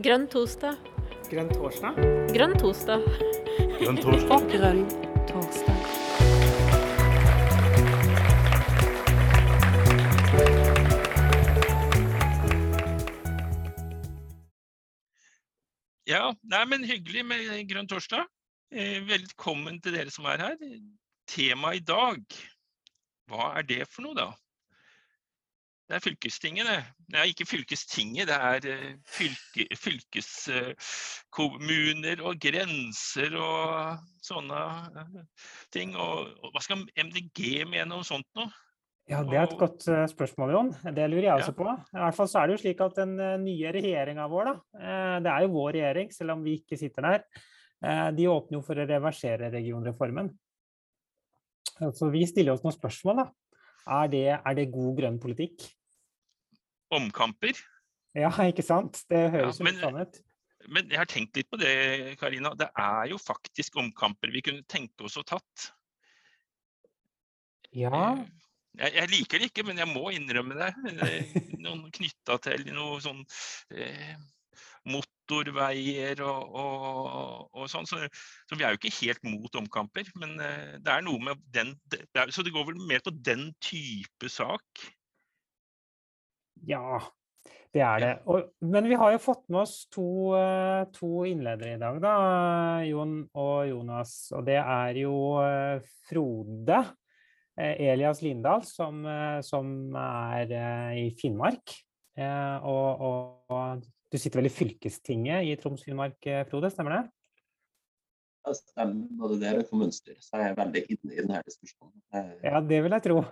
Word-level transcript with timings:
Grønn 0.00 0.22
torsdag. 0.32 0.78
Grønn 1.28 1.50
torsdag? 1.52 1.96
Grønn 2.32 2.54
torsdag. 2.56 3.02
Grønn 3.76 3.98
torsdag. 4.00 4.46
Grønn 4.48 4.78
torsdag. 5.28 5.80
Ja, 16.08 16.32
nei, 16.48 16.64
men 16.72 16.86
hyggelig 16.88 17.26
med 17.28 17.68
grønn 17.68 17.90
torsdag. 17.90 18.24
Eh, 18.72 19.02
velkommen 19.04 19.82
til 19.84 19.98
dere 19.98 20.14
som 20.14 20.30
er 20.32 20.46
her. 20.46 20.56
Temaet 21.28 21.82
i 21.82 21.84
dag, 21.92 22.40
hva 23.28 23.52
er 23.60 23.68
det 23.68 23.84
for 23.90 24.08
noe, 24.08 24.16
da? 24.16 24.30
Det 25.90 25.96
er 25.98 26.04
fylkestinget, 26.04 26.68
det. 26.70 26.82
Nei, 27.16 27.24
ikke 27.32 27.48
fylkestinget, 27.50 28.28
det 28.30 28.36
er 28.38 28.62
eh, 28.70 28.92
fylke, 29.10 29.64
fylkeskommuner 29.74 32.20
og 32.22 32.38
grenser 32.38 33.34
og 33.34 33.98
sånne 34.22 34.60
eh, 35.02 35.26
ting. 35.74 35.96
Og, 35.98 36.30
og 36.44 36.52
hva 36.54 36.62
skal 36.62 36.84
MDG 36.94 37.66
mene 37.66 37.90
om 37.96 38.04
sånt 38.06 38.28
nå? 38.38 38.46
Ja, 39.10 39.24
Det 39.26 39.34
er 39.34 39.42
et 39.48 39.58
godt 39.58 39.82
spørsmål, 40.12 40.52
Jon. 40.54 40.70
Det 40.94 41.02
lurer 41.10 41.26
jeg 41.26 41.34
også 41.40 41.50
Ja. 41.50 41.58
på. 41.58 41.66
I 41.66 41.98
hvert 42.04 42.14
fall 42.20 42.30
så 42.30 42.38
er 42.38 42.46
det 42.46 42.54
jo 42.54 42.62
slik 42.62 42.78
at 42.86 42.94
den 43.00 43.12
nye 43.42 43.72
regjeringa 43.74 44.28
vår, 44.30 44.44
da, 44.46 44.54
det 45.26 45.30
er 45.32 45.40
jo 45.42 45.50
vår 45.56 45.72
regjering, 45.80 46.06
selv 46.14 46.30
om 46.36 46.44
vi 46.46 46.54
ikke 46.60 46.78
sitter 46.78 47.02
der, 47.08 47.18
de 48.14 48.30
åpner 48.30 48.54
jo 48.60 48.62
for 48.62 48.78
å 48.78 48.86
reversere 48.86 49.50
regionreformen. 49.50 50.30
Så 51.98 52.06
vi 52.14 52.22
stiller 52.30 52.54
oss 52.54 52.62
noen 52.62 52.78
spørsmål, 52.78 53.16
da. 53.24 53.26
Er 53.98 54.06
det, 54.12 54.28
er 54.38 54.54
det 54.54 54.70
god 54.70 54.94
grønn 55.00 55.18
politikk? 55.18 55.66
Omkamper? 56.90 57.58
Ja, 58.18 58.30
ikke 58.48 58.64
sant? 58.66 59.04
Det 59.10 59.28
høres 59.30 59.60
jo 59.60 59.64
men- 59.68 59.78
sånn 59.80 60.00
ut. 60.02 60.20
Men 60.68 60.90
jeg 60.92 60.98
har 61.00 61.08
tenkt 61.08 61.36
litt 61.38 61.48
på 61.48 61.56
det, 61.56 62.18
Karina. 62.20 62.50
Det 62.54 62.68
er 62.76 63.06
jo 63.08 63.16
faktisk 63.16 63.78
omkamper 63.80 64.30
vi 64.34 64.42
kunne 64.44 64.66
tenke 64.68 65.06
oss 65.08 65.16
å 65.16 65.24
tatt. 65.24 65.70
Ja, 67.72 68.18
Eh, 68.78 68.86
Jeg, 68.86 68.92
jeg 68.94 69.08
liker 69.10 69.40
det 69.40 69.46
ikke, 69.50 69.64
men 69.66 69.80
jeg 69.82 69.88
må 69.90 70.12
innrømme 70.14 70.54
det. 70.54 70.68
Eh, 71.02 71.32
Noen 71.64 71.88
knytta 71.90 72.36
til 72.44 72.68
noe 72.70 73.00
sånn 73.02 73.24
eh, 73.74 74.12
motorveier 74.86 76.22
og, 76.22 76.54
og, 76.54 77.48
og 77.50 77.66
sånn. 77.72 77.88
Så, 77.90 77.98
så 78.46 78.58
vi 78.58 78.62
er 78.62 78.76
jo 78.76 78.78
ikke 78.78 78.94
helt 79.00 79.26
mot 79.26 79.58
omkamper. 79.58 80.06
Men 80.22 80.36
eh, 80.38 80.76
det 80.78 80.92
er 80.94 81.02
noe 81.02 81.18
med 81.18 81.42
den 81.50 81.74
det 81.90 82.04
er, 82.14 82.30
Så 82.30 82.46
det 82.46 82.54
går 82.54 82.68
vel 82.70 82.78
mer 82.86 83.02
på 83.02 83.10
den 83.10 83.48
type 83.58 84.30
sak? 84.30 84.86
Ja. 86.66 87.00
Det 87.70 87.82
er 87.86 88.00
det. 88.02 88.14
Og, 88.26 88.48
men 88.66 88.88
vi 88.90 88.96
har 88.98 89.12
jo 89.14 89.20
fått 89.22 89.44
med 89.46 89.60
oss 89.62 89.84
to, 89.94 90.34
uh, 90.34 90.82
to 90.90 91.22
innledere 91.28 91.76
i 91.76 91.78
dag, 91.78 92.00
da, 92.02 92.14
Jon 92.82 93.20
og 93.38 93.68
Jonas. 93.68 94.14
Og 94.34 94.42
det 94.48 94.58
er 94.58 94.98
jo 95.04 95.14
uh, 95.38 95.78
Frode 96.08 96.80
eh, 97.60 97.92
Elias 97.92 98.22
Lindahl, 98.22 98.64
som, 98.66 99.04
eh, 99.06 99.38
som 99.46 99.94
er 99.96 100.50
eh, 100.56 100.98
i 101.04 101.06
Finnmark. 101.20 101.76
Eh, 102.18 102.66
og, 102.66 103.06
og, 103.50 103.88
du 104.10 104.18
sitter 104.18 104.40
vel 104.40 104.50
i 104.50 104.54
fylkestinget 104.54 105.46
i 105.46 105.56
Troms-Finnmark, 105.60 106.18
eh, 106.26 106.44
Frode, 106.50 106.72
stemmer 106.74 106.96
det? 106.96 107.02
Ja, 108.46 108.54
stemmer. 108.56 109.04
Både 109.20 109.38
der 109.42 109.60
og 109.60 109.68
kommunestyret, 109.70 110.22
så 110.24 110.40
jeg 110.40 110.50
er 110.50 110.58
veldig 110.58 110.84
inne 110.88 111.14
i 111.14 111.20
denne 111.20 111.42
diskusjonen. 111.46 111.98
Jeg- 112.12 112.38
Ja, 112.42 112.60
det 112.60 112.82
vil 112.82 112.96
jeg 112.96 113.06
tro. 113.06 113.22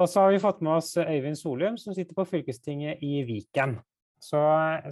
Og 0.00 0.08
så 0.08 0.24
har 0.24 0.32
vi 0.32 0.40
fått 0.40 0.62
med 0.64 0.78
oss 0.78 0.94
Øyvind 0.96 1.36
Solum, 1.36 1.76
som 1.78 1.94
sitter 1.96 2.16
på 2.16 2.24
fylkestinget 2.28 3.02
i 3.04 3.20
Viken. 3.28 3.76
Så, 4.20 4.40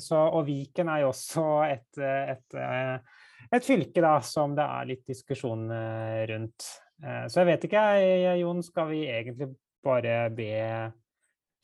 så, 0.00 0.20
og 0.32 0.46
Viken 0.48 0.88
er 0.88 1.02
jo 1.04 1.10
også 1.12 1.44
et, 1.68 2.00
et, 2.00 2.56
eh, 2.56 3.24
et 3.52 3.64
fylke 3.64 4.04
da, 4.04 4.18
som 4.24 4.54
det 4.56 4.64
er 4.64 4.88
litt 4.88 5.04
diskusjon 5.08 5.66
eh, 5.72 6.22
rundt. 6.32 6.68
Eh, 7.04 7.26
Så 7.28 7.42
jeg 7.42 7.50
vet 7.52 7.66
ikke, 7.68 7.82
Jon, 8.40 8.62
skal 8.64 8.88
vi 8.92 9.02
egentlig 9.08 9.52
bare 9.84 10.30
be 10.34 10.48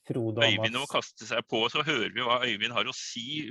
Frode 0.05 0.37
om 0.37 0.45
Øyvind 0.45 0.77
må 0.77 0.85
kaste 0.91 1.25
seg 1.25 1.47
på, 1.49 1.63
så 1.73 1.81
hører 1.81 2.13
vi 2.13 2.25
hva 2.27 2.43
Øyvind 2.45 2.75
har 2.77 2.85
å 2.85 2.93
si 2.93 3.47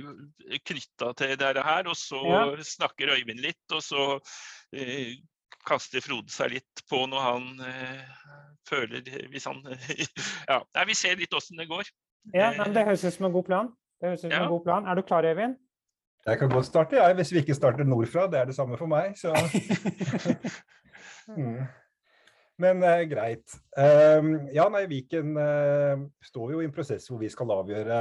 knytta 0.62 1.10
til 1.18 1.34
dette 1.40 1.64
her. 1.66 1.88
Og 1.90 1.98
så 1.98 2.20
Ja. 2.30 2.44
snakker 2.62 3.10
Øyvind 3.16 3.42
litt, 3.42 3.64
og 3.74 3.82
så 3.82 4.04
kaster 5.66 6.00
Frode 6.04 6.30
seg 6.32 6.52
litt 6.56 6.82
på 6.90 7.02
når 7.10 7.20
han 7.24 7.46
eh, 7.66 8.02
føler 8.68 9.02
Hvis 9.32 9.44
han 9.50 9.60
Ja, 10.50 10.60
nei, 10.74 10.84
vi 10.90 10.94
ser 10.98 11.16
litt 11.20 11.34
åssen 11.36 11.60
det 11.60 11.66
går. 11.70 11.88
Ja, 12.34 12.52
men 12.58 12.72
Det 12.76 12.84
høres 12.86 13.04
ut 13.04 13.14
som 13.18 13.26
en 13.28 13.34
god 13.36 13.44
plan. 13.48 13.68
Det 14.00 14.08
høres 14.10 14.22
ut 14.24 14.28
som 14.28 14.32
Ja. 14.36 14.42
en 14.44 14.52
god 14.54 14.64
plan. 14.64 14.86
Er 14.88 14.94
du 14.98 15.02
klar, 15.02 15.24
Øyvind? 15.28 15.56
Jeg 16.24 16.38
kan 16.40 16.48
godt 16.48 16.66
starte, 16.66 16.96
jeg, 16.96 17.14
hvis 17.18 17.32
vi 17.34 17.38
ikke 17.42 17.54
starter 17.54 17.84
nordfra. 17.84 18.26
Det 18.32 18.38
er 18.40 18.44
det 18.48 18.54
samme 18.56 18.78
for 18.80 18.86
meg. 18.88 19.12
Så. 19.20 19.32
Mm. 21.24 21.62
Men 22.62 22.84
eh, 22.86 23.00
greit. 23.10 23.50
Um, 23.74 24.46
ja, 24.54 24.68
nei, 24.70 24.84
Viken 24.86 25.32
eh, 25.42 26.02
står 26.22 26.52
jo 26.54 26.60
i 26.62 26.68
en 26.68 26.74
prosess 26.76 27.08
hvor 27.10 27.18
vi 27.18 27.26
skal 27.32 27.50
avgjøre 27.50 27.96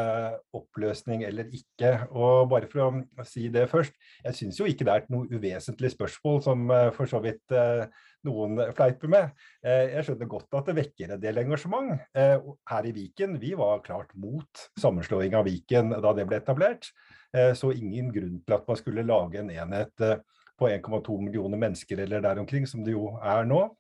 oppløsning 0.53 1.23
eller 1.25 1.49
ikke. 1.49 1.89
Og 2.13 2.51
bare 2.51 2.69
for 2.69 2.85
å 2.85 3.25
si 3.25 3.47
det 3.53 3.65
først, 3.71 3.97
jeg 4.27 4.37
syns 4.37 4.59
jo 4.61 4.67
ikke 4.69 4.85
det 4.85 4.93
er 4.93 5.07
noe 5.09 5.25
uvesentlig 5.33 5.89
spørsmål 5.95 6.43
som 6.45 6.69
eh, 6.69 6.91
for 6.93 7.09
så 7.09 7.23
vidt 7.25 7.55
eh, 7.57 7.87
noen 8.29 8.61
fleiper 8.77 9.09
med. 9.15 9.33
Eh, 9.65 9.95
jeg 9.95 10.05
skjønner 10.11 10.29
godt 10.37 10.61
at 10.61 10.69
det 10.69 10.77
vekker 10.83 11.15
en 11.17 11.25
del 11.25 11.41
engasjement. 11.41 11.97
Eh, 12.13 12.37
her 12.69 12.89
i 12.91 12.95
Viken, 13.01 13.39
vi 13.41 13.55
var 13.57 13.81
klart 13.85 14.13
mot 14.13 14.67
sammenslåing 14.79 15.33
av 15.39 15.49
Viken 15.49 15.97
da 15.97 16.13
det 16.13 16.29
ble 16.29 16.43
etablert. 16.43 16.93
Eh, 17.33 17.55
Så 17.57 17.73
ingen 17.73 18.13
grunn 18.13 18.37
til 18.45 18.59
at 18.61 18.69
man 18.69 18.77
skulle 18.77 19.09
lage 19.09 19.41
en 19.41 19.49
enhet 19.49 20.05
eh, 20.05 20.19
på 20.61 20.69
1,2 20.69 21.17
millioner 21.25 21.57
mennesker 21.57 22.05
eller 22.05 22.21
der 22.21 22.37
omkring, 22.45 22.69
som 22.69 22.85
det 22.85 22.93
jo 22.93 23.15
er 23.17 23.49
nå. 23.49 23.71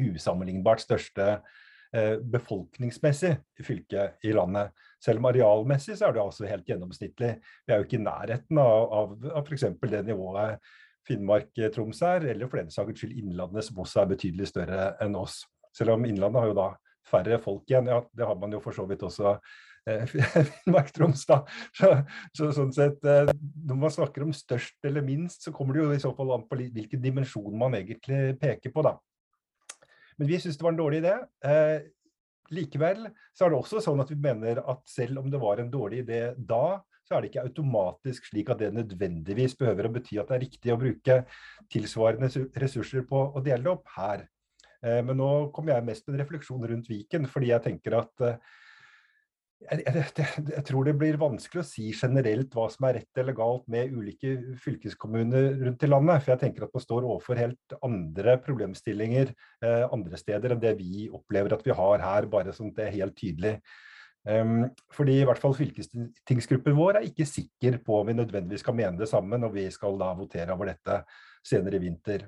Usammenlignbart 0.00 0.82
største 0.84 1.28
eh, 1.94 2.16
befolkningsmessig 2.20 3.34
fylke 3.64 4.10
i 4.24 4.32
landet. 4.36 4.72
Selv 5.02 5.22
om 5.22 5.28
arealmessig 5.30 5.98
så 5.98 6.08
er 6.08 6.16
det 6.16 6.24
altså 6.24 6.48
helt 6.48 6.68
gjennomsnittlig. 6.68 7.34
Vi 7.66 7.74
er 7.74 7.82
jo 7.82 7.88
ikke 7.88 8.00
i 8.00 8.06
nærheten 8.06 8.62
av, 8.62 8.96
av, 9.00 9.14
av 9.34 9.44
f.eks. 9.44 9.68
det 9.82 10.06
nivået 10.08 10.72
Finnmark-Troms 11.08 12.00
er, 12.08 12.30
eller 12.32 12.48
for 12.48 12.62
den 12.62 12.72
saks 12.72 13.02
skyld 13.02 13.18
Innlandet, 13.20 13.66
som 13.66 13.82
også 13.84 14.02
er 14.02 14.14
betydelig 14.14 14.48
større 14.50 14.94
enn 15.04 15.16
oss. 15.20 15.42
Selv 15.76 15.96
om 15.96 16.06
Innlandet 16.08 16.40
har 16.40 16.50
jo 16.50 16.58
da 16.58 16.70
færre 17.04 17.38
folk 17.42 17.68
igjen. 17.68 17.90
Ja, 17.92 18.00
det 18.16 18.26
har 18.28 18.38
man 18.40 18.54
jo 18.54 18.62
for 18.64 18.76
så 18.76 18.86
vidt 18.88 19.04
også 19.04 19.34
eh, 19.90 20.04
Finnmark-Troms, 20.08 21.26
da. 21.28 21.42
Så, 21.76 21.90
så, 22.36 22.50
sånn 22.56 22.72
sett, 22.74 23.04
eh, 23.04 23.32
når 23.68 23.80
man 23.86 23.92
snakker 23.92 24.24
om 24.24 24.32
størst 24.36 24.88
eller 24.88 25.04
minst, 25.04 25.44
så 25.44 25.52
kommer 25.54 25.76
det 25.76 25.84
jo 25.84 25.96
i 25.96 26.04
så 26.04 26.14
fall 26.16 26.32
an 26.38 26.46
på 26.48 26.60
hvilken 26.62 27.02
dimensjon 27.04 27.52
man 27.60 27.76
egentlig 27.80 28.38
peker 28.40 28.72
på, 28.74 28.86
da. 28.86 28.96
Men 30.18 30.30
vi 30.30 30.40
syns 30.40 30.58
det 30.58 30.64
var 30.66 30.74
en 30.74 30.80
dårlig 30.80 31.02
idé. 31.02 31.14
Eh, 31.44 31.86
likevel 32.54 33.06
så 33.34 33.46
er 33.46 33.52
det 33.54 33.60
også 33.60 33.80
sånn 33.82 34.02
at 34.04 34.10
vi 34.12 34.18
mener 34.20 34.60
at 34.70 34.82
selv 34.90 35.22
om 35.22 35.30
det 35.32 35.40
var 35.42 35.62
en 35.62 35.72
dårlig 35.72 36.04
idé 36.04 36.20
da, 36.36 36.80
så 37.04 37.16
er 37.16 37.24
det 37.24 37.32
ikke 37.32 37.44
automatisk 37.48 38.28
slik 38.30 38.50
at 38.52 38.62
det 38.62 38.70
nødvendigvis 38.72 39.56
behøver 39.60 39.88
å 39.88 39.92
bety 39.92 40.18
at 40.20 40.30
det 40.30 40.36
er 40.38 40.44
riktig 40.46 40.72
å 40.72 40.78
bruke 40.80 41.16
tilsvarende 41.72 42.30
ressurser 42.60 43.04
på 43.08 43.26
å 43.34 43.42
dele 43.44 43.64
det 43.66 43.72
opp 43.74 43.90
her. 43.96 44.26
Eh, 44.84 45.00
Men 45.04 45.18
nå 45.20 45.30
kommer 45.54 45.74
jeg 45.74 45.88
mest 45.88 46.06
med 46.06 46.16
en 46.16 46.24
refleksjon 46.24 46.68
rundt 46.70 46.88
Viken, 46.90 47.28
fordi 47.28 47.52
jeg 47.52 47.66
tenker 47.66 47.98
at 48.00 48.24
eh, 48.24 48.38
jeg, 49.64 49.84
jeg, 49.86 50.26
jeg, 50.50 50.64
tror 50.68 50.86
det 50.86 50.94
blir 51.00 51.16
vanskelig 51.20 51.62
å 51.62 51.66
si 51.66 51.88
generelt 51.96 52.52
hva 52.54 52.66
som 52.72 52.86
er 52.88 52.98
rett 53.00 53.20
eller 53.20 53.36
galt 53.36 53.64
med 53.70 53.92
ulike 53.94 54.34
fylkeskommuner 54.62 55.54
rundt 55.62 55.86
i 55.86 55.90
landet. 55.90 56.24
For 56.24 56.34
jeg 56.34 56.42
tenker 56.44 56.66
at 56.66 56.76
man 56.76 56.84
står 56.84 57.06
overfor 57.06 57.40
helt 57.40 57.76
andre 57.80 58.36
problemstillinger 58.44 59.32
eh, 59.32 59.86
andre 59.88 60.20
steder 60.20 60.54
enn 60.54 60.62
det 60.62 60.76
vi 60.80 61.08
opplever 61.08 61.56
at 61.56 61.64
vi 61.66 61.76
har 61.76 62.04
her, 62.04 62.30
bare 62.30 62.54
sånn 62.56 62.72
at 62.72 62.80
det 62.80 62.86
er 62.88 62.96
helt 62.98 63.18
tydelig. 63.18 63.56
Um, 64.24 64.70
fordi 64.94 65.18
i 65.20 65.24
hvert 65.28 65.40
fall 65.40 65.52
fylkestingsgruppen 65.52 66.76
vår 66.78 66.96
er 66.96 67.10
ikke 67.10 67.26
sikker 67.28 67.76
på 67.84 67.98
om 67.98 68.08
vi 68.08 68.14
nødvendigvis 68.16 68.62
skal 68.64 68.76
mene 68.78 68.96
det 68.96 69.10
samme 69.10 69.36
når 69.36 69.52
vi 69.52 69.64
skal 69.72 69.98
da 70.00 70.14
votere 70.16 70.54
over 70.54 70.70
dette 70.72 71.02
senere 71.44 71.76
i 71.76 71.82
vinter. 71.82 72.24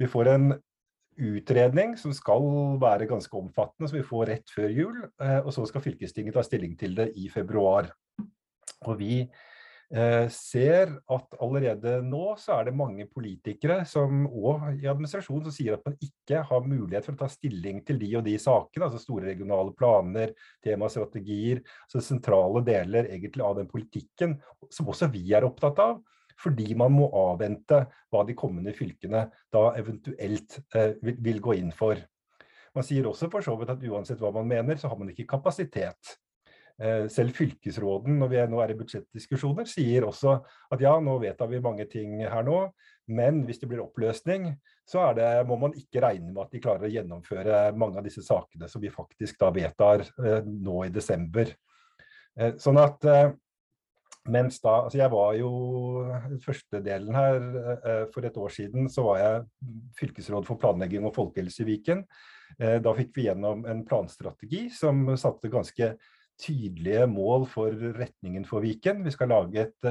Vi 0.00 0.08
får 0.10 0.32
en 0.32 0.50
utredning 1.18 1.96
som 1.98 2.14
skal 2.16 2.44
være 2.80 3.08
ganske 3.10 3.36
omfattende, 3.36 3.90
som 3.90 3.98
vi 3.98 4.06
får 4.06 4.26
rett 4.32 4.52
før 4.54 4.74
jul. 4.74 4.98
eh, 5.22 5.38
Og 5.40 5.52
så 5.52 5.66
skal 5.68 5.84
fylkestinget 5.84 6.34
ta 6.34 6.42
stilling 6.46 6.76
til 6.78 6.94
det 6.94 7.12
i 7.16 7.28
februar. 7.28 7.90
Og 8.86 8.98
vi 8.98 9.20
eh, 9.20 10.28
ser 10.32 10.94
at 11.10 11.36
allerede 11.42 12.00
nå 12.06 12.36
så 12.40 12.60
er 12.60 12.70
det 12.70 12.76
mange 12.76 13.06
politikere 13.06 13.84
som, 13.84 14.26
og 14.26 14.70
i 14.78 14.86
administrasjonen 14.88 15.48
som 15.48 15.56
sier 15.56 15.76
at 15.76 15.84
man 15.84 15.98
ikke 16.00 16.44
har 16.46 16.68
mulighet 16.68 17.04
for 17.04 17.16
å 17.16 17.22
ta 17.24 17.28
stilling 17.28 17.82
til 17.84 17.98
de 18.00 18.14
og 18.16 18.24
de 18.24 18.38
sakene, 18.40 18.86
altså 18.86 19.02
store 19.02 19.32
regionale 19.32 19.74
planer, 19.76 20.32
temastrategier, 20.64 21.60
så 21.90 22.00
sentrale 22.00 22.64
deler 22.64 23.10
egentlig 23.10 23.44
av 23.44 23.58
den 23.58 23.68
politikken 23.68 24.38
som 24.70 24.88
også 24.88 25.10
vi 25.12 25.26
er 25.34 25.44
opptatt 25.48 25.82
av 25.82 26.00
fordi 26.40 26.74
man 26.78 26.94
må 26.94 27.08
avvente 27.16 27.84
hva 28.10 28.24
de 28.26 28.36
kommende 28.38 28.74
fylkene 28.76 29.26
da 29.52 29.66
eventuelt 29.80 30.58
eh, 30.76 30.96
vil, 31.02 31.40
gå 31.42 31.58
inn 31.60 31.74
for. 31.76 32.00
Man 32.76 32.86
sier 32.86 33.08
også 33.10 33.30
for 33.32 33.44
så 33.44 33.56
vidt 33.58 33.72
at 33.74 33.86
uansett 33.86 34.20
hva 34.22 34.32
man 34.34 34.48
mener, 34.48 34.78
så 34.78 34.90
har 34.90 34.98
man 34.98 35.10
ikke 35.12 35.28
kapasitet. 35.30 36.14
Eh, 36.80 37.08
selv 37.12 37.36
fylkesråden, 37.36 38.16
når 38.22 38.30
vi 38.32 38.44
nå 38.48 38.60
er 38.62 38.72
i 38.72 38.78
budsjettdiskusjoner, 38.78 39.68
sier 39.68 40.06
også 40.08 40.38
at 40.72 40.80
ja, 40.80 40.94
nå 41.02 41.18
vedtar 41.20 41.50
vi 41.50 41.60
mange 41.60 41.84
ting 41.90 42.22
her 42.22 42.46
nå, 42.46 42.62
men 43.10 43.42
hvis 43.44 43.60
det 43.60 43.68
blir 43.68 43.82
oppløsning, 43.82 44.52
så 44.88 45.10
det, 45.16 45.26
må 45.50 45.58
man 45.60 45.74
ikke 45.76 46.00
regne 46.06 46.30
med 46.30 46.44
at 46.46 46.54
de 46.54 46.62
klarer 46.62 46.86
å 46.86 46.92
gjennomføre 46.94 47.60
mange 47.76 48.00
av 48.00 48.06
disse 48.06 48.24
sakene 48.24 48.70
som 48.70 48.80
vi 48.80 48.92
faktisk 48.94 49.42
da 49.42 49.50
vedtar 49.52 50.06
eh, 50.06 50.40
nå 50.46 50.86
i 50.86 50.94
desember. 50.94 51.52
Sånn 52.62 52.78
at 52.78 53.02
mens 54.28 54.60
da, 54.60 54.74
altså 54.84 54.98
Jeg 55.00 55.12
var 55.14 55.34
jo 55.38 55.50
første 56.44 56.82
delen 56.84 57.16
her 57.16 57.38
eh, 57.78 58.04
For 58.12 58.26
et 58.26 58.36
år 58.36 58.52
siden 58.52 58.90
så 58.92 59.06
var 59.06 59.20
jeg 59.22 59.44
fylkesråd 59.96 60.48
for 60.48 60.60
planlegging 60.60 61.06
og 61.08 61.14
folkehelse 61.16 61.64
i 61.64 61.70
Viken. 61.72 62.04
Eh, 62.58 62.78
da 62.84 62.94
fikk 62.96 63.14
vi 63.16 63.28
gjennom 63.28 63.64
en 63.68 63.84
planstrategi 63.88 64.66
som 64.74 65.06
satte 65.20 65.52
ganske 65.52 65.94
tydelige 66.40 67.06
mål 67.10 67.46
for 67.48 67.72
retningen 67.96 68.46
for 68.48 68.64
Viken. 68.64 69.04
Vi 69.04 69.12
skal 69.14 69.32
lage 69.32 69.64
et, 69.66 69.88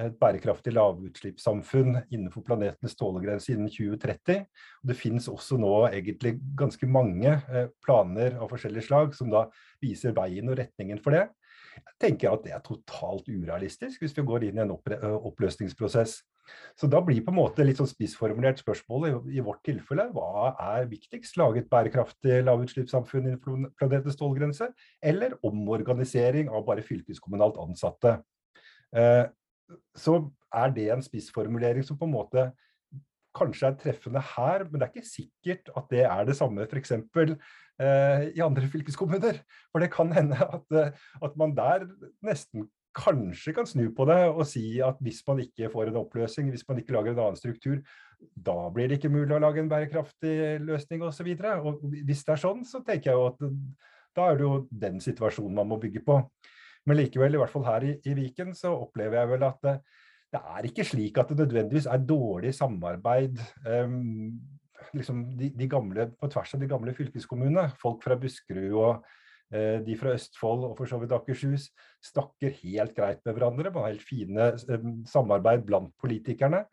et 0.00 0.16
bærekraftig 0.20 0.74
lavutslippssamfunn 0.76 2.02
innenfor 2.12 2.44
planetens 2.46 2.96
tålegrense 2.96 3.54
innen 3.54 3.70
2030. 3.72 4.46
Det 4.88 4.98
finnes 4.98 5.28
også 5.32 5.60
nå 5.60 5.74
egentlig 5.90 6.38
ganske 6.58 6.88
mange 6.88 7.36
eh, 7.36 7.68
planer 7.84 8.40
av 8.40 8.52
forskjellige 8.52 8.88
slag 8.88 9.16
som 9.16 9.32
da 9.32 9.46
viser 9.84 10.16
veien 10.16 10.48
og 10.52 10.60
retningen 10.60 11.04
for 11.04 11.16
det. 11.16 11.28
Jeg 11.76 11.96
tenker 12.02 12.32
at 12.32 12.44
det 12.44 12.52
er 12.54 12.62
totalt 12.64 13.28
urealistisk 13.30 14.02
hvis 14.02 14.14
vi 14.16 14.24
går 14.28 14.48
inn 14.48 14.60
i 14.60 14.62
en 14.64 14.74
oppløsningsprosess. 14.74 16.20
Så 16.76 16.88
da 16.90 17.00
blir 17.04 17.22
på 17.24 17.30
en 17.32 17.38
måte 17.38 17.64
litt 17.64 17.78
sånn 17.78 17.90
spissformulert 17.90 18.60
spørsmålet 18.60 19.28
i, 19.30 19.42
vårt 19.44 19.62
tilfelle 19.66 20.08
hva 20.14 20.52
er 20.74 20.88
viktigst? 20.90 21.38
Lage 21.40 21.62
et 21.62 21.70
bærekraftig 21.70 22.40
lavutslippssamfunn 22.46 23.28
innen 23.30 23.68
planetens 23.78 24.18
tålegrense, 24.20 24.68
eller 25.00 25.38
omorganisering 25.46 26.50
av 26.50 26.66
bare 26.66 26.84
fylkeskommunalt 26.86 27.60
ansatte? 27.62 28.18
Eh, 28.96 29.24
så 29.96 30.18
er 30.52 30.74
det 30.74 30.90
en 30.92 31.04
spissformulering 31.04 31.86
som 31.86 31.98
på 32.00 32.08
en 32.08 32.16
måte 32.16 32.50
kanskje 33.36 33.70
er 33.70 33.80
treffende 33.80 34.22
her, 34.34 34.66
men 34.68 34.80
det 34.80 34.86
er 34.86 34.92
ikke 34.92 35.08
sikkert 35.08 35.72
at 35.76 35.88
det 35.92 36.04
er 36.04 36.28
det 36.28 36.36
samme 36.38 36.66
f.eks. 36.68 36.94
Eh, 37.80 38.28
i 38.36 38.44
andre 38.44 38.68
fylkeskommuner. 38.74 39.40
For 39.72 39.82
det 39.82 39.92
kan 39.94 40.12
hende 40.14 40.38
at, 40.38 40.78
eh, 40.78 40.94
at, 41.22 41.36
man 41.40 41.56
der 41.56 41.88
nesten 42.24 42.68
kanskje 42.92 43.54
kan 43.56 43.66
snu 43.66 43.86
på 43.96 44.04
det 44.04 44.18
og 44.28 44.44
si 44.44 44.66
at 44.84 44.98
hvis 45.00 45.22
man 45.26 45.40
ikke 45.40 45.70
får 45.72 45.88
en 45.88 46.02
oppløsning, 46.02 46.50
hvis 46.52 46.66
man 46.68 46.82
ikke 46.82 46.92
lager 46.92 47.14
en 47.14 47.22
annen 47.24 47.40
struktur, 47.40 47.80
da 48.36 48.56
blir 48.70 48.90
det 48.90 49.00
ikke 49.00 49.12
mulig 49.12 49.32
å 49.34 49.40
lage 49.42 49.62
en 49.62 49.70
bærekraftig 49.70 50.60
løsning 50.62 51.02
osv. 51.02 51.32
Hvis 51.32 52.24
det 52.26 52.34
er 52.36 52.42
sånn, 52.42 52.62
så 52.68 52.82
tenker 52.84 53.10
jeg 53.10 53.18
jo 53.18 53.30
at 53.32 53.40
da 54.12 54.28
er 54.28 54.36
det 54.36 54.44
jo 54.44 54.58
den 54.68 55.00
situasjonen 55.00 55.56
man 55.56 55.70
må 55.72 55.80
bygge 55.80 56.04
på. 56.04 56.20
Men 56.86 56.98
likevel, 56.98 57.36
i 57.36 57.40
hvert 57.40 57.52
fall 57.52 57.64
her 57.66 57.86
i, 57.86 57.94
i 58.04 58.14
Viken, 58.18 58.52
så 58.58 58.74
opplever 58.74 59.20
jeg 59.20 59.30
vel 59.32 59.46
at 59.46 59.60
det, 59.64 59.76
det 60.32 60.40
er 60.40 60.68
ikke 60.68 60.84
slik 60.88 61.18
at 61.20 61.28
det 61.28 61.42
nødvendigvis 61.42 61.86
er 61.86 62.04
dårlig 62.08 62.54
samarbeid 62.56 63.40
um, 63.68 64.30
liksom 64.96 65.24
de, 65.38 65.50
de, 65.58 65.68
gamle, 65.68 66.08
på 66.20 66.30
tvers 66.32 66.54
av 66.56 66.62
de 66.62 66.68
gamle 66.70 66.94
fylkeskommunene. 66.96 67.68
Folk 67.80 68.00
fra 68.04 68.16
Buskerud 68.20 68.72
og 68.72 69.04
uh, 69.52 69.78
de 69.84 69.96
fra 70.00 70.14
Østfold 70.16 70.64
og 70.70 70.78
for 70.78 70.88
så 70.88 71.00
vidt 71.02 71.12
Akershus 71.12 71.68
snakker 72.08 72.56
helt 72.62 72.96
greit 72.96 73.20
med 73.26 73.36
hverandre. 73.36 73.74
Man 73.74 73.84
har 73.84 73.92
helt 73.92 74.08
fine 74.08 74.48
um, 74.72 75.02
samarbeid 75.08 75.66
blant 75.68 75.92
politikerne. 76.00 76.64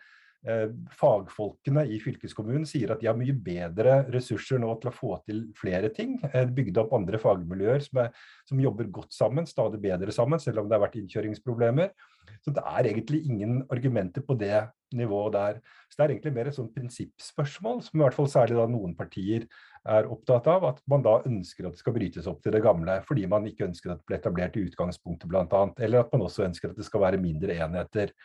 Eh, 0.47 0.69
fagfolkene 0.95 1.81
i 1.91 1.97
fylkeskommunen 1.99 2.63
sier 2.67 2.93
at 2.93 3.01
de 3.01 3.09
har 3.09 3.17
mye 3.19 3.33
bedre 3.35 4.05
ressurser 4.13 4.61
nå 4.63 4.71
til 4.79 4.87
å 4.87 4.95
få 4.95 5.17
til 5.27 5.41
flere 5.59 5.89
ting. 5.91 6.13
Eh, 6.31 6.47
bygd 6.47 6.79
opp 6.79 6.95
andre 6.95 7.19
fagmiljøer 7.19 7.83
som, 7.83 7.99
er, 8.05 8.13
som, 8.47 8.61
jobber 8.63 8.87
godt 9.01 9.11
sammen, 9.11 9.49
stadig 9.49 9.81
bedre 9.83 10.15
sammen, 10.15 10.39
selv 10.39 10.63
om 10.63 10.69
det 10.69 10.77
har 10.77 10.85
vært 10.85 10.95
innkjøringsproblemer. 11.01 11.91
Så 12.39 12.53
det 12.55 12.63
er 12.63 12.87
egentlig 12.87 13.25
ingen 13.27 13.65
argumenter 13.67 14.23
på 14.23 14.37
det 14.39 14.63
nivået 14.95 15.35
der. 15.35 15.59
Så 15.91 15.99
det 15.99 16.05
er 16.05 16.15
egentlig 16.15 16.35
mer 16.37 16.47
et 16.47 16.55
sånt 16.55 16.71
prinsippspørsmål, 16.77 17.81
som 17.83 17.99
i 17.99 18.05
hvert 18.05 18.15
fall 18.15 18.31
særlig 18.31 18.63
noen 18.71 18.95
partier 18.95 19.43
er 19.91 20.07
opptatt 20.07 20.47
av, 20.47 20.69
at 20.71 20.79
man 20.87 21.03
da 21.03 21.19
ønsker 21.27 21.67
at 21.67 21.75
det 21.75 21.83
skal 21.83 21.97
brytes 21.97 22.29
opp 22.31 22.39
til 22.45 22.55
det 22.55 22.63
gamle, 22.63 23.01
fordi 23.07 23.27
man 23.27 23.47
ikke 23.49 23.67
ønsker 23.67 23.91
at 23.91 23.99
det 23.99 24.07
blir 24.07 24.21
etablert 24.21 24.55
i 24.55 24.69
utgangspunktet 24.69 25.27
bl.a., 25.27 25.65
eller 25.83 26.05
at 26.05 26.15
man 26.15 26.29
også 26.29 26.47
ønsker 26.47 26.71
at 26.71 26.79
det 26.79 26.87
skal 26.87 27.03
være 27.03 27.19
mindre 27.19 27.59
enheter. 27.59 28.15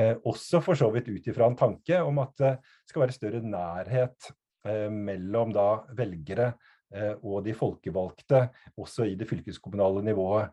Eh, 0.00 0.14
også 0.24 0.62
for 0.64 0.78
så 0.78 0.88
vidt 0.94 1.10
ut 1.12 1.26
ifra 1.28 1.50
en 1.50 1.58
tanke 1.58 1.98
om 2.00 2.20
at 2.22 2.32
det 2.40 2.52
skal 2.88 3.04
være 3.04 3.16
større 3.16 3.42
nærhet 3.44 4.30
eh, 4.64 4.88
mellom 4.88 5.52
da 5.52 5.66
velgere 5.98 6.54
eh, 6.94 7.12
og 7.20 7.42
de 7.44 7.52
folkevalgte, 7.56 8.46
også 8.80 9.10
i 9.10 9.18
det 9.20 9.28
fylkeskommunale 9.28 10.04
nivået. 10.06 10.52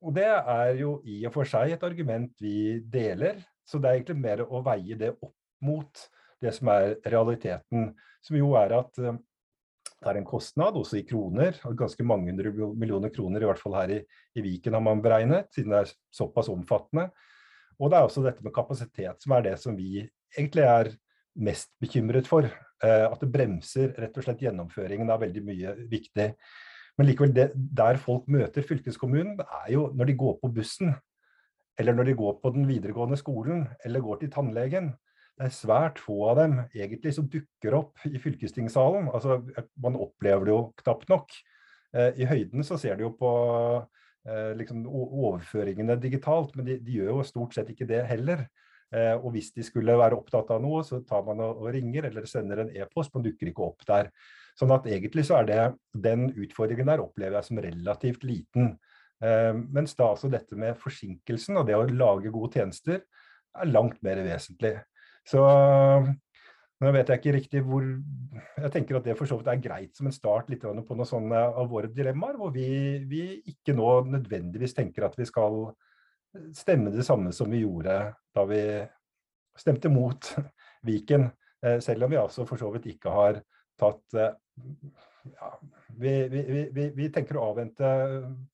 Og 0.00 0.14
Det 0.16 0.24
er 0.24 0.70
jo 0.78 0.94
i 1.04 1.18
og 1.28 1.34
for 1.34 1.44
seg 1.44 1.74
et 1.74 1.82
argument 1.84 2.32
vi 2.40 2.80
deler, 2.80 3.42
så 3.68 3.76
det 3.76 3.90
er 3.90 3.98
egentlig 3.98 4.22
mer 4.22 4.42
å 4.46 4.62
veie 4.64 4.96
det 4.96 5.10
opp 5.12 5.34
mot 5.60 6.06
det 6.40 6.54
som 6.56 6.70
er 6.72 6.94
realiteten, 7.04 7.90
som 8.24 8.38
jo 8.38 8.54
er 8.56 8.72
at 8.78 8.96
det 8.96 10.08
er 10.08 10.16
en 10.16 10.24
kostnad, 10.24 10.78
også 10.80 10.96
i 10.96 11.04
kroner, 11.04 11.58
ganske 11.76 12.06
mange 12.08 12.32
hundre 12.32 12.72
millioner 12.72 13.12
kroner, 13.12 13.44
i 13.44 13.50
hvert 13.50 13.60
fall 13.60 13.76
her 13.76 13.92
i, 13.92 14.00
i 14.40 14.44
Viken 14.46 14.78
har 14.78 14.84
man 14.86 15.04
beregnet, 15.04 15.52
siden 15.52 15.74
det 15.74 15.82
er 15.82 15.92
såpass 16.16 16.48
omfattende. 16.48 17.10
Og 17.80 17.90
det 17.90 17.98
er 17.98 18.06
også 18.06 18.24
dette 18.24 18.44
med 18.44 18.54
kapasitet 18.54 19.22
som 19.24 19.34
er 19.36 19.46
det 19.48 19.56
som 19.60 19.76
vi 19.78 20.02
egentlig 20.36 20.66
er 20.68 20.92
mest 21.40 21.72
bekymret 21.80 22.28
for. 22.28 22.46
Eh, 22.84 23.06
at 23.06 23.20
det 23.20 23.30
bremser 23.32 23.94
rett 24.00 24.16
og 24.16 24.26
slett 24.26 24.42
gjennomføringen 24.44 25.10
av 25.12 25.22
veldig 25.24 25.44
mye 25.44 25.76
viktig. 25.90 26.30
Men 26.98 27.08
likevel, 27.08 27.32
det, 27.36 27.50
der 27.54 28.00
folk 28.00 28.26
møter 28.28 28.66
fylkeskommunen, 28.66 29.38
er 29.40 29.70
jo 29.72 29.88
når 29.96 30.10
de 30.10 30.18
går 30.20 30.34
på 30.42 30.50
bussen, 30.52 30.94
eller 31.80 31.96
når 31.96 32.10
de 32.10 32.16
går 32.18 32.34
på 32.42 32.52
den 32.52 32.66
videregående 32.68 33.16
skolen, 33.16 33.64
eller 33.84 34.04
går 34.04 34.20
til 34.20 34.32
tannlegen. 34.34 34.90
Det 35.40 35.46
er 35.46 35.54
svært 35.56 36.00
få 36.02 36.18
av 36.28 36.42
dem 36.42 36.58
egentlig 36.76 37.14
som 37.16 37.28
dukker 37.32 37.76
opp 37.78 38.02
i 38.04 38.20
fylkestingssalen. 38.20 39.08
Altså, 39.08 39.38
man 39.80 39.96
opplever 39.96 40.44
det 40.44 40.52
jo 40.52 40.60
knapt 40.82 41.08
nok. 41.08 41.32
Eh, 41.96 42.20
I 42.20 42.28
høyden 42.28 42.66
så 42.66 42.76
ser 42.80 42.98
du 42.98 43.06
jo 43.06 43.14
på 43.16 43.30
liksom, 44.58 44.82
overføringene 44.84 45.94
digitalt, 46.00 46.52
men 46.56 46.66
de, 46.66 46.74
de, 46.84 46.98
gjør 46.98 47.14
jo 47.14 47.22
stort 47.24 47.54
sett 47.56 47.70
ikke 47.72 47.88
det 47.88 48.02
heller. 48.08 48.44
Eh, 48.90 49.14
og 49.14 49.30
hvis 49.36 49.52
de 49.54 49.62
skulle 49.62 49.94
være 49.98 50.18
opptatt 50.18 50.50
av 50.50 50.62
noe, 50.62 50.82
så 50.86 50.98
tar 51.06 51.22
man 51.26 51.42
og 51.46 51.68
ringer 51.70 52.08
eller 52.08 52.26
sender 52.28 52.64
en 52.64 52.72
e-post, 52.74 53.14
men 53.14 53.26
dukker 53.26 53.50
ikke 53.52 53.66
opp 53.68 53.84
der. 53.86 54.10
Sånn 54.58 54.74
at 54.74 54.88
egentlig 54.90 55.24
så 55.28 55.38
er 55.38 55.46
det 55.48 55.60
den 56.06 56.28
utfordringen 56.34 56.90
der 56.90 57.02
opplever 57.04 57.38
jeg 57.38 57.48
som 57.48 57.62
relativt 57.62 58.26
liten. 58.26 58.72
Eh, 59.22 59.52
mens 59.54 59.94
da 59.98 60.10
altså 60.10 60.30
dette 60.32 60.58
med 60.58 60.78
forsinkelsen 60.80 61.60
og 61.60 61.68
det 61.68 61.78
å 61.78 61.86
lage 61.86 62.32
gode 62.34 62.58
tjenester 62.58 63.04
er 63.04 63.70
langt 63.70 64.00
mer 64.06 64.22
vesentlig. 64.26 64.74
Så 65.28 65.44
nå 66.80 66.92
vet 66.94 67.10
jeg 67.12 67.20
ikke 67.20 67.34
riktig 67.36 67.60
hvor 67.66 67.84
Jeg 67.84 68.72
tenker 68.72 68.96
at 68.96 69.04
det 69.04 69.16
for 69.18 69.28
så 69.28 69.36
vidt 69.36 69.50
er 69.52 69.62
greit 69.62 69.96
som 69.96 70.08
en 70.08 70.14
start 70.14 70.48
litt 70.52 70.62
på 70.64 70.72
noen 70.72 71.08
sånne 71.08 71.42
av 71.60 71.68
våre 71.68 71.90
dilemmaer, 71.92 72.38
hvor 72.40 72.52
vi, 72.54 72.68
vi, 73.08 73.24
ikke 73.52 73.74
nå 73.76 73.88
nødvendigvis 74.08 74.76
tenker 74.76 75.04
at 75.06 75.18
vi 75.18 75.26
skal 75.28 75.66
stemme 76.56 76.92
det 76.94 77.04
samme 77.06 77.32
som 77.36 77.50
vi 77.50 77.64
gjorde 77.64 77.98
da 78.36 78.46
vi 78.48 78.62
stemte 79.58 79.90
mot 79.92 80.32
Viken. 80.86 81.28
Eh, 81.60 81.80
selv 81.84 82.06
om 82.06 82.12
vi 82.12 82.20
altså 82.20 82.46
for 82.48 82.60
så 82.60 82.70
vidt 82.72 82.88
ikke 82.94 83.12
har 83.12 83.42
tatt 83.80 84.16
eh, 84.16 84.36
ja, 85.34 85.50
vi, 85.98 86.12
vi, 86.74 86.84
vi, 86.96 87.08
tenker 87.12 87.38
å 87.38 87.48
avvente 87.50 87.88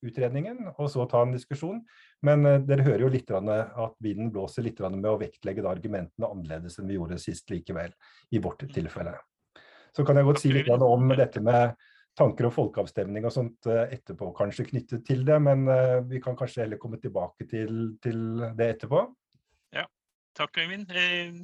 utredningen 0.05 0.71
og 0.73 0.87
så 0.91 1.05
ta 1.09 1.23
en 1.25 1.35
diskusjon. 1.35 1.81
Men 2.25 2.45
uh, 2.47 2.57
dere 2.63 2.85
hører 2.87 3.05
jo 3.05 3.11
litt 3.13 3.33
at 3.33 3.97
vinden 4.03 4.31
blåser 4.33 4.65
litt 4.65 4.81
med 4.87 5.09
å 5.11 5.19
vektlegge 5.21 5.65
argumentene 5.67 6.31
annerledes 6.31 6.79
enn 6.79 6.89
vi 6.89 6.97
gjorde 6.97 7.19
sist 7.21 7.49
likevel, 7.53 7.93
i 8.31 8.41
vårt 8.43 8.65
tilfelle. 8.73 9.17
Så 9.95 10.05
kan 10.05 10.17
jeg 10.17 10.27
godt 10.27 10.41
si 10.41 10.51
litt 10.53 10.69
om 10.69 11.07
dette 11.13 11.41
med 11.41 11.77
tanker 12.17 12.49
og 12.49 12.55
folkeavstemning 12.55 13.27
og 13.29 13.33
sånt 13.33 13.69
uh, 13.69 13.85
etterpå, 13.85 14.31
kanskje 14.37 14.67
knyttet 14.71 15.05
til 15.05 15.23
det. 15.27 15.37
Men 15.43 15.67
uh, 15.69 16.01
vi 16.09 16.21
kan 16.23 16.37
kanskje 16.37 16.65
heller 16.65 16.81
komme 16.81 16.99
tilbake 17.01 17.45
til, 17.49 17.93
til 18.03 18.43
det 18.57 18.71
etterpå. 18.75 19.05
Ja, 19.75 19.85
takk 20.37 20.57
Øyvind. 20.63 20.91
Eh, 20.91 21.35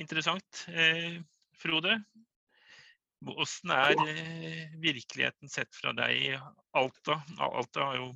interessant. 0.00 0.66
Eh, 0.68 1.20
Frode, 1.62 2.00
Åssen 3.26 3.70
er 3.70 3.92
eh, 4.08 4.72
virkeligheten 4.82 5.50
sett 5.50 5.70
fra 5.76 5.92
deg 5.96 6.16
i 6.16 6.30
Alta? 6.78 7.20
Alta 7.38 7.86
har 7.90 7.98
jo, 8.00 8.08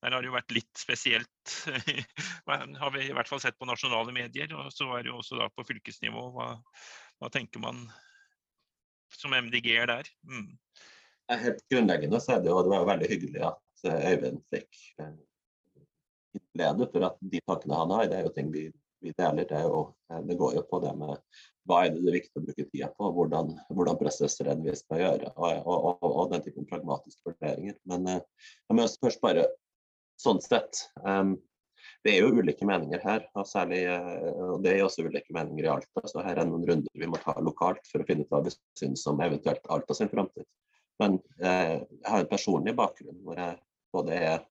der 0.00 0.14
har 0.14 0.22
det 0.22 0.30
jo 0.30 0.36
vært 0.36 0.54
litt 0.56 0.80
spesielt, 0.80 1.56
har 2.80 2.94
vi 2.94 3.08
i 3.08 3.12
hvert 3.16 3.28
fall 3.28 3.42
sett 3.42 3.58
på 3.60 3.68
nasjonale 3.68 4.14
medier. 4.16 4.54
Og 4.56 4.72
så 4.72 4.88
er 4.96 5.04
det 5.04 5.12
jo 5.12 5.18
også 5.20 5.40
da 5.40 5.50
på 5.52 5.66
fylkesnivå. 5.68 6.26
Hva, 6.36 6.48
hva 7.20 7.32
tenker 7.34 7.62
man 7.64 7.84
som 9.14 9.36
MDG-er 9.36 9.90
der? 9.90 10.08
Mm. 10.28 10.54
Helt 11.44 11.62
grunnleggende 11.72 12.20
så 12.20 12.36
er 12.36 12.44
det 12.44 12.52
jo 12.52 12.62
det 12.64 12.72
var 12.72 12.88
veldig 12.94 13.10
hyggelig 13.10 13.44
at 13.50 13.86
eh, 13.90 14.08
Øyvind 14.12 14.42
fikk 14.52 14.80
innlede, 16.34 16.88
for 16.92 17.10
at 17.10 17.20
de 17.20 17.40
tankene 17.46 17.78
han 17.78 17.94
har, 17.94 18.08
det 18.10 18.18
er 18.18 18.26
jo 18.28 18.34
ting 18.34 18.50
vi 18.54 18.68
deler, 19.12 19.46
det, 19.50 19.60
jo, 19.62 19.82
det, 20.28 20.36
går 20.40 20.54
jo 20.58 20.62
på 20.70 20.80
det 20.84 20.92
med 20.98 21.18
hva 21.68 21.80
er 21.84 21.92
det 21.92 22.02
det 22.04 22.10
er 22.10 22.18
viktig 22.18 22.40
å 22.40 22.44
bruke 22.44 22.66
tida 22.68 22.90
på, 22.92 23.08
hvordan, 23.16 23.54
hvordan 23.70 23.98
prosesser 24.00 24.50
er 24.52 24.60
vi 24.60 24.74
skal 24.76 25.00
gjøre, 25.00 25.32
og, 25.36 25.64
og, 25.64 25.98
og, 26.00 26.14
og 26.22 26.32
den 26.32 26.44
typen 26.44 26.68
pragmatiske 26.68 27.24
vurderinger. 27.30 27.76
Men 27.88 28.08
jeg 28.10 28.76
må 28.76 28.86
først 29.00 29.22
bare 29.24 29.46
sånn 30.20 30.42
sett 30.44 30.86
um, 31.00 31.34
det 32.04 32.12
er 32.12 32.24
jo 32.24 32.36
ulike 32.36 32.66
meninger 32.68 33.00
her, 33.00 33.24
og, 33.32 33.46
særlig, 33.48 33.80
og 33.88 34.58
det 34.64 34.74
er 34.74 34.84
også 34.84 35.06
ulike 35.06 35.32
meninger 35.36 35.64
i 35.64 35.72
Alta. 35.72 36.04
Så 36.08 36.24
her 36.24 36.40
er 36.40 36.48
noen 36.48 36.66
runder 36.68 37.00
vi 37.00 37.08
må 37.08 37.20
ta 37.22 37.32
lokalt 37.40 37.84
for 37.88 38.04
å 38.04 38.08
finne 38.08 38.26
ut 38.26 38.32
hva 38.32 38.42
vi 38.44 38.52
syns 38.78 39.06
om 39.08 39.22
eventuelt 39.24 39.64
Alta 39.72 39.96
sin 39.96 40.12
framtid. 40.12 40.44
Men 41.00 41.16
eh, 41.40 41.80
jeg 41.80 42.06
har 42.06 42.22
en 42.22 42.30
personlig 42.30 42.76
bakgrunn 42.78 43.22
hvor 43.24 43.40
jeg 43.40 43.56
både 43.94 44.18
er 44.18 44.42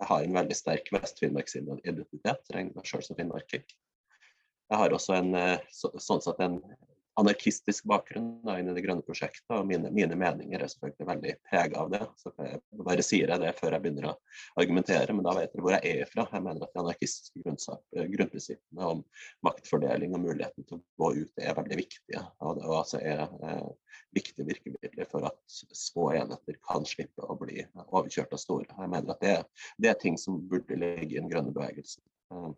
jeg 0.00 0.08
har 0.10 0.24
en 0.24 0.34
veldig 0.34 0.56
sterk 0.58 0.88
Vest-Finnmarksidentitet, 0.92 2.48
regner 2.52 2.74
meg 2.74 2.88
sjøl 2.88 3.02
som 3.06 3.18
finnmarking. 3.18 3.62
Jeg 4.74 4.80
har 4.80 4.94
også 4.96 5.14
en, 5.14 5.34
eh, 5.38 5.60
så, 5.70 5.92
sånn 6.02 6.22
sett 6.24 6.40
en 6.42 6.58
anarkistisk 7.20 7.86
bakgrunn 7.86 8.40
da, 8.42 8.56
inn 8.58 8.72
i 8.72 8.72
det 8.74 8.82
grønne 8.82 9.04
prosjektet, 9.06 9.46
og 9.54 9.68
mine, 9.68 9.86
mine 9.94 10.16
meninger 10.18 10.64
er 10.64 10.70
selvfølgelig 10.70 11.06
veldig 11.10 11.34
prega 11.46 11.82
av 11.84 11.92
det. 11.92 12.00
Så 12.18 12.32
jeg 12.42 12.58
bare 12.88 13.04
sier 13.06 13.30
jeg 13.30 13.42
det 13.44 13.52
før 13.54 13.76
jeg 13.76 13.84
begynner 13.84 14.08
å 14.10 14.14
argumentere, 14.58 15.14
men 15.14 15.26
da 15.26 15.36
vet 15.38 15.54
dere 15.54 15.62
hvor 15.62 15.76
jeg 15.76 15.92
er 16.00 16.10
fra. 16.10 16.26
Jeg 16.32 16.46
mener 16.48 16.66
at 16.66 16.74
de 16.74 16.82
anarkistiske 16.82 17.54
eh, 17.54 18.10
grunnprinsippene 18.16 18.90
om 18.96 19.04
maktfordeling 19.46 20.18
og 20.18 20.24
muligheten 20.26 20.66
til 20.66 20.80
å 20.80 21.04
gå 21.04 21.12
ut 21.22 21.46
er 21.46 21.58
veldig 21.60 21.80
viktige. 21.84 22.26
Og 22.42 22.58
det 22.58 22.66
altså 22.80 23.02
er 23.14 23.22
eh, 23.22 23.70
viktige 24.18 24.50
virkemidler 24.50 25.10
for 25.14 25.30
at 25.30 25.40
små 25.70 26.10
enheter 26.18 26.58
kan 26.66 26.88
slippe 26.88 27.30
å 27.30 27.38
bli 27.38 27.62
overkjørt 27.86 28.34
av 28.34 28.42
store. 28.42 28.70
Jeg 28.74 28.90
mener 28.90 29.14
at 29.14 29.22
det, 29.22 29.38
det 29.78 29.94
er 29.94 30.02
ting 30.02 30.18
som 30.18 30.42
burde 30.50 30.82
ligge 30.82 31.14
i 31.14 31.20
den 31.20 31.30
grønne 31.30 31.54
bevegelsen. 31.54 32.02
Eh, 32.34 32.54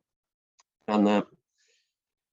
men 0.86 1.12
eh, 1.12 1.26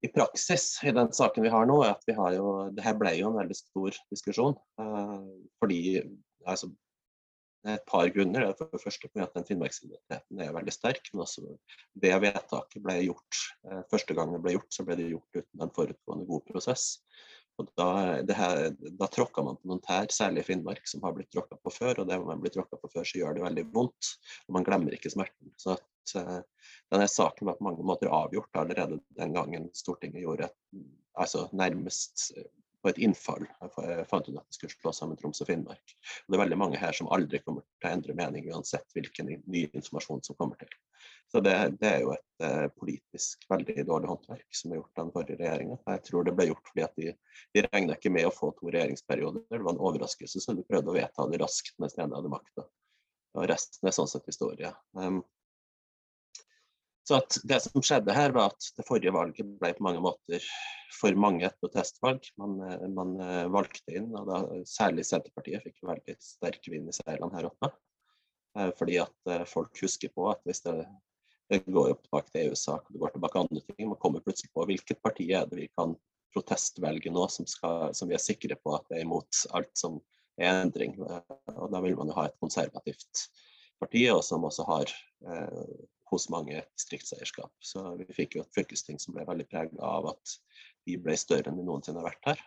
i 0.03 0.11
praksis 0.11 0.65
i 0.83 0.91
den 0.95 1.11
saken 1.15 1.45
vi 1.45 1.51
har 1.53 1.67
nå, 1.69 1.79
er 1.83 1.93
at 1.95 2.07
vi 2.07 2.15
har 2.17 2.35
jo 2.35 2.53
Det 2.75 2.83
her 2.83 2.95
ble 2.99 3.13
jo 3.17 3.29
en 3.29 3.39
veldig 3.39 3.57
stor 3.57 3.99
diskusjon. 4.11 4.57
Uh, 4.79 5.29
fordi 5.63 6.01
altså, 6.45 6.69
det 7.63 7.71
er 7.71 7.79
et 7.79 7.85
par 7.87 8.09
grunner. 8.11 8.47
Det 8.49 8.57
for 8.59 8.73
det 8.73 8.83
første 8.83 9.07
fordi 9.07 9.23
at 9.23 9.37
den 9.37 9.47
finnmarksidentiteten 9.47 10.41
er 10.43 10.55
veldig 10.55 10.75
sterk. 10.75 11.07
Men 11.13 11.23
også 11.23 11.45
det 12.03 12.15
vedtaket 12.25 12.83
ble 12.83 12.97
gjort 13.05 13.43
uh, 13.69 13.83
første 13.91 14.17
gang 14.17 14.35
det 14.35 14.41
ble 14.43 14.57
gjort, 14.57 14.73
så 14.75 14.87
ble 14.87 14.99
det 14.99 15.13
gjort 15.13 15.39
uten 15.39 15.63
en 15.63 15.77
forutgående 15.77 16.27
god 16.33 16.45
prosess. 16.51 16.89
Og 17.61 17.69
da, 17.77 17.87
her, 18.33 18.71
da 18.97 19.07
tråkka 19.13 19.43
man 19.45 19.59
på 19.61 19.69
noen 19.69 19.81
tær, 19.85 20.07
særlig 20.11 20.41
i 20.41 20.47
Finnmark, 20.47 20.87
som 20.89 21.03
har 21.05 21.13
blitt 21.15 21.29
tråkka 21.31 21.59
på 21.61 21.71
før. 21.71 22.01
Og 22.01 22.09
det 22.09 22.17
man 22.25 22.41
blir 22.41 22.53
tråkka 22.53 22.79
på 22.81 22.89
før, 22.95 23.05
så 23.07 23.19
gjør 23.19 23.37
det 23.37 23.43
veldig 23.45 23.65
vondt. 23.75 24.13
Og 24.47 24.57
man 24.57 24.65
glemmer 24.67 24.95
ikke 24.97 25.11
smerten. 25.13 25.53
Så 25.61 25.77
at 25.77 25.85
uh, 26.17 26.41
denne 26.93 27.07
saken 27.11 27.49
var 27.49 27.59
på 27.59 27.67
mange 27.67 27.85
måter 27.85 28.11
avgjort 28.13 28.61
allerede 28.61 28.99
den 29.17 29.33
gangen 29.35 29.69
Stortinget 29.77 30.25
gjorde 30.25 30.49
et, 30.49 30.59
altså 31.19 31.47
nærmest 31.53 32.31
eh, 32.37 32.49
på 32.83 32.91
et 32.91 32.99
innfall 32.99 33.45
fant 34.09 34.27
ut 34.27 34.35
at 34.35 34.43
de 34.43 34.57
skulle 34.57 34.73
slå 34.73 34.91
sammen 34.91 35.17
Troms 35.17 35.39
og 35.41 35.47
Finnmark. 35.47 35.93
Og 36.25 36.33
det 36.33 36.35
er 36.35 36.41
veldig 36.41 36.57
mange 36.59 36.79
her 36.81 36.95
som 36.97 37.07
aldri 37.15 37.39
kommer 37.39 37.63
til 37.63 37.87
å 37.87 37.93
endre 37.95 38.15
mening 38.17 38.49
uansett 38.51 38.97
hvilken 38.97 39.29
ny 39.31 39.61
informasjon 39.69 40.23
som 40.27 40.37
kommer 40.39 40.59
til. 40.59 40.73
Så 41.31 41.39
det, 41.39 41.53
det 41.81 41.89
er 41.89 42.01
jo 42.03 42.11
et 42.13 42.45
eh, 42.45 42.67
politisk 42.77 43.47
veldig 43.49 43.85
dårlig 43.87 44.11
håndverk 44.11 44.57
som 44.59 44.73
er 44.73 44.81
gjort 44.81 44.99
av 44.99 45.05
den 45.05 45.13
forrige 45.15 45.39
regjeringa. 45.39 45.79
Jeg 45.95 46.03
tror 46.09 46.27
det 46.27 46.35
ble 46.37 46.49
gjort 46.51 46.71
fordi 46.71 46.85
at 46.85 46.99
de, 46.99 47.13
de 47.55 47.65
regna 47.69 47.97
ikke 47.97 48.13
med 48.13 48.27
å 48.27 48.35
få 48.35 48.51
to 48.59 48.69
regjeringsperioder. 48.69 49.45
Det 49.47 49.61
var 49.63 49.73
en 49.73 49.85
overraskelse, 49.89 50.43
så 50.43 50.55
de 50.57 50.67
prøvde 50.67 50.91
å 50.91 50.97
vedta 50.97 51.27
det 51.31 51.39
raskt 51.41 51.79
mens 51.81 51.95
de 51.97 52.03
hadde 52.05 52.33
makta. 52.35 52.67
Og 53.33 53.47
resten 53.49 53.89
er 53.89 53.95
sånn 53.95 54.11
sett 54.11 54.27
historie. 54.29 54.69
Um, 54.93 55.23
så 57.03 57.19
at 57.19 57.35
det 57.43 57.59
som 57.65 57.83
skjedde 57.83 58.15
her, 58.15 58.31
var 58.35 58.53
at 58.53 58.67
det 58.77 58.85
forrige 58.87 59.11
valget 59.11 59.47
ble 59.59 59.73
på 59.75 59.83
mange 59.83 60.01
måter 60.03 60.43
for 60.95 61.15
mange 61.19 61.43
et 61.47 61.57
protestvalg. 61.59 62.29
Man, 62.39 62.55
eh, 62.63 62.85
man 62.95 63.17
eh, 63.19 63.47
valgte 63.51 63.97
inn, 63.97 64.07
og 64.15 64.29
da, 64.29 64.39
særlig 64.69 65.03
Senterpartiet 65.09 65.65
fikk 65.65 65.83
veldig 65.89 66.15
sterk 66.23 66.69
vind 66.71 66.87
i 66.87 66.95
seilene 66.95 67.35
her 67.35 67.49
oppe. 67.49 67.73
Eh, 68.55 68.71
fordi 68.79 69.01
at 69.03 69.33
folk 69.51 69.83
husker 69.83 70.13
på 70.15 70.29
at 70.31 70.39
hvis 70.47 70.63
det, 70.63 70.77
det 71.51 71.63
går 71.67 71.91
jo 71.91 71.99
tilbake 72.05 72.31
til 72.31 72.47
EU-sak 72.47 72.87
og 72.87 72.95
det 72.95 73.03
går 73.03 73.15
tilbake 73.17 73.35
til 73.35 73.43
andre 73.43 73.63
ting, 73.67 73.91
man 73.91 74.01
kommer 74.05 74.23
plutselig 74.23 74.53
på 74.55 74.67
hvilket 74.71 75.03
parti 75.03 75.27
er 75.35 75.49
det 75.49 75.59
vi 75.59 75.69
kan 75.75 75.97
protestvelge 76.33 77.11
nå 77.13 77.27
som, 77.29 77.45
skal, 77.49 77.91
som 77.93 78.09
vi 78.09 78.15
er 78.15 78.23
sikre 78.23 78.55
på 78.63 78.77
at 78.77 78.87
det 78.89 79.01
er 79.01 79.03
imot 79.03 79.43
alt 79.53 79.75
som 79.77 79.99
er 80.39 80.63
endring. 80.63 80.95
Og 81.03 81.67
da 81.69 81.83
vil 81.83 81.99
man 81.99 82.09
jo 82.09 82.15
ha 82.15 82.29
et 82.29 82.39
konservativt 82.41 83.27
parti, 83.83 84.07
og 84.09 84.23
som 84.25 84.47
også 84.47 84.65
har 84.71 84.95
hos 86.13 86.29
mange 86.33 86.61
distriktseierskap. 86.77 87.53
Så 87.59 87.83
vi 87.99 88.07
fikk 88.15 88.37
jo 88.37 88.45
et 88.45 88.55
fylkesting 88.55 89.01
som 89.01 89.15
ble 89.15 89.25
veldig 89.27 89.47
preget 89.51 89.79
av 89.83 90.11
at 90.13 90.35
de 90.87 90.97
ble 91.01 91.17
større 91.19 91.51
enn 91.51 91.59
de 91.59 91.65
noensinne 91.67 92.01
har 92.01 92.11
vært 92.11 92.33
her. 92.33 92.43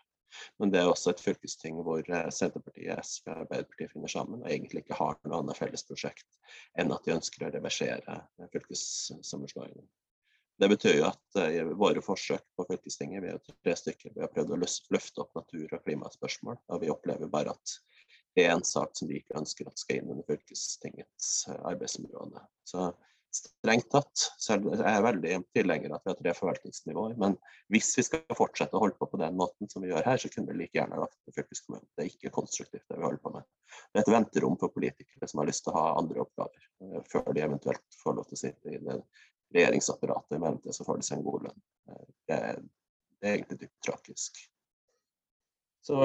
Men 0.61 0.73
det 0.73 0.81
er 0.81 0.91
også 0.91 1.13
et 1.13 1.23
fylkesting 1.23 1.79
hvor 1.87 2.03
eh, 2.03 2.31
Senterpartiet, 2.35 2.99
SV 3.05 3.31
og 3.31 3.45
Arbeiderpartiet 3.45 3.93
finner 3.93 4.13
sammen 4.13 4.43
og 4.43 4.51
egentlig 4.51 4.83
ikke 4.85 4.99
har 4.99 5.21
noe 5.23 5.39
annet 5.39 5.59
felles 5.59 5.87
prosjekt 5.87 6.27
enn 6.79 6.93
at 6.95 7.07
de 7.07 7.15
ønsker 7.15 7.47
å 7.47 7.53
reversere 7.55 8.19
fylkessammenslåingen. 8.53 9.87
Det 10.57 10.69
betyr 10.73 10.95
jo 10.97 11.09
at 11.11 11.39
i 11.53 11.61
våre 11.77 12.01
forsøk 12.01 12.45
på 12.57 12.65
fylkestinget, 12.71 13.21
vi 13.23 13.29
er 13.29 13.41
tre 13.45 13.75
stykker, 13.77 14.15
vi 14.15 14.23
har 14.25 14.31
prøvd 14.33 14.55
å 14.55 14.61
løfte 14.65 15.21
opp 15.21 15.35
natur- 15.37 15.75
og 15.77 15.83
klimaspørsmål. 15.85 16.57
Og 16.73 16.81
vi 16.81 16.89
opplever 16.93 17.29
bare 17.29 17.53
at 17.53 17.75
det 18.37 18.47
er 18.47 18.55
en 18.55 18.65
sak 18.65 18.97
som 18.97 19.09
de 19.09 19.19
ikke 19.21 19.37
ønsker 19.37 19.69
at 19.69 19.81
skal 19.81 20.01
inn 20.01 20.15
under 20.15 20.25
fylkestingets 20.29 21.29
arbeidsområde. 21.59 22.41
Så 22.69 22.89
Strengt 23.37 23.89
tatt 23.93 24.23
så 24.41 24.57
er 24.57 24.95
jeg 24.95 25.05
veldig 25.05 25.33
tilhenger 25.57 25.93
av 25.93 25.99
at 25.99 26.07
vi 26.07 26.13
har 26.13 26.19
tre 26.21 26.35
forvaltningsnivåer. 26.39 27.17
Men 27.21 27.37
hvis 27.73 27.91
vi 27.99 28.05
skal 28.07 28.39
fortsette 28.39 28.79
å 28.79 28.83
holde 28.83 28.97
på 29.01 29.09
på 29.11 29.21
den 29.21 29.37
måten 29.39 29.71
som 29.73 29.85
vi 29.85 29.91
gjør 29.91 30.07
her, 30.07 30.21
så 30.23 30.31
kunne 30.33 30.53
vi 30.53 30.63
like 30.63 30.79
gjerne 30.79 31.01
lagt 31.03 31.19
til 31.19 31.37
fylkeskommunen. 31.37 31.87
Det 31.95 32.05
er 32.05 32.11
ikke 32.13 32.35
konstruktivt, 32.39 32.87
det 32.89 32.99
vi 32.99 33.07
holder 33.07 33.23
på 33.23 33.35
med. 33.37 33.47
Det 33.93 34.01
er 34.01 34.07
et 34.07 34.13
venterom 34.15 34.59
for 34.61 34.75
politikere 34.75 35.31
som 35.31 35.43
har 35.43 35.51
lyst 35.51 35.67
til 35.67 35.75
å 35.75 35.79
ha 35.79 35.87
andre 36.01 36.25
oppgaver, 36.25 36.69
eh, 36.87 36.99
før 37.13 37.31
de 37.33 37.45
eventuelt 37.47 38.01
får 38.03 38.19
lov 38.19 38.29
til 38.31 38.39
å 38.39 38.43
sitte 38.45 38.75
i 38.75 38.83
det 38.89 38.99
regjeringsapparatet. 39.57 40.37
I 40.39 40.43
mellomtiden 40.43 40.79
så 40.79 40.89
får 40.89 41.01
de 41.01 41.09
seg 41.09 41.21
en 41.21 41.29
god 41.29 41.49
lønn. 41.49 41.63
Eh, 41.91 42.05
det, 42.31 42.41
det 43.21 43.31
er 43.31 43.39
egentlig 43.39 43.63
dypt 43.65 43.81
tragisk. 43.91 44.43
Så 45.87 46.03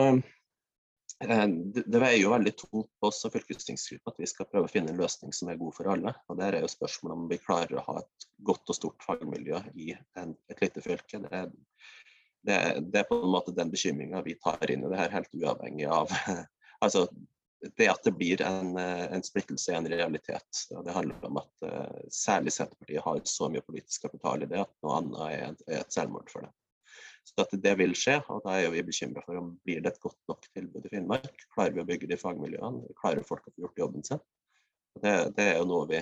eh, 1.21 1.41
Eh, 1.41 1.47
det 1.85 2.01
veier 2.01 2.19
jo 2.21 2.33
veldig 2.33 2.53
tungt 2.57 2.91
på 2.99 3.09
oss 3.09 3.23
og 3.27 3.33
fylkestingsgruppa 3.35 4.13
at 4.13 4.21
vi 4.21 4.29
skal 4.29 4.47
prøve 4.49 4.69
å 4.69 4.71
finne 4.71 4.93
en 4.93 5.01
løsning 5.01 5.33
som 5.35 5.51
er 5.51 5.59
god 5.61 5.75
for 5.77 5.91
alle. 5.93 6.13
Og 6.29 6.39
Der 6.41 6.57
er 6.57 6.65
jo 6.65 6.71
spørsmålet 6.71 7.17
om 7.17 7.27
vi 7.31 7.41
klarer 7.41 7.77
å 7.77 7.85
ha 7.89 7.97
et 8.01 8.29
godt 8.47 8.73
og 8.73 8.77
stort 8.77 9.05
fagmiljø 9.05 9.61
i 9.75 9.91
en, 10.19 10.35
et 10.49 10.63
lite 10.63 10.83
fylke. 10.85 11.21
Det 11.25 11.33
er, 11.43 11.51
det, 12.47 12.57
det 12.93 13.03
er, 13.03 13.09
på 13.09 13.19
en 13.21 13.35
måte 13.35 13.55
den 13.55 13.73
bekymringa 13.73 14.23
vi 14.25 14.39
tar 14.41 14.71
inn 14.71 14.85
i 14.85 14.89
det 14.89 14.97
her, 14.97 15.13
helt 15.13 15.37
uavhengig 15.37 15.85
av 15.93 16.13
altså, 16.83 17.05
det 17.77 17.89
at 17.91 18.01
det 18.03 18.15
blir 18.17 18.41
en, 18.41 18.73
en 18.77 19.23
splittelse 19.23 19.69
er 19.69 19.77
en 19.77 19.89
realitet. 19.91 20.63
Det 20.71 20.95
handler 20.95 21.27
om 21.27 21.37
at 21.37 21.65
uh, 21.67 21.99
særlig 22.09 22.55
Senterpartiet 22.55 23.05
har 23.05 23.21
så 23.29 23.49
mye 23.53 23.61
politisk 23.61 24.07
kapital 24.07 24.41
i 24.41 24.49
det 24.49 24.63
at 24.63 24.73
noe 24.81 24.97
annet 24.97 25.21
er, 25.27 25.59
er 25.69 25.83
et 25.83 25.93
selvmord 25.93 26.31
for 26.33 26.47
dem. 26.47 26.55
Så 27.31 27.45
at 27.45 27.53
det 27.63 27.73
vil 27.79 27.93
skje, 27.95 28.17
og 28.33 28.41
da 28.43 28.57
er 28.59 28.73
vi 28.73 28.83
bekymra 28.83 29.23
for 29.23 29.39
om 29.39 29.53
blir 29.63 29.83
det 29.83 29.93
et 29.93 30.01
godt 30.03 30.19
nok 30.27 30.47
tilbud 30.51 30.87
i 30.87 30.91
Finnmark. 30.91 31.45
Klarer 31.55 31.77
vi 31.77 31.83
å 31.83 31.87
bygge 31.87 32.09
de 32.11 32.17
fagmiljøene? 32.19 32.95
Klarer 32.99 33.27
folk 33.27 33.47
å 33.47 33.53
få 33.53 33.63
gjort 33.65 33.79
jobben 33.85 34.03
sin? 34.07 34.19
Det, 34.99 35.13
det, 35.37 35.45
er 35.45 35.61
jo 35.61 35.69
noe 35.69 35.85
vi, 35.87 36.01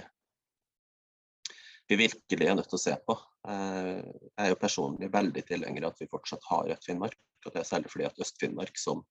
vi 1.91 1.99
virkelig 2.01 2.49
er 2.49 2.57
nødt 2.57 2.71
til 2.71 2.79
å 2.79 2.81
se 2.81 2.95
på. 3.05 3.17
Eh, 3.45 3.99
jeg 3.99 4.47
er 4.47 4.49
jo 4.55 4.61
personlig 4.63 5.11
veldig 5.13 5.45
tilhenger 5.51 5.85
av 5.85 5.93
at 5.93 6.01
vi 6.01 6.09
fortsatt 6.09 6.49
har 6.49 6.73
et 6.73 6.89
Finnmark. 6.89 7.19
og 7.45 7.53
Det 7.53 7.61
er 7.61 7.69
særlig 7.69 7.93
fordi 7.93 8.09
at 8.09 8.25
Øst-Finnmark 8.25 8.81
som 8.81 9.05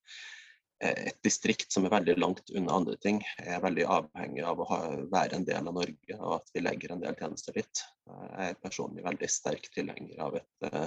et 0.79 1.17
distrikt 1.27 1.73
som 1.75 1.87
er 1.87 1.91
veldig 1.91 2.15
langt 2.21 2.53
unna 2.55 2.77
andre 2.79 2.95
ting, 3.03 3.19
er 3.43 3.63
veldig 3.63 3.87
avhengig 3.91 4.45
av 4.47 4.61
å 4.63 4.67
ha, 4.71 4.79
være 5.11 5.39
en 5.39 5.47
del 5.47 5.67
av 5.67 5.75
Norge, 5.75 6.19
og 6.19 6.37
at 6.37 6.53
vi 6.55 6.63
legger 6.63 6.95
en 6.95 7.03
del 7.03 7.17
tjenester 7.19 7.57
dit. 7.57 7.83
Jeg 8.07 8.53
er 8.53 8.61
personlig 8.63 9.03
veldig 9.07 9.31
sterk 9.33 9.67
tilhenger 9.75 10.23
av 10.23 10.39
et 10.39 10.69
eh, 10.71 10.87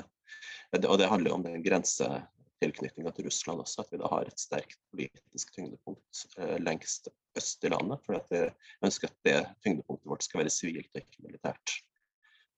Og 0.77 0.97
det 0.99 1.09
handler 1.11 1.31
jo 1.31 1.37
om 1.37 1.45
den 1.45 1.63
grensetilknytninga 1.65 3.11
til 3.15 3.27
Russland 3.27 3.63
også, 3.63 3.83
at 3.83 3.91
vi 3.91 3.99
da 4.01 4.11
har 4.11 4.27
et 4.27 4.39
sterkt 4.39 4.79
politisk 4.93 5.53
tyngdepunkt 5.55 6.25
eh, 6.37 6.57
lengst 6.63 7.11
øst 7.37 7.63
i 7.67 7.71
landet. 7.73 8.03
For 8.05 8.19
at 8.19 8.35
jeg 8.35 8.53
ønsker 8.85 9.11
at 9.11 9.25
det 9.27 9.39
tyngdepunktet 9.65 10.11
vårt 10.13 10.27
skal 10.27 10.43
være 10.43 10.53
sivilt 10.53 10.91
og 10.93 11.03
ikke 11.03 11.27
militært. 11.27 11.75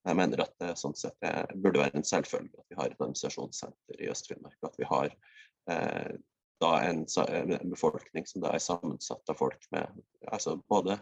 Jeg 0.04 0.20
mener 0.20 0.44
at 0.44 0.54
det 0.60 0.74
sånn 0.80 0.96
sett 1.00 1.16
det 1.24 1.62
burde 1.64 1.80
være 1.80 1.96
en 1.96 2.08
selvfølge 2.08 2.60
at 2.60 2.70
vi 2.70 2.78
har 2.80 2.92
et 2.92 3.00
administrasjonssenter 3.00 4.02
i 4.04 4.10
Øst-Finnmark. 4.12 4.58
At 4.68 4.80
vi 4.80 4.88
har 4.90 5.14
eh, 5.72 6.16
da 6.64 6.74
en, 6.88 7.06
en, 7.28 7.72
befolkning 7.72 8.28
som 8.28 8.44
da 8.44 8.52
er 8.54 8.64
sammensatt 8.64 9.32
av 9.32 9.40
folk 9.40 9.66
med 9.76 10.04
altså 10.32 10.58
både 10.72 11.00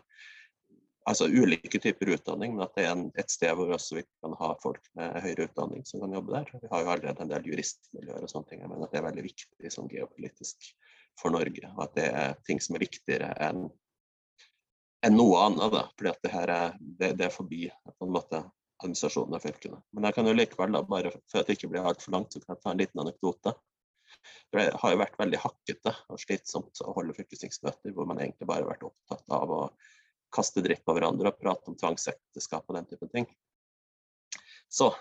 altså 1.10 1.28
ulike 1.28 1.80
typer 1.82 2.14
utdanning, 2.16 2.56
men 2.56 2.66
at 2.66 2.76
det 2.78 2.86
er 2.86 2.92
en, 2.94 3.04
et 3.20 3.34
sted 3.34 3.54
hvor 3.58 3.74
også 3.74 3.98
vi 3.98 4.06
kan 4.06 4.36
ha 4.38 4.52
folk 4.62 4.86
med 4.98 5.18
høyere 5.26 5.48
utdanning 5.50 5.86
som 5.88 6.04
kan 6.04 6.14
jobbe 6.18 6.36
der. 6.36 6.52
Vi 6.62 6.72
har 6.72 6.84
jo 6.84 6.92
allerede 6.94 7.26
en 7.26 7.32
del 7.32 7.52
juristmiljøer 7.52 8.26
og 8.26 8.32
sånne 8.32 8.52
ting. 8.52 8.64
Jeg 8.64 8.72
mener 8.72 8.88
at 8.88 8.94
det 8.94 9.02
er 9.02 9.08
veldig 9.10 9.26
viktig 9.26 9.74
sånn 9.74 9.92
geopolitisk 9.92 10.72
for 11.20 11.34
Norge. 11.34 11.74
Og 11.74 11.84
at 11.88 11.96
det 11.98 12.08
er 12.12 12.36
ting 12.48 12.62
som 12.64 12.78
er 12.78 12.86
viktigere 12.86 13.34
enn 13.50 13.70
enn 15.02 15.16
noe 15.18 15.38
annet. 15.48 15.72
da, 15.74 15.88
fordi 15.98 16.12
at 16.12 16.26
det 16.26 16.32
her 16.36 16.52
er, 16.54 16.74
det, 16.80 17.14
det 17.18 17.26
er 17.26 17.34
forbi 17.34 17.64
på 17.98 18.06
en 18.06 18.14
måte 18.14 18.44
administrasjonen 18.82 19.38
av 19.38 19.42
fylkene. 19.46 19.80
Men 19.96 20.08
jeg 20.08 20.18
kan 20.18 20.30
jo 20.30 20.36
likevel, 20.36 20.76
da, 20.76 20.82
bare 20.86 21.14
for 21.30 21.42
at 21.42 21.50
det 21.50 21.58
ikke 21.58 21.72
blir 21.74 21.88
altfor 21.90 22.14
langt, 22.16 22.34
så 22.34 22.42
kan 22.42 22.56
jeg 22.56 22.62
ta 22.62 22.74
en 22.74 22.82
liten 22.82 23.02
anekdote. 23.02 23.54
Det 24.54 24.68
har 24.82 24.94
jo 24.94 25.00
vært 25.00 25.18
veldig 25.18 25.40
hakkete 25.42 25.94
og 26.12 26.22
slitsomt 26.22 26.82
å 26.84 26.94
holde 26.98 27.16
fylkestingsmøter 27.18 27.96
hvor 27.96 28.10
man 28.10 28.20
egentlig 28.22 28.50
bare 28.50 28.66
har 28.66 28.74
vært 28.74 28.86
opptatt 28.90 29.38
av 29.38 29.54
å 29.56 29.62
kaste 30.34 30.64
dritt 30.66 30.84
på 30.86 30.96
hverandre 30.96 31.32
og 31.32 31.40
prate 31.40 31.72
om 31.72 31.78
tvangsekteskap 31.80 32.68
og 32.68 32.78
den 32.78 32.90
type 32.90 33.08
ting. 33.12 33.28
Så 34.72 34.92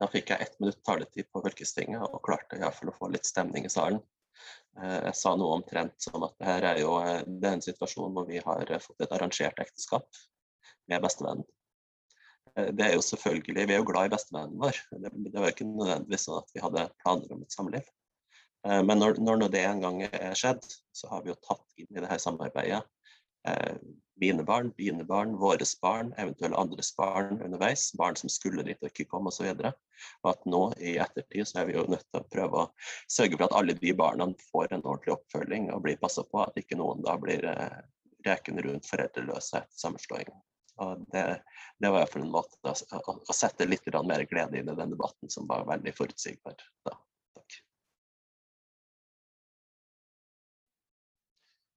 da 0.00 0.08
fikk 0.10 0.32
jeg 0.32 0.42
ett 0.42 0.58
minutt 0.60 0.80
taletid 0.86 1.28
på 1.30 1.42
fylkestinget 1.44 2.02
og 2.08 2.22
klarte 2.26 2.58
iallfall 2.58 2.90
å 2.90 2.96
få 2.96 3.10
litt 3.12 3.28
stemning 3.28 3.68
i 3.68 3.72
salen. 3.72 4.00
Eh, 4.80 4.98
jeg 5.06 5.16
sa 5.18 5.34
noe 5.36 5.58
omtrent 5.58 5.94
som 6.02 6.24
at 6.26 6.46
her 6.46 6.66
er 6.72 6.80
jo 6.82 6.96
eh, 7.02 7.20
det 7.26 7.48
er 7.48 7.58
en 7.58 7.64
situasjon 7.64 8.14
hvor 8.16 8.28
vi 8.28 8.40
har 8.42 8.72
fått 8.82 9.04
et 9.04 9.12
arrangert 9.14 9.60
ekteskap 9.62 10.08
med 10.90 11.04
bestevennen. 11.04 11.46
Eh, 12.56 12.72
det 12.74 12.88
er 12.88 12.96
jo 12.96 13.04
selvfølgelig, 13.04 13.66
Vi 13.68 13.76
er 13.76 13.82
jo 13.82 13.88
glad 13.92 14.08
i 14.08 14.14
bestevennen 14.16 14.58
vår. 14.62 14.80
Det, 15.04 15.12
det 15.28 15.38
var 15.38 15.52
ikke 15.52 15.68
nødvendigvis 15.68 16.26
sånn 16.28 16.40
at 16.40 16.56
vi 16.56 16.64
hadde 16.64 16.88
planer 17.04 17.36
om 17.36 17.44
et 17.44 17.58
samliv. 17.58 17.92
Men 18.62 19.00
når, 19.02 19.16
når 19.18 19.48
det 19.50 19.64
en 19.66 19.80
gang 19.82 19.96
er 20.06 20.36
skjedd, 20.38 20.62
så 20.94 21.08
har 21.10 21.24
vi 21.24 21.32
jo 21.32 21.40
tatt 21.42 21.80
inn 21.82 21.96
i 21.96 21.98
det 21.98 22.06
her 22.06 22.20
samarbeidet 22.22 22.84
mine 24.22 24.44
barn, 24.44 24.72
dine 24.78 25.04
barn, 25.04 25.36
våres 25.36 25.80
barn, 25.80 26.12
eventuelle 26.18 26.56
andres 26.56 26.96
barn 26.96 27.42
underveis. 27.42 27.92
Barn 27.98 28.16
som 28.16 28.30
skulle 28.30 28.62
dit 28.66 28.78
og 28.82 28.90
ikke 28.90 29.08
kom 29.10 29.26
osv. 29.30 29.48
Og, 29.50 29.72
og 30.22 30.30
at 30.32 30.46
nå 30.46 30.62
i 30.78 30.94
ettertid 31.02 31.48
så 31.48 31.62
er 31.62 31.70
vi 31.70 31.76
jo 31.76 31.88
nødt 31.90 32.06
til 32.06 32.20
å 32.20 32.28
prøve 32.34 32.62
å 32.62 32.68
sørge 33.10 33.38
for 33.38 33.48
at 33.48 33.56
alle 33.58 33.74
de 33.80 33.94
barna 33.98 34.28
får 34.52 34.70
en 34.70 34.84
ordentlig 34.84 35.16
oppfølging 35.16 35.68
og 35.74 35.82
blir 35.86 36.00
passa 36.02 36.24
på. 36.28 36.44
At 36.44 36.58
ikke 36.60 36.78
noen 36.78 37.02
da 37.06 37.16
blir 37.20 37.46
eh, 37.50 37.82
rekende 38.28 38.66
rundt 38.68 38.88
foreldreløse 38.88 39.64
etter 39.64 39.84
sammenslåing. 39.84 40.30
Og 40.82 41.02
det, 41.12 41.26
det 41.82 41.90
var 41.92 42.04
iallfall 42.04 42.24
en 42.24 42.32
måte 42.32 42.58
å, 42.62 42.72
å, 42.72 43.18
å 43.26 43.36
sette 43.36 43.66
litt 43.68 43.90
mer 44.06 44.26
glede 44.30 44.60
inn 44.60 44.70
i 44.70 44.78
den 44.78 44.94
debatten 44.94 45.34
som 45.34 45.50
var 45.50 45.66
veldig 45.68 45.94
forutsigbar. 45.98 46.62
Da. 46.86 46.98
Takk. 47.36 47.62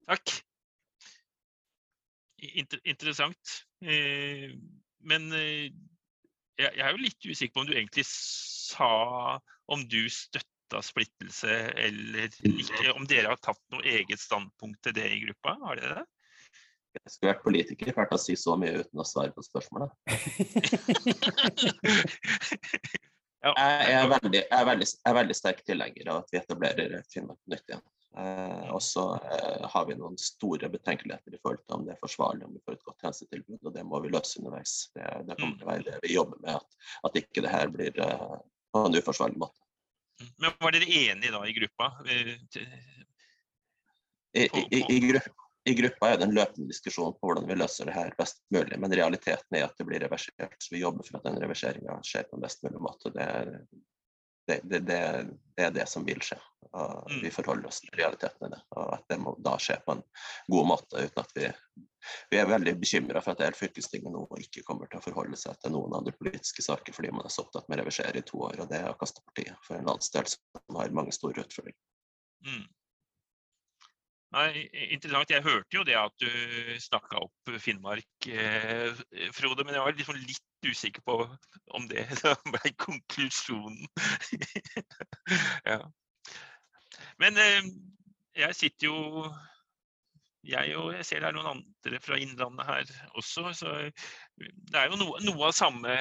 Takk 0.05 0.44
interessant. 2.53 3.55
Eh, 3.83 4.51
men 5.05 5.29
eh, 5.35 5.69
jeg 6.59 6.81
er 6.81 6.91
jo 6.93 7.03
litt 7.03 7.25
usikker 7.27 7.53
på 7.53 7.63
om 7.63 7.69
du 7.69 7.75
egentlig 7.75 8.05
sa 8.07 9.39
om 9.71 9.83
du 9.89 10.05
støtta 10.11 10.81
splittelse 10.85 11.55
eller 11.81 12.29
ikke. 12.47 12.93
Om 12.93 13.07
dere 13.09 13.33
har 13.33 13.41
tatt 13.43 13.61
noe 13.73 13.83
eget 13.85 14.21
standpunkt 14.21 14.81
til 14.85 14.95
det 14.97 15.09
i 15.11 15.23
gruppa? 15.25 15.57
Har 15.65 15.81
dere 15.81 16.01
det? 16.01 16.05
Jeg 16.95 17.11
skulle 17.11 17.31
vært 17.33 17.43
politiker 17.43 17.91
for 17.95 18.15
å 18.15 18.19
si 18.21 18.37
så 18.39 18.55
mye 18.59 18.79
uten 18.79 19.01
å 19.03 19.05
svare 19.07 19.33
på 19.35 19.43
spørsmålet. 19.43 19.91
jeg, 23.43 23.51
er 23.51 24.07
veldig, 24.13 24.39
jeg, 24.39 24.47
er 24.47 24.69
veldig, 24.69 24.87
jeg 24.87 25.09
er 25.11 25.17
veldig 25.19 25.37
sterk 25.37 25.59
tilhenger 25.67 26.11
av 26.13 26.21
at 26.23 26.31
vi 26.31 26.39
etablerer 26.39 26.95
Finnmark 27.11 27.41
nytt 27.51 27.67
igjen. 27.67 27.83
Eh, 28.17 28.67
og 28.71 28.79
så 28.83 29.03
eh, 29.17 29.65
har 29.71 29.85
vi 29.89 29.95
noen 29.99 30.15
store 30.19 30.69
betenkeligheter 30.71 31.35
i 31.35 31.39
forhold 31.41 31.63
til 31.65 31.75
om 31.75 31.85
det 31.87 31.95
er 31.95 31.99
forsvarlig, 31.99 32.45
om 32.47 32.53
vi 32.55 32.61
får 32.63 32.77
et 32.77 32.85
godt 32.87 33.03
tjenestetilbud. 33.03 33.59
Og 33.59 33.73
det 33.75 33.83
må 33.87 33.99
vi 34.05 34.11
løse 34.13 34.39
underveis. 34.39 34.75
Det, 34.95 35.05
det 35.27 35.35
kommer 35.39 35.57
til 35.59 35.67
å 35.67 35.71
være 35.73 35.87
det 35.89 36.01
vi 36.05 36.13
jobber 36.15 36.39
med, 36.45 36.55
at, 36.55 36.91
at 37.09 37.19
ikke 37.19 37.43
det 37.43 37.51
her 37.51 37.71
blir 37.73 38.03
eh, 38.05 38.35
på 38.71 38.83
en 38.87 38.99
uforsvarlig 38.99 39.41
måte. 39.41 39.59
Mm. 40.21 40.29
Men 40.45 40.59
var 40.63 40.75
dere 40.77 40.99
enige 41.01 41.33
da 41.33 41.41
i 41.43 41.55
gruppa? 41.57 41.89
I, 42.07 42.15
i, 44.45 44.79
i, 44.79 44.99
gruppa, 45.09 45.49
I 45.67 45.73
gruppa 45.75 46.11
er 46.11 46.21
det 46.21 46.29
en 46.29 46.37
løpende 46.37 46.71
diskusjon 46.71 47.17
på 47.17 47.27
hvordan 47.27 47.49
vi 47.49 47.59
løser 47.59 47.89
det 47.89 47.97
her 47.97 48.15
best 48.15 48.39
mulig. 48.55 48.79
Men 48.79 48.95
realiteten 48.95 49.59
er 49.59 49.67
at 49.67 49.75
det 49.75 49.89
blir 49.89 50.03
reversert. 50.07 50.55
Så 50.55 50.71
vi 50.71 50.85
jobber 50.85 51.03
for 51.03 51.19
at 51.19 51.27
den 51.27 51.41
reverseringa 51.43 51.99
skjer 52.07 52.29
på 52.29 52.39
en 52.39 52.47
best 52.47 52.63
mulig 52.63 52.79
måte. 52.87 53.11
Det 53.11 53.27
det, 54.47 54.59
det, 54.63 54.79
det, 54.87 54.99
er 55.57 55.71
det 55.73 55.87
som 55.89 56.05
vil 56.05 56.21
skje. 56.23 56.37
Og 56.75 57.11
mm. 57.11 57.19
vi 57.23 57.31
forholder 57.31 57.69
oss 57.69 57.81
til 57.83 57.93
realiteten 57.97 58.47
i 58.47 58.51
det. 58.51 58.61
Og 58.75 58.93
at 58.97 59.05
det 59.11 59.17
må 59.21 59.35
da 59.43 59.55
skje 59.61 59.77
på 59.85 59.95
en 59.95 60.03
god 60.51 60.71
måte 60.73 61.03
uten 61.05 61.21
at 61.23 61.35
vi 61.37 61.51
Vi 62.29 62.37
er 62.37 62.45
veldig 62.45 62.75
bekymra 62.77 63.21
for 63.25 63.33
at 63.33 63.39
det 63.41 63.57
fylkestinget 63.57 64.13
nå 64.13 64.27
ikke 64.37 64.61
kommer 64.67 64.85
til 64.85 64.99
å 64.99 65.01
forholde 65.01 65.37
seg 65.41 65.57
til 65.57 65.71
noen 65.73 65.95
andre 65.97 66.13
politiske 66.13 66.61
saker 66.61 66.93
fordi 66.93 67.09
man 67.09 67.25
er 67.25 67.33
så 67.33 67.41
opptatt 67.41 67.65
med 67.65 67.79
å 67.79 67.81
reversere 67.81 68.21
i 68.21 68.27
to 68.27 68.43
år, 68.45 68.59
og 68.61 68.69
det 68.69 68.77
er 68.77 68.91
å 68.91 68.99
kaste 68.99 69.23
partiet 69.25 69.57
for 69.65 69.79
en 69.79 69.89
landsdel 69.89 70.29
som 70.29 70.77
har 70.77 70.93
mange 70.93 71.15
store 71.17 71.41
utfordringer. 71.41 71.81
Mm. 72.45 72.67
Nei, 74.35 74.65
interessant. 74.91 75.31
Jeg 75.31 75.45
hørte 75.45 75.77
jo 75.77 75.83
det 75.87 75.95
at 75.95 76.15
du 76.19 76.27
snakka 76.83 77.21
opp 77.23 77.51
Finnmark, 77.63 78.27
eh, 78.27 78.91
Frode. 79.35 79.63
Men 79.63 79.77
jeg 79.77 79.85
var 79.85 79.95
liksom 79.95 80.19
litt 80.19 80.67
usikker 80.67 81.05
på 81.07 81.17
om 81.77 81.87
det 81.87 82.03
ble 82.55 82.73
konklusjonen. 82.81 83.87
ja. 85.71 85.79
Men 87.21 87.39
eh, 87.39 87.69
jeg 88.35 88.59
sitter 88.59 88.89
jo 88.89 89.29
jeg 90.45 90.75
og 90.77 90.91
jeg 90.93 91.05
ser 91.07 91.23
det 91.23 91.31
er 91.31 91.37
noen 91.37 91.53
andre 91.55 91.99
fra 92.03 92.19
Innlandet 92.21 92.67
her 92.67 92.91
også. 93.17 93.49
Så 93.55 93.71
det 94.35 94.77
er 94.77 94.91
jo 94.91 94.99
noe, 94.99 95.23
noe 95.25 95.47
av 95.47 95.55
samme 95.57 95.95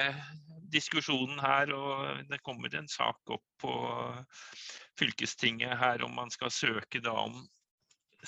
diskusjonen 0.75 1.39
her. 1.39 1.71
Og 1.71 2.25
det 2.29 2.43
kommer 2.43 2.73
en 2.75 2.91
sak 2.91 3.31
opp 3.31 3.47
på 3.63 3.73
fylkestinget 4.99 5.79
her 5.79 6.03
om 6.03 6.13
man 6.19 6.31
skal 6.33 6.51
søke 6.53 6.99
da 7.03 7.15
om 7.25 7.39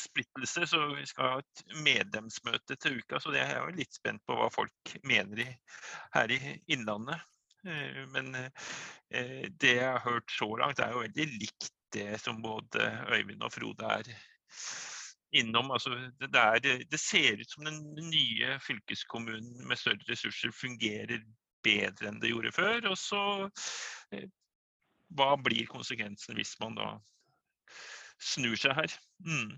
splittelse, 0.02 0.68
så 0.70 0.82
vi 0.96 1.06
skal 1.10 1.32
ha 1.32 1.40
et 1.42 1.64
medlemsmøte 1.86 2.78
til 2.82 3.00
uka. 3.02 3.22
Så 3.22 3.34
det 3.34 3.42
er 3.44 3.56
jeg 3.56 3.78
litt 3.80 3.98
spent 3.98 4.24
på 4.28 4.38
hva 4.38 4.50
folk 4.54 4.94
mener 5.08 5.44
i, 5.44 5.48
her 6.16 6.34
i 6.34 6.42
Innlandet. 6.74 7.24
Eh, 7.68 8.04
men 8.14 8.34
eh, 8.38 9.48
det 9.50 9.74
jeg 9.80 9.88
har 9.88 10.04
hørt 10.06 10.32
så 10.32 10.50
langt, 10.60 10.80
er 10.84 10.94
jo 10.94 11.06
veldig 11.06 11.28
likt 11.38 11.72
det 11.96 12.18
som 12.20 12.42
både 12.44 12.84
Øyvind 13.16 13.44
og 13.44 13.54
Frode 13.54 13.92
er 14.00 14.12
innom. 15.32 15.72
Altså, 15.72 15.96
det, 16.20 16.32
der, 16.34 16.60
det, 16.92 17.00
ser 17.00 17.42
ut 17.42 17.52
som 17.52 17.66
den 17.66 18.10
nye 18.10 18.58
fylkeskommunen 18.64 19.68
med 19.68 19.80
større 19.80 20.04
ressurser 20.10 20.52
fungerer 20.56 21.24
bedre 21.64 22.12
enn 22.12 22.20
det 22.22 22.32
gjorde 22.32 22.56
før. 22.56 22.90
Og 22.92 22.98
så 23.00 23.22
eh, 24.16 24.28
hva 25.16 25.36
blir 25.40 25.70
konsekvensen 25.72 26.36
hvis 26.38 26.56
man 26.62 26.78
da 26.78 26.90
snur 28.24 28.58
seg 28.60 28.76
her? 28.78 29.00
Mm. 29.24 29.58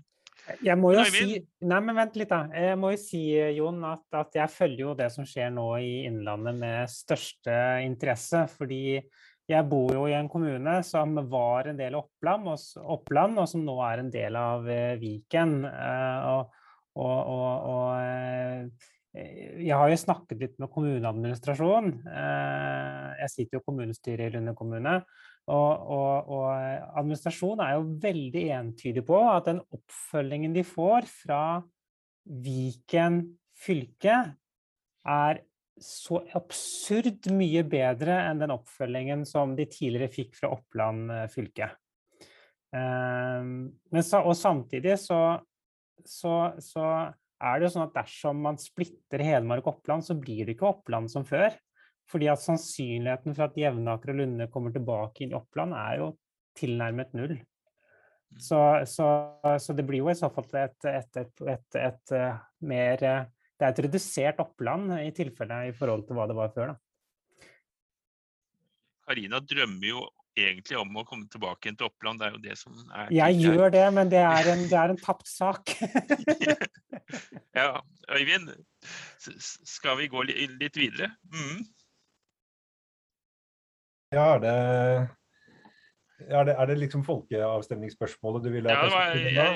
Jeg 0.64 0.76
må 0.80 0.92
jo 0.94 1.04
si 1.08 1.40
Nei, 1.60 1.80
men 1.84 1.96
vent 1.96 2.16
litt, 2.18 2.30
da. 2.30 2.44
Jeg 2.56 2.78
må 2.80 2.92
jo 2.94 3.00
si, 3.00 3.22
Jon, 3.56 3.82
at, 3.86 4.04
at, 4.16 4.36
jeg 4.38 4.52
følger 4.52 4.84
jo 4.84 4.94
det 4.98 5.10
som 5.14 5.26
skjer 5.28 5.50
nå 5.54 5.66
i 5.82 5.90
Innlandet 6.08 6.56
med 6.58 6.92
største 6.92 7.56
interesse. 7.84 8.46
Fordi 8.54 9.00
jeg 9.50 9.66
bor 9.70 9.92
jo 9.94 10.06
i 10.06 10.14
en 10.14 10.30
kommune 10.30 10.76
som 10.86 11.18
var 11.30 11.70
en 11.70 11.78
del 11.78 11.96
av 11.96 12.06
Oppland, 12.06 12.48
og, 12.52 12.86
Oppland, 12.96 13.40
og 13.42 13.50
som 13.50 13.64
nå 13.66 13.76
er 13.86 14.02
en 14.02 14.12
del 14.14 14.38
av 14.38 14.66
uh, 14.68 14.94
Viken. 15.00 15.56
Uh, 15.66 16.30
og, 16.30 16.56
og, 17.02 17.18
og 17.74 17.88
uh, 17.98 18.90
jeg 19.18 19.74
har 19.74 19.90
jo 19.90 19.98
snakket 19.98 20.38
litt 20.38 20.52
med 20.62 20.70
kommuneadministrasjonen. 20.70 21.96
Jeg 22.06 23.30
sitter 23.32 23.56
jo 23.56 23.60
i 23.60 23.64
kommunestyret 23.66 24.28
i 24.28 24.36
Lunde 24.36 24.54
kommune. 24.54 24.92
Og, 25.50 25.90
og, 25.90 26.30
og, 26.30 26.46
administrasjonen 27.00 27.62
er 27.64 27.74
jo 27.74 27.86
veldig 28.04 28.42
entydig 28.54 29.02
på 29.06 29.18
at 29.32 29.48
den 29.50 29.62
oppfølgingen 29.74 30.54
de 30.54 30.62
får 30.66 31.08
fra 31.10 31.42
Viken 32.44 33.22
fylke, 33.58 34.16
er 35.10 35.40
så 35.80 36.20
absurd 36.36 37.30
mye 37.32 37.62
bedre 37.66 38.18
enn 38.28 38.42
den 38.42 38.52
oppfølgingen 38.52 39.24
som 39.26 39.56
de 39.56 39.64
tidligere 39.70 40.12
fikk 40.12 40.36
fra 40.36 40.52
Oppland 40.52 41.10
eh, 41.14 41.24
fylke. 41.32 41.70
Ehm, 42.76 43.54
men, 43.90 44.04
og 44.20 44.34
samtidig 44.36 44.98
så, 45.00 45.40
så, 46.04 46.34
så 46.62 46.84
er 47.40 47.56
det 47.56 47.66
jo 47.66 47.72
sånn 47.74 47.88
at 47.88 47.96
dersom 47.96 48.44
man 48.44 48.60
splitter 48.60 49.24
Hedmark 49.24 49.64
og 49.64 49.78
Oppland, 49.78 50.04
så 50.06 50.16
blir 50.20 50.44
det 50.44 50.58
ikke 50.58 50.68
Oppland 50.70 51.10
som 51.12 51.24
før. 51.26 51.56
Fordi 52.10 52.26
at 52.32 52.42
sannsynligheten 52.42 53.36
for 53.36 53.46
at 53.46 53.58
Jevnaker 53.58 54.12
og 54.12 54.20
Lunde 54.20 54.48
kommer 54.50 54.74
tilbake 54.74 55.24
inn 55.24 55.34
i 55.34 55.38
Oppland, 55.38 55.76
er 55.78 56.00
jo 56.00 56.10
tilnærmet 56.58 57.14
null. 57.14 57.36
Mm. 57.38 58.40
Så, 58.42 58.60
så, 58.86 59.08
så 59.62 59.74
det 59.74 59.86
blir 59.86 60.02
jo 60.02 60.10
i 60.10 60.18
så 60.18 60.30
fall 60.34 60.48
et, 60.58 60.78
et, 60.90 61.20
et, 61.22 61.78
et, 61.78 62.14
eh, 62.14 62.40
mer 62.62 63.00
Det 63.00 63.66
er 63.66 63.72
et 63.72 63.82
redusert 63.86 64.42
Oppland 64.42 64.94
i 65.00 65.10
tilfelle 65.14 65.64
i 65.68 65.74
forhold 65.76 66.06
til 66.06 66.18
hva 66.18 66.28
det 66.30 66.38
var 66.38 66.54
før, 66.54 66.72
da. 66.72 67.46
Karina 69.10 69.40
drømmer 69.42 69.88
jo 69.88 70.04
egentlig 70.38 70.78
om 70.78 71.00
å 71.00 71.04
komme 71.06 71.26
tilbake 71.30 71.66
igjen 71.66 71.78
til 71.80 71.88
Oppland. 71.88 72.20
Det 72.20 72.28
er 72.28 72.36
jo 72.36 72.42
det 72.44 72.56
som 72.60 72.76
er 72.94 73.10
Jeg 73.14 73.40
gjør 73.42 73.72
det, 73.74 73.86
men 73.96 74.12
det 74.12 74.22
er 74.22 74.50
en, 74.52 74.62
det 74.70 74.78
er 74.78 74.94
en 74.94 75.00
tapt 75.00 75.26
sak. 75.28 75.74
ja, 77.58 77.72
Øyvind, 78.14 78.52
skal 79.66 79.98
vi 79.98 80.08
gå 80.12 80.22
litt 80.30 80.78
videre? 80.78 81.10
Mm. 81.34 81.66
Ja, 84.10 84.26
er 84.34 84.40
det, 84.42 84.54
er 86.26 86.48
det, 86.48 86.54
er 86.58 86.66
det 86.66 86.78
liksom 86.80 87.04
folkeavstemningsspørsmålet 87.06 88.46
du 88.46 88.50
vil 88.56 88.66
ha? 88.70 88.80
Ja, 89.30 89.52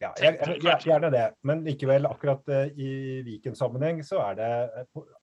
Ja, 0.00 0.14
gjerne 0.16 1.10
det. 1.12 1.26
Men 1.44 1.60
likevel, 1.64 2.06
akkurat 2.08 2.46
uh, 2.48 2.68
i 2.72 3.20
Viken-sammenheng 3.26 4.00
så 4.04 4.22
er 4.30 4.38
det 4.38 4.52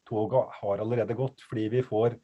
Toget 0.06 0.54
har 0.60 0.84
allerede 0.84 1.18
gått. 1.18 1.42
Fordi 1.50 1.66
vi 1.74 1.82
får, 1.86 2.18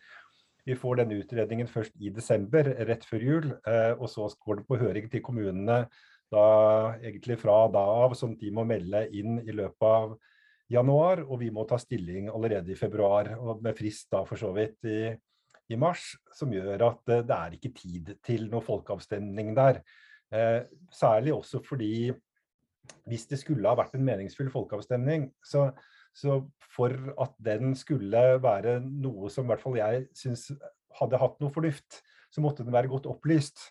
vi 0.65 0.77
får 0.77 1.01
den 1.01 1.15
utredningen 1.17 1.69
først 1.69 1.97
i 1.97 2.12
desember, 2.13 2.69
rett 2.89 3.08
før 3.10 3.25
jul. 3.25 3.47
Uh, 3.65 3.97
og 3.97 4.06
så 4.10 4.29
går 4.45 4.62
det 4.62 4.67
på 4.69 4.77
høring 4.82 5.10
til 5.10 5.25
kommunene 5.25 5.86
da 6.34 6.45
egentlig 7.01 7.39
fra 7.41 7.67
da 7.73 7.82
av, 8.06 8.13
som 8.17 8.38
de 8.38 8.49
må 8.53 8.65
melde 8.65 9.03
inn 9.13 9.41
i 9.41 9.53
løpet 9.53 9.89
av 9.89 10.15
januar. 10.73 11.25
Og 11.25 11.41
vi 11.41 11.49
må 11.53 11.65
ta 11.69 11.82
stilling 11.82 12.29
allerede 12.29 12.73
i 12.73 12.77
februar, 12.77 13.34
og 13.38 13.65
med 13.65 13.77
frist 13.77 14.12
da 14.13 14.21
for 14.29 14.38
så 14.41 14.53
vidt 14.53 14.89
i, 14.89 15.13
i 15.71 15.80
mars. 15.80 16.13
Som 16.36 16.54
gjør 16.56 16.88
at 16.89 17.13
uh, 17.13 17.21
det 17.23 17.38
er 17.38 17.58
ikke 17.58 17.73
tid 17.78 18.13
til 18.26 18.49
noen 18.49 18.65
folkeavstemning 18.65 19.56
der. 19.58 19.84
særlig 20.89 21.30
også 21.36 21.60
fordi 21.62 22.10
hvis 23.06 23.28
det 23.30 23.38
skulle 23.38 23.69
ha 23.69 23.78
vært 23.78 23.93
en 23.93 24.06
meningsfull 24.06 24.49
folkeavstemning, 24.49 25.28
så, 25.45 25.67
så, 26.15 26.39
for 26.73 26.95
at 27.21 27.36
den 27.45 27.76
skulle 27.78 28.23
være 28.41 28.80
noe 28.82 29.30
som 29.30 29.45
i 29.45 29.52
hvert 29.52 29.62
fall 29.62 29.78
jeg 29.78 30.08
syns 30.17 30.47
hadde 30.97 31.19
hatt 31.21 31.39
noe 31.41 31.54
fornuft, 31.54 32.02
så 32.34 32.41
måtte 32.41 32.65
den 32.65 32.73
være 32.73 32.91
godt 32.91 33.10
opplyst. 33.12 33.62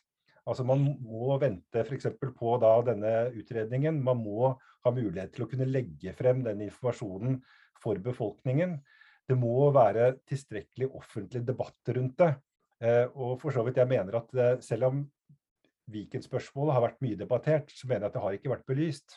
Altså 0.46 0.64
Man 0.66 0.84
må 1.02 1.36
vente 1.42 1.84
f.eks. 1.84 2.08
på 2.38 2.56
da 2.62 2.72
denne 2.86 3.12
utredningen. 3.38 4.00
Man 4.02 4.22
må 4.22 4.52
ha 4.56 4.94
mulighet 4.94 5.34
til 5.34 5.46
å 5.46 5.50
kunne 5.50 5.68
legge 5.70 6.14
frem 6.18 6.42
den 6.46 6.64
informasjonen 6.66 7.38
for 7.82 7.98
befolkningen. 8.02 8.80
Det 9.28 9.38
må 9.38 9.70
være 9.74 10.16
tilstrekkelig 10.28 10.88
offentlig 10.98 11.44
debatt 11.46 11.92
rundt 11.96 12.18
det. 12.18 12.32
Eh, 12.82 13.04
og 13.14 13.36
for 13.40 13.54
så 13.54 13.62
vidt 13.66 13.78
jeg 13.78 13.90
mener 13.90 14.16
at 14.18 14.32
eh, 14.34 14.56
Selv 14.64 14.88
om 14.88 15.02
Viken-spørsmålet 15.92 16.74
har 16.74 16.82
vært 16.84 17.04
mye 17.04 17.18
debattert, 17.18 17.70
så 17.74 17.86
mener 17.86 18.06
jeg 18.06 18.10
at 18.10 18.16
det 18.16 18.22
har 18.24 18.38
ikke 18.38 18.52
vært 18.52 18.66
belyst. 18.70 19.16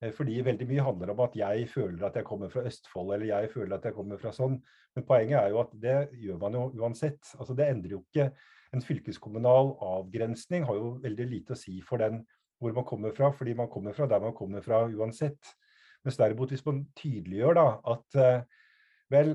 Eh, 0.00 0.12
fordi 0.14 0.38
veldig 0.44 0.68
mye 0.70 0.86
handler 0.86 1.12
om 1.12 1.22
at 1.26 1.36
jeg 1.36 1.68
føler 1.72 2.06
at 2.06 2.16
jeg 2.16 2.28
kommer 2.28 2.52
fra 2.52 2.64
Østfold, 2.68 3.14
eller 3.14 3.30
jeg 3.30 3.52
føler 3.52 3.76
at 3.76 3.88
jeg 3.88 3.96
kommer 3.96 4.20
fra 4.20 4.32
sånn. 4.36 4.56
Men 4.94 5.06
poenget 5.08 5.40
er 5.40 5.52
jo 5.52 5.60
at 5.64 5.72
det 5.82 5.98
gjør 6.22 6.40
man 6.40 6.56
jo 6.58 6.64
uansett. 6.80 7.34
Altså 7.38 7.56
Det 7.56 7.68
endrer 7.68 7.96
jo 7.98 8.04
ikke 8.08 8.32
En 8.74 8.82
fylkeskommunal 8.82 9.68
avgrensning 9.86 10.64
har 10.66 10.74
jo 10.74 10.96
veldig 10.98 11.26
lite 11.30 11.54
å 11.54 11.58
si 11.58 11.76
for 11.78 12.02
den 12.02 12.24
hvor 12.58 12.72
man 12.74 12.82
kommer 12.88 13.12
fra, 13.14 13.28
fordi 13.30 13.52
man 13.54 13.68
kommer 13.70 13.94
fra 13.94 14.08
der 14.10 14.18
man 14.18 14.34
kommer 14.34 14.64
fra 14.66 14.80
uansett. 14.90 15.52
Mens 16.02 16.18
derimot 16.18 16.50
hvis 16.50 16.64
man 16.66 16.80
tydeliggjør 16.98 17.54
da 17.54 17.66
at 17.92 18.16
vel, 19.12 19.34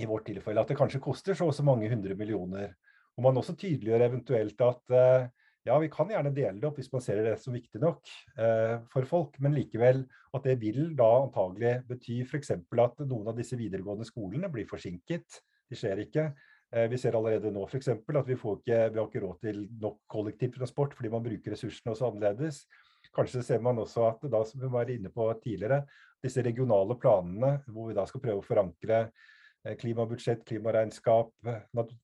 i 0.00 0.08
vårt 0.08 0.24
tilfelle 0.28 0.62
at 0.62 0.70
det 0.72 0.78
kanskje 0.78 1.02
koster 1.04 1.36
så 1.36 1.50
og 1.50 1.56
så 1.56 1.64
mange 1.66 1.90
hundre 1.90 2.16
millioner, 2.16 2.74
og 3.16 3.26
man 3.26 3.38
også 3.40 3.54
tydeliggjør 3.60 4.06
eventuelt 4.06 4.62
at 4.64 4.94
eh, 4.96 5.26
ja, 5.68 5.76
vi 5.78 5.90
kan 5.92 6.10
gjerne 6.10 6.32
dele 6.34 6.58
det 6.58 6.66
opp 6.66 6.78
hvis 6.80 6.90
man 6.90 7.02
ser 7.04 7.20
det 7.22 7.36
som 7.38 7.54
viktig 7.54 7.80
nok 7.82 8.08
eh, 8.40 8.78
for 8.90 9.06
folk, 9.08 9.36
men 9.42 9.54
likevel 9.54 10.02
at 10.34 10.46
det 10.48 10.56
vil 10.62 10.94
da 10.98 11.10
antagelig 11.20 11.76
bety 11.90 12.22
f.eks. 12.24 12.54
at 12.56 13.04
noen 13.04 13.30
av 13.30 13.36
disse 13.38 13.58
videregående 13.58 14.08
skolene 14.08 14.50
blir 14.50 14.66
forsinket. 14.70 15.42
De 15.70 15.78
skjer 15.78 16.02
ikke. 16.06 16.30
Eh, 16.72 16.88
vi 16.90 16.98
ser 16.98 17.18
allerede 17.18 17.52
nå 17.54 17.66
f.eks. 17.68 17.92
at 17.94 18.30
vi, 18.30 18.38
får 18.40 18.58
ikke, 18.62 18.80
vi 18.90 19.02
har 19.02 19.06
ikke 19.06 19.22
råd 19.22 19.44
til 19.44 19.62
nok 19.84 20.00
kollektivtransport 20.10 20.96
fordi 20.98 21.12
man 21.12 21.24
bruker 21.28 21.54
ressursene 21.54 21.94
også 21.94 22.10
annerledes. 22.10 22.64
Kanskje 23.12 23.42
ser 23.44 23.60
man 23.64 23.80
også 23.82 24.06
at 24.08 24.24
da, 24.32 24.40
som 24.48 24.62
vi 24.62 24.70
var 24.72 24.90
inne 24.90 25.12
på 25.12 25.26
tidligere, 25.42 25.82
disse 26.22 26.42
regionale 26.44 26.96
planene 27.02 27.58
hvor 27.66 27.90
vi 27.90 27.96
da 27.98 28.06
skal 28.08 28.22
prøve 28.24 28.40
å 28.40 28.46
forankre 28.46 29.04
Eh, 29.64 29.76
klimabudsjett, 29.78 30.44
klimaregnskap, 30.44 31.30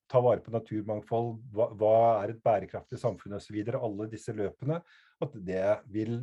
ta 0.06 0.20
vare 0.22 0.42
på 0.44 0.52
naturmangfold, 0.54 1.32
hva, 1.50 1.66
hva 1.74 1.94
er 2.22 2.32
et 2.32 2.42
bærekraftig 2.44 3.00
samfunn 3.00 3.34
osv. 3.34 3.56
Alle 3.74 4.06
disse 4.12 4.34
løpene. 4.36 4.78
At 5.18 5.34
det 5.34 5.64
vil 5.90 6.20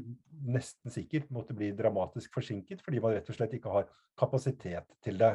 nesten 0.48 0.94
sikkert 0.94 1.28
måtte 1.36 1.56
bli 1.58 1.74
dramatisk 1.76 2.38
forsinket 2.38 2.80
fordi 2.86 3.02
man 3.04 3.12
rett 3.18 3.28
og 3.28 3.36
slett 3.36 3.58
ikke 3.58 3.74
har 3.74 3.90
kapasitet 4.16 4.96
til 5.04 5.20
det. 5.20 5.34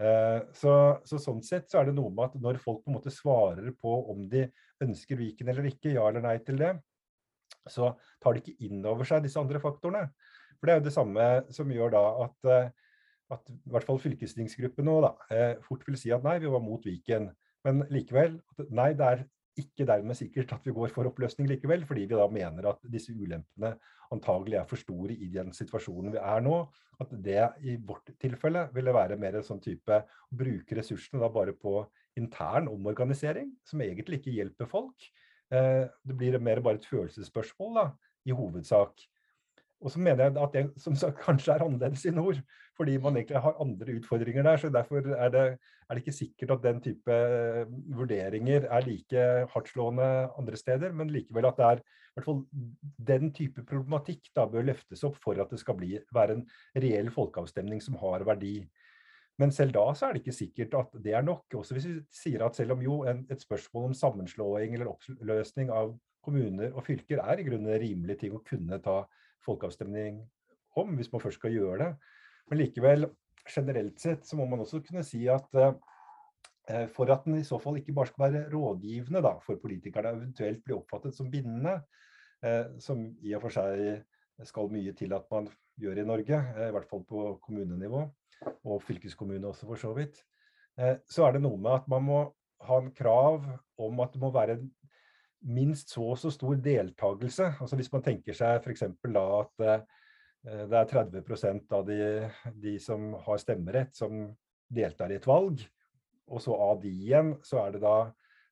Eh, 0.00 0.38
så, 0.56 0.72
så, 1.04 1.20
sånn 1.20 1.44
sett 1.44 1.68
så 1.68 1.82
er 1.82 1.90
det 1.90 1.98
noe 1.98 2.08
med 2.08 2.30
at 2.30 2.40
når 2.40 2.62
folk 2.62 2.80
på 2.80 2.88
en 2.88 2.96
måte 2.96 3.12
svarer 3.12 3.74
på 3.76 3.92
om 4.14 4.24
de 4.32 4.46
ønsker 4.80 5.20
Viken 5.20 5.52
eller 5.52 5.68
ikke, 5.68 5.92
ja 5.98 6.08
eller 6.08 6.24
nei 6.24 6.38
til 6.46 6.56
det, 6.62 6.78
så 7.72 7.94
tar 8.22 8.36
de 8.36 8.42
ikke 8.44 8.68
inn 8.68 8.84
over 8.86 9.08
seg 9.08 9.24
disse 9.24 9.40
andre 9.40 9.62
faktorene. 9.62 10.08
For 10.58 10.68
det 10.68 10.74
er 10.74 10.80
jo 10.80 10.86
det 10.88 10.94
samme 10.96 11.26
som 11.54 11.72
gjør 11.72 11.94
da 11.94 12.04
at 12.26 12.50
eh, 12.52 12.70
at 13.34 13.50
i 13.52 13.58
hvert 13.70 13.86
fall 13.86 14.00
fylkestingsgruppen 14.02 14.86
nå 14.88 14.96
da, 15.04 15.12
eh, 15.30 15.52
fort 15.62 15.84
vil 15.86 15.98
si 15.98 16.12
at 16.14 16.24
nei, 16.26 16.38
vi 16.42 16.50
var 16.50 16.62
mot 16.64 16.82
Viken. 16.86 17.30
Men 17.66 17.84
likevel, 17.92 18.38
nei, 18.72 18.92
det 18.98 19.06
er 19.06 19.24
ikke 19.60 19.86
dermed 19.88 20.16
sikkert 20.16 20.54
at 20.56 20.66
vi 20.66 20.74
går 20.74 20.92
for 20.94 21.08
oppløsning 21.10 21.48
likevel, 21.50 21.84
fordi 21.86 22.06
vi 22.08 22.18
da 22.18 22.26
mener 22.32 22.70
at 22.70 22.84
disse 22.90 23.12
ulempene 23.12 23.74
antagelig 24.14 24.60
er 24.60 24.68
for 24.68 24.80
store 24.80 25.14
i 25.14 25.28
den 25.34 25.52
situasjonen 25.54 26.14
vi 26.14 26.22
er 26.22 26.44
nå. 26.44 26.62
At 27.00 27.12
det 27.24 27.42
i 27.64 27.76
vårt 27.76 28.12
tilfelle 28.20 28.66
ville 28.74 28.94
være 28.94 29.18
mer 29.20 29.38
en 29.38 29.46
sånn 29.46 29.62
type 29.62 30.00
å 30.02 30.36
bruke 30.36 30.76
ressursene 30.76 31.20
da 31.22 31.30
bare 31.32 31.54
på 31.56 31.78
intern 32.20 32.68
omorganisering, 32.72 33.52
som 33.64 33.82
egentlig 33.84 34.20
ikke 34.20 34.34
hjelper 34.36 34.68
folk. 34.70 35.10
Eh, 35.50 35.86
det 36.06 36.16
blir 36.16 36.38
mer 36.38 36.62
bare 36.62 36.78
et 36.78 36.86
følelsesspørsmål 36.86 37.78
da, 37.80 37.86
i 38.28 38.36
hovedsak. 38.36 39.06
Og 39.80 39.90
så 39.90 40.00
mener 40.00 40.26
jeg 40.26 40.36
at 40.36 40.56
det 40.56 40.64
som 40.80 40.96
sagt, 40.98 41.22
kanskje 41.24 41.54
er 41.54 41.64
annerledes 41.64 42.04
i 42.04 42.12
nord, 42.12 42.40
fordi 42.76 42.98
man 43.00 43.16
egentlig 43.16 43.40
har 43.40 43.60
andre 43.60 43.96
utfordringer 43.96 44.44
der. 44.44 44.56
så 44.60 44.68
Derfor 44.68 45.00
er 45.00 45.32
det, 45.32 45.46
er 45.88 45.94
det 45.94 46.02
ikke 46.02 46.12
sikkert 46.12 46.50
at 46.50 46.62
den 46.62 46.82
type 46.84 47.12
eh, 47.12 47.64
vurderinger 47.96 48.68
er 48.68 48.86
like 48.86 49.24
hardtslående 49.54 50.10
andre 50.38 50.56
steder, 50.56 50.92
men 50.92 51.10
likevel 51.10 51.48
at 51.48 51.56
det 51.56 51.66
er 51.66 51.80
i 51.80 52.18
hvert 52.18 52.26
fall 52.26 52.44
den 53.08 53.32
type 53.32 53.64
problematikk 53.64 54.30
da 54.36 54.44
bør 54.50 54.66
løftes 54.66 55.04
opp 55.06 55.16
for 55.22 55.38
at 55.40 55.50
det 55.50 55.60
skal 55.62 55.78
bli, 55.78 55.96
være 56.12 56.38
en 56.38 56.46
reell 56.76 57.10
folkeavstemning 57.14 57.82
som 57.82 57.96
har 58.02 58.26
verdi. 58.26 58.58
Men 59.40 59.52
selv 59.54 59.72
da 59.72 59.86
så 59.96 60.06
er 60.06 60.14
det 60.14 60.20
ikke 60.22 60.36
sikkert 60.36 60.74
at 60.76 60.96
det 61.04 61.14
er 61.16 61.24
nok. 61.24 61.46
Også 61.56 61.76
hvis 61.76 61.88
vi 61.88 61.96
sier 62.12 62.44
at 62.44 62.58
selv 62.58 62.74
om 62.74 62.82
jo 62.84 63.00
en, 63.08 63.22
et 63.32 63.40
spørsmål 63.40 63.88
om 63.88 63.96
sammenslåing 63.96 64.74
eller 64.76 64.90
oppløsning 64.92 65.72
av 65.72 65.94
kommuner 66.24 66.74
og 66.74 66.84
fylker 66.84 67.22
er 67.24 67.40
i 67.40 67.46
grunnen 67.46 67.70
en 67.72 67.80
rimelig 67.80 68.18
ting 68.20 68.34
å 68.36 68.42
kunne 68.44 68.80
ta 68.84 68.98
folkeavstemning 69.46 70.20
om, 70.76 70.92
hvis 70.98 71.08
man 71.12 71.22
først 71.24 71.40
skal 71.40 71.56
gjøre 71.56 71.78
det. 71.80 72.18
Men 72.50 72.60
likevel, 72.60 73.08
generelt 73.48 74.02
sett, 74.02 74.26
så 74.28 74.36
må 74.36 74.44
man 74.50 74.60
også 74.60 74.82
kunne 74.84 75.04
si 75.06 75.22
at 75.32 75.48
eh, 75.56 76.84
for 76.92 77.10
at 77.10 77.24
den 77.24 77.40
i 77.40 77.46
så 77.46 77.58
fall 77.62 77.80
ikke 77.80 77.96
bare 77.96 78.12
skal 78.12 78.26
være 78.26 78.44
rådgivende 78.52 79.24
da, 79.24 79.34
for 79.44 79.60
politikerne, 79.62 80.12
eventuelt 80.18 80.60
bli 80.66 80.76
oppfattet 80.76 81.16
som 81.16 81.32
bindende, 81.32 81.78
eh, 82.44 82.76
som 82.82 83.08
i 83.24 83.34
og 83.38 83.46
for 83.46 83.56
seg 83.56 84.04
skal 84.46 84.70
mye 84.72 84.92
til 84.96 85.16
at 85.16 85.26
man 85.32 85.48
gjør 85.80 86.02
i 86.02 86.08
Norge, 86.12 86.44
eh, 86.56 86.68
i 86.68 86.74
hvert 86.76 86.88
fall 86.90 87.06
på 87.08 87.24
kommunenivå, 87.46 88.04
og 88.64 88.82
fylkeskommune 88.86 89.48
også 89.48 89.68
for 89.68 89.80
så 89.80 89.94
vidt, 89.96 90.20
eh, 90.78 90.98
så 91.08 91.26
er 91.26 91.36
det 91.36 91.44
noe 91.44 91.58
med 91.60 91.80
at 91.80 91.88
man 91.90 92.06
må 92.06 92.20
ha 92.66 92.78
en 92.80 92.92
krav 92.92 93.44
om 93.80 94.04
at 94.04 94.12
det 94.14 94.20
må 94.22 94.30
være 94.34 94.58
minst 95.48 95.94
så 95.94 96.04
og 96.12 96.18
så 96.20 96.30
stor 96.32 96.58
deltakelse. 96.60 97.54
Altså 97.60 97.76
Hvis 97.76 97.92
man 97.92 98.04
tenker 98.04 98.36
seg 98.36 98.60
f.eks. 98.60 98.84
da 99.08 99.24
at 99.40 99.66
eh, 99.66 99.82
det 100.70 100.76
er 100.76 100.88
30% 100.88 101.76
av 101.76 101.84
de, 101.88 102.00
de, 102.56 102.78
som 102.80 103.12
har 103.26 103.40
stemmerett, 103.40 103.92
som 103.96 104.30
deltar 104.72 105.12
i 105.12 105.18
et 105.20 105.28
valg, 105.28 105.60
og 106.30 106.40
så 106.40 106.54
av 106.54 106.80
de 106.80 106.92
igjen, 106.92 107.34
så 107.44 107.64
er 107.64 107.74
det 107.74 107.82
da 107.84 107.96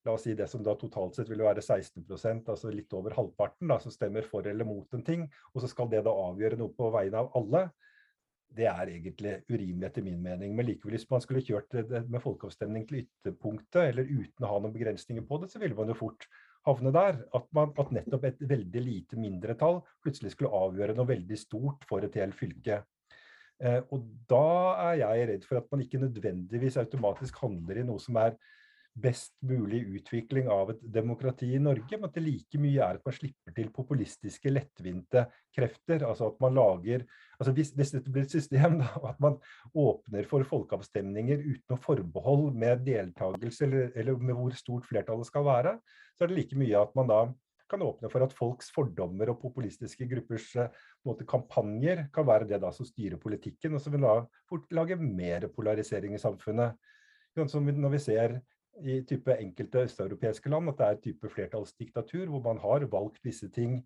la 0.04 0.14
oss 0.14 0.24
si 0.26 0.34
det 0.36 0.48
som 0.50 0.62
da 0.64 0.74
totalt 0.78 1.16
sett 1.16 1.30
vil 1.30 1.42
være 1.44 1.62
16% 1.62 2.48
altså 2.52 2.70
litt 2.72 2.92
over 2.96 3.14
halvparten, 3.16 3.68
da, 3.70 3.78
som 3.82 3.92
stemmer 3.92 4.26
for 4.26 4.46
eller 4.46 4.68
mot 4.68 4.94
en 4.96 5.04
ting, 5.04 5.26
og 5.52 5.62
så 5.62 5.70
skal 5.70 5.90
det 5.92 6.04
da 6.06 6.12
avgjøre 6.12 6.58
noe 6.60 6.72
på 6.76 6.90
vegne 6.94 7.24
av 7.24 7.32
alle. 7.38 7.68
Det 8.56 8.66
er 8.66 8.90
egentlig 8.90 9.34
urimelig 9.50 9.86
etter 9.88 10.04
min 10.04 10.20
mening. 10.22 10.54
Men 10.56 10.66
likevel, 10.66 10.96
hvis 10.96 11.08
man 11.10 11.22
skulle 11.22 11.44
kjørt 11.44 11.74
det 11.74 12.04
med 12.08 12.22
folkeavstemning 12.24 12.86
til 12.88 13.02
ytterpunktet, 13.02 13.90
eller 13.90 14.08
uten 14.08 14.46
å 14.46 14.52
ha 14.52 14.60
noen 14.62 14.74
begrensninger 14.74 15.26
på 15.28 15.40
det, 15.42 15.50
så 15.52 15.60
ville 15.62 15.76
man 15.78 15.92
jo 15.92 15.98
fort 15.98 16.26
havne 16.66 16.92
der. 16.94 17.20
At, 17.36 17.48
man, 17.56 17.74
at 17.78 17.92
nettopp 17.94 18.28
et 18.28 18.44
veldig 18.50 18.84
lite 18.84 19.18
mindretall 19.20 19.82
plutselig 20.04 20.34
skulle 20.34 20.54
avgjøre 20.64 20.96
noe 20.98 21.10
veldig 21.12 21.38
stort 21.40 21.84
for 21.88 22.04
et 22.04 22.16
helt 22.20 22.36
fylke. 22.38 22.82
Eh, 23.58 23.80
og 23.90 24.06
da 24.30 24.44
er 24.88 25.00
jeg 25.02 25.28
redd 25.32 25.48
for 25.48 25.60
at 25.60 25.68
man 25.72 25.82
ikke 25.82 26.00
nødvendigvis 26.02 26.78
automatisk 26.80 27.40
handler 27.42 27.80
i 27.80 27.86
noe 27.86 28.02
som 28.02 28.18
er 28.22 28.36
best 29.02 29.34
mulig 29.46 29.80
utvikling 29.98 30.48
av 30.52 30.72
et 30.72 30.80
demokrati 30.94 31.50
i 31.54 31.62
Norge, 31.62 31.96
men 31.96 32.08
at 32.08 32.16
det 32.16 32.24
like 32.24 32.60
mye 32.60 32.82
er 32.82 32.98
at 32.98 33.06
man 33.06 33.16
slipper 33.16 33.54
til 33.56 33.70
populistiske, 33.74 34.52
lettvinte 34.52 35.24
krefter. 35.54 36.04
Altså 36.08 36.30
at 36.32 36.38
man 36.42 36.56
lager 36.58 37.04
altså 37.38 37.54
hvis, 37.56 37.72
hvis 37.78 37.94
dette 37.94 38.12
blir 38.12 38.26
et 38.26 38.34
system, 38.34 38.78
da, 38.82 38.90
at 39.12 39.20
man 39.22 39.38
åpner 39.78 40.28
for 40.30 40.46
folkeavstemninger 40.48 41.44
uten 41.44 41.66
noe 41.72 41.82
forbehold 41.82 42.48
med 42.58 42.86
deltakelse 42.88 43.66
eller, 43.68 43.92
eller 43.98 44.22
med 44.22 44.38
hvor 44.38 44.56
stort 44.58 44.88
flertallet 44.88 45.28
skal 45.28 45.46
være, 45.46 45.76
så 46.16 46.24
er 46.24 46.32
det 46.32 46.40
like 46.40 46.58
mye 46.58 46.82
at 46.82 46.96
man 46.98 47.10
da 47.10 47.22
kan 47.68 47.82
åpne 47.84 48.08
for 48.08 48.24
at 48.24 48.34
folks 48.36 48.70
fordommer 48.72 49.28
og 49.32 49.40
populistiske 49.42 50.06
gruppers 50.08 50.48
eh, 50.56 50.70
måte, 51.06 51.26
kampanjer 51.28 52.06
kan 52.14 52.26
være 52.28 52.48
det 52.48 52.62
da 52.62 52.70
som 52.74 52.88
styrer 52.88 53.20
politikken, 53.20 53.76
og 53.76 53.82
som 53.84 53.94
vil 53.94 54.06
da 54.06 54.14
fort 54.48 54.70
lage 54.74 54.96
mer 55.00 55.48
polarisering 55.52 56.16
i 56.16 56.22
samfunnet. 56.22 56.78
Som 57.46 57.68
når 57.68 57.92
vi 57.92 58.00
ser 58.02 58.38
i 58.82 59.00
type 59.08 59.34
enkelte 59.34 59.84
østeuropeiske 59.88 60.50
land 60.52 60.72
at 60.72 60.80
det 60.80 60.88
er 60.88 61.00
type 61.08 61.30
flertallsdiktatur 61.32 62.28
hvor 62.30 62.44
man 62.44 62.60
har 62.62 62.86
valgt 62.92 63.24
visse 63.24 63.48
ting 63.54 63.80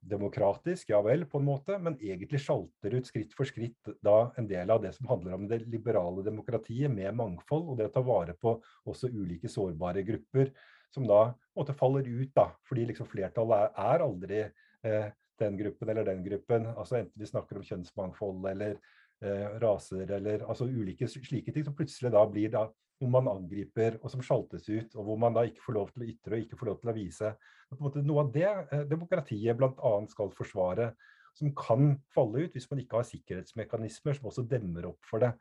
demokratisk, 0.00 0.90
ja 0.94 1.00
vel, 1.04 1.26
på 1.28 1.38
en 1.40 1.46
måte, 1.46 1.76
men 1.82 1.98
egentlig 2.00 2.40
sjalter 2.40 2.94
ut 2.96 3.08
skritt 3.08 3.34
for 3.36 3.48
skritt 3.48 3.90
da 4.04 4.30
en 4.40 4.48
del 4.48 4.72
av 4.72 4.80
det 4.82 4.94
som 4.96 5.10
handler 5.10 5.36
om 5.36 5.46
det 5.48 5.60
liberale 5.68 6.24
demokratiet 6.24 6.92
med 6.92 7.16
mangfold, 7.18 7.68
og 7.68 7.78
det 7.78 7.90
å 7.90 7.94
ta 7.98 8.02
vare 8.04 8.36
på 8.40 8.56
også 8.88 9.10
ulike 9.12 9.50
sårbare 9.52 10.04
grupper, 10.06 10.54
som 10.94 11.04
da 11.06 11.34
måtte 11.56 11.76
faller 11.76 12.08
ut, 12.08 12.32
da, 12.34 12.48
fordi 12.66 12.88
liksom 12.88 13.10
flertallet 13.10 13.66
er, 13.68 13.74
er 13.92 14.06
aldri 14.06 14.40
eh, 14.40 15.10
den 15.40 15.60
gruppen 15.60 15.92
eller 15.92 16.08
den 16.08 16.24
gruppen. 16.24 16.66
altså 16.72 16.98
Enten 17.00 17.20
vi 17.20 17.28
snakker 17.28 17.60
om 17.60 17.66
kjønnsmangfold 17.68 18.48
eller 18.50 18.78
eh, 19.22 19.46
raser 19.62 20.16
eller 20.16 20.46
altså 20.48 20.66
ulike 20.66 21.08
slike 21.08 21.52
ting, 21.52 21.66
som 21.66 21.76
plutselig 21.76 22.12
da 22.16 22.24
blir 22.28 22.56
da 22.56 22.66
hvor 23.00 23.10
man 23.12 23.30
angriper 23.32 23.96
og 24.02 24.10
som 24.12 24.22
sjaltes 24.24 24.68
ut, 24.68 24.94
og 24.94 25.06
hvor 25.06 25.20
man 25.20 25.36
da 25.36 25.46
ikke 25.48 25.64
får 25.64 25.76
lov 25.76 25.92
til 25.94 26.04
å 26.04 26.10
ytre 26.12 26.36
og 26.36 26.44
ikke 26.44 26.58
får 26.60 26.70
lov 26.70 26.80
til 26.82 26.92
å 26.92 26.96
vise. 26.96 27.32
Noe 27.80 28.24
av 28.24 28.32
det 28.34 28.48
eh, 28.50 28.84
demokratiet 28.90 29.56
bl.a. 29.56 29.92
skal 30.12 30.34
forsvare, 30.36 30.90
som 31.38 31.52
kan 31.56 31.94
falle 32.12 32.44
ut 32.44 32.56
hvis 32.56 32.68
man 32.72 32.82
ikke 32.82 33.00
har 33.00 33.08
sikkerhetsmekanismer 33.08 34.18
som 34.18 34.28
også 34.28 34.44
demmer 34.50 34.90
opp 34.90 35.08
for 35.08 35.24
det. 35.24 35.32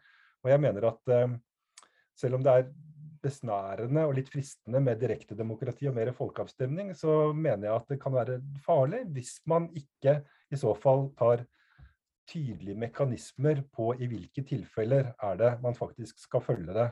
Og 0.45 0.53
jeg 0.53 0.63
mener 0.63 0.87
at 0.93 1.13
eh, 1.15 1.35
selv 2.19 2.39
om 2.39 2.45
det 2.45 2.55
er 2.55 2.71
besnærende 3.19 4.05
og 4.07 4.15
litt 4.15 4.29
fristende 4.31 4.79
med 4.83 5.01
direkte 5.01 5.35
demokrati 5.35 5.89
og 5.89 5.97
mer 5.97 6.13
folkeavstemning, 6.15 6.93
så 6.95 7.33
mener 7.35 7.67
jeg 7.67 7.75
at 7.75 7.91
det 7.91 7.99
kan 7.99 8.15
være 8.15 8.39
farlig 8.63 9.03
hvis 9.15 9.33
man 9.51 9.67
ikke 9.75 10.21
i 10.49 10.59
så 10.59 10.71
fall 10.79 11.09
tar 11.19 11.43
tydelige 12.29 12.77
mekanismer 12.77 13.63
på 13.73 13.91
i 13.99 14.07
hvilke 14.07 14.45
tilfeller 14.47 15.11
er 15.17 15.39
det 15.39 15.51
man 15.63 15.75
faktisk 15.75 16.21
skal 16.21 16.43
følge 16.45 16.75
det. 16.77 16.87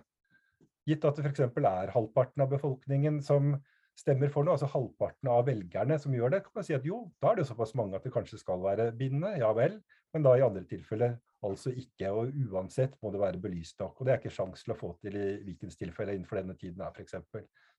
Gitt 0.88 1.06
at 1.08 1.20
det 1.20 1.28
f.eks. 1.28 1.44
er 1.44 1.92
halvparten 1.94 2.44
av 2.46 2.52
befolkningen 2.54 3.20
som 3.26 3.56
stemmer 3.98 4.30
for 4.32 4.46
noe, 4.46 4.56
altså 4.56 4.70
halvparten 4.70 5.30
av 5.34 5.48
velgerne 5.48 5.98
som 6.00 6.14
gjør 6.14 6.36
det, 6.36 6.44
kan 6.46 6.60
man 6.60 6.66
si 6.68 6.76
at 6.78 6.86
jo, 6.86 7.08
da 7.22 7.32
er 7.32 7.40
det 7.40 7.48
såpass 7.50 7.74
mange 7.78 7.98
at 7.98 8.06
det 8.06 8.14
kanskje 8.14 8.40
skal 8.40 8.62
være 8.64 8.92
bindende, 8.98 9.34
ja 9.42 9.50
vel. 9.58 9.80
Men 10.16 10.24
da 10.24 10.36
i 10.38 10.44
andre 10.46 10.64
tilfeller 10.70 11.18
altså 11.46 11.74
ikke. 11.76 12.12
Og 12.14 12.38
uansett 12.48 12.96
må 13.04 13.12
det 13.14 13.22
være 13.22 13.42
belyst 13.42 13.80
nok. 13.82 14.00
Og 14.00 14.08
det 14.08 14.14
er 14.14 14.22
ikke 14.22 14.34
sjans 14.34 14.64
til 14.64 14.74
å 14.74 14.80
få 14.80 14.94
til 15.04 15.18
i 15.20 15.26
Vikens 15.48 15.80
tilfelle 15.80 16.16
innenfor 16.16 16.42
denne 16.42 16.56
tiden 16.60 16.84
her, 16.86 16.94
f.eks. 16.96 17.18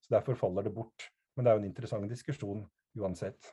Så 0.04 0.12
derfor 0.14 0.38
faller 0.38 0.66
det 0.66 0.74
bort. 0.76 1.08
Men 1.36 1.46
det 1.46 1.50
er 1.50 1.58
jo 1.58 1.64
en 1.64 1.70
interessant 1.70 2.10
diskusjon 2.10 2.64
uansett. 2.98 3.50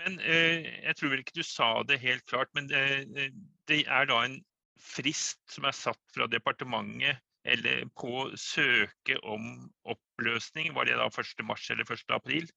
Men 0.00 0.18
eh, 0.20 0.66
jeg 0.84 0.98
tror 0.98 1.12
vel 1.12 1.22
ikke 1.22 1.38
du 1.38 1.46
sa 1.46 1.68
det 1.86 2.00
helt 2.02 2.24
klart, 2.30 2.50
men 2.56 2.66
det, 2.70 3.30
det, 3.70 3.84
er 3.86 4.08
da 4.10 4.24
en 4.26 4.40
frist 4.80 5.38
som 5.50 5.68
er 5.68 5.76
satt 5.76 6.00
fra 6.12 6.26
departementet 6.30 7.22
eller 7.44 7.84
på 7.98 8.10
å 8.22 8.28
søke 8.40 9.18
om 9.22 9.68
oppløsning. 9.84 10.72
Var 10.76 10.88
det 10.88 10.98
da 11.00 11.08
1. 11.10 11.44
mars 11.46 11.68
eller 11.72 11.84
1. 11.84 12.06
april? 12.16 12.48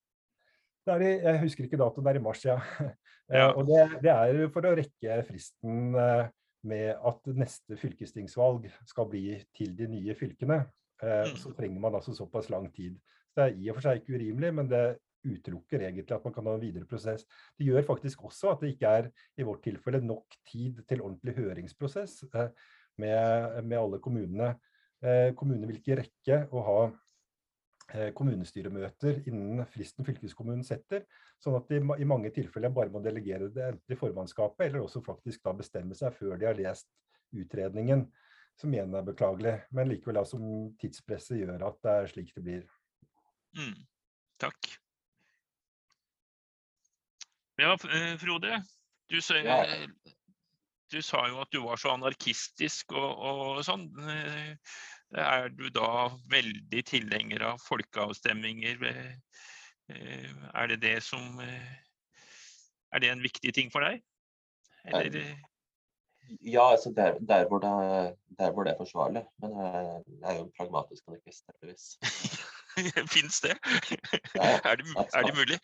I, 0.88 1.10
jeg 1.19 1.39
husker 1.41 1.67
ikke 1.67 1.80
datoen, 1.82 2.06
det 2.06 2.13
er 2.13 2.19
i 2.21 2.26
mars, 2.30 2.45
ja. 2.47 2.58
Eh, 3.28 3.41
ja. 3.41 3.50
og 3.60 3.65
det, 3.67 3.82
det, 4.06 4.08
er 4.08 4.45
for 4.56 4.63
å 4.63 4.69
rekke 4.78 5.15
fristen 5.28 5.97
eh, 6.00 6.30
med 6.63 6.93
at 7.10 7.26
neste 7.36 7.76
fylkestingsvalg 7.76 8.69
skal 8.88 9.10
bli 9.12 9.34
til 9.52 9.73
de 9.76 9.89
nye 9.91 10.15
fylkene. 10.15 10.62
Eh, 11.04 11.26
mm. 11.28 11.34
Så 11.41 11.52
trenger 11.58 11.84
man 11.84 11.97
altså 12.00 12.15
såpass 12.15 12.47
lang 12.54 12.69
tid. 12.71 12.95
Så 13.28 13.41
det 13.41 13.50
er 13.50 13.58
i 13.60 13.67
og 13.67 13.76
for 13.76 13.89
seg 13.89 14.00
ikke 14.00 14.15
urimelig, 14.15 14.54
men 14.56 14.71
det 14.71 14.86
utelukker 15.28 15.84
egentlig 15.84 16.15
at 16.15 16.23
man 16.23 16.38
kan 16.38 16.47
ha 16.47 16.56
en 16.56 16.63
videre 16.63 16.88
prosess. 16.88 17.26
Det 17.58 17.67
gjør 17.67 17.84
faktisk 17.89 18.23
også 18.30 18.54
at 18.54 18.63
det 18.63 18.73
ikke 18.78 18.95
er 19.02 19.12
i 19.36 19.45
vårt 19.47 19.63
tilfelle 19.65 20.02
nok 20.04 20.39
tid 20.47 20.80
til 20.88 21.04
ordentlig 21.04 21.36
høringsprosess 21.38 22.21
med, 22.32 23.60
med, 23.63 23.78
alle 23.78 24.00
kommunene. 24.04 24.54
Eh, 25.05 25.31
kommunene 25.38 25.69
vil 25.69 25.77
ikke 25.77 25.99
rekke 25.99 26.38
å 26.49 26.62
ha 26.65 26.77
eh, 27.93 28.10
kommunestyremøter 28.17 29.19
innen 29.29 29.62
fristen 29.69 30.07
fylkeskommunen 30.07 30.65
setter, 30.65 31.05
sånn 31.43 31.57
at 31.60 31.69
de 31.69 31.81
i 32.01 32.07
mange 32.10 32.31
tilfeller 32.33 32.73
bare 32.73 32.93
må 32.93 33.01
delegere 33.05 33.51
det 33.53 33.67
enten 33.67 33.91
til 33.91 33.99
formannskapet, 33.99 34.65
eller 34.67 34.86
også 34.86 35.03
faktisk 35.05 35.43
da 35.45 35.53
bestemme 35.57 35.97
seg 35.97 36.15
før 36.17 36.39
de 36.41 36.49
har 36.49 36.57
lest 36.57 36.89
utredningen, 37.38 38.07
som 38.57 38.73
igjen 38.73 38.95
er 38.97 39.05
beklagelig. 39.05 39.53
Men 39.75 39.91
likevel 39.91 40.17
da, 40.17 40.25
som 40.25 40.41
tidspresset 40.81 41.43
gjør 41.43 41.67
at 41.69 41.79
det 41.86 41.93
er 41.93 42.12
slik 42.15 42.33
det 42.33 42.45
blir. 42.47 42.67
Mm. 43.57 43.77
Takk. 44.41 44.73
Ja, 47.57 47.73
eh, 47.73 48.17
Frode. 48.21 48.63
Du, 49.10 49.21
ja. 49.45 49.62
Du, 50.91 51.02
sa 51.06 51.23
jo 51.30 51.41
at 51.43 51.52
du 51.54 51.62
var 51.63 51.80
så 51.82 51.93
anarkistisk 51.95 52.93
og, 52.95 53.23
og, 53.30 53.60
sånn. 53.67 53.88
Eh, 54.04 54.78
er 55.17 55.50
du 55.56 55.69
da 55.71 56.10
veldig 56.32 56.84
tilhenger 56.88 57.45
av 57.54 57.62
folkeavstemninger? 57.63 58.84
Eh, 58.88 60.32
er 60.52 60.73
det 60.73 60.82
det 60.84 60.97
som 61.06 61.39
Er 61.39 63.00
det 63.00 63.12
en 63.12 63.23
viktig 63.23 63.54
ting 63.56 63.71
for 63.71 63.84
deg? 63.84 64.02
Eller? 64.88 65.38
Ja, 66.43 66.73
altså 66.73 66.91
der, 66.91 67.15
der, 67.23 67.47
hvor 67.47 67.60
det, 67.63 67.71
der, 68.39 68.52
hvor 68.52 68.67
det, 68.67 68.73
er 68.73 68.80
forsvarlig. 68.82 69.23
Men 69.39 69.56
jeg 69.56 70.28
er 70.28 70.38
jo 70.39 70.45
en 70.45 70.54
pragmatisk 70.58 71.08
anarkist, 71.08 71.45
heldigvis. 71.47 71.88
Fins 73.13 73.41
det? 73.41 73.55
er, 74.37 74.81
det 74.81 75.05
er 75.15 75.25
det 75.27 75.33
mulig? 75.37 75.57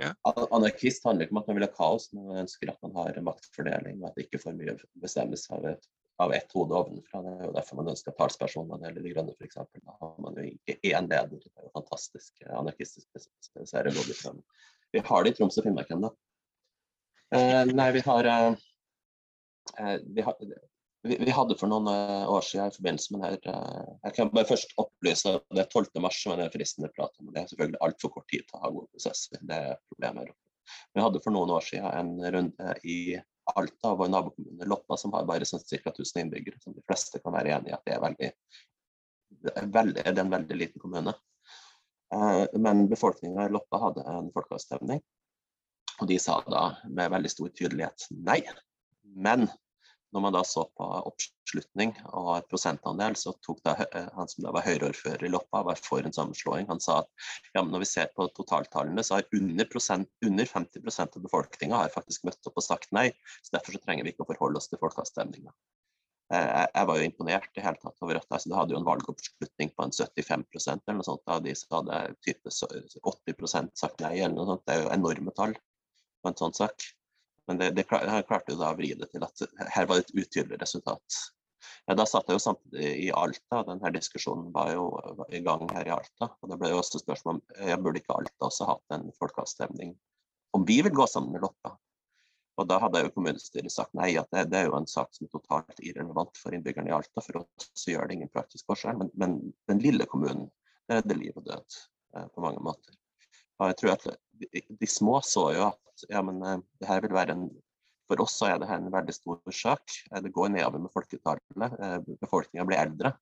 Ja. 0.00 0.12
Anarkist 0.50 1.04
handler 1.06 1.26
ikke 1.26 1.36
om 1.36 1.40
at 1.42 1.48
man 1.50 1.58
vil 1.58 1.66
ha 1.66 1.72
kaos, 1.74 2.10
men 2.12 2.28
man 2.28 2.42
ønsker 2.44 2.72
at 2.72 2.80
man 2.84 2.96
har 2.98 3.20
maktfordeling, 3.24 4.00
og 4.02 4.10
at 4.10 4.18
det 4.18 4.26
ikke 4.28 4.42
for 4.42 4.58
mye 4.58 4.76
bestemmes 5.02 5.46
av 5.56 5.66
et, 5.72 5.90
av 6.20 6.34
ett 6.36 6.56
hode 6.56 6.76
ovenfra. 6.76 7.22
Det 7.24 7.34
er 7.34 7.44
jo 7.48 7.52
derfor 7.56 7.80
man 7.80 7.92
ønsker 7.94 8.16
talspersonene 8.18 8.90
eller 8.90 9.04
De 9.04 9.14
Grønne, 9.14 9.36
f.eks. 9.38 9.60
Da 9.80 9.96
har 10.00 10.16
man 10.24 10.40
jo 10.40 10.48
ikke 10.50 10.78
én 10.92 11.08
leder. 11.10 11.36
Det 11.36 11.52
er 11.54 11.68
jo 11.68 11.74
fantastisk 11.78 12.42
anarkistisk. 12.48 13.08
Vi 14.90 15.06
har 15.06 15.24
det 15.24 15.32
i 15.32 15.38
Troms 15.38 15.60
og 15.60 15.66
Finnmark 15.66 15.94
ennå. 15.94 16.10
Eh, 17.30 17.62
nei, 17.70 17.92
vi 17.94 18.02
har, 18.02 18.26
eh, 18.26 19.96
vi 20.02 20.24
har 20.26 20.36
vi, 21.02 21.16
vi, 21.16 21.32
hadde 21.32 21.56
for 21.56 21.70
noen 21.70 21.88
uh, 21.88 22.28
år 22.28 22.44
siden 22.44 22.68
i 22.68 22.74
forbindelse 22.74 23.16
med 23.16 23.24
denne 23.24 23.56
uh, 23.56 23.92
Jeg 24.04 24.16
kan 24.18 24.30
bare 24.34 24.48
først 24.48 24.74
opplyse 24.80 25.32
at 25.38 25.46
det 25.56 25.64
er 25.64 25.72
12. 25.72 26.00
mars 26.04 26.18
som 26.20 26.34
er 26.36 26.52
fristen 26.52 26.86
å 26.86 26.92
prate 26.92 27.22
om. 27.22 27.30
Det 27.32 27.40
er 27.40 27.48
selvfølgelig 27.52 27.80
altfor 27.86 28.12
kort 28.16 28.28
tid 28.32 28.44
til 28.44 28.58
å 28.58 28.62
ha 28.64 28.72
gode 28.74 28.90
prosesser. 28.92 29.40
Det 29.48 29.60
er 29.70 29.78
problemet. 29.88 30.34
Vi 30.94 31.04
hadde 31.04 31.22
for 31.24 31.34
noen 31.34 31.52
år 31.56 31.64
siden 31.66 31.88
en 31.88 32.32
runde 32.36 32.74
i 32.84 33.00
Alta, 33.50 33.94
vår 33.98 34.10
nabokommune 34.12 34.68
Loppa, 34.68 34.98
som 35.00 35.14
har 35.16 35.24
bare 35.26 35.48
sånn 35.48 35.62
ca. 35.64 35.90
1000 35.90 36.20
innbyggere. 36.24 36.60
Som 36.62 36.76
de 36.76 36.84
fleste 36.86 37.22
kan 37.22 37.34
være 37.34 37.56
enig 37.56 37.72
i 37.72 37.74
at 37.74 37.86
det 37.88 37.96
er, 37.96 38.02
veldig, 38.04 38.30
det 39.46 39.54
er, 39.56 39.72
veldig, 39.78 40.04
det 40.04 40.12
er 40.12 40.22
en 40.24 40.36
veldig 40.36 40.58
liten 40.60 40.84
kommune. 40.84 41.16
Uh, 42.14 42.44
men 42.58 42.84
befolkninga 42.90 43.48
i 43.48 43.54
Loppa 43.54 43.80
hadde 43.86 44.04
en 44.10 44.30
folkeavstemning, 44.34 45.02
og 46.00 46.08
de 46.10 46.16
sa 46.20 46.40
da 46.46 46.64
med 46.88 47.12
veldig 47.12 47.32
stor 47.32 47.50
tydelighet 47.54 48.06
nei. 48.28 48.40
Men 49.16 49.48
når 50.14 50.24
man 50.24 50.34
da 50.34 50.42
så 50.46 50.64
på 50.76 50.86
oppslutning 51.10 51.92
og 52.18 52.46
prosentandel, 52.50 53.16
så 53.18 53.32
tok 53.46 53.60
da 53.66 53.76
eh, 53.86 54.08
han 54.16 54.30
som 54.30 54.44
da 54.46 54.54
var 54.54 54.66
Høyre-ordfører 54.66 55.26
i 55.26 55.32
Loppa, 55.32 55.62
var 55.66 55.80
for 55.82 56.06
en 56.06 56.14
sammenslåing. 56.16 56.66
Han 56.70 56.82
sa 56.82 57.00
at 57.04 57.10
ja, 57.54 57.62
når 57.62 57.84
vi 57.84 57.90
ser 57.92 58.10
på 58.16 58.26
totaltallene, 58.36 59.04
så 59.06 59.18
har 59.18 59.28
under, 59.38 59.68
prosent, 59.70 60.10
under 60.26 60.50
50 60.50 61.00
av 61.06 61.20
befolkninga 61.22 61.84
faktisk 61.94 62.26
møtt 62.26 62.50
opp 62.50 62.58
og 62.58 62.66
sagt 62.66 62.90
nei. 62.96 63.10
så 63.42 63.56
Derfor 63.58 63.78
så 63.78 63.84
trenger 63.84 64.06
vi 64.06 64.14
ikke 64.14 64.26
å 64.26 64.32
forholde 64.32 64.62
oss 64.62 64.70
til 64.72 64.82
folkeavstemninga. 64.82 65.54
Eh, 66.34 66.66
jeg 66.74 66.86
var 66.86 66.98
jo 66.98 67.06
imponert 67.08 67.58
i 67.58 67.62
hele 67.64 67.78
tatt 67.82 68.04
over 68.06 68.20
at 68.20 68.28
altså, 68.30 68.50
det 68.50 68.58
hadde 68.58 68.74
jo 68.76 68.80
en 68.80 68.86
valgoppslutning 68.86 69.72
på 69.74 69.86
en 69.86 69.94
75% 69.94 70.86
eller 70.86 71.00
noe 71.00 71.06
sånt. 71.06 71.26
Av 71.26 71.42
de 71.42 71.54
som 71.58 71.80
hadde 71.80 72.04
type 72.26 72.50
80% 72.50 73.74
sagt 73.78 74.02
nei, 74.04 74.16
eller 74.20 74.36
noe 74.36 74.52
sånt. 74.52 74.66
Det 74.66 74.76
er 74.76 74.84
jo 74.84 74.94
enorme 74.94 75.34
tall 75.38 75.56
på 76.20 76.30
en 76.30 76.38
sånn 76.38 76.54
sak. 76.54 76.90
Men 77.50 77.58
det, 77.58 77.72
det 77.74 77.88
klarte 77.90 78.52
jo 78.52 78.60
da 78.60 78.68
å 78.70 78.78
vri 78.78 78.92
det 78.94 79.08
til 79.10 79.24
at 79.26 79.40
her 79.74 79.88
var 79.90 79.98
det 79.98 80.04
et 80.06 80.18
utydelig 80.22 80.60
resultat. 80.60 81.16
Ja, 81.88 81.96
da 81.98 82.04
satt 82.06 82.28
jeg 82.30 82.38
jo 82.38 82.42
samtidig 82.44 82.90
i 83.02 83.08
Alta, 83.10 83.58
og 83.58 83.72
denne 83.72 83.90
diskusjonen 83.96 84.52
var 84.54 84.70
jo 84.70 84.84
i 85.34 85.40
gang 85.42 85.64
her 85.74 85.88
i 85.88 85.94
Alta. 85.96 86.28
og 86.30 86.52
Det 86.52 86.60
ble 86.60 86.70
jo 86.70 86.78
også 86.78 87.00
spørsmål 87.02 87.40
om 87.40 87.66
jeg 87.66 87.80
burde 87.82 87.98
ikke 87.98 88.20
Alta 88.20 88.46
også 88.46 88.68
hatt 88.68 88.94
en 88.94 89.08
folkeavstemning 89.18 89.96
om 90.54 90.68
vi 90.68 90.78
vil 90.86 90.94
gå 90.94 91.08
sammen 91.10 91.34
med 91.34 91.42
Loppa. 91.42 91.74
Og 92.60 92.68
da 92.70 92.78
hadde 92.84 93.02
jo 93.02 93.12
kommunestyret 93.16 93.74
sagt 93.74 93.98
nei, 93.98 94.12
at 94.20 94.30
det, 94.30 94.46
det, 94.52 94.62
er 94.62 94.70
jo 94.70 94.78
en 94.78 94.88
sak 94.94 95.10
som 95.16 95.26
er 95.26 95.34
totalt 95.34 95.82
irrelevant 95.82 96.38
for 96.38 96.54
innbyggerne 96.54 96.92
i 96.92 96.94
Alta. 96.94 97.22
For 97.24 97.42
oss 97.42 97.86
gjør 97.88 98.06
det 98.06 98.20
ingen 98.20 98.30
praktisk 98.30 98.70
forskjell. 98.70 98.98
Men, 99.00 99.10
men 99.18 99.38
den 99.70 99.82
lille 99.82 100.06
kommunen, 100.10 100.46
der 100.86 101.00
er 101.00 101.06
det 101.06 101.18
liv 101.18 101.34
og 101.34 101.50
død 101.50 101.80
eh, 102.14 102.26
på 102.30 102.46
mange 102.46 102.62
måter. 102.62 102.99
Og 103.60 103.70
jeg 103.70 103.78
tror 103.80 103.92
at 103.94 104.06
de, 104.40 104.88
små 104.88 105.18
så 105.24 105.50
jo 105.54 105.66
at 105.68 106.06
ja, 106.08 106.22
men 106.24 106.40
eh, 106.46 106.62
det 106.80 106.88
her 106.88 107.02
vil 107.04 107.16
være 107.16 107.36
en 107.36 107.50
for 108.10 108.24
oss 108.24 108.32
så 108.40 108.48
er 108.50 108.56
det 108.58 108.66
her 108.66 108.80
en 108.80 108.90
veldig 108.90 109.14
stor 109.14 109.54
sak. 109.54 109.92
Eh, 110.10 110.22
det 110.24 110.32
går 110.34 110.50
nedover 110.54 110.82
med 110.82 110.92
folketallet. 110.94 111.76
Eh, 111.78 111.98
Befolkninga 112.24 112.66
blir 112.68 112.80
eldre. 112.80 113.14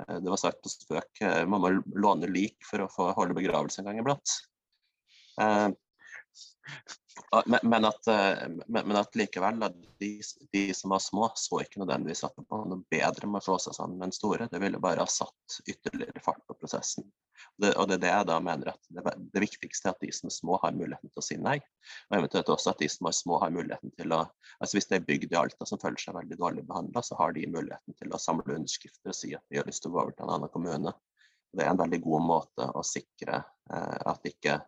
Det 0.00 0.30
var 0.32 0.38
sagt 0.40 0.62
på 0.64 0.70
spøk 0.72 1.18
man 1.44 1.60
må 1.60 1.70
låne 2.00 2.24
lik 2.32 2.64
for 2.64 2.80
å 2.80 2.86
få 2.88 3.10
holde 3.18 3.34
begravelse 3.36 3.82
en 3.82 3.90
gang 3.90 3.98
iblant. 4.00 4.32
Men, 7.62 7.84
at, 7.84 8.06
men, 8.66 8.86
men, 8.86 8.96
at, 8.96 9.16
likevel, 9.18 9.58
de, 9.98 10.10
de, 10.52 10.74
som 10.74 10.90
var 10.90 10.98
små, 10.98 11.30
så 11.34 11.60
ikke 11.62 11.82
nødvendigvis 11.82 12.22
at 12.26 12.36
det 12.38 12.44
var 12.50 12.64
noe 12.70 12.84
bedre 12.90 13.30
med 13.30 13.40
å 13.40 13.46
slå 13.48 13.58
seg 13.62 13.76
sammen 13.76 13.98
med 13.98 14.08
den 14.08 14.16
store. 14.16 14.46
Det 14.50 14.60
ville 14.62 14.80
bare 14.82 15.02
ha 15.02 15.10
satt 15.10 15.58
ytterligere 15.66 16.22
fart 16.24 16.42
på 16.46 16.56
prosessen. 16.58 17.06
Det, 17.56 17.72
og 17.80 17.88
det 17.88 17.96
er 17.98 18.02
det 18.04 18.12
jeg 18.12 18.28
da 18.30 18.38
mener 18.44 18.72
at 18.72 18.80
det, 18.88 19.04
det, 19.34 19.42
viktigste 19.42 19.90
er 19.90 19.94
at 19.96 20.02
de 20.04 20.10
som 20.14 20.30
er 20.30 20.34
små, 20.34 20.58
har 20.62 20.76
muligheten 20.76 21.10
til 21.10 21.22
å 21.22 21.26
si 21.26 21.38
nei. 21.40 21.58
Og 22.10 22.18
eventuelt 22.20 22.52
også 22.54 22.74
at 22.74 22.82
de 22.82 22.90
som 22.92 23.10
er 23.10 23.16
små, 23.16 23.38
har 23.42 23.54
muligheten 23.54 23.94
til 23.98 24.16
å 24.16 24.24
altså 24.60 24.76
Hvis 24.76 24.90
det 24.90 24.98
er 24.98 25.06
bygd 25.06 25.32
i 25.32 25.38
Alta 25.40 25.66
som 25.66 25.80
føler 25.80 26.00
seg 26.02 26.16
veldig 26.16 26.36
dårlig 26.40 26.66
behandla, 26.68 27.02
så 27.04 27.16
har 27.20 27.32
de 27.36 27.46
muligheten 27.48 27.96
til 27.96 28.12
å 28.12 28.20
samle 28.20 28.58
underskrifter 28.58 29.12
og 29.12 29.16
si 29.16 29.32
at 29.36 29.44
de 29.48 29.60
har 29.60 29.68
lyst 29.68 29.82
til 29.84 29.92
å 29.92 29.96
gå 29.96 30.02
over 30.04 30.16
til 30.16 30.26
en 30.26 30.34
annen 30.36 30.52
kommune. 30.52 30.92
Det 31.50 31.64
er 31.64 31.72
en 31.72 31.80
veldig 31.80 32.00
god 32.04 32.26
måte 32.28 32.66
å 32.76 32.82
sikre 32.86 33.40
eh, 33.72 34.02
at 34.12 34.28
ikke 34.28 34.60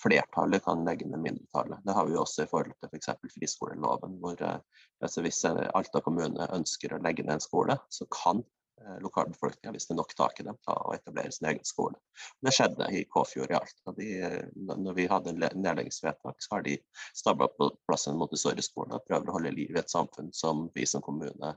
flertallet 0.00 0.64
kan 0.64 0.84
legge 0.86 1.08
ned 1.10 1.20
mindretallet. 1.24 1.82
Det 1.84 1.96
har 1.96 2.08
vi 2.08 2.16
også 2.18 2.46
i 2.46 2.50
forhold 2.50 2.74
til 2.78 2.90
f.eks. 2.92 3.12
For 3.12 3.36
friskoleloven. 3.36 4.18
hvor 4.22 4.40
eh, 4.40 4.58
altså 5.02 5.24
Hvis 5.26 5.44
Alta 5.44 6.00
kommune 6.00 6.48
ønsker 6.54 6.94
å 6.94 7.02
legge 7.02 7.26
ned 7.26 7.38
en 7.38 7.46
skole, 7.46 7.78
så 7.92 8.08
kan 8.12 8.44
Eh, 8.86 9.00
lokalbefolkninga, 9.00 9.72
hvis 9.72 9.86
det 9.86 9.94
er 9.94 9.96
nok 9.96 10.14
tak 10.16 10.40
i 10.40 10.44
dem, 10.46 10.56
ta 10.66 10.74
og 10.74 10.94
etablere 10.94 11.30
sin 11.32 11.46
egen 11.50 11.64
skole. 11.64 11.98
Det 12.42 12.52
skjedde 12.54 12.88
i 12.96 13.02
Kåfjord 13.14 13.52
i 13.52 13.58
Alta. 13.58 13.94
De, 13.98 14.08
når 14.56 14.96
vi 14.96 15.06
hadde 15.10 15.34
nedleggingsvedtak, 15.38 16.40
så 16.42 16.56
har 16.56 16.64
de 16.66 16.78
stabla 17.14 17.46
på 17.52 17.68
plass 17.86 18.08
en 18.10 18.18
Montessori-skole 18.18 18.96
og 18.96 19.04
prøver 19.06 19.30
å 19.30 19.36
holde 19.36 19.54
liv 19.54 19.76
i 19.76 19.82
et 19.82 19.92
samfunn 19.92 20.32
som 20.34 20.64
vi 20.74 20.86
som 20.88 21.04
kommune 21.04 21.52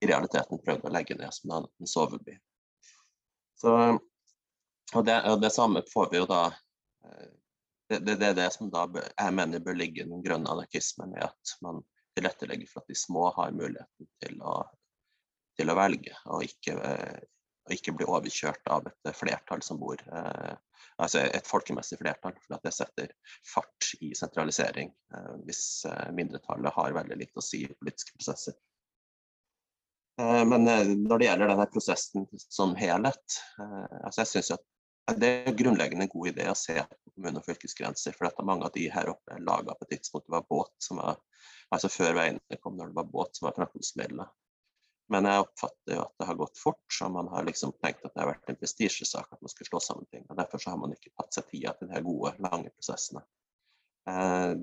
i 0.00 0.08
realiteten 0.08 0.62
prøvde 0.64 0.88
å 0.88 0.94
legge 0.94 1.18
ned 1.18 1.34
som 1.36 1.52
en 1.58 1.90
soveby. 1.90 2.38
Så, 3.60 3.74
og, 4.94 5.02
det, 5.04 5.18
og 5.28 5.42
det 5.42 5.52
samme 5.52 5.84
får 5.90 6.08
vi 6.14 6.22
jo 6.22 6.30
da 6.30 6.46
eh, 6.48 7.28
det, 7.90 7.98
det, 8.06 8.18
det, 8.20 8.32
er 8.32 8.36
det 8.38 8.50
som 8.54 8.70
da 8.72 8.86
jeg 8.94 9.34
mener 9.34 9.62
bør 9.64 9.78
ligge 9.78 10.06
den 10.06 10.22
grønne 10.24 10.50
anarkismen, 10.52 11.16
i 11.18 11.24
at 11.26 11.56
man 11.64 11.82
tilrettelegger 12.16 12.70
for 12.70 12.82
at 12.84 12.92
de 12.92 12.98
små 12.98 13.30
har 13.36 13.54
muligheten 13.54 14.08
til 14.22 14.38
å 14.42 14.60
til 15.60 15.70
å 15.70 15.76
velge, 15.76 16.16
og 16.32 16.46
ikke, 16.46 16.76
eh, 16.78 17.20
og 17.68 17.76
ikke 17.76 17.94
bli 17.96 18.08
overkjørt 18.08 18.72
av 18.72 18.88
et 18.90 19.14
flertall 19.16 19.64
som 19.66 19.80
bor 19.82 20.00
eh, 20.00 20.56
Altså 21.00 21.22
et 21.22 21.46
folkemessig 21.48 21.96
flertall, 21.96 22.34
for 22.42 22.58
at 22.58 22.64
det 22.66 22.74
setter 22.76 23.12
fart 23.48 23.86
i 24.04 24.10
sentralisering 24.16 24.90
eh, 25.16 25.30
hvis 25.46 25.86
mindretallet 26.12 26.74
har 26.76 26.96
veldig 26.96 27.16
litt 27.22 27.40
å 27.40 27.44
si 27.44 27.62
i 27.64 27.70
politiske 27.72 28.12
prosesser. 28.18 28.56
Men 30.20 30.66
når 30.68 31.22
det 31.22 31.26
gjelder 31.30 31.48
denne 31.48 31.66
prosessen 31.72 32.26
som 32.52 32.74
helhet, 32.76 33.38
altså 33.56 34.20
jeg 34.20 34.30
synes 34.34 34.50
at 34.58 34.66
det 35.18 35.30
er 35.48 35.56
grunnleggende 35.56 36.06
en 36.06 36.12
god 36.12 36.28
idé 36.32 36.46
å 36.50 36.56
se 36.58 36.76
på 36.82 37.14
kommune- 37.14 37.40
og 37.40 37.46
fylkesgrenser. 37.46 38.14
For 38.16 38.28
at 38.28 38.42
mange 38.46 38.66
av 38.68 38.74
de 38.74 38.86
her 38.92 39.10
oppe 39.12 39.34
er 39.34 39.42
laga 39.44 39.74
på 39.74 39.86
et 39.86 39.96
tidspunkt 39.96 40.28
det 40.28 40.36
var 40.36 40.46
båt 40.50 40.72
som 40.82 41.00
var, 41.02 41.18
altså 41.74 41.90
før 41.92 42.14
veiene 42.18 42.60
kom, 42.60 42.76
når 42.78 42.92
det 42.92 43.00
var 43.00 43.10
båt 43.14 43.36
som 43.38 43.48
var 43.48 43.56
framkomstmiddelet. 43.58 44.36
Men 45.10 45.26
jeg 45.26 45.42
oppfatter 45.42 45.96
jo 45.96 46.02
at 46.04 46.12
det 46.22 46.26
har 46.28 46.38
gått 46.38 46.58
fort, 46.60 46.84
så 46.94 47.08
man 47.10 47.28
har 47.32 47.46
liksom 47.46 47.72
tenkt 47.82 48.04
at 48.06 48.14
det 48.14 48.22
har 48.22 48.30
vært 48.30 48.52
en 48.52 48.58
prestisjesak 48.60 49.32
at 49.34 49.40
man 49.42 49.50
skulle 49.50 49.70
slå 49.72 49.80
sammen 49.82 50.06
ting. 50.14 50.22
og 50.28 50.38
Derfor 50.38 50.62
har 50.70 50.78
man 50.78 50.94
ikke 50.94 51.10
tatt 51.18 51.34
seg 51.34 51.48
tida 51.50 51.72
til 51.78 51.90
de 51.90 52.02
gode, 52.06 52.36
lange 52.46 52.70
prosessene. 52.76 53.24
Eh, 54.10 54.54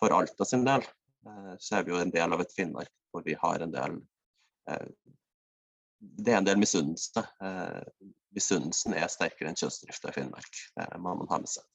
for 0.00 0.12
Alta 0.12 0.44
sin 0.44 0.66
del 0.68 0.84
eh, 0.84 1.54
så 1.56 1.78
er 1.78 1.86
vi 1.86 1.94
jo 1.94 2.02
en 2.02 2.12
del 2.12 2.36
av 2.36 2.44
et 2.44 2.52
Finnmark 2.52 2.92
hvor 3.12 3.24
vi 3.24 3.34
har 3.40 3.64
en 3.64 3.72
del 3.72 3.96
eh, 4.70 4.86
Det 5.98 6.34
er 6.34 6.40
en 6.42 6.46
del 6.50 6.60
misunnelse. 6.60 7.22
Misunnelsen 8.36 8.96
er 8.96 9.10
sterkere 9.12 9.50
enn 9.50 9.58
kjønnsdrifta 9.58 10.10
i 10.10 10.16
Finnmark. 10.16 10.60
Det 10.78 11.00
må 11.02 11.14
man 11.20 11.30
ha 11.32 11.40
med 11.42 11.52
seg. 11.52 11.66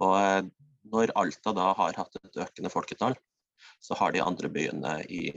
Og 0.00 0.50
når 0.90 1.12
Alta 1.20 1.52
da 1.56 1.72
har 1.76 1.98
hatt 2.00 2.16
et 2.22 2.40
økende 2.40 2.72
folketall, 2.72 3.16
så 3.80 3.96
har 4.00 4.12
de 4.12 4.22
andre 4.24 4.48
byene 4.52 4.94
i 5.12 5.28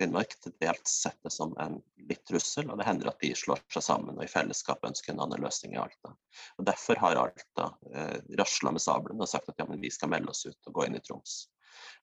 Finnmark 0.00 0.32
til 0.40 0.54
dels 0.62 0.94
sett 1.02 1.18
det 1.26 1.32
som 1.34 1.52
en 1.60 1.76
litt 2.08 2.22
trussel, 2.28 2.70
og 2.72 2.78
det 2.80 2.86
hender 2.88 3.10
at 3.10 3.20
de 3.20 3.34
slår 3.36 3.60
seg 3.74 3.84
sammen 3.84 4.16
og 4.16 4.24
i 4.24 4.30
fellesskap 4.32 4.86
ønsker 4.88 5.12
en 5.12 5.20
annen 5.26 5.42
løsning 5.44 5.74
i 5.76 5.80
Alta. 5.82 6.14
Og 6.56 6.66
Derfor 6.68 7.02
har 7.02 7.20
Alta 7.20 7.66
eh, 7.92 8.16
rasla 8.40 8.72
med 8.72 8.80
sablene 8.80 9.26
og 9.26 9.28
sagt 9.28 9.52
at 9.52 9.60
ja, 9.60 9.68
vi 9.68 9.92
skal 9.92 10.12
melde 10.14 10.32
oss 10.32 10.46
ut 10.48 10.70
og 10.70 10.78
gå 10.78 10.86
inn 10.88 10.96
i 10.96 11.02
Troms. 11.04 11.42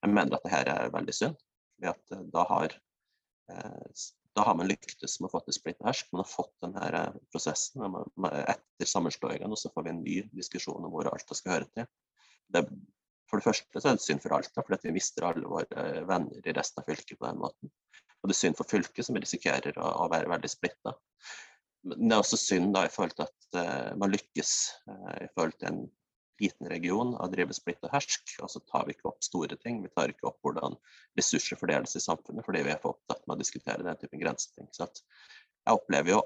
Jeg 0.03 0.13
mener 0.13 0.37
at 0.37 0.45
dette 0.45 0.75
er 0.75 0.93
veldig 0.93 1.15
synd, 1.17 1.41
for 1.81 2.13
eh, 2.13 2.23
da 2.35 2.45
har, 2.51 2.77
eh, 3.55 4.05
da 4.37 4.45
har 4.45 4.57
man 4.57 4.69
lyktes 4.69 5.17
med 5.21 5.33
å 5.33 5.41
splitt 5.55 5.79
og 5.81 5.89
hersk. 5.89 6.11
Man 6.13 6.21
har 6.23 6.29
fått 6.29 6.53
denne 6.63 6.89
eh, 6.89 7.17
prosessen 7.33 7.97
etter 8.43 8.89
sammenslåingen, 8.89 9.51
og 9.51 9.59
så 9.59 9.71
får 9.73 9.87
vi 9.87 9.93
en 9.93 10.03
ny 10.03 10.19
diskusjon 10.37 10.85
om 10.85 10.93
hvor 10.93 11.09
Alta 11.09 11.37
skal 11.37 11.57
høre 11.57 11.71
til. 11.73 11.89
Det 12.53 12.67
for 13.27 13.41
det 13.41 13.47
første 13.47 13.81
så 13.81 13.89
er 13.89 13.97
det 13.97 14.05
synd 14.05 14.23
for 14.23 14.37
Alta, 14.37 14.63
fordi 14.63 14.87
vi 14.87 14.95
mister 14.95 15.25
alle 15.27 15.49
våre 15.51 15.87
venner 16.07 16.47
i 16.47 16.55
resten 16.55 16.79
av 16.81 16.87
fylket 16.87 17.19
på 17.19 17.27
den 17.27 17.41
måten. 17.41 17.71
Og 18.21 18.29
det 18.29 18.37
er 18.37 18.39
synd 18.39 18.57
for 18.59 18.69
fylket, 18.69 19.03
som 19.05 19.19
risikerer 19.19 19.79
å, 19.83 19.89
å 20.05 20.07
være 20.11 20.31
veldig 20.31 20.51
splitta. 20.51 20.93
Men 21.87 22.07
det 22.07 22.15
er 22.15 22.23
også 22.23 22.39
synd 22.39 22.71
da 22.75 22.85
i 22.87 22.91
forhold 22.91 23.17
til 23.17 23.27
at 23.27 23.59
uh, 23.59 23.91
man 23.99 24.13
lykkes 24.13 24.53
uh, 24.87 25.17
i 25.25 25.27
forhold 25.33 25.57
til 25.59 25.69
en 25.69 25.81
liten 26.41 26.69
region 26.71 27.15
å 27.17 27.27
drive 27.31 27.55
splitt 27.55 27.83
og 27.87 27.93
hersk, 27.93 28.37
og 28.43 28.51
så 28.51 28.61
tar 28.69 28.87
vi 28.87 28.95
ikke 28.95 29.09
opp 29.11 29.25
store 29.25 29.57
ting. 29.59 29.81
Vi 29.83 29.91
tar 29.93 30.13
ikke 30.13 30.29
opp 30.29 30.39
hvordan 30.45 30.77
ressurser 31.17 31.59
fordeles 31.59 31.95
i 31.97 32.03
samfunnet, 32.03 32.45
fordi 32.45 32.63
vi 32.67 32.73
er 32.73 32.81
for 32.81 32.95
opptatt 32.95 33.23
med 33.25 33.37
å 33.37 33.43
diskutere 33.43 33.85
den 33.85 34.01
typen 34.01 34.21
grenseting. 34.21 34.69
Så 34.75 34.87
jeg 34.87 35.77
opplever 35.77 36.15
jo 36.15 36.23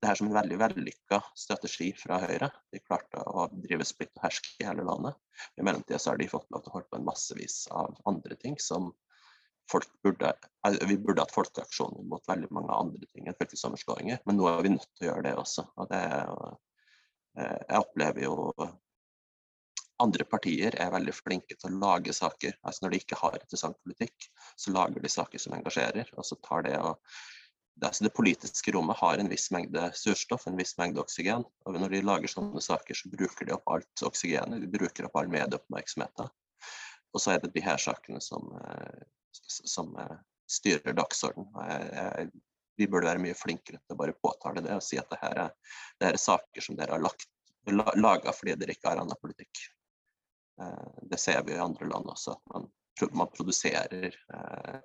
det 0.00 0.10
her 0.10 0.18
som 0.18 0.28
en 0.28 0.36
veldig 0.36 0.58
vellykka 0.60 1.22
strategi 1.38 1.88
fra 1.96 2.18
Høyre. 2.20 2.50
De 2.72 2.82
klarte 2.84 3.22
å 3.26 3.46
drive 3.52 3.86
splitt 3.88 4.12
og 4.18 4.26
hersk 4.26 4.48
i 4.60 4.66
hele 4.68 4.84
landet. 4.86 5.16
I 5.56 5.64
mellomtida 5.64 5.98
så 5.98 6.12
har 6.12 6.20
de 6.20 6.28
fått 6.30 6.48
lov 6.52 6.64
til 6.64 6.72
å 6.72 6.76
holde 6.76 6.90
på 6.92 7.00
en 7.00 7.08
massevis 7.08 7.64
av 7.72 7.96
andre 8.10 8.36
ting 8.42 8.58
som 8.62 8.92
folk 9.70 9.88
burde 10.04 10.32
Vi 10.86 10.96
burde 10.98 11.24
hatt 11.24 11.34
folkeaksjoner 11.34 12.04
mot 12.06 12.28
veldig 12.28 12.48
mange 12.54 12.74
andre 12.74 13.06
ting 13.10 13.26
enn 13.26 13.36
fylkessammenslåinger, 13.38 14.20
men 14.26 14.38
nå 14.38 14.46
er 14.50 14.62
vi 14.62 14.72
nødt 14.74 14.88
til 14.94 15.06
å 15.06 15.10
gjøre 15.10 15.24
det 15.26 15.34
også. 15.40 15.64
Og 15.74 15.88
det, 15.90 16.02
eh, 17.40 17.58
jeg 17.68 17.80
opplever 17.80 18.26
jo 18.26 18.36
andre 20.02 20.24
partier 20.28 20.74
er 20.80 20.92
veldig 20.92 21.14
flinke 21.14 21.56
til 21.56 21.72
å 21.72 21.80
lage 21.80 22.12
saker. 22.16 22.58
Altså 22.66 22.84
Når 22.84 22.92
de 22.92 23.00
ikke 23.02 23.18
har 23.20 23.38
interessant 23.38 23.78
politikk, 23.84 24.28
så 24.56 24.74
lager 24.74 25.02
de 25.02 25.12
saker 25.12 25.42
som 25.42 25.56
engasjerer. 25.56 26.10
og 26.16 26.26
så 26.26 26.38
tar 26.44 26.66
det 26.66 26.76
og 26.78 27.00
altså 27.84 28.04
det, 28.04 28.14
politiske 28.16 28.72
rommet 28.72 28.96
har 28.96 29.18
en 29.18 29.28
viss 29.28 29.50
mengde 29.52 29.90
surstoff, 29.94 30.46
en 30.46 30.56
viss 30.56 30.76
mengde 30.78 31.00
oksygen. 31.00 31.44
og 31.64 31.80
Når 31.80 31.92
de 31.92 32.02
lager 32.02 32.32
sånne 32.32 32.60
saker, 32.60 32.94
så 32.94 33.12
bruker 33.12 33.46
de 33.46 33.56
opp 33.56 33.68
alt 33.68 34.02
oksygenet, 34.02 34.60
de 34.60 34.70
bruker 34.78 35.08
opp 35.08 35.16
all 35.20 35.28
medieoppmerksomheten. 35.32 36.32
Og 37.12 37.22
så 37.22 37.32
er 37.32 37.40
det 37.42 37.54
de 37.54 37.64
her 37.64 37.80
sakene 37.80 38.20
som, 38.20 38.48
eh, 38.60 39.04
som 39.48 39.94
eh, 39.96 40.18
styrer 40.48 40.96
dagsordenen. 40.96 42.32
Vi 42.76 42.88
burde 42.92 43.08
være 43.08 43.22
mye 43.22 43.36
flinkere 43.36 43.80
til 43.80 43.96
å 43.96 44.00
bare 44.00 44.16
påtale 44.20 44.60
det 44.64 44.74
og 44.76 44.84
si 44.84 44.98
at 45.00 45.08
det 45.08 45.20
her 45.22 45.38
er, 45.46 45.54
det 45.96 46.10
her 46.10 46.18
er 46.18 46.20
saker 46.20 46.64
som 46.64 46.76
dere 46.76 46.92
har 46.92 47.00
lagt, 47.00 47.24
laga 47.96 48.34
fordi 48.36 48.52
dere 48.60 48.76
ikke 48.76 48.92
har 48.92 49.00
annen 49.00 49.16
politikk. 49.20 49.64
Eh, 50.62 50.88
det 51.10 51.20
ser 51.22 51.42
vi 51.46 51.56
i 51.56 51.62
andre 51.62 51.88
land 51.88 52.12
også. 52.14 52.38
man 52.54 52.70
man 53.10 53.28
produserer 53.36 54.04
eh, 54.34 54.80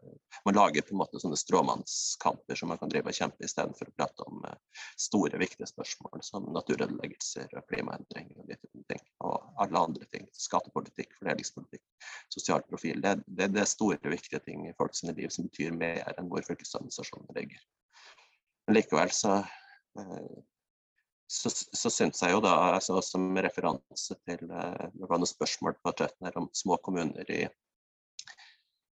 Man 0.46 0.56
lager 0.56 0.82
på 0.82 0.94
en 0.94 1.00
måte 1.00 1.20
sånne 1.20 1.38
stråmannskamper 1.40 2.56
som 2.60 2.72
man 2.72 2.80
kan 2.82 2.92
drive 2.92 3.12
og 3.12 3.16
kjempe 3.16 3.46
istedenfor 3.48 3.88
å 3.88 3.94
prate 3.96 4.26
om 4.28 4.44
eh, 4.48 4.58
store, 5.00 5.40
viktige 5.40 5.70
spørsmål 5.70 6.24
som 6.26 6.50
naturødeleggelser 6.56 7.54
og 7.56 7.68
klimaendring 7.72 8.34
og 8.36 8.50
de 8.52 8.58
ting. 8.92 9.04
Og 9.24 9.64
alle 9.64 9.86
andre 9.88 10.08
ting. 10.12 10.28
Skattepolitikk, 10.36 11.16
fordelingspolitikk, 11.20 11.84
sosial 12.34 12.66
profil. 12.68 13.00
Det, 13.04 13.16
det, 13.28 13.52
det, 13.56 13.64
er 13.64 13.72
store, 13.72 14.00
viktige 14.04 14.44
ting 14.44 14.68
i 14.68 14.76
folks 14.78 15.06
liv 15.08 15.32
som 15.32 15.48
betyr 15.48 15.76
mer 15.78 16.12
enn 16.18 16.32
hvor 16.32 16.44
fylkesorganisasjonen 16.48 17.32
ligger. 17.38 17.64
Men 18.68 18.80
likevel 18.82 19.14
så 19.16 19.42
så, 21.32 21.50
så 21.54 21.90
syns 21.94 22.22
jeg 22.24 22.36
jo 22.36 22.42
da, 22.44 22.54
altså 22.76 23.00
som 23.06 23.30
referanse 23.40 24.18
til 24.28 24.42
eh, 24.52 24.88
Det 24.94 25.08
var 25.08 25.22
noen 25.22 25.30
spørsmål 25.30 25.78
på 25.80 25.94
chatten 25.96 26.28
her 26.28 26.40
om 26.42 26.50
små 26.58 26.78
kommuner 26.84 27.30
i 27.32 27.46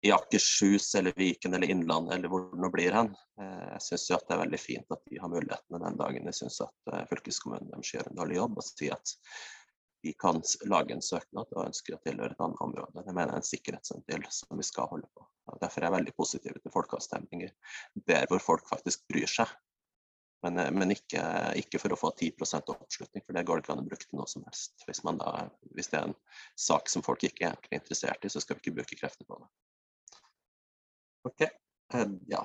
i 0.06 0.12
Akershus 0.12 0.96
eller 0.96 1.14
Viken 1.16 1.54
eller 1.54 1.70
Innlandet 1.70 2.16
eller 2.16 2.30
hvor 2.30 2.44
det 2.52 2.62
nå 2.62 2.70
blir 2.70 2.94
hen. 2.94 3.10
Eh, 3.42 3.68
jeg 3.74 3.84
syns 3.88 4.08
det 4.28 4.36
er 4.36 4.42
veldig 4.44 4.60
fint 4.62 4.94
at 4.94 5.02
de 5.10 5.20
har 5.22 5.32
mulighetene 5.32 5.82
den 5.84 5.98
dagen 6.00 6.30
jeg 6.30 6.38
syns 6.38 6.60
at 6.66 6.92
eh, 6.94 7.06
fylkeskommunen 7.10 7.72
deres 7.74 7.94
gjør 7.94 8.12
en 8.12 8.20
dårlig 8.22 8.38
jobb 8.38 8.60
og 8.62 8.68
sier 8.68 8.98
at 8.98 9.16
de 10.06 10.14
kan 10.22 10.44
lage 10.70 10.94
en 10.94 11.02
søknad 11.02 11.50
og 11.56 11.64
ønsker 11.66 11.96
å 11.96 12.02
tilhøre 12.06 12.36
et 12.36 12.44
annet 12.46 12.62
område. 12.62 13.02
Det 13.02 13.16
mener 13.16 13.32
jeg 13.32 13.34
er 13.34 13.42
en 13.42 13.48
sikkerhetsventil 13.50 14.28
som 14.32 14.62
vi 14.62 14.66
skal 14.68 14.92
holde 14.92 15.10
på. 15.18 15.26
Derfor 15.64 15.82
er 15.82 15.88
jeg 15.88 15.96
veldig 15.98 16.14
positiv 16.22 16.60
til 16.62 16.74
folkeavstemninger 16.76 17.56
der 18.08 18.30
hvor 18.30 18.44
folk 18.44 18.70
faktisk 18.70 19.08
bryr 19.10 19.32
seg. 19.32 19.50
Men, 20.48 20.60
eh, 20.64 20.72
men 20.72 20.94
ikke, 20.96 21.22
ikke, 21.60 21.80
for 21.82 21.94
å 21.94 22.00
få 22.00 22.14
10 22.16 22.32
oppslutning, 22.72 23.24
for 23.26 23.36
det 23.36 23.44
går 23.48 23.60
det 23.60 23.66
ikke 23.66 23.76
an 23.76 23.84
å 23.84 23.88
bruke 23.88 24.06
til 24.06 24.20
noe 24.20 24.30
som 24.32 24.46
helst. 24.48 24.76
Hvis, 24.88 25.04
da, 25.04 25.34
hvis 25.76 25.92
det 25.92 26.00
er 26.00 26.10
en 26.10 26.18
sak 26.56 26.92
som 26.92 27.04
folk 27.06 27.26
ikke 27.28 27.52
er 27.52 27.72
interessert 27.76 28.24
i, 28.24 28.32
så 28.32 28.44
skal 28.44 28.58
vi 28.58 28.66
ikke 28.66 28.78
bruke 28.80 29.00
krefter 29.00 29.28
på 29.28 29.40
det. 29.42 29.50
Ok, 31.28 31.44
eh, 31.44 32.12
ja. 32.32 32.44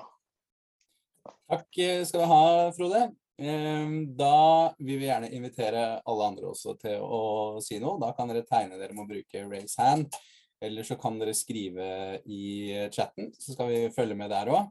Takk 1.47 1.83
skal 2.09 2.19
du 2.19 2.27
ha, 2.27 2.45
Frode. 2.75 3.03
Ehm, 3.41 3.95
da 4.17 4.73
vil 4.77 4.99
vi 4.99 5.07
gjerne 5.07 5.31
invitere 5.33 5.83
alle 6.03 6.25
andre 6.27 6.49
også 6.51 6.75
til 6.81 6.99
å 6.99 7.61
si 7.63 7.79
noe. 7.81 8.01
Da 8.01 8.11
kan 8.17 8.29
dere 8.29 8.43
tegne 8.47 8.79
dere 8.81 8.95
med 8.95 9.05
å 9.05 9.11
bruke 9.13 9.45
raise 9.47 9.79
hand. 9.79 10.17
Eller 10.63 10.85
så 10.87 10.97
kan 10.99 11.15
dere 11.19 11.35
skrive 11.35 11.85
i 12.31 12.43
chatten, 12.91 13.31
så 13.35 13.55
skal 13.55 13.71
vi 13.71 13.79
følge 13.95 14.15
med 14.15 14.31
der 14.31 14.51
òg. 14.53 14.69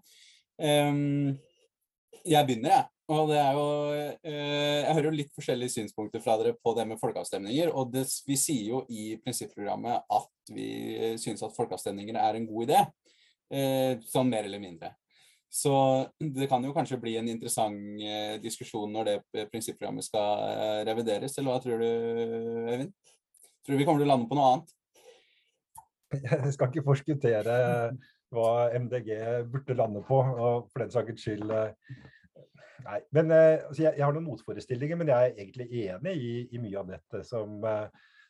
Jeg 2.22 2.48
begynner, 2.48 2.70
jeg. 2.72 2.91
Og 3.10 3.28
det 3.32 3.38
er 3.40 3.56
jo 3.56 3.66
eh, 4.22 4.82
Jeg 4.86 4.94
hører 4.94 5.08
jo 5.08 5.16
litt 5.16 5.32
forskjellige 5.34 5.74
synspunkter 5.74 6.22
fra 6.22 6.36
dere 6.38 6.54
på 6.54 6.74
det 6.76 6.86
med 6.88 7.00
folkeavstemninger. 7.00 7.72
Og 7.74 7.90
det, 7.92 8.06
vi 8.28 8.38
sier 8.38 8.68
jo 8.70 8.82
i 8.88 9.16
prinsipprogrammet 9.22 10.06
at 10.18 10.52
vi 10.54 10.68
syns 11.20 11.42
at 11.42 11.56
folkeavstemninger 11.56 12.18
er 12.20 12.38
en 12.38 12.48
god 12.48 12.68
idé. 12.68 12.82
Eh, 13.52 13.98
sånn 14.08 14.30
mer 14.32 14.46
eller 14.48 14.62
mindre. 14.62 14.94
Så 15.52 15.72
det 16.16 16.46
kan 16.48 16.64
jo 16.64 16.72
kanskje 16.72 16.96
bli 17.00 17.18
en 17.20 17.28
interessant 17.28 17.76
eh, 18.00 18.38
diskusjon 18.40 18.94
når 18.94 19.10
det 19.10 19.48
prinsipprogrammet 19.52 20.06
skal 20.06 20.46
eh, 20.46 20.78
revideres, 20.88 21.34
eller 21.36 21.52
hva 21.52 21.58
tror 21.60 21.82
du, 21.82 21.90
Øyvind? 22.70 22.94
Tror 23.60 23.76
du 23.76 23.78
vi 23.82 23.84
kommer 23.84 24.00
til 24.00 24.08
å 24.08 24.12
lande 24.14 24.30
på 24.30 24.38
noe 24.38 24.48
annet? 24.54 24.72
Jeg 26.46 26.54
skal 26.56 26.72
ikke 26.72 26.86
forskuttere 26.86 27.58
hva 28.32 28.48
MDG 28.80 29.12
burde 29.52 29.76
lande 29.76 30.00
på, 30.08 30.22
og 30.24 30.72
for 30.72 30.86
den 30.86 30.94
saks 30.94 31.20
skyld 31.20 31.52
eh, 31.52 32.00
Nei. 32.86 33.00
Men 33.14 33.32
altså, 33.32 33.82
jeg, 33.84 33.94
jeg, 33.96 34.04
har 34.04 34.14
noen 34.16 34.28
motforestillinger, 34.28 34.98
men 35.00 35.12
jeg 35.12 35.32
er 35.32 35.42
egentlig 35.44 35.68
enig 35.86 36.14
i, 36.18 36.32
i 36.52 36.62
mye 36.62 36.80
av 36.80 36.92
dette 36.92 37.22
som, 37.28 37.60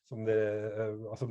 som 0.09 0.27
det 0.29 0.39
altså, 1.09 1.29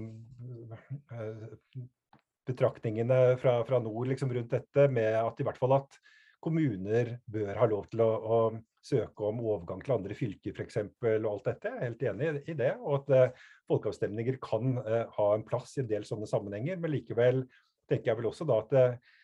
betraktningene 2.49 3.19
fra, 3.41 3.59
fra 3.67 3.79
nord 3.83 4.09
liksom, 4.09 4.33
rundt 4.33 4.55
dette, 4.55 4.87
med 4.93 5.19
at 5.19 5.39
i 5.39 5.47
hvert 5.47 5.61
fall 5.61 5.77
at 5.77 6.01
kommuner 6.41 7.15
bør 7.29 7.53
ha 7.59 7.69
lov 7.69 7.87
til 7.91 8.01
å, 8.03 8.09
å 8.09 8.39
søke 8.81 9.27
om 9.27 9.41
overgang 9.45 9.81
til 9.85 9.95
andre 9.95 10.17
fylker 10.17 10.55
f.eks. 10.55 10.79
og 10.81 11.27
alt 11.29 11.49
dette. 11.51 11.69
Jeg 11.69 11.77
er 11.77 11.87
helt 11.87 12.05
enig 12.09 12.29
i 12.49 12.57
det. 12.57 12.71
Og 12.81 13.01
at 13.01 13.11
uh, 13.13 13.49
folkeavstemninger 13.69 14.39
kan 14.43 14.79
uh, 14.81 15.03
ha 15.17 15.27
en 15.35 15.45
plass 15.47 15.75
i 15.77 15.83
en 15.83 15.91
del 15.91 16.07
sånne 16.07 16.29
sammenhenger. 16.29 16.81
Men 16.81 16.95
likevel 16.95 17.43
tenker 17.91 18.11
jeg 18.11 18.21
vel 18.21 18.31
også 18.31 18.47
da 18.49 18.61
at 18.63 18.73
uh, 18.73 19.19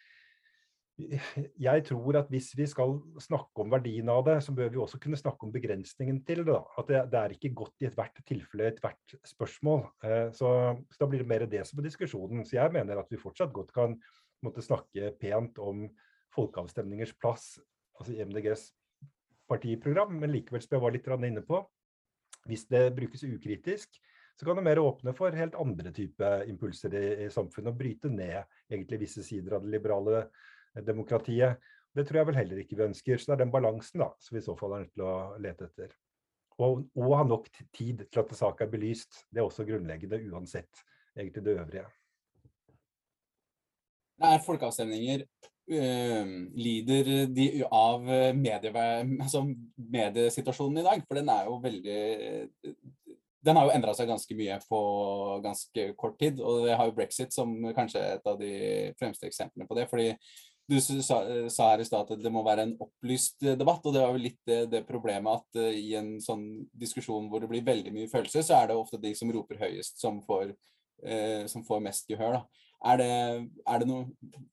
jeg 0.98 1.84
tror 1.86 2.18
at 2.18 2.30
hvis 2.34 2.50
vi 2.58 2.66
skal 2.70 2.96
snakke 3.22 3.62
om 3.62 3.70
verdien 3.70 4.10
av 4.10 4.24
det, 4.26 4.38
så 4.42 4.54
bør 4.56 4.72
vi 4.74 4.80
også 4.82 5.00
kunne 5.02 5.20
snakke 5.20 5.46
om 5.46 5.54
begrensningen 5.54 6.24
til 6.26 6.42
det. 6.42 6.50
Da. 6.50 6.64
At 6.82 6.90
det, 6.90 7.02
det, 7.14 7.20
er 7.22 7.36
ikke 7.36 7.54
godt 7.62 7.86
i 7.86 7.90
ethvert 7.90 8.18
tilfelle, 8.26 8.72
ethvert 8.72 9.16
spørsmål. 9.30 9.86
Eh, 10.04 10.26
så, 10.34 10.50
så, 10.90 11.00
da 11.04 11.10
blir 11.12 11.22
det 11.22 11.30
mer 11.30 11.46
det 11.50 11.62
som 11.70 11.78
er 11.78 11.88
diskusjonen. 11.90 12.42
Så 12.48 12.58
jeg 12.58 12.74
mener 12.74 12.98
at 12.98 13.14
vi 13.14 13.22
fortsatt 13.22 13.54
godt 13.54 13.70
kan 13.76 13.94
måtte 14.46 14.66
snakke 14.66 15.14
pent 15.22 15.62
om 15.62 15.86
folkeavstemningers 16.34 17.14
plass, 17.22 17.56
altså 17.98 18.18
MDGs 18.28 18.68
partiprogram, 19.50 20.18
men 20.18 20.34
likevel 20.34 20.62
som 20.62 20.78
jeg 20.78 20.84
var 20.84 20.94
litt 20.94 21.08
inne 21.30 21.46
på, 21.46 21.62
hvis 22.48 22.68
det 22.72 22.84
brukes 22.96 23.24
ukritisk, 23.24 23.98
så 24.38 24.46
kan 24.46 24.60
det 24.60 24.66
mer 24.68 24.80
åpne 24.82 25.14
for 25.18 25.34
helt 25.34 25.56
andre 25.58 25.92
typer 25.94 26.46
impulser 26.50 26.94
i, 26.94 27.08
i 27.26 27.30
samfunnet, 27.34 27.72
og 27.74 27.80
bryte 27.80 28.12
ned 28.14 28.44
egentlig 28.70 29.02
visse 29.08 29.24
sider 29.26 29.58
av 29.58 29.66
det 29.66 29.74
liberale 29.74 30.28
demokratiet. 30.86 31.64
Det 31.98 32.06
tror 32.06 32.22
jeg 32.22 32.30
vel 32.30 32.42
heller 32.42 32.60
ikke 32.62 32.78
vi 32.78 32.90
ønsker. 32.90 33.18
Så 33.18 33.32
det 33.32 33.38
er 33.38 33.46
den 33.46 33.54
balansen 33.54 34.04
da, 34.04 34.12
som 34.22 34.38
vi 34.38 34.44
i 34.44 34.46
så 34.46 34.58
fall 34.60 34.76
er 34.76 34.86
nødt 34.86 34.94
til 34.94 35.08
å 35.08 35.16
lete 35.42 35.70
etter. 35.70 35.96
Og, 36.58 36.88
og 36.98 37.14
ha 37.14 37.26
nok 37.26 37.50
tid 37.76 38.04
til 38.10 38.24
at 38.24 38.34
saken 38.38 38.66
er 38.66 38.72
belyst. 38.72 39.24
Det 39.30 39.42
er 39.42 39.46
også 39.46 39.66
grunnleggende 39.68 40.22
uansett 40.32 40.86
egentlig 41.18 41.44
det 41.46 41.58
øvrige. 41.58 41.86
Nei, 44.18 44.34
folkeavstemninger 44.42 45.22
øh, 45.24 46.30
lider 46.58 47.12
de 47.30 47.48
av 47.66 48.06
medie, 48.34 48.72
altså 49.22 49.44
mediesituasjonen 49.78 50.82
i 50.82 50.88
dag. 50.88 51.04
For 51.06 51.20
den 51.20 51.30
er 51.30 51.46
jo 51.46 51.60
veldig 51.62 52.00
Den 53.46 53.56
har 53.56 53.68
jo 53.68 53.76
endra 53.78 53.94
seg 53.96 54.10
ganske 54.10 54.36
mye 54.36 54.58
på 54.66 54.80
ganske 55.46 55.92
kort 55.98 56.18
tid. 56.20 56.42
Og 56.42 56.66
det 56.66 56.78
har 56.78 56.90
jo 56.90 56.98
brexit 56.98 57.34
som 57.34 57.54
kanskje 57.78 58.02
et 58.16 58.26
av 58.28 58.42
de 58.42 58.54
fremste 58.98 59.30
eksemplene 59.30 59.70
på 59.70 59.78
det. 59.78 59.86
fordi 59.90 60.10
du 60.68 60.76
sa, 60.82 61.22
sa 61.50 61.70
her 61.72 61.82
i 61.82 61.86
stad 61.88 62.10
at 62.12 62.20
det 62.20 62.32
må 62.34 62.44
være 62.44 62.66
en 62.68 62.74
opplyst 62.84 63.44
eh, 63.46 63.56
debatt, 63.60 63.86
og 63.88 63.94
det 63.96 64.04
var 64.04 64.16
jo 64.16 64.24
litt 64.24 64.40
det, 64.48 64.60
det 64.72 64.84
problemet 64.88 65.40
at 65.40 65.60
uh, 65.62 65.72
i 65.72 65.94
en 65.96 66.18
sånn 66.24 66.44
diskusjon 66.76 67.30
hvor 67.32 67.44
det 67.44 67.48
blir 67.52 67.66
veldig 67.66 67.94
mye 67.96 68.10
følelser, 68.12 68.44
så 68.44 68.58
er 68.58 68.70
det 68.70 68.80
ofte 68.80 69.00
de 69.00 69.14
som 69.16 69.32
roper 69.32 69.62
høyest, 69.62 69.96
som 70.02 70.20
får, 70.28 70.52
uh, 71.08 71.44
som 71.48 71.64
får 71.68 71.84
mest 71.86 72.12
gehør. 72.12 72.40
da. 72.40 72.66
Er 72.92 73.00
det, 73.00 73.12
er 73.64 73.82
det 73.82 73.88
noe, 73.90 74.10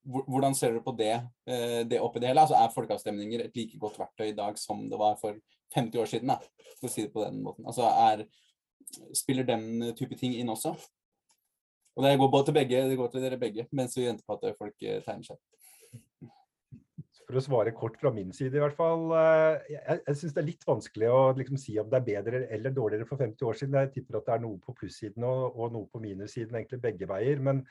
hvordan 0.06 0.54
ser 0.56 0.76
dere 0.76 0.84
på 0.86 0.94
det, 1.00 1.16
uh, 1.50 1.80
det 1.90 1.98
oppi 1.98 2.22
det 2.22 2.30
hele? 2.30 2.44
Altså, 2.46 2.60
er 2.62 2.74
folkeavstemninger 2.76 3.48
et 3.48 3.58
like 3.58 3.80
godt 3.82 3.98
verktøy 3.98 4.28
i 4.30 4.38
dag 4.38 4.60
som 4.60 4.86
det 4.90 5.00
var 5.00 5.18
for 5.18 5.40
50 5.74 5.98
år 6.04 6.12
siden? 6.12 6.30
Da, 6.30 6.38
for 6.78 6.90
å 6.90 6.94
si 6.94 7.08
det 7.08 7.14
på 7.16 7.24
den 7.26 7.42
måten. 7.42 7.66
Altså, 7.66 7.90
er, 7.90 8.22
spiller 9.18 9.50
den 9.50 9.96
type 9.98 10.14
ting 10.20 10.38
inn 10.38 10.54
også? 10.54 10.76
Og 11.94 12.06
Det 12.06 12.14
går 12.18 12.30
både 12.30 12.46
til 12.46 12.56
begge, 12.56 12.86
det 12.90 12.98
går 12.98 13.10
til 13.10 13.22
dere 13.22 13.38
begge, 13.38 13.66
mens 13.74 13.98
vi 13.98 14.06
venter 14.06 14.26
på 14.26 14.38
at 14.38 14.56
folk 14.58 14.78
tegner 14.78 15.26
seg. 15.26 15.42
For 17.34 17.40
å 17.40 17.48
svare 17.48 17.72
kort 17.74 17.96
fra 17.98 18.12
min 18.14 18.28
side, 18.30 18.54
i 18.54 18.60
hvert 18.62 18.76
fall. 18.78 19.08
Eh, 19.18 19.72
jeg, 19.72 19.96
jeg 20.06 20.18
syns 20.20 20.34
det 20.36 20.38
er 20.38 20.46
litt 20.46 20.66
vanskelig 20.68 21.08
å 21.10 21.22
liksom 21.34 21.58
si 21.58 21.72
om 21.82 21.88
det 21.90 21.98
er 21.98 22.04
bedre 22.06 22.40
eller 22.54 22.74
dårligere 22.76 23.08
for 23.08 23.18
50 23.18 23.48
år 23.48 23.58
siden. 23.58 23.74
Jeg 23.82 23.90
tipper 23.96 24.20
at 24.20 24.28
det 24.28 24.34
er 24.36 24.44
noe 24.44 24.60
på 24.62 24.74
plussiden 24.78 25.26
og, 25.26 25.56
og 25.58 25.72
noe 25.74 25.88
på 25.90 26.02
minussiden, 26.04 26.54
egentlig 26.54 26.78
begge 26.84 27.08
veier. 27.10 27.42
Men, 27.42 27.64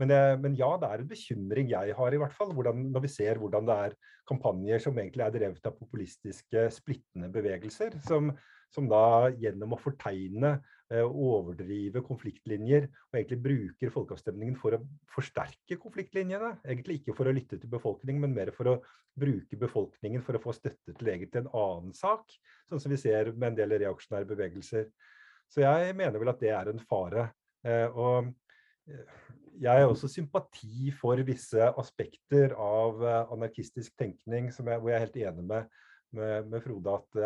men, 0.00 0.14
eh, 0.16 0.38
men, 0.40 0.56
ja, 0.56 0.70
det 0.80 0.88
er 0.88 1.04
en 1.04 1.10
bekymring 1.10 1.68
jeg 1.74 1.98
har, 1.98 2.16
i 2.16 2.22
hvert 2.22 2.38
fall. 2.38 2.54
Hvordan, 2.56 2.86
når 2.94 3.04
vi 3.04 3.12
ser 3.12 3.42
hvordan 3.42 3.68
det 3.68 3.76
er 3.90 3.98
kampanjer 4.32 4.86
som 4.86 5.04
egentlig 5.04 5.26
er 5.26 5.36
drevet 5.36 5.68
av 5.68 5.76
populistiske, 5.76 6.64
splittende 6.80 7.28
bevegelser. 7.36 8.00
Som, 8.08 8.32
som 8.72 8.88
da 8.88 9.04
gjennom 9.36 9.76
å 9.76 9.82
fortegne 9.84 10.56
overdrive 10.98 12.02
konfliktlinjer 12.02 12.88
og 12.88 13.18
egentlig 13.18 13.38
bruker 13.44 13.92
folkeavstemningen 13.94 14.56
for 14.58 14.74
å 14.74 14.80
forsterke 15.14 15.78
konfliktlinjene. 15.78 16.56
Egentlig 16.66 17.00
ikke 17.00 17.14
for 17.14 17.30
å 17.30 17.34
lytte 17.34 17.60
til 17.60 17.70
befolkningen, 17.70 18.24
men 18.24 18.34
mer 18.34 18.50
for 18.56 18.72
å 18.72 18.76
bruke 19.20 19.58
befolkningen 19.58 20.24
for 20.26 20.38
å 20.38 20.42
få 20.42 20.54
støtte 20.56 20.94
til 20.96 21.12
egentlig 21.12 21.44
en 21.44 21.52
annen 21.54 21.94
sak, 21.96 22.34
sånn 22.70 22.82
som 22.82 22.92
vi 22.92 22.98
ser 23.00 23.32
med 23.36 23.52
en 23.52 23.60
del 23.60 23.76
reaksjonære 23.84 24.28
bevegelser. 24.30 24.88
Så 25.50 25.62
jeg 25.62 25.94
mener 25.98 26.22
vel 26.22 26.32
at 26.32 26.42
det 26.42 26.52
er 26.54 26.70
en 26.70 26.82
fare. 26.90 27.28
Eh, 27.66 27.86
og 27.90 28.30
eh, 28.90 29.14
jeg 29.60 29.84
har 29.84 29.90
også 29.90 30.08
sympati 30.10 30.90
for 30.96 31.20
visse 31.26 31.70
aspekter 31.78 32.54
av 32.54 33.02
anarkistisk 33.34 33.92
tenkning, 33.98 34.48
jeg, 34.48 34.62
hvor 34.64 34.88
jeg 34.88 34.96
er 34.96 35.04
helt 35.04 35.18
enig 35.20 35.48
med, 35.50 35.80
med, 36.16 36.46
med 36.48 36.62
Frode 36.64 36.94
at 36.96 37.18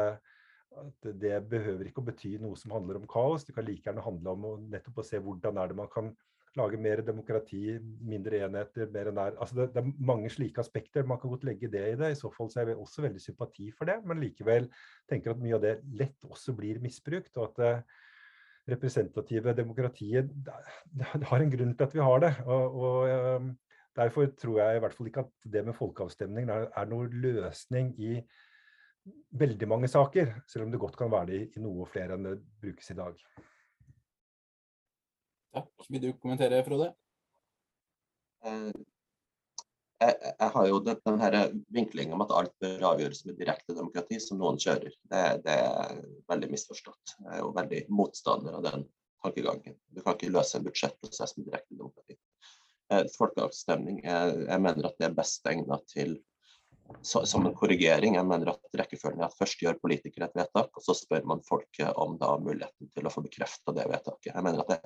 at 0.81 1.09
det 1.21 1.41
behøver 1.51 1.89
ikke 1.89 2.03
å 2.03 2.07
bety 2.09 2.37
noe 2.43 2.59
som 2.59 2.75
handler 2.75 3.01
om 3.01 3.09
kaos. 3.11 3.47
Det 3.47 3.55
kan 3.57 3.67
like 3.67 3.87
gjerne 3.87 4.05
handle 4.05 4.37
om 4.37 4.47
å, 4.49 4.55
nettopp 4.73 5.03
å 5.03 5.07
se 5.07 5.21
hvordan 5.23 5.61
er 5.61 5.73
det 5.73 5.79
man 5.79 5.91
kan 5.93 6.13
lage 6.55 6.79
mer 6.79 7.03
demokrati, 7.03 7.81
mindre 8.07 8.45
enheter, 8.47 8.87
mer 8.95 9.11
nær 9.11 9.35
altså 9.43 9.57
det, 9.59 9.69
det, 9.75 9.83
er 9.83 10.07
mange 10.13 10.31
slike 10.31 10.63
aspekter. 10.63 11.07
Man 11.07 11.19
kan 11.23 11.33
godt 11.33 11.47
legge 11.49 11.71
det 11.71 11.83
i 11.91 11.99
det. 11.99 12.13
I 12.15 12.19
så 12.19 12.31
fall 12.35 12.51
så 12.53 12.63
er 12.63 12.71
vi 12.71 12.79
også 12.79 13.07
veldig 13.09 13.23
sympati 13.23 13.71
for 13.75 13.91
det, 13.91 13.99
men 14.07 14.23
likevel 14.23 14.71
tenker 15.11 15.35
at 15.35 15.43
mye 15.43 15.59
av 15.59 15.65
det 15.67 15.77
lett 15.99 16.31
også 16.31 16.55
blir 16.57 16.83
misbrukt. 16.85 17.35
og 17.37 17.51
at 17.51 17.63
det 17.63 17.75
representative 18.71 19.53
demokratiet 19.57 20.31
det, 20.33 21.05
har 21.29 21.43
en 21.43 21.53
grunn 21.53 21.75
til 21.77 21.87
at 21.87 21.95
vi 21.95 22.07
har 22.07 22.25
det. 22.25 22.33
og, 22.47 22.81
og 22.81 23.11
ehm, 23.11 23.53
Derfor 23.95 24.27
tror 24.27 24.57
jeg 24.59 24.77
i 24.77 24.81
hvert 24.83 24.95
fall 24.97 25.07
ikke 25.07 25.23
at 25.23 25.51
det 25.55 25.61
med 25.63 25.77
folkeavstemning 25.79 26.49
er 26.51 26.89
noen 26.91 27.13
løsning 27.23 27.93
i 28.03 28.17
veldig 29.35 29.69
mange 29.69 29.91
saker, 29.91 30.33
selv 30.49 30.67
om 30.67 30.73
det 30.73 30.81
godt 30.83 30.97
kan 30.99 31.13
være 31.13 31.31
det 31.33 31.41
i 31.59 31.63
noe 31.63 31.87
flere 31.91 32.17
enn 32.17 32.29
det 32.29 32.39
brukes 32.63 32.91
i 32.93 32.99
dag. 32.99 33.19
Takk. 35.55 35.87
Vil 35.89 36.03
du 36.03 36.11
kommentere, 36.19 36.63
Frode? 36.67 36.91
Eh, 38.45 38.73
jeg, 40.03 40.17
jeg, 40.27 40.51
har 40.57 40.67
jo 40.69 40.81
den, 40.85 40.99
den 41.07 41.63
vinklinga 41.77 42.17
om 42.17 42.25
at 42.25 42.35
alt 42.35 42.55
bør 42.63 42.89
avgjøres 42.91 43.23
med 43.29 43.39
direkte 43.41 43.77
demokrati, 43.77 44.19
som 44.23 44.41
noen 44.41 44.59
kjører. 44.61 44.93
Det, 45.13 45.23
det, 45.47 45.55
er 45.55 46.03
veldig 46.31 46.51
misforstått. 46.53 47.17
Jeg 47.21 47.33
er 47.37 47.43
jo 47.45 47.55
veldig 47.57 47.85
motstander 47.95 48.59
av 48.59 48.67
den 48.67 48.87
tankegangen. 49.25 49.79
Du 49.95 50.03
kan 50.03 50.19
ikke 50.19 50.35
løse 50.35 50.59
en 50.59 50.67
budsjettprosess 50.67 51.37
med 51.39 51.49
direkte 51.51 51.79
demokrati. 51.79 52.19
Eh, 52.93 53.07
folkeavstemning, 53.15 54.03
jeg, 54.05 54.39
jeg 54.49 54.65
mener 54.67 54.91
at 54.91 54.99
det 55.01 55.09
er 55.09 55.19
best 55.23 55.47
egnet 55.49 55.87
til 55.93 56.19
som 57.03 57.47
en 57.47 57.55
korrigering. 57.55 58.17
Jeg 58.19 58.27
mener 58.29 58.53
at 58.53 58.79
rekkefølgen 58.81 59.23
er 59.23 59.29
at 59.29 59.37
først 59.39 59.63
gjør 59.63 59.79
politikere 59.83 60.29
et 60.29 60.37
vedtak, 60.39 60.71
og 60.75 60.85
så 60.85 60.97
spør 60.97 61.27
man 61.29 61.43
folket 61.47 61.91
om 62.01 62.17
da 62.21 62.35
muligheten 62.41 62.91
til 62.95 63.07
å 63.09 63.13
få 63.13 63.25
bekrefta 63.25 63.75
det 63.77 63.87
vedtaket. 63.91 64.33
Jeg 64.33 64.47
mener 64.47 64.65
at 64.65 64.73
det, 64.75 64.79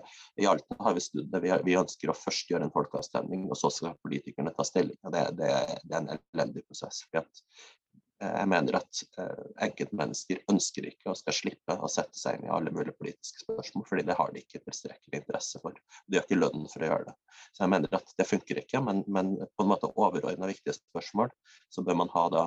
I 0.42 0.48
Alta 0.50 0.78
har 0.84 0.96
vi 0.96 1.04
snudd 1.04 1.32
det. 1.32 1.42
Vi, 1.66 1.76
ønsker 1.78 2.12
å 2.12 2.16
først 2.18 2.50
gjøre 2.52 2.68
en 2.68 2.74
folkeavstemning, 2.74 3.46
og 3.48 3.58
så 3.60 3.72
skal 3.74 3.98
politikerne 4.04 4.54
ta 4.56 4.66
stilling. 4.66 4.98
Det, 5.02 5.26
det, 5.40 5.52
det 5.84 5.98
er 5.98 6.02
en 6.02 6.14
elendig 6.16 6.64
prosess. 6.66 7.04
For 8.18 8.34
Jeg 8.34 8.50
mener 8.50 8.76
at 8.80 9.00
enkeltmennesker 9.62 10.40
ønsker 10.50 10.88
ikke 10.88 11.12
og 11.12 11.18
skal 11.20 11.36
slippe 11.36 11.76
å 11.78 11.90
sette 11.92 12.18
seg 12.18 12.38
inn 12.38 12.48
i 12.48 12.52
alle 12.54 12.72
mulige 12.74 12.96
politiske 12.98 13.44
spørsmål, 13.44 13.84
fordi 13.86 14.04
det 14.08 14.16
har 14.18 14.32
de 14.34 14.42
ikke 14.42 14.62
tilstrekkelig 14.64 15.20
interesse 15.20 15.60
for. 15.62 15.76
De 16.06 16.18
har 16.18 16.26
ikke 16.26 16.40
lønn 16.40 16.66
for 16.72 16.82
å 16.82 16.90
gjøre 16.90 17.06
det. 17.10 17.14
Så 17.52 17.62
jeg 17.62 17.72
mener 17.74 17.94
at 18.00 18.14
det 18.18 18.26
funker 18.26 18.62
ikke, 18.62 18.82
men, 18.82 19.04
men 19.06 19.36
på 19.38 19.64
en 19.66 19.70
måte 19.70 19.92
overordna 19.94 20.50
viktige 20.50 20.74
spørsmål, 20.80 21.30
så 21.70 21.86
bør 21.86 22.00
man 22.02 22.10
ha 22.16 22.24
da 22.34 22.44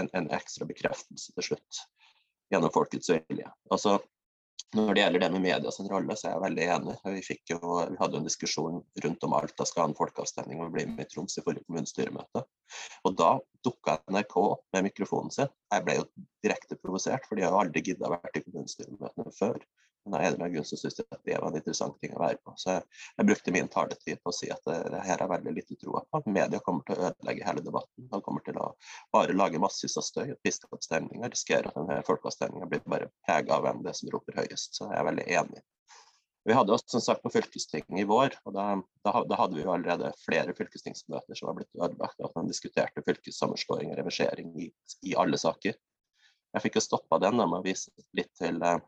en, 0.00 0.10
en 0.18 0.30
ekstra 0.34 0.66
bekreftelse 0.70 1.36
til 1.36 1.48
slutt 1.52 1.84
gjennom 2.52 2.74
folkets 2.74 3.12
vilje. 3.14 3.50
Altså, 3.72 4.00
når 4.74 4.94
det 4.94 5.02
gjelder 5.02 5.22
det 5.22 5.30
med 5.34 5.42
medias 5.44 5.78
rolle, 5.90 6.16
så 6.18 6.26
er 6.26 6.32
jeg 6.32 6.42
veldig 6.44 6.64
enig. 6.76 6.94
Vi, 7.04 7.36
jo, 7.52 7.58
vi 7.92 7.98
hadde 8.00 8.18
en 8.18 8.26
diskusjon 8.26 8.80
rundt 9.04 9.26
om 9.26 9.36
Alta 9.38 9.66
skal 9.68 9.84
ha 9.84 9.88
en 9.90 9.96
folkeavstemning 9.98 10.62
å 10.64 10.70
bli 10.74 10.86
med 10.90 11.04
i 11.04 11.08
Troms 11.12 11.38
i 11.38 11.44
forrige 11.44 11.62
kommunestyremøte. 11.68 12.42
Og 13.06 13.16
da 13.20 13.30
dukka 13.66 14.00
NRK 14.10 14.34
opp 14.40 14.64
med 14.74 14.88
mikrofonen 14.88 15.30
sin. 15.34 15.52
Jeg 15.70 15.86
ble 15.86 15.98
jo 16.00 16.08
direkte 16.44 16.78
provosert, 16.80 17.28
for 17.28 17.38
de 17.38 17.46
har 17.46 17.54
jo 17.54 17.62
aldri 17.62 17.84
gidda 17.86 18.08
å 18.08 18.14
være 18.16 18.34
i 18.34 18.44
kommunestyremøtene 18.48 19.36
før. 19.38 19.62
Men 20.04 20.14
av 20.14 20.20
en 20.20 20.26
eller 20.26 20.42
annen 20.42 20.54
grunn 20.54 20.66
så 20.68 20.76
syntes 20.76 20.98
jeg 21.00 21.06
at 21.10 21.22
det 21.24 21.36
var 21.40 21.48
en 21.48 21.58
interessant 21.58 21.96
ting 22.00 22.12
å 22.16 22.20
være 22.20 22.40
på. 22.44 22.54
Så 22.60 22.74
jeg, 22.74 22.86
jeg 23.16 23.28
brukte 23.30 23.54
min 23.56 23.70
taletid 23.72 24.20
på 24.20 24.32
å 24.32 24.36
si 24.36 24.50
at 24.52 24.60
det, 24.68 24.78
det 24.92 25.02
her 25.06 25.22
er 25.24 25.30
veldig 25.32 25.54
lite 25.56 25.78
troa 25.80 26.02
på. 26.10 26.22
Media 26.28 26.60
kommer 26.64 26.84
til 26.88 26.98
å 26.98 27.08
ødelegge 27.10 27.46
hele 27.48 27.64
debatten. 27.64 28.08
De 28.12 28.20
kommer 28.26 28.44
til 28.44 28.58
å 28.60 28.70
bare 29.16 29.36
lage 29.36 29.62
massevis 29.62 29.96
av 30.00 30.04
støy 30.08 30.26
og 30.26 30.40
piske 30.44 30.68
opp 30.70 30.84
stemninga. 30.84 31.30
Risikerer 31.32 31.70
at 31.70 31.78
denne 31.80 32.02
folkeavstemninga 32.08 32.68
blir 32.68 32.84
bare 32.84 33.08
prega 33.24 33.56
av 33.56 33.64
hvem 33.64 33.80
det 33.84 33.94
er 33.94 34.00
som 34.02 34.12
roper 34.12 34.42
høyest. 34.42 34.76
Så 34.76 34.90
jeg 34.90 35.00
er 35.00 35.08
veldig 35.08 35.28
enig. 35.40 35.64
Vi 36.44 36.52
hadde 36.52 36.74
også 36.74 36.98
som 36.98 37.00
sagt 37.00 37.22
på 37.24 37.32
fylkestinget 37.32 38.02
i 38.02 38.04
vår, 38.04 38.34
og 38.44 38.52
da, 38.52 38.64
da, 39.06 39.12
da, 39.24 39.36
hadde 39.40 39.56
vi 39.56 39.62
jo 39.64 39.72
allerede 39.72 40.10
flere 40.26 40.52
fylkestingsmøter 40.56 41.38
som 41.38 41.48
var 41.48 41.56
blitt 41.56 41.78
ødelagt. 41.78 42.20
At 42.20 42.34
man 42.36 42.50
diskuterte 42.50 43.04
fylkessammenslåing 43.06 43.94
og 43.94 44.00
reversering 44.02 44.50
i, 44.60 44.68
i 45.08 45.14
alle 45.16 45.40
saker. 45.40 45.78
Jeg 46.54 46.62
fikk 46.66 46.76
jo 46.76 46.84
stoppa 46.84 47.18
den 47.22 47.40
med 47.40 47.56
å 47.56 47.64
vise 47.64 47.90
litt 48.14 48.28
til 48.36 48.60
eh, 48.62 48.82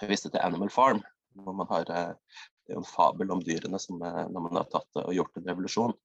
jeg 0.00 0.12
viste 0.12 0.32
til 0.32 0.42
Animal 0.44 0.72
Farm, 0.72 1.00
hvor 1.36 1.56
man 1.56 1.68
har 1.70 1.88
eh, 1.92 2.12
det 2.66 2.74
er 2.74 2.80
jo 2.80 2.82
en 2.82 2.88
fabel 2.88 3.30
om 3.30 3.42
dyrene 3.46 3.78
som 3.78 4.02
eh, 4.02 4.22
når 4.32 4.44
man 4.48 4.58
har 4.58 4.68
tatt 4.72 5.00
og 5.04 5.14
gjort 5.14 5.38
en 5.38 5.48
revolusjon. 5.48 5.96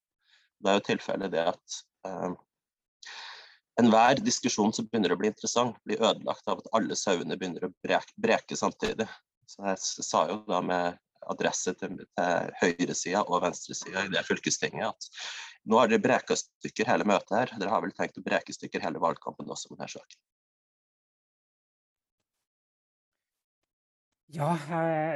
Det 0.62 0.70
er 0.70 0.78
jo 0.78 0.88
tilfellet 0.92 1.34
det 1.34 1.46
at 1.50 1.78
eh, 2.08 2.34
enhver 3.82 4.22
diskusjon 4.22 4.74
som 4.76 4.86
begynner 4.88 5.16
å 5.16 5.18
bli 5.18 5.32
interessant, 5.32 5.80
blir 5.88 6.04
ødelagt 6.04 6.52
av 6.52 6.62
at 6.62 6.70
alle 6.78 6.98
sauene 7.00 7.38
begynner 7.38 7.66
å 7.66 7.72
breke, 7.82 8.14
breke 8.22 8.58
samtidig. 8.60 9.10
Så 9.50 9.66
jeg 9.72 10.06
sa 10.06 10.28
jo 10.30 10.44
da 10.48 10.62
med 10.64 11.00
adresse 11.32 11.74
til, 11.78 11.98
til 12.18 12.54
høyresida 12.62 13.24
og 13.26 13.42
venstresida 13.44 14.06
i 14.06 14.14
det 14.14 14.24
fylkestinget 14.26 14.88
at 14.88 15.10
nå 15.70 15.78
har 15.78 15.90
dere 15.90 16.02
breka 16.02 16.38
stykker 16.38 16.90
hele 16.90 17.06
møtet 17.10 17.36
her. 17.38 17.56
Dere 17.58 17.74
har 17.74 17.84
vel 17.84 17.94
tenkt 17.98 18.18
å 18.22 18.26
breke 18.26 18.54
stykker 18.54 18.82
hele 18.86 19.02
valgkampen 19.02 19.50
også 19.50 19.74
med 19.74 19.82
denne 19.82 19.94
saken. 19.94 20.22
Ja, 24.32 24.56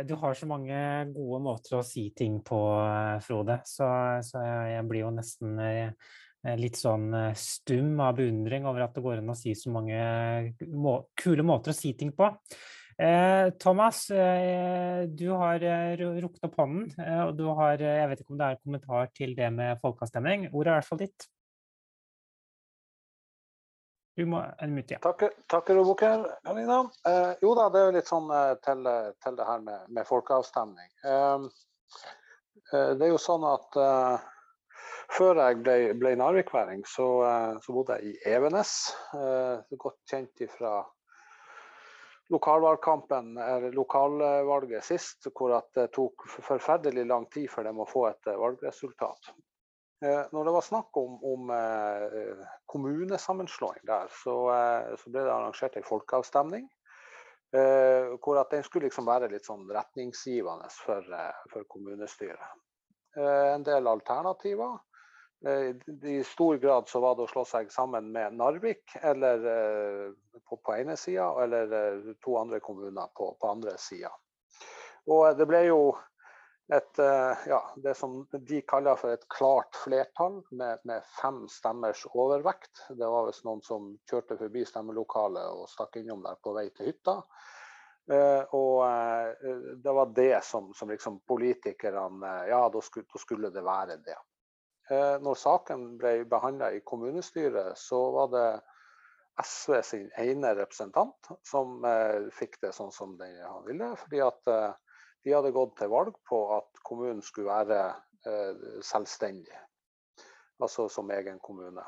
du 0.03 0.13
har 0.20 0.34
så 0.36 0.47
mange 0.49 0.76
gode 1.16 1.39
måter 1.43 1.78
å 1.78 1.86
si 1.88 2.09
ting 2.18 2.41
på, 2.43 2.59
eh, 2.84 3.20
Frode. 3.24 3.61
Så, 3.63 3.88
så 4.28 4.41
jeg 4.43 4.86
blir 4.89 5.05
jo 5.05 5.11
nesten 5.16 5.59
eh, 5.63 5.91
litt 6.59 6.78
sånn 6.80 7.09
eh, 7.16 7.36
stum 7.39 7.99
av 8.03 8.18
beundring 8.20 8.68
over 8.68 8.86
at 8.86 8.95
det 8.95 9.03
går 9.05 9.22
an 9.22 9.32
å 9.32 9.38
si 9.39 9.55
så 9.55 9.72
mange 9.74 9.99
må 10.68 10.97
kule 11.18 11.45
måter 11.47 11.72
å 11.72 11.78
si 11.78 11.93
ting 11.97 12.11
på. 12.18 12.28
Eh, 12.95 13.51
Thomas, 13.59 14.05
eh, 14.11 15.05
du 15.07 15.30
har 15.32 15.63
rukket 15.99 16.49
opp 16.49 16.59
hånden, 16.59 16.91
og 17.26 17.34
du 17.39 17.47
har 17.57 17.80
Jeg 17.82 18.11
vet 18.11 18.22
ikke 18.22 18.36
om 18.36 18.39
det 18.39 18.49
er 18.49 18.59
en 18.59 18.63
kommentar 18.63 19.09
til 19.16 19.36
det 19.38 19.51
med 19.53 19.80
folkeavstemning. 19.82 20.49
Ordet 20.51 20.68
er 20.68 20.76
i 20.76 20.80
hvert 20.82 20.91
fall 20.91 21.03
ditt. 21.05 21.30
Må 24.18 24.45
unmute. 24.63 24.93
Ja. 24.93 24.99
Takker, 24.99 25.32
takker 25.47 25.76
Roboker, 25.76 26.38
Janina. 26.43 26.89
Eh, 27.07 27.32
jo 27.41 27.51
da, 27.55 27.68
det 27.70 27.82
er 27.82 27.89
jo 27.89 27.95
litt 27.97 28.07
sånn 28.11 28.30
eh, 28.32 28.53
til, 28.63 28.88
til 29.24 29.36
det 29.36 29.47
her 29.47 29.63
med, 29.66 29.89
med 29.91 30.07
folkeavstemning. 30.07 30.88
Eh, 31.03 31.47
eh, 32.72 32.91
det 32.95 33.09
er 33.09 33.11
jo 33.11 33.20
sånn 33.20 33.43
at 33.49 33.76
eh, 33.76 34.24
før 35.18 35.41
jeg 35.43 35.59
ble, 35.66 35.76
ble 35.99 36.13
narvikværing, 36.22 36.86
så, 36.88 37.09
eh, 37.28 37.57
så, 37.66 37.76
bodde 37.76 37.99
jeg 37.99 38.13
i 38.16 38.36
Evenes. 38.38 38.76
godt 39.84 39.99
kjent 40.07 40.45
fra 40.53 40.78
lokalvalgkampen, 42.32 43.36
eller 43.38 43.76
lokalvalget 43.76 44.88
sist, 44.88 45.28
hvor 45.36 45.59
det 45.76 45.89
tok 45.93 46.24
forferdelig 46.39 47.03
lang 47.05 47.28
tid 47.36 47.51
for 47.51 47.68
dem 47.68 47.84
å 47.84 47.89
få 47.89 48.07
et 48.13 48.32
valgresultat. 48.32 49.36
Eh, 50.04 50.24
når 50.32 50.46
det 50.46 50.54
var 50.56 50.66
snakk 50.66 50.98
om, 50.98 51.20
om 51.24 51.52
eh, 51.56 52.48
kommunesammenslåing 52.72 53.86
der, 53.88 54.10
så, 54.24 54.36
eh, 54.52 54.96
så, 55.00 55.12
ble 55.12 55.24
det 55.24 55.32
arrangert 55.32 55.78
en 55.78 55.88
folkeavstemning. 55.88 56.72
hvor 58.20 58.36
at 58.36 58.50
den 58.52 58.64
skulle 58.66 58.89
liksom 58.89 59.06
være 59.08 59.30
litt 59.32 59.46
sånn 59.48 59.62
retningsgivende 59.72 60.66
for, 60.76 61.06
for 61.48 61.64
kommunestyret. 61.72 62.41
en 63.16 63.64
del 63.64 63.88
alternativer. 63.88 64.74
I 66.04 66.18
stor 66.28 66.58
grad 66.58 66.89
så 66.89 67.00
var 67.00 67.16
det 67.16 67.24
å 67.24 67.32
slå 67.32 67.46
seg 67.48 67.72
sammen 67.72 68.10
med 68.12 68.36
Narvik 68.36 68.98
eller 69.00 69.46
på, 70.50 70.58
på 70.58 70.76
ene 70.76 70.98
sida, 71.00 71.30
eller 71.46 72.12
to 72.26 72.36
andre 72.41 72.60
kommuner 72.60 73.08
på, 73.16 73.30
på 73.39 73.54
andre 73.54 73.78
sida. 73.80 74.12
Og 75.08 75.38
det 75.38 75.48
ble 75.48 75.64
jo 75.70 75.80
et, 76.74 76.99
eh, 76.99 77.38
ja, 77.47 77.74
det 77.76 77.93
som 77.93 78.28
de 78.32 78.61
kaller 78.61 78.95
for 78.97 79.13
et 79.13 79.28
klart 79.30 79.76
flertall, 79.84 80.39
med, 80.49 80.80
med 80.84 81.03
fem 81.22 81.43
stemmers 81.49 82.05
overvekt. 82.09 82.88
Det 82.89 83.05
var 83.05 83.28
visst 83.28 83.45
noen 83.45 83.61
som 83.66 83.91
kjørte 84.09 84.38
forbi 84.39 84.66
stemmelokalet 84.66 85.45
og 85.45 85.70
stakk 85.70 85.99
innom 86.01 86.24
der 86.26 86.39
på 86.41 86.55
vei 86.57 86.70
til 86.74 86.89
hytta. 86.89 87.20
Uh, 88.05 88.43
og 88.53 88.84
uh, 88.86 89.53
det 89.82 89.93
var 89.97 90.11
det 90.13 90.43
som, 90.45 90.68
som 90.78 90.91
liksom 90.93 91.16
politikerne 91.26 92.34
Ja, 92.45 92.59
da 92.70 92.82
skulle, 92.86 93.07
da 93.09 93.22
skulle, 93.22 93.49
det 93.49 93.63
være 93.66 93.97
det. 94.05 94.18
Uh, 94.91 95.18
når 95.26 95.39
saken 95.41 95.88
ble 95.97 96.20
behandla 96.30 96.70
i 96.74 96.84
kommunestyret, 96.86 97.74
så 97.82 98.01
var 98.13 98.30
det 98.34 98.47
SV 99.41 99.80
sin 99.84 100.11
ene 100.22 100.53
representant 100.55 101.32
som 101.43 101.84
fikk 102.32 102.53
det 102.61 102.70
sånn 102.72 102.93
som 102.95 103.18
de 103.20 103.28
ville. 103.66 103.89
fordi 103.99 104.22
at 104.24 104.51
de 105.26 105.34
hadde 105.34 105.53
gått 105.55 105.78
til 105.80 105.89
valg 105.89 106.17
på 106.30 106.39
at 106.53 106.82
kommunen 106.86 107.21
skulle 107.26 107.49
være 107.49 107.82
eh, 108.30 108.65
selvstendig, 108.86 109.57
altså 110.61 110.86
som 110.91 111.09
egen 111.11 111.39
kommune. 111.41 111.84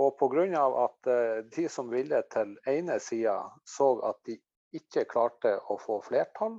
Og 0.00 0.16
pga. 0.20 0.64
at 0.84 1.08
eh, 1.08 1.38
de 1.56 1.68
som 1.72 1.88
ville 1.90 2.20
til 2.32 2.58
ene 2.68 2.98
sida 3.00 3.38
så 3.64 3.94
at 4.10 4.20
de 4.28 4.36
ikke 4.76 5.06
klarte 5.08 5.56
å 5.72 5.78
få 5.80 6.02
flertall 6.04 6.58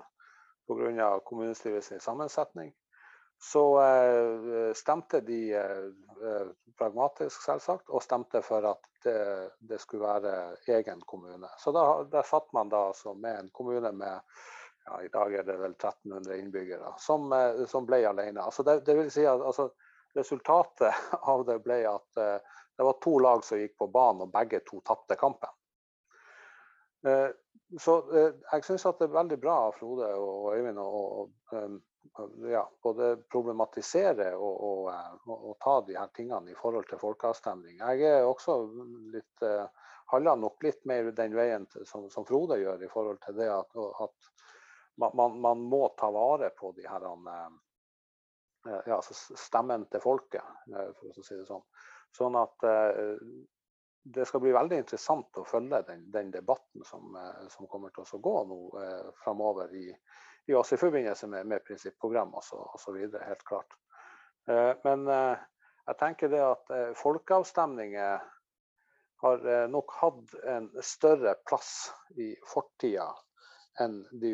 pga. 0.67 1.19
kommunestyrets 1.25 1.93
sammensetning, 2.01 2.71
så 3.37 3.65
eh, 3.83 4.73
stemte 4.73 5.21
de 5.21 5.41
pragmatisk, 6.77 7.43
selvsagt, 7.45 7.89
og 7.93 8.01
stemte 8.01 8.41
for 8.41 8.65
at 8.71 8.89
det, 9.05 9.21
det 9.69 9.77
skulle 9.81 10.09
være 10.09 10.33
egen 10.79 11.05
kommune. 11.05 11.49
Så 11.61 11.73
da, 11.73 11.85
der 12.09 12.25
satt 12.25 12.49
man 12.57 12.73
da 12.73 12.87
altså 12.89 13.13
med 13.13 13.37
en 13.37 13.53
kommune 13.53 13.91
med 13.93 14.41
ja, 14.85 15.01
i 15.01 15.07
dag 15.07 15.35
er 15.35 15.43
det 15.43 15.57
vel 15.57 15.71
1300 15.71 16.37
innbyggere, 16.37 16.93
som, 16.97 17.31
eh, 17.33 17.65
som 17.65 17.85
ble 17.85 18.01
alene. 18.07 18.41
Altså 18.41 18.63
det, 18.63 18.79
det, 18.85 18.95
vil 18.97 19.11
si 19.11 19.25
at 19.25 19.41
altså, 19.41 19.71
Resultatet 20.11 20.91
av 21.31 21.45
det 21.47 21.61
ble 21.63 21.77
at 21.87 22.17
uh, 22.19 22.57
det 22.75 22.83
var 22.83 22.97
to 22.99 23.13
lag 23.23 23.45
som 23.47 23.61
gikk 23.61 23.77
på 23.79 23.87
banen, 23.87 24.25
og 24.25 24.33
begge 24.33 24.59
to 24.67 24.81
tapte 24.83 25.15
kampen. 25.15 25.53
Uh, 27.07 27.29
så 27.79 27.95
uh, 28.09 28.33
jeg 28.51 28.65
syns 28.67 28.83
det 28.99 29.07
er 29.07 29.13
veldig 29.13 29.37
bra 29.39 29.55
av 29.69 29.77
Frode 29.77 30.09
og 30.19 30.49
Øyvind 30.51 30.81
å 30.83 30.89
um, 31.55 31.79
ja, 32.43 32.65
både 32.83 33.13
problematisere 33.31 34.33
og, 34.35 34.65
og, 34.67 35.31
og, 35.31 35.55
ta 35.63 35.77
de 35.87 35.95
her 35.95 36.11
tingene 36.17 36.51
i 36.51 36.59
forhold 36.59 36.89
til 36.89 36.99
folkeavstemning. 36.99 37.79
Jeg 37.79 38.03
er 38.09 38.27
også 38.27 38.57
litt 39.13 39.45
handler 40.11 40.35
nok 40.35 40.63
litt 40.63 40.83
mer 40.89 41.07
den 41.15 41.35
veien 41.35 41.65
til, 41.71 41.85
som, 41.87 42.09
som, 42.11 42.25
Frode 42.27 42.59
gjør, 42.59 42.83
i 42.83 42.91
forhold 42.91 43.21
til 43.23 43.37
det 43.39 43.47
at, 43.53 43.77
at 44.03 44.31
man, 45.01 45.39
man, 45.41 45.63
må 45.71 45.87
ta 45.97 46.11
vare 46.11 46.51
på 46.57 46.71
de 46.77 46.85
her 46.87 47.05
eh, 47.07 47.47
eh, 48.67 48.81
ja, 48.85 48.99
altså 48.99 49.37
stemmen 49.37 49.87
til 49.91 50.03
folket, 50.03 50.45
eh, 50.71 50.91
for 50.99 51.11
å 51.11 51.25
si 51.25 51.37
det 51.37 51.47
sånn. 51.49 51.65
Sånn 52.11 52.35
at 52.35 52.65
det 54.03 54.25
skal 54.27 54.41
bli 54.43 54.51
veldig 54.51 54.81
interessant 54.81 55.37
å 55.39 55.45
følge 55.47 55.79
den, 55.87 56.01
den 56.11 56.31
debatten 56.33 56.83
som, 56.83 57.13
som, 57.53 57.69
kommer 57.71 57.93
til 57.95 58.03
å 58.03 58.19
gå 58.25 58.33
nå 58.49 58.57
eh, 58.81 59.11
framover 59.23 59.71
i, 59.77 59.85
i, 60.49 60.55
i 60.57 60.79
forbindelse 60.81 61.29
med, 61.31 61.47
med 61.47 61.63
prinsipprogram 61.63 62.33
osv. 62.35 62.97
Helt 62.97 63.45
klart. 63.47 63.77
Eh, 64.49 64.73
men 64.83 65.07
eh, 65.07 65.37
jeg 65.87 65.99
tenker 66.01 66.31
det 66.33 66.41
at 66.43 66.73
eh, 66.73 66.93
folkeavstemninger 66.97 68.29
har 69.21 69.43
nok 69.69 69.91
hatt 69.99 70.31
en 70.49 70.71
større 70.81 71.35
plass 71.45 71.91
i 72.17 72.31
fortida 72.49 73.05
enn 73.83 73.99
de 74.17 74.31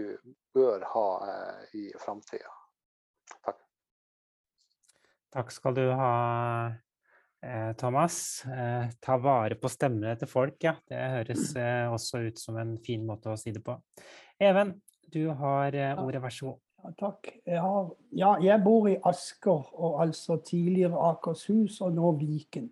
bør 0.58 0.84
ha 0.96 1.08
eh, 1.30 1.78
i 1.80 1.86
framtida. 2.02 2.52
Takk. 3.46 3.62
Takk 5.38 5.54
skal 5.54 5.78
du 5.78 5.84
ha, 6.00 6.12
eh, 7.46 7.72
Thomas. 7.80 8.20
Eh, 8.46 8.90
ta 9.04 9.18
vare 9.22 9.58
på 9.62 9.72
stemmene 9.72 10.18
til 10.20 10.32
folk, 10.32 10.58
ja. 10.64 10.76
Det 10.88 11.02
høres 11.18 11.52
eh, 11.56 11.86
også 11.94 12.26
ut 12.28 12.42
som 12.42 12.58
en 12.62 12.78
fin 12.84 13.06
måte 13.06 13.34
å 13.34 13.40
si 13.40 13.54
det 13.56 13.64
på. 13.66 13.78
Even, 14.40 14.76
du 15.14 15.28
har 15.30 15.76
eh, 15.76 15.94
ordet, 15.98 16.24
vær 16.24 16.34
så 16.34 16.52
god. 16.52 16.64
Ja, 16.78 16.92
takk. 17.00 17.30
Jeg, 17.46 17.62
har, 17.62 17.94
ja, 18.16 18.34
jeg 18.44 18.64
bor 18.64 18.90
i 18.90 18.98
Asker, 19.10 19.70
og 19.74 20.02
altså 20.04 20.38
tidligere 20.46 21.00
Akershus 21.12 21.80
og 21.82 21.96
nå 21.98 22.12
Viken. 22.20 22.70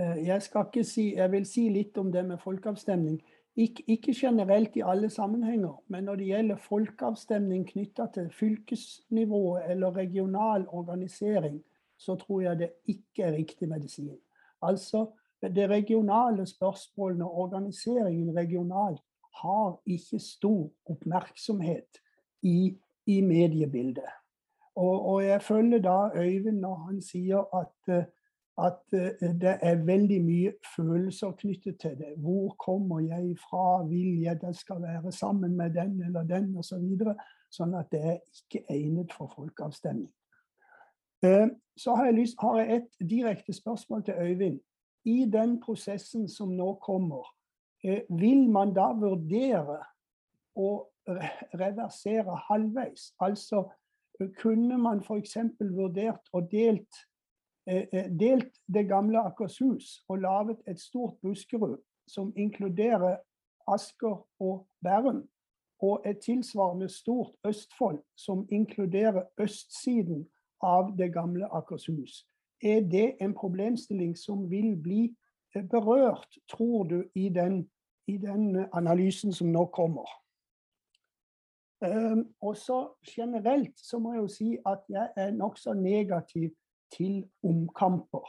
Eh, 0.00 0.18
jeg 0.26 0.42
skal 0.44 0.68
ikke 0.68 0.84
si, 0.86 1.12
jeg 1.16 1.32
vil 1.32 1.46
si 1.48 1.68
litt 1.72 1.98
om 2.00 2.12
det 2.12 2.24
med 2.28 2.40
folkeavstemning. 2.42 3.20
Ikke, 3.56 3.84
ikke, 3.86 4.14
generelt 4.16 4.76
i 4.76 4.82
alle 4.84 5.10
sammenhenger, 5.10 5.82
men 5.88 6.04
når 6.04 6.14
det 6.16 6.26
gjelder 6.26 6.56
folkeavstemning 6.56 7.66
knytta 7.68 8.06
til 8.14 8.30
fylkesnivået 8.32 9.70
eller 9.70 9.96
regional 9.96 10.64
organisering, 10.68 11.62
så 11.98 12.14
tror 12.16 12.40
jeg 12.40 12.58
det 12.58 12.70
ikke 12.86 13.22
er 13.22 13.32
riktig 13.32 13.68
medisin. 13.68 14.16
Altså, 14.62 15.06
det 15.42 15.70
regionale 15.70 16.46
spørsmålene 16.46 17.24
og 17.24 17.38
organiseringen 17.38 18.36
regionalt 18.36 19.02
har 19.42 19.80
ikke 19.86 20.18
stor 20.18 20.70
oppmerksomhet 20.86 22.00
i, 22.42 22.78
i 23.06 23.20
mediebildet. 23.20 24.08
Og, 24.74 25.06
og, 25.06 25.24
jeg 25.24 25.42
følger 25.42 25.78
da 25.78 26.20
Øyvind 26.20 26.58
når 26.58 26.74
han 26.74 27.02
sier 27.02 27.56
at 27.56 27.96
uh, 27.96 28.04
at 28.58 28.92
eh, 28.92 29.32
det 29.40 29.58
er 29.62 29.84
veldig 29.84 30.18
mye 30.24 30.52
følelser 30.76 31.32
knyttet 31.38 31.78
til 31.80 31.96
det. 31.98 32.14
Hvor 32.16 32.54
kommer 32.58 33.00
jeg 33.00 33.36
fra? 33.40 33.84
Vil 33.88 34.20
jeg 34.22 34.40
det 34.40 34.56
skal 34.56 34.82
være 34.82 35.12
sammen 35.12 35.56
med 35.56 35.70
den 35.70 36.02
eller 36.02 36.22
den 36.22 36.56
Og 36.56 36.64
Så 36.64 36.80
sånn 37.50 37.74
at 37.74 37.90
det 37.92 38.00
er 38.00 38.18
ikke 38.32 38.64
egnet 38.72 39.12
for 39.12 39.32
folkeavstemning. 39.36 40.12
Eh, 41.24 41.48
så 41.76 41.94
har 41.94 42.04
jeg, 42.04 42.14
lyst, 42.14 42.36
har 42.40 42.58
jeg 42.60 42.76
et 42.76 43.10
direkte 43.10 43.52
spørsmål 43.52 44.04
til 44.04 44.14
Øyvind. 44.14 44.60
I 45.04 45.24
den 45.32 45.60
prosessen 45.60 46.28
som 46.28 46.48
nå 46.48 46.74
kommer, 46.74 47.28
eh, 47.84 48.02
vil 48.08 48.48
man 48.50 48.74
da 48.74 48.92
vurdere 48.92 49.80
å 50.56 50.88
reversere 51.58 52.36
halvveis? 52.48 53.12
Altså 53.20 53.64
kunne 54.38 54.78
man 54.78 55.00
f.eks. 55.00 55.36
vurdert 55.60 56.28
å 56.32 56.40
delt 56.40 57.02
delt 58.18 58.56
det 58.74 58.88
gamle 58.88 59.20
Akershus 59.22 60.00
og 60.08 60.18
laget 60.18 60.62
et 60.68 60.80
stort 60.80 61.14
Buskerud 61.22 61.76
som 62.06 62.32
inkluderer 62.36 63.16
Asker 63.68 64.26
og 64.40 64.66
Bærum, 64.82 65.28
og 65.82 66.02
et 66.06 66.18
tilsvarende 66.18 66.88
stort 66.88 67.30
Østfold 67.44 68.02
som 68.16 68.48
inkluderer 68.50 69.22
østsiden 69.40 70.28
av 70.62 70.96
det 70.98 71.12
gamle 71.12 71.54
Akershus. 71.54 72.26
Er 72.62 72.80
det 72.80 73.16
en 73.20 73.34
problemstilling 73.34 74.18
som 74.18 74.50
vil 74.50 74.76
bli 74.82 75.14
eh, 75.56 75.64
berørt, 75.64 76.38
tror 76.48 76.84
du, 76.84 77.04
i 77.14 77.28
den, 77.28 77.70
i 78.06 78.16
den 78.16 78.66
analysen 78.72 79.32
som 79.32 79.50
nå 79.50 79.66
kommer? 79.66 80.06
Um, 81.82 82.34
og 82.40 82.56
så 82.56 82.92
Generelt 83.16 83.74
så 83.82 83.98
må 83.98 84.12
jeg 84.12 84.20
jo 84.20 84.28
si 84.28 84.50
at 84.66 84.84
jeg 84.88 85.08
er 85.16 85.30
nokså 85.34 85.72
negativ 85.74 86.50
til 86.92 87.24
omkamper. 87.46 88.24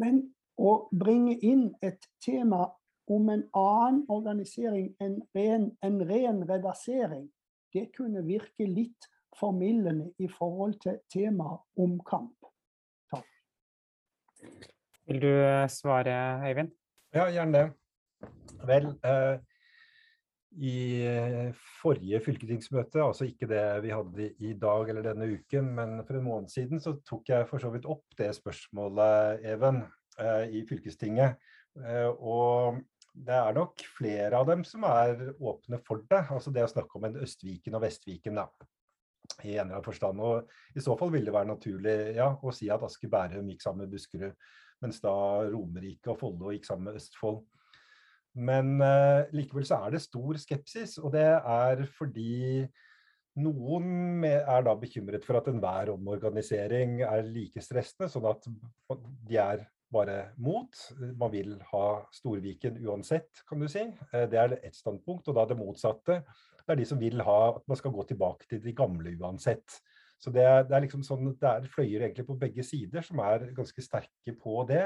Men 0.00 0.22
å 0.60 0.88
bringe 0.92 1.36
inn 1.44 1.70
et 1.82 2.04
tema 2.24 2.68
om 3.10 3.28
en 3.32 3.44
annen 3.56 4.02
organisering 4.12 4.92
enn 5.02 5.18
ren, 5.36 5.70
en 5.82 5.98
ren 6.08 6.42
reversering, 6.48 7.26
det 7.72 7.88
kunne 7.96 8.22
virke 8.26 8.66
litt 8.68 9.08
formildende 9.38 10.10
i 10.20 10.28
forhold 10.28 10.76
til 10.84 11.00
temaet 11.12 11.62
omkamp. 11.80 12.36
Takk. 13.12 13.28
Vil 15.08 15.22
du 15.24 15.30
eh, 15.32 15.68
svare, 15.72 16.16
Øyvind? 16.48 16.72
Ja, 17.12 17.28
gjerne 17.32 17.58
det. 17.58 17.72
Vel, 18.68 18.86
eh, 19.04 19.40
i 20.60 21.02
eh, 21.08 21.54
forrige 21.80 22.20
fylkestingsmøte, 22.26 23.00
altså 23.00 23.26
ikke 23.28 23.48
det 23.48 23.64
vi 23.84 23.92
hadde 23.94 24.28
i 24.44 24.52
dag 24.60 24.90
eller 24.90 25.06
denne 25.06 25.28
uken, 25.32 25.70
men 25.78 25.94
for 26.04 26.18
en 26.18 26.26
måned 26.26 26.52
siden, 26.52 26.80
så 26.82 26.98
tok 27.08 27.30
jeg 27.32 27.48
for 27.48 27.62
så 27.62 27.70
vidt 27.72 27.88
opp 27.88 28.16
det 28.18 28.28
spørsmålet, 28.36 29.44
Even, 29.48 29.82
eh, 30.18 30.52
i 30.58 30.64
fylkestinget. 30.68 31.40
Eh, 31.80 32.10
og 32.10 32.82
det 33.12 33.38
er 33.38 33.56
nok 33.56 33.80
flere 33.96 34.36
av 34.36 34.48
dem 34.48 34.64
som 34.68 34.84
er 34.88 35.32
åpne 35.40 35.80
for 35.86 36.04
det. 36.10 36.24
Altså 36.32 36.52
det 36.52 36.66
å 36.66 36.70
snakke 36.70 36.98
om 36.98 37.08
en 37.08 37.20
Østviken 37.24 37.78
og 37.78 37.84
Vestviken, 37.86 38.40
da. 38.40 38.48
I 39.42 39.56
en 39.56 39.68
eller 39.68 39.78
annen 39.78 39.86
forstand. 39.86 40.20
Og 40.20 40.76
i 40.76 40.84
så 40.84 40.96
fall 41.00 41.12
ville 41.14 41.30
det 41.30 41.36
være 41.36 41.52
naturlig 41.52 41.96
ja, 42.18 42.28
å 42.36 42.52
si 42.52 42.68
at 42.72 42.84
Asker 42.84 43.08
Bærum 43.12 43.48
gikk 43.48 43.64
sammen 43.64 43.86
med 43.86 43.94
Buskerud, 43.94 44.36
mens 44.84 45.00
da 45.00 45.14
Romerike 45.48 46.12
og 46.12 46.20
Follo 46.20 46.52
gikk 46.52 46.68
sammen 46.68 46.90
med 46.90 47.00
Østfold. 47.00 47.40
Men 48.34 48.78
uh, 48.80 49.28
likevel 49.34 49.66
så 49.68 49.82
er 49.84 49.96
det 49.96 50.04
stor 50.04 50.38
skepsis, 50.40 50.96
og 51.02 51.12
det 51.12 51.26
er 51.26 51.84
fordi 51.98 52.64
noen 53.42 54.24
er 54.28 54.64
da 54.64 54.74
bekymret 54.76 55.24
for 55.24 55.38
at 55.38 55.48
enhver 55.48 55.92
omorganisering 55.94 57.00
er 57.06 57.28
like 57.28 57.62
stressende, 57.64 58.10
sånn 58.12 58.28
at 58.28 58.48
de 59.28 59.38
er 59.40 59.64
bare 59.92 60.16
mot. 60.40 60.76
Man 61.20 61.32
vil 61.32 61.54
ha 61.72 61.86
Storviken 62.14 62.80
uansett, 62.86 63.42
kan 63.48 63.60
du 63.60 63.68
si. 63.70 63.84
Eh, 64.12 64.26
det 64.30 64.40
er 64.40 64.56
ett 64.60 64.76
standpunkt. 64.76 65.28
Og 65.28 65.36
da 65.36 65.46
det 65.48 65.58
motsatte. 65.58 66.22
Det 66.62 66.74
er 66.74 66.78
de 66.80 66.86
som 66.88 67.00
vil 67.00 67.20
ha 67.24 67.38
at 67.56 67.66
man 67.68 67.78
skal 67.78 67.92
gå 67.94 68.06
tilbake 68.08 68.48
til 68.48 68.62
de 68.64 68.74
gamle 68.76 69.12
uansett. 69.20 69.80
Så 70.22 70.30
det 70.30 70.44
er, 70.46 70.62
det 70.68 70.76
er 70.76 70.84
liksom 70.84 71.02
sånn, 71.02 71.32
det 71.40 71.48
er 71.48 71.66
fløyer 71.66 72.04
egentlig 72.06 72.28
på 72.28 72.38
begge 72.38 72.64
sider 72.64 73.02
som 73.02 73.18
er 73.24 73.48
ganske 73.56 73.82
sterke 73.82 74.36
på 74.38 74.62
det. 74.68 74.84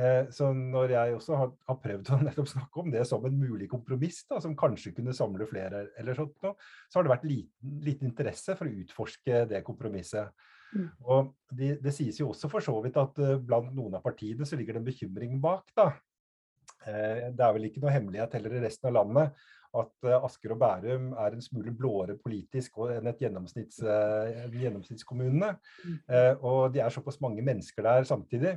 Eh, 0.00 0.28
så 0.32 0.48
når 0.56 0.94
jeg 0.94 1.16
også 1.16 1.36
har, 1.36 1.50
har, 1.68 1.78
prøvd 1.82 2.12
å 2.14 2.20
nettopp 2.26 2.50
snakke 2.52 2.82
om 2.82 2.92
det 2.94 3.02
som 3.08 3.24
en 3.26 3.36
mulig 3.36 3.68
kompromiss, 3.70 4.22
da, 4.30 4.40
som 4.42 4.56
kanskje 4.58 4.94
kunne 4.96 5.16
samle 5.16 5.48
flere, 5.50 5.88
eller 6.00 6.16
sånt, 6.16 6.36
nå, 6.44 6.54
så 6.88 6.98
har 6.98 7.06
det 7.06 7.14
vært 7.14 7.28
liten, 7.28 7.76
liten, 7.84 8.10
interesse 8.10 8.56
for 8.58 8.70
å 8.70 8.80
utforske 8.84 9.44
det 9.50 9.64
kompromisset. 9.66 10.32
Mm. 10.70 10.86
Og 11.10 11.32
det, 11.50 11.74
det, 11.82 11.92
sies 11.96 12.20
jo 12.20 12.30
også 12.30 12.48
for 12.52 12.64
så 12.64 12.76
vidt 12.84 12.98
at 13.00 13.16
uh, 13.18 13.38
blant 13.42 13.72
noen 13.74 13.96
av 13.98 14.04
partiene 14.04 14.46
så 14.46 14.58
ligger 14.58 14.76
det 14.76 14.84
en 14.84 14.90
bekymring 14.90 15.40
bak. 15.42 15.72
da. 15.76 15.90
Uh, 16.86 17.26
det 17.34 17.42
er 17.42 17.56
vel 17.56 17.66
ikke 17.66 17.82
noe 17.82 17.94
hemmelighet 17.94 18.36
heller 18.38 18.54
i 18.54 18.62
resten 18.62 18.88
av 18.88 19.00
landet 19.00 19.48
at 19.80 20.06
uh, 20.06 20.22
Asker 20.26 20.54
og 20.54 20.60
Bærum 20.62 21.10
er 21.18 21.34
en 21.34 21.42
smule 21.42 21.74
blåere 21.74 22.14
politisk 22.22 22.78
enn 22.86 23.10
et 23.10 23.20
gjennomsnitts, 23.26 23.82
gjennomsnittskommunene. 24.54 25.52
Mm. 25.84 25.98
og 26.46 26.72
de 26.74 26.80
er 26.82 26.94
såpass 26.94 27.20
mange 27.22 27.42
mennesker 27.46 27.86
der 27.86 28.06
samtidig 28.08 28.56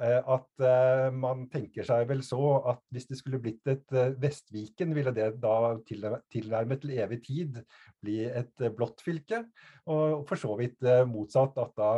at 0.00 0.62
uh, 0.64 1.10
man 1.12 1.44
tenker 1.52 1.84
seg 1.86 2.06
vel 2.08 2.22
så 2.24 2.40
at 2.72 2.80
hvis 2.94 3.08
det 3.10 3.18
skulle 3.18 3.40
blitt 3.42 3.68
et 3.68 3.84
uh, 3.92 4.14
Vestviken, 4.20 4.94
ville 4.96 5.12
det 5.16 5.28
da 5.42 5.76
tilnærmet 5.86 6.80
til 6.80 6.96
evig 6.96 7.20
tid 7.26 7.60
bli 8.00 8.22
et 8.24 8.66
blått 8.76 9.04
fylke. 9.04 9.44
Og 9.92 10.24
for 10.28 10.40
så 10.40 10.56
vidt 10.60 10.80
motsatt 11.10 11.58
at 11.60 11.76
da 11.78 11.92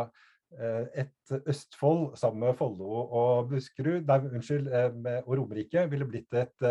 et 0.52 1.32
Østfold 1.48 2.10
sammen 2.20 2.42
med 2.42 2.56
Follo 2.58 3.06
og 3.06 3.46
Buskerud, 3.48 4.02
nei, 4.04 4.18
unnskyld, 4.36 4.66
og 5.22 5.30
Romerike 5.38 5.86
ville 5.88 6.04
blitt 6.10 6.36
et 6.36 6.66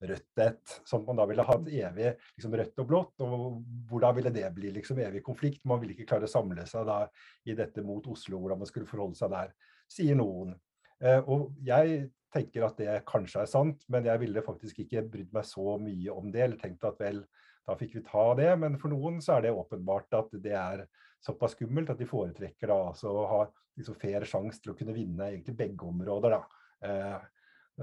rødt 0.00 0.42
et. 0.44 0.76
Sånn 0.86 1.02
at 1.02 1.08
man 1.08 1.18
da 1.20 1.26
ville 1.28 1.46
hatt 1.48 1.66
evig 1.66 2.12
liksom, 2.36 2.54
rødt 2.60 2.82
og 2.82 2.88
blått. 2.92 3.24
Og 3.26 3.58
hvordan 3.90 4.16
ville 4.20 4.32
det 4.34 4.46
bli 4.56 4.70
liksom, 4.76 5.00
evig 5.02 5.24
konflikt? 5.26 5.64
Man 5.68 5.82
ville 5.82 5.96
ikke 5.96 6.08
klare 6.12 6.28
å 6.28 6.32
samle 6.32 6.66
seg 6.70 6.86
da 6.88 7.02
i 7.48 7.56
dette 7.58 7.84
mot 7.84 8.06
Oslo, 8.12 8.40
hvordan 8.40 8.62
man 8.62 8.70
skulle 8.70 8.88
forholde 8.90 9.18
seg 9.18 9.34
der 9.34 9.52
sier 9.90 10.18
noen. 10.18 10.54
Eh, 11.02 11.20
og 11.26 11.50
jeg 11.66 12.08
tenker 12.34 12.66
at 12.66 12.78
det 12.78 13.00
kanskje 13.08 13.42
er 13.42 13.50
sant, 13.50 13.84
men 13.90 14.06
jeg 14.06 14.22
ville 14.22 14.44
faktisk 14.46 14.84
ikke 14.84 15.06
brydd 15.10 15.32
meg 15.34 15.46
så 15.48 15.76
mye 15.82 16.14
om 16.14 16.30
det. 16.30 16.44
Eller 16.46 16.60
tenkt 16.60 16.86
at 16.86 17.00
vel, 17.02 17.24
da 17.66 17.76
fikk 17.78 17.98
vi 17.98 18.04
ta 18.06 18.26
det. 18.38 18.52
Men 18.62 18.78
for 18.80 18.92
noen 18.94 19.18
så 19.24 19.36
er 19.36 19.48
det 19.48 19.56
åpenbart 19.56 20.20
at 20.20 20.36
det 20.44 20.54
er 20.56 20.86
såpass 21.24 21.56
skummelt 21.56 21.90
at 21.92 22.00
de 22.00 22.08
foretrekker 22.08 22.70
da 22.70 22.78
altså 22.92 23.10
å 23.12 23.26
ha 23.28 23.42
liksom 23.76 23.98
fair 24.00 24.24
sjanse 24.28 24.62
til 24.62 24.72
å 24.72 24.78
kunne 24.78 24.94
vinne 24.96 25.28
egentlig 25.32 25.56
begge 25.58 25.90
områder. 25.90 26.38
da. 26.38 26.64
Eh, 26.86 27.28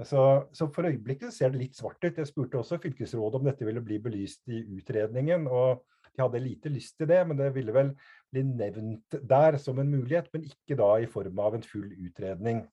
så, 0.06 0.24
så, 0.54 0.68
for 0.70 0.86
øyeblikket 0.86 1.34
ser 1.34 1.50
det 1.52 1.62
litt 1.64 1.78
svart 1.78 2.02
ut. 2.04 2.18
Jeg 2.20 2.30
spurte 2.30 2.60
også 2.60 2.78
fylkesrådet 2.82 3.40
om 3.40 3.48
dette 3.48 3.66
ville 3.66 3.82
bli 3.84 3.98
belyst 4.02 4.46
i 4.54 4.62
utredningen. 4.78 5.48
og 5.50 5.84
de 6.18 6.24
hadde 6.26 6.42
lite 6.42 6.72
lyst 6.72 6.96
til 6.98 7.08
det, 7.10 7.20
men 7.28 7.38
det 7.38 7.52
ville 7.54 7.74
vel 7.74 7.92
bli 8.32 8.42
nevnt 8.42 9.18
der 9.30 9.58
som 9.62 9.78
en 9.78 9.90
mulighet, 9.92 10.28
men 10.34 10.48
ikke 10.48 10.76
da 10.78 10.90
i 10.98 11.08
form 11.10 11.38
av 11.44 11.56
en 11.56 11.64
full 11.64 11.92
utredning. 11.94 12.64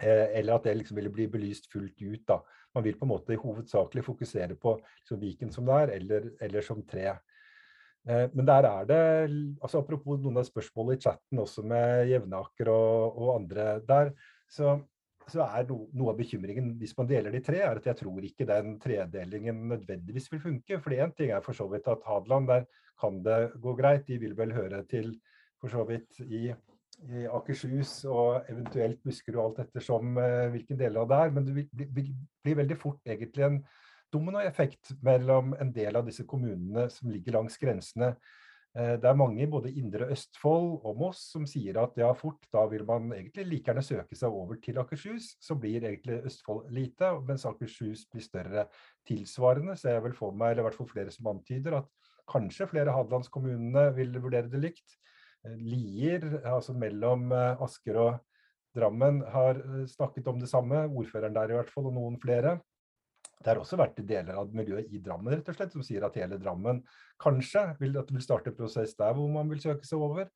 Eh, 0.00 0.38
eller 0.38 0.56
at 0.56 0.64
det 0.64 0.78
liksom 0.78 0.96
ville 0.96 1.12
bli 1.12 1.28
belyst 1.30 1.68
fullt 1.72 2.00
ut. 2.00 2.22
da. 2.28 2.40
Man 2.74 2.86
vil 2.86 2.96
på 2.96 3.04
en 3.04 3.12
måte 3.12 3.36
hovedsakelig 3.36 4.04
fokusere 4.06 4.56
på 4.56 4.78
liksom 4.80 5.20
Viken 5.20 5.52
som 5.52 5.68
det 5.68 5.82
er, 5.82 5.92
eller, 5.98 6.30
eller 6.40 6.64
som 6.64 6.80
tre. 6.88 7.10
Eh, 8.08 8.24
men 8.32 8.48
der 8.48 8.64
er 8.70 8.88
det, 8.88 9.02
altså 9.60 9.82
apropos 9.82 10.18
noen 10.18 10.40
av 10.40 10.48
spørsmålene 10.48 10.96
i 10.96 11.02
chatten 11.04 11.44
også 11.44 11.66
med 11.68 12.08
Jevnaker 12.10 12.72
og, 12.72 13.20
og 13.20 13.34
andre 13.36 13.76
der, 13.84 14.14
så 14.48 14.78
så 15.30 15.44
er 15.44 15.68
no, 15.68 15.86
noe 15.96 16.12
av 16.12 16.18
bekymringen 16.18 16.72
hvis 16.80 16.96
man 16.98 17.08
deler 17.10 17.34
de 17.34 17.42
tre, 17.44 17.60
er 17.62 17.78
at 17.78 17.86
jeg 17.90 18.00
tror 18.00 18.24
ikke 18.26 18.48
den 18.48 18.76
tredelingen 18.82 19.66
nødvendigvis 19.70 20.30
vil 20.32 20.42
funke. 20.42 20.80
For 20.82 20.96
én 20.96 21.14
ting 21.16 21.32
er 21.34 21.44
for 21.44 21.56
så 21.56 21.68
vidt 21.70 21.88
at 21.92 22.04
Hadeland, 22.08 22.50
der 22.50 22.66
kan 23.00 23.22
det 23.24 23.40
gå 23.62 23.76
greit. 23.78 24.06
De 24.08 24.18
vil 24.22 24.36
vel 24.38 24.54
høre 24.56 24.82
til 24.90 25.14
for 25.62 25.72
så 25.72 25.86
vidt 25.88 26.20
i 26.26 26.50
i 27.10 27.24
Akershus 27.26 28.02
og 28.06 28.50
eventuelt 28.50 29.00
Buskerud 29.02 29.40
alt 29.42 29.62
ettersom 29.64 30.18
eh, 30.20 30.50
hvilken 30.52 30.78
del 30.78 30.98
av 31.00 31.08
det 31.10 31.18
er. 31.24 31.32
Men 31.34 31.46
det 31.48 31.54
vil 31.56 31.88
bli, 31.96 32.04
bli 32.44 32.54
veldig 32.58 32.78
fort 32.78 33.00
egentlig 33.08 33.46
en 33.46 33.58
dominoeffekt 34.12 34.94
mellom 35.02 35.54
en 35.60 35.72
del 35.74 35.98
av 35.98 36.06
disse 36.06 36.26
kommunene 36.28 36.88
som 36.92 37.10
ligger 37.10 37.38
langs 37.38 37.58
grensene. 37.60 38.12
Uh, 38.72 38.94
det 38.96 39.08
er 39.08 39.18
mange 39.18 39.42
i 39.44 39.50
både 39.50 39.72
Indre 39.76 40.06
Østfold 40.14 40.78
og 40.88 41.00
Moss 41.00 41.26
som 41.34 41.44
sier 41.48 41.76
at 41.82 41.98
ja, 42.00 42.08
fort, 42.16 42.40
da 42.54 42.64
vil 42.70 42.86
man 42.88 43.10
egentlig 43.12 43.44
like 43.50 43.68
gjerne 43.68 43.84
søke 43.84 44.16
seg 44.16 44.32
over 44.32 44.60
til 44.64 44.80
Akershus. 44.80 45.34
Så 45.42 45.58
blir 45.60 45.84
egentlig 45.84 46.22
Østfold 46.28 46.72
lite, 46.72 47.12
mens 47.28 47.44
Akershus 47.48 48.06
blir 48.12 48.24
større 48.24 48.66
tilsvarende. 49.08 49.76
Så 49.76 49.92
jeg 49.92 50.06
vil 50.06 50.16
få 50.16 50.32
meg, 50.32 50.54
eller 50.54 50.64
i 50.64 50.68
hvert 50.70 50.80
fall 50.80 50.92
flere 50.94 51.14
som 51.14 51.28
antyder, 51.34 51.82
at 51.82 52.10
kanskje 52.30 52.68
flere 52.70 52.94
hadelandskommunene 52.94 53.88
vil 53.96 54.20
vurdere 54.22 54.50
det 54.52 54.60
likt. 54.62 54.98
Eh, 55.46 55.56
Lier, 55.58 56.28
altså 56.46 56.74
mellom 56.78 57.32
eh, 57.34 57.62
Asker 57.64 57.98
og 57.98 58.12
Drammen, 58.76 59.20
har 59.34 59.58
eh, 59.60 59.86
snakket 59.90 60.28
om 60.30 60.38
det 60.40 60.50
samme. 60.50 60.86
Ordføreren 60.88 61.34
der 61.36 61.52
i 61.52 61.58
hvert 61.58 61.72
fall, 61.72 61.90
og 61.90 61.96
noen 61.98 62.20
flere. 62.22 62.58
Det 63.42 63.52
har 63.52 63.60
også 63.60 63.78
vært 63.80 64.00
deler 64.06 64.38
av 64.38 64.52
miljøet 64.54 64.90
i 64.94 65.00
Drammen 65.02 65.34
rett 65.34 65.50
og 65.50 65.58
slett, 65.58 65.74
som 65.74 65.84
sier 65.84 66.06
at 66.06 66.16
hele 66.20 66.38
Drammen 66.40 66.80
kanskje 67.22 67.66
vil, 67.80 67.98
at 68.00 68.10
vil 68.12 68.24
starte 68.24 68.54
prosess 68.56 68.94
der 68.98 69.14
hvor 69.18 69.30
man 69.32 69.50
vil 69.50 69.62
søke 69.62 69.88
seg 69.88 70.02
over. 70.02 70.30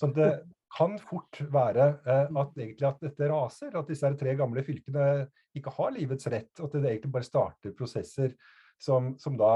Så 0.00 0.08
det 0.16 0.30
kan 0.76 0.94
fort 1.02 1.40
være 1.52 1.88
at, 2.06 2.54
egentlig 2.56 2.86
at 2.88 3.02
dette 3.02 3.28
raser, 3.28 3.74
at 3.76 3.90
disse 3.90 4.12
tre 4.20 4.36
gamle 4.38 4.62
fylkene 4.64 5.26
ikke 5.56 5.72
har 5.76 5.92
livets 5.96 6.28
rett. 6.32 6.52
At 6.56 6.76
det 6.76 6.84
egentlig 6.84 7.12
bare 7.16 7.26
starter 7.26 7.74
prosesser 7.76 8.36
som, 8.80 9.12
som 9.20 9.36
da 9.40 9.54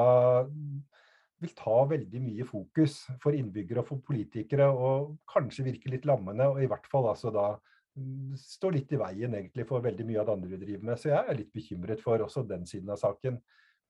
vil 1.44 1.54
ta 1.56 1.76
veldig 1.90 2.20
mye 2.24 2.46
fokus 2.48 3.04
for 3.22 3.36
innbyggere 3.36 3.82
og 3.82 3.88
for 3.88 4.04
politikere, 4.06 4.68
og 4.68 5.14
kanskje 5.30 5.66
virke 5.68 5.92
litt 5.92 6.06
lammende, 6.08 6.46
og 6.50 6.62
i 6.62 6.68
hvert 6.70 6.86
fall 6.90 7.08
altså 7.10 7.32
da 7.34 7.54
mm, 7.98 8.34
stå 8.40 8.70
litt 8.74 8.92
i 8.94 9.00
veien 9.00 9.36
egentlig 9.36 9.66
for 9.68 9.84
veldig 9.84 10.06
mye 10.08 10.22
av 10.22 10.28
det 10.28 10.36
andre 10.38 10.50
vi 10.54 10.62
driver 10.62 10.88
med. 10.90 11.00
Så 11.00 11.10
jeg 11.12 11.20
er 11.20 11.38
litt 11.40 11.52
bekymret 11.54 12.02
for 12.04 12.24
også 12.24 12.44
den 12.48 12.66
siden 12.68 12.92
av 12.94 13.00
saken. 13.02 13.38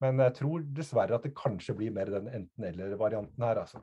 Men 0.03 0.21
jeg 0.25 0.37
tror 0.41 0.65
dessverre 0.77 1.17
at 1.17 1.27
det 1.27 1.37
kanskje 1.39 1.77
blir 1.79 1.95
mer 1.95 2.11
den 2.13 2.29
enten-eller-varianten 2.41 3.47
her, 3.47 3.63
altså. 3.63 3.83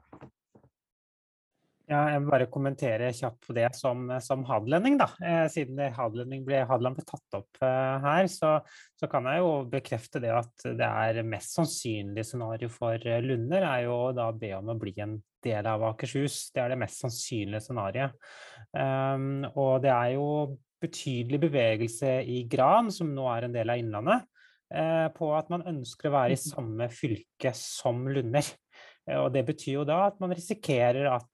Ja, 1.92 2.06
jeg 2.08 2.22
vil 2.22 2.30
bare 2.32 2.48
kommentere 2.48 3.10
kjapt 3.12 3.50
på 3.50 3.56
det 3.58 3.66
som, 3.76 4.06
som 4.24 4.46
hadlending, 4.48 4.96
da. 5.02 5.10
Eh, 5.28 5.44
siden 5.52 5.82
hadlending 5.92 6.46
ble, 6.48 6.62
Hadeland 6.70 6.96
ble 6.96 7.04
tatt 7.04 7.36
opp 7.36 7.60
eh, 7.68 8.06
her, 8.06 8.30
så, 8.32 8.54
så, 8.96 9.10
kan 9.12 9.28
jeg 9.28 9.42
jo 9.42 9.50
bekrefte 9.74 10.22
det 10.24 10.32
at 10.32 10.68
det 10.80 10.88
er 10.88 11.20
mest 11.28 11.58
sannsynlige 11.58 12.30
scenario 12.30 12.72
for 12.72 12.96
eh, 12.96 13.20
Lunder 13.26 13.68
er 13.68 13.84
jo 13.90 13.98
da 14.16 14.30
å 14.32 14.38
be 14.40 14.54
om 14.56 14.72
å 14.72 14.78
bli 14.80 14.96
en 15.04 15.18
del 15.44 15.68
av 15.68 15.84
Akershus. 15.90 16.46
Det 16.56 16.64
er 16.64 16.72
det 16.72 16.80
mest 16.80 17.04
sannsynlige 17.04 17.64
scenarioet. 17.66 18.16
Um, 18.72 19.44
og 19.52 19.82
det 19.84 19.92
er 19.92 20.14
jo 20.16 20.28
betydelig 20.82 21.42
bevegelse 21.44 22.22
i 22.24 22.44
Gran, 22.50 22.92
som 22.94 23.12
nå 23.14 23.28
er 23.36 23.50
en 23.50 23.56
del 23.56 23.70
av 23.70 23.82
Innlandet, 23.82 24.26
eh, 24.74 25.08
på 25.14 25.32
at 25.38 25.52
man 25.54 25.66
ønsker 25.70 26.10
å 26.10 26.16
være 26.16 26.38
i 26.38 26.42
samme 26.42 26.88
fylke 26.94 27.54
som 27.58 28.06
Lunder. 28.10 28.48
Eh, 29.10 29.18
og 29.18 29.32
Det 29.34 29.44
betyr 29.48 29.80
jo 29.80 29.86
da 29.88 30.04
at 30.10 30.20
man 30.22 30.34
risikerer 30.36 31.10
at, 31.12 31.30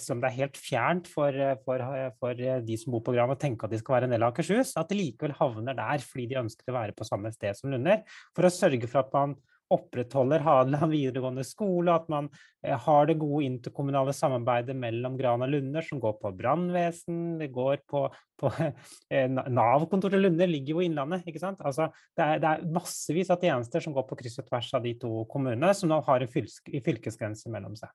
selv 0.00 0.16
om 0.16 0.24
det 0.24 0.30
er 0.30 0.40
helt 0.40 0.58
fjernt 0.60 1.08
for, 1.10 1.32
eh, 1.32 1.56
for, 1.64 1.84
for 2.20 2.42
de 2.66 2.78
som 2.80 2.96
bor 2.96 3.04
på 3.06 3.14
Gran 3.16 3.32
å 3.32 3.38
tenke 3.40 3.66
at 3.66 3.72
de 3.72 3.80
skal 3.80 3.98
være 3.98 4.10
en 4.10 4.16
del 4.16 4.26
av 4.26 4.34
Akershus, 4.34 4.74
at 4.80 4.92
de 4.92 5.00
likevel 5.00 5.36
havner 5.38 5.78
der 5.78 6.04
fordi 6.04 6.28
de 6.32 6.42
ønsker 6.42 6.72
å 6.72 6.78
være 6.80 6.96
på 6.96 7.08
samme 7.08 7.32
sted 7.34 7.58
som 7.58 7.72
Lunder. 7.72 8.04
For 8.36 8.48
å 8.48 8.52
sørge 8.52 8.90
for 8.90 9.04
at 9.04 9.16
man 9.16 9.36
opprettholder 9.74 10.44
Hadeland 10.44 10.92
videregående 10.92 11.44
skole, 11.46 11.94
at 11.94 12.06
man 12.12 12.28
eh, 12.64 12.76
har 12.84 13.08
det 13.08 13.18
gode 13.20 13.46
interkommunale 13.46 14.14
samarbeidet 14.16 14.76
mellom 14.78 15.16
Gran 15.18 15.44
og 15.44 15.52
Lunder, 15.52 15.86
som 15.86 16.00
går 16.02 16.18
på 16.20 16.34
brannvesen, 16.38 17.22
det 17.40 17.50
går 17.54 17.82
på, 17.88 18.04
på 18.40 18.52
eh, 19.14 19.26
Nav-kontoret 19.30 20.20
Lunder 20.20 20.50
ligger 20.50 20.76
jo 20.76 20.84
i 20.84 20.88
Innlandet. 20.90 21.26
ikke 21.26 21.42
sant? 21.42 21.60
Altså, 21.64 21.90
det, 22.16 22.28
er, 22.28 22.44
det 22.44 22.52
er 22.52 22.70
massevis 22.78 23.32
av 23.32 23.42
tjenester 23.42 23.84
som 23.84 23.96
går 23.96 24.08
på 24.08 24.22
kryss 24.22 24.40
og 24.42 24.48
tvers 24.48 24.72
av 24.78 24.86
de 24.86 24.96
to 25.02 25.26
kommunene, 25.32 25.74
som 25.76 25.90
nå 25.90 26.00
har 26.06 26.24
en 26.24 26.32
fylk, 26.32 26.72
fylkesgrense 26.84 27.52
mellom 27.52 27.76
seg. 27.78 27.92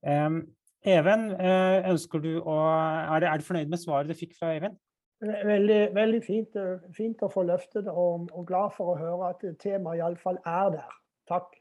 Um, 0.00 0.42
Even, 0.80 1.26
eh, 1.36 1.90
ønsker 1.90 2.22
du 2.24 2.38
å, 2.40 2.54
er, 3.12 3.26
du 3.36 3.44
fornøyd 3.44 3.68
med 3.68 3.80
svaret 3.82 4.08
du 4.08 4.16
fikk 4.16 4.32
fra 4.38 4.54
Even? 4.56 4.78
Veldig, 5.20 5.80
veldig 5.92 6.20
fint, 6.24 6.54
eh, 6.56 6.84
fint, 6.96 7.20
å 7.20 7.28
få 7.28 7.44
løftet 7.44 7.84
det, 7.84 7.92
og, 7.92 8.30
og, 8.32 8.44
glad 8.48 8.72
for 8.72 8.94
å 8.94 9.00
høre 9.00 9.34
at 9.34 9.42
temaet 9.60 10.00
iallfall 10.00 10.40
er 10.48 10.76
der. 10.78 10.94
Takk. 11.28 11.58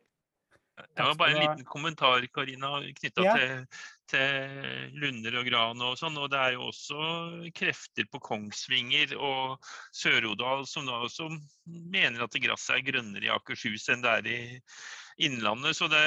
Det 0.79 1.03
var 1.03 1.17
bare 1.19 1.33
en 1.35 1.41
liten 1.43 1.65
kommentar 1.67 2.23
Karina, 2.31 2.77
knytta 2.95 3.23
ja. 3.25 3.33
til, 3.35 3.81
til, 4.07 4.93
Lunder 5.01 5.35
og 5.41 5.49
Gran. 5.49 5.81
og 5.83 5.97
sånn, 5.99 6.15
og 6.15 6.29
Det 6.31 6.39
er 6.39 6.55
jo 6.55 6.69
også 6.69 7.09
krefter 7.55 8.07
på 8.07 8.21
Kongsvinger 8.23 9.11
og 9.17 9.59
Sør-Odal 9.91 10.63
som 10.69 10.87
da 10.87 11.01
også 11.03 11.27
mener 11.67 12.23
at 12.23 12.39
gresset 12.39 12.77
er 12.77 12.85
grønnere 12.93 13.27
i 13.27 13.33
Akershus 13.33 13.89
enn 13.91 14.05
det 14.05 14.13
er 14.21 14.31
i 14.31 14.39
Innlandet. 15.27 15.75
Så 15.75 15.89
det 15.91 16.05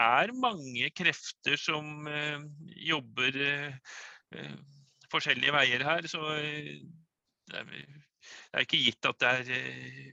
er 0.00 0.32
mange 0.32 0.88
krefter 0.96 1.60
som 1.60 2.08
eh, 2.08 2.40
jobber 2.88 3.36
eh, 3.44 4.00
forskjellige 5.14 5.54
veier 5.54 5.86
her. 5.86 6.10
Så 6.10 6.20
eh, 6.36 6.76
det 7.50 7.62
er, 7.62 7.72
det 7.72 8.58
er 8.58 8.66
ikke 8.66 8.82
gitt 8.82 9.10
at 9.10 9.22
det 9.22 9.32
er 9.32 9.56
eh, 9.58 10.12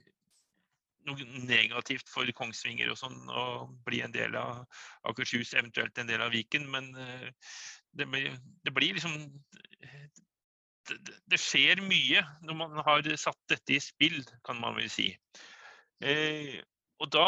noe 1.09 1.43
negativt 1.47 2.09
for 2.11 2.29
Kongsvinger 2.37 2.91
og 2.93 2.99
sånn 2.99 3.17
å 3.29 3.45
bli 3.87 4.01
en 4.05 4.13
del 4.13 4.35
av 4.37 4.63
Akershus, 5.09 5.55
eventuelt 5.57 5.97
en 5.97 6.09
del 6.09 6.23
av 6.23 6.33
Viken. 6.35 6.67
Men 6.71 6.91
eh, 6.95 7.29
det, 7.97 8.07
det 8.65 8.75
blir 8.75 8.97
liksom 8.97 9.17
det, 10.89 11.17
det, 11.29 11.39
skjer 11.39 11.81
mye 11.85 12.23
når 12.45 12.57
man 12.57 12.81
har 12.85 13.07
satt 13.19 13.39
dette 13.51 13.77
i 13.77 13.83
spill, 13.83 14.21
kan 14.45 14.59
man 14.61 14.77
vel 14.77 14.89
si. 14.91 15.11
Eh, 16.01 16.59
og 17.01 17.09
da 17.13 17.27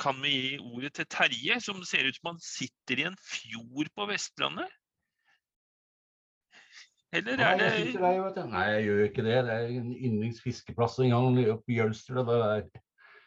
kan 0.00 0.20
vi 0.22 0.32
gi 0.32 0.52
ordet 0.58 0.94
til 0.96 1.08
Terje, 1.12 1.58
som 1.62 1.82
ser 1.84 2.08
ut 2.08 2.16
som 2.16 2.32
han 2.32 2.42
sitter 2.42 3.02
i 3.02 3.08
en 3.10 3.18
fjord 3.20 3.90
på 3.96 4.06
Vestlandet. 4.08 4.79
Eller 7.12 7.32
er 7.32 7.56
det 7.58 7.70
jeg 7.94 8.32
der. 8.36 8.46
Nei, 8.46 8.66
jeg 8.74 8.84
gjør 8.84 9.02
ikke 9.04 9.22
det. 9.26 9.38
Det 9.46 9.54
er 9.54 9.66
en 9.66 9.90
yndlingsfiskeplass 9.96 10.98
en 11.02 11.10
gang 11.10 11.38
oppe 11.50 11.72
i 11.72 11.78
Jølster. 11.80 12.14
Det 12.14 12.26
der. 12.26 12.62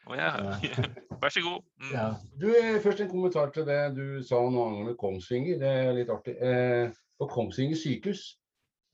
Oh, 0.07 0.15
ja. 0.15 0.31
Vær 1.21 1.29
så 1.29 1.41
god. 1.43 1.61
Mm. 1.81 1.91
Ja. 1.91 2.07
Du, 2.41 2.47
eh, 2.47 2.81
først 2.83 3.01
en 3.01 3.09
kommentar 3.09 3.51
til 3.51 3.67
det 3.67 3.81
du 3.97 4.23
sa 4.23 4.39
noe 4.39 4.69
angående 4.69 4.95
Kongsvinger. 4.99 5.59
Det 5.59 5.73
er 5.83 5.91
litt 5.97 6.11
artig. 6.11 6.35
Eh, 6.39 6.95
for 7.19 7.31
Kongsvinger 7.31 7.79
sykehus 7.79 8.23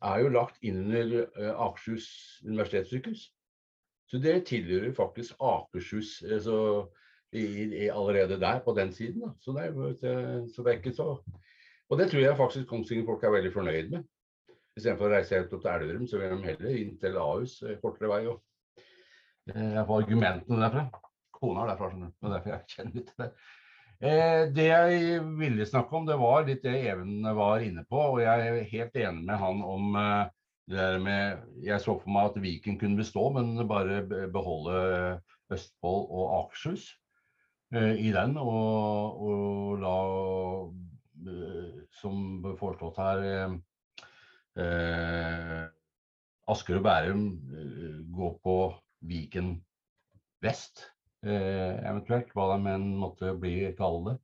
er 0.05 0.23
jo 0.23 0.33
lagt 0.33 0.57
inn 0.65 0.83
under 0.85 1.15
eh, 1.25 1.53
Akershus 1.53 2.09
universitetssykehus. 2.45 3.27
Så 4.09 4.17
det 4.17 4.39
tilhører 4.49 4.93
faktisk 4.97 5.37
Akershus 5.37 6.15
så, 6.45 6.59
i, 7.33 7.45
i, 7.65 7.87
allerede 7.93 8.39
der, 8.41 8.61
på 8.65 8.73
den 8.77 8.93
siden. 8.93 9.21
Da. 9.21 9.33
Så, 9.41 9.53
det 9.53 9.69
er, 9.69 10.47
så 10.55 10.65
det 10.65 10.73
er 10.73 10.81
ikke 10.81 10.97
så 10.97 11.11
Og 11.89 11.97
det 11.97 12.09
tror 12.09 12.21
jeg 12.21 12.37
faktisk 12.37 12.67
Kongsvinger-folk 12.67 13.23
er 13.23 13.37
veldig 13.37 13.53
fornøyd 13.53 13.89
med. 13.89 14.03
Istedenfor 14.79 15.09
å 15.09 15.15
reise 15.17 15.35
helt 15.35 15.53
opp 15.55 15.63
til 15.65 15.73
Elverum, 15.73 16.07
så 16.07 16.19
vil 16.21 16.31
de 16.31 16.47
heller 16.47 16.75
inn 16.79 16.97
til 17.01 17.17
Ahus, 17.19 17.59
eh, 17.67 17.79
kortere 17.83 18.11
vei. 18.13 18.19
Og, 18.31 18.39
eh, 19.51 19.71
jeg 19.75 19.85
får 19.89 20.03
argumentene 20.05 20.59
derfra. 20.63 20.85
Kona 21.35 21.63
er 21.63 21.71
derfra, 21.73 21.89
skjønner 21.89 22.11
du. 22.11 22.13
Det 22.19 22.29
er 22.29 22.35
derfor 22.35 22.53
jeg 22.53 22.69
kjenner 22.73 22.95
litt 22.95 23.09
til 23.09 23.23
det. 23.23 23.29
Eh, 23.99 24.43
det 24.55 24.67
jeg 24.69 25.23
ville 25.41 25.67
snakke 25.67 25.97
om, 25.99 26.05
det 26.07 26.19
var 26.19 26.45
litt 26.47 26.63
det 26.63 26.75
Even 26.93 27.27
var 27.35 27.65
inne 27.65 27.83
på. 27.89 27.99
Og 28.13 28.21
jeg 28.23 28.47
er 28.47 28.69
helt 28.71 28.95
enig 28.95 29.25
med 29.27 29.41
han 29.41 29.63
om 29.63 29.99
det 30.69 30.77
der 30.77 30.99
med 31.01 31.43
Jeg 31.65 31.81
så 31.81 31.97
for 31.99 32.13
meg 32.13 32.29
at 32.29 32.41
Viken 32.43 32.77
kunne 32.79 32.99
bestå, 32.99 33.25
men 33.33 33.67
bare 33.67 34.03
beholde 34.31 35.19
Østfold 35.51 36.07
og 36.07 36.45
Akershus 36.45 36.93
i 37.73 38.11
den. 38.15 38.37
Og, 38.37 39.25
og 39.27 39.81
la, 39.83 39.97
som 41.99 42.45
foreslått 42.61 43.01
her, 43.01 43.59
eh, 44.59 45.65
Asker 46.49 46.79
og 46.79 46.85
Bærum 46.85 47.25
eh, 47.55 47.99
gå 48.13 48.31
på 48.43 48.55
Viken 49.09 49.53
vest, 50.43 50.87
eh, 51.25 51.77
eventuelt. 51.85 52.31
Hva 52.35 52.49
de 52.53 52.73
enn 52.73 52.89
måtte 52.99 53.35
bli 53.39 53.71
kalle 53.77 54.13
det. 54.13 54.17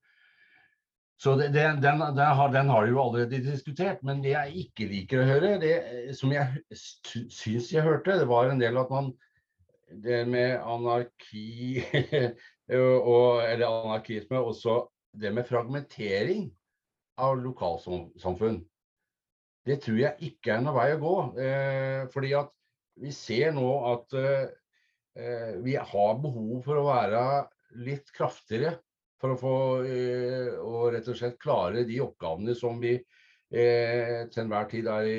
Så 1.15 1.37
det, 1.39 1.53
den, 1.55 1.79
den, 1.79 1.99
den, 1.99 2.25
har, 2.37 2.49
den, 2.51 2.69
har, 2.69 2.87
jo 2.87 2.99
allerede 3.01 3.39
diskutert. 3.43 4.01
Men 4.03 4.23
det 4.23 4.33
jeg 4.33 4.65
ikke 4.65 4.89
liker 4.89 5.21
å 5.21 5.29
høre, 5.29 5.53
det 5.61 5.75
som 6.17 6.33
jeg 6.35 6.59
syns 6.75 7.71
jeg 7.71 7.85
hørte, 7.85 8.19
det 8.19 8.27
var 8.29 8.51
en 8.51 8.61
del 8.61 8.81
at 8.81 8.91
man 8.93 9.13
Det 9.85 10.23
med 10.27 10.57
anarki 10.65 11.77
og, 12.73 13.43
eller 13.45 13.67
anarkisme, 13.69 14.39
også 14.41 14.79
det 15.13 15.29
med 15.31 15.45
fragmentering 15.45 16.47
av 17.21 17.37
lokalsamfunn. 17.37 18.63
Det 19.65 19.79
tror 19.81 19.97
jeg 19.97 20.29
ikke 20.29 20.55
er 20.55 20.63
noe 20.63 20.75
vei 20.77 20.91
å 20.93 21.01
gå. 21.01 21.15
Eh, 21.41 22.01
fordi 22.13 22.35
at 22.37 22.51
vi 23.01 23.11
ser 23.15 23.55
nå 23.55 23.67
at 23.91 24.15
eh, 24.19 25.53
vi 25.65 25.75
har 25.79 26.19
behov 26.21 26.59
for 26.65 26.79
å 26.79 26.87
være 26.87 27.23
litt 27.85 28.11
kraftigere 28.15 28.77
for 29.21 29.33
å 29.33 29.39
få 29.39 29.55
eh, 29.87 30.53
og 30.59 30.91
rett 30.93 31.09
og 31.11 31.17
slett 31.17 31.39
klare 31.41 31.85
de 31.87 32.01
oppgavene 32.03 32.55
som 32.57 32.77
vi 32.81 32.93
eh, 32.95 34.21
til 34.29 34.43
enhver 34.43 34.69
tid 34.71 34.89
er, 34.91 35.09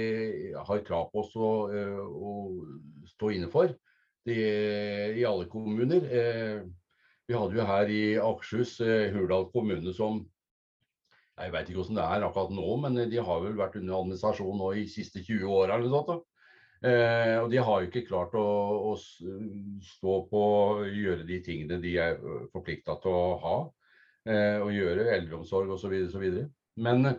har 0.68 0.84
krav 0.86 1.10
på 1.12 1.24
oss 1.24 1.34
å, 1.36 1.50
eh, 1.72 2.00
å 2.00 3.10
stå 3.16 3.32
inne 3.34 3.50
for 3.52 3.72
de, 4.26 4.36
i 5.16 5.24
alle 5.26 5.48
kommuner. 5.50 6.06
Eh, 6.06 6.60
vi 7.26 7.34
hadde 7.34 7.58
jo 7.58 7.66
her 7.66 7.90
i 7.90 8.02
Akershus 8.22 8.78
eh, 8.84 9.10
Hurdal 9.14 9.48
kommune 9.54 9.94
som 9.96 10.22
jeg 11.36 11.52
vet 11.52 11.68
ikke 11.68 11.82
hvordan 11.82 11.98
det 11.98 12.06
er 12.06 12.24
akkurat 12.26 12.54
nå, 12.56 12.70
men 12.84 12.98
de 13.10 13.20
har 13.28 13.42
vel 13.44 13.58
vært 13.58 13.76
under 13.80 13.98
administrasjon 13.98 14.58
nå 14.60 14.72
i 14.80 14.86
siste 14.88 15.20
20 15.24 15.52
åra 15.52 15.76
eller 15.76 15.92
noe 15.92 16.06
sånt. 16.08 16.26
Eh, 16.86 17.36
og 17.40 17.50
de 17.52 17.60
har 17.64 17.82
jo 17.82 17.88
ikke 17.88 18.04
klart 18.08 18.34
å, 18.36 18.46
å, 18.90 18.96
stå 18.96 20.16
på 20.30 20.42
å 20.42 20.84
gjøre 20.84 21.24
de 21.28 21.40
tingene 21.44 21.80
de 21.82 21.94
er 22.00 22.18
forplikta 22.52 22.98
til 23.02 23.16
å 23.16 23.38
ha. 23.42 23.56
Eh, 24.26 24.58
og 24.60 24.74
gjøre 24.74 25.10
eldreomsorg 25.14 25.72
osv. 25.76 25.94
Men 26.82 27.10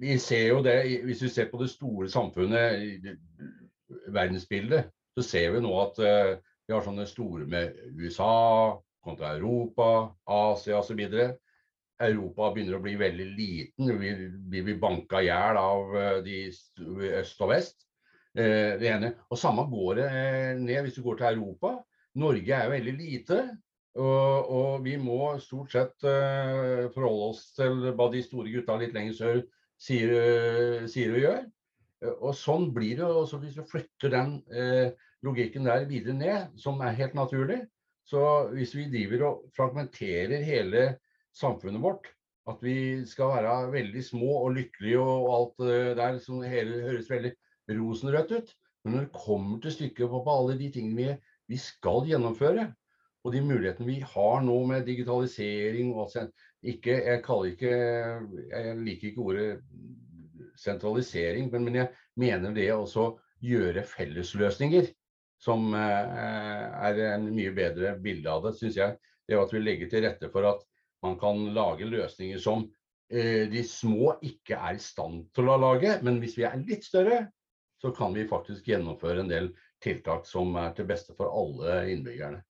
vi 0.00 0.16
ser 0.20 0.48
jo 0.52 0.62
det, 0.64 0.76
hvis 1.06 1.24
vi 1.26 1.30
ser 1.32 1.50
på 1.50 1.60
det 1.62 1.70
store 1.72 2.08
samfunnet, 2.12 3.08
verdensbildet, 4.12 4.92
så 5.16 5.24
ser 5.26 5.52
vi 5.54 5.62
nå 5.64 5.72
at 5.82 6.00
eh, 6.02 6.34
vi 6.66 6.74
har 6.74 6.84
sånne 6.84 7.06
store 7.08 7.46
med 7.50 7.76
USA 7.98 8.78
kontra 9.04 9.34
Europa, 9.36 10.12
Asia 10.24 10.78
osv. 10.80 11.02
Europa 12.06 12.50
begynner 12.54 12.78
å 12.78 12.82
bli 12.84 12.94
veldig 13.00 13.26
liten. 13.36 13.90
Vi 14.50 14.62
blir 14.64 14.80
banka 14.82 15.22
i 15.22 15.28
hjel 15.28 15.58
av 15.60 15.94
uh, 15.94 16.18
de 16.24 16.44
øst 17.20 17.42
og 17.44 17.52
vest. 17.52 17.86
Uh, 18.36 18.78
det 18.80 18.90
ene. 18.90 19.12
Og 19.30 19.40
samme 19.40 19.66
går 19.70 20.00
det 20.00 20.08
ned 20.62 20.86
hvis 20.86 20.98
du 20.98 21.02
går 21.06 21.20
til 21.20 21.38
Europa. 21.38 21.76
Norge 22.22 22.58
er 22.58 22.72
veldig 22.72 22.96
lite. 22.98 23.42
Og, 23.92 24.48
og, 24.48 24.70
vi 24.86 24.94
må 24.96 25.34
stort 25.36 25.74
sett 25.74 26.04
forholde 26.94 27.26
oss 27.26 27.42
til 27.52 27.90
hva 27.92 28.06
de 28.08 28.22
store 28.24 28.48
gutta 28.48 28.78
litt 28.80 28.94
lenger 28.96 29.16
sør 29.18 29.40
sier, 29.76 30.14
sier 30.88 31.12
og 31.12 31.20
gjør. 31.20 31.42
Og 32.14 32.32
sånn 32.32 32.70
blir 32.72 33.02
det 33.02 33.04
også 33.04 33.42
hvis 33.42 33.58
du 33.58 33.66
flytter 33.68 34.14
den 34.14 34.32
logikken 35.28 35.68
der 35.68 35.84
videre 35.90 36.16
ned, 36.16 36.56
som 36.56 36.80
er 36.80 36.96
helt 36.96 37.12
naturlig. 37.18 37.60
Så 38.08 38.22
hvis 38.52 38.74
vi 38.76 38.88
driver 38.90 39.26
og 39.28 39.44
fragmenterer 39.56 40.42
hele 40.44 40.86
samfunnet 41.36 41.82
vårt, 41.82 42.10
at 42.50 42.62
vi 42.64 42.76
skal 43.06 43.36
være 43.36 43.72
veldig 43.72 44.02
små 44.04 44.30
og 44.42 44.56
lykkelige 44.56 45.00
og 45.00 45.30
alt 45.36 45.64
det 45.68 45.96
der 46.00 46.18
som 46.22 46.42
hele 46.42 46.82
høres 46.88 47.10
veldig 47.10 47.32
rosenrødt 47.78 48.36
ut. 48.38 48.54
Men 48.84 48.96
når 48.96 49.04
det 49.04 49.14
kommer 49.14 49.60
til 49.62 49.74
stykket 49.76 50.10
på, 50.10 50.22
alle 50.26 50.58
de 50.58 50.70
tingene 50.74 50.98
vi, 50.98 51.10
vi 51.54 51.58
skal 51.60 52.08
gjennomføre, 52.08 52.66
og 53.22 53.34
de 53.34 53.42
mulighetene 53.46 53.86
vi 53.86 54.00
har 54.02 54.40
nå 54.42 54.56
med 54.66 54.86
digitalisering 54.86 55.92
og 55.94 56.10
ikke, 56.62 56.96
jeg, 56.96 57.20
ikke, 57.52 57.74
jeg 58.50 58.78
liker 58.82 59.08
ikke 59.12 59.22
ordet 59.22 59.50
sentralisering, 60.58 61.46
men, 61.52 61.68
men 61.68 61.78
jeg 61.78 61.92
mener 62.18 62.54
det 62.56 62.72
å 62.74 63.06
gjøre 63.42 63.86
fellesløsninger 63.86 64.90
som 65.42 65.72
eh, 65.74 66.82
er 66.86 67.00
en 67.12 67.30
mye 67.34 67.54
bedre 67.54 67.96
bilde 68.02 68.30
av 68.30 68.44
det, 68.46 68.56
syns 68.58 68.78
jeg. 68.78 68.98
Det 69.26 69.38
at 69.38 69.54
vi 69.54 69.62
legger 69.62 69.90
til 69.90 70.04
rette 70.06 70.30
for 70.34 70.46
at 70.50 70.62
man 71.02 71.18
kan 71.20 71.42
lage 71.54 71.88
løsninger 71.88 72.38
som 72.42 72.64
eh, 73.12 73.48
de 73.50 73.64
små 73.66 74.16
ikke 74.22 74.58
er 74.58 74.78
i 74.78 74.82
stand 74.82 75.26
til 75.34 75.50
å 75.50 75.58
lage. 75.60 75.98
Men 76.06 76.20
hvis 76.22 76.38
vi 76.38 76.46
er 76.48 76.60
litt 76.62 76.86
større, 76.86 77.24
så 77.82 77.90
kan 77.94 78.14
vi 78.14 78.28
faktisk 78.30 78.68
gjennomføre 78.70 79.24
en 79.24 79.30
del 79.30 79.52
tiltak 79.82 80.26
som 80.30 80.54
er 80.60 80.74
til 80.76 80.86
beste 80.86 81.16
for 81.18 81.32
alle 81.34 81.82
innbyggerne. 81.90 82.42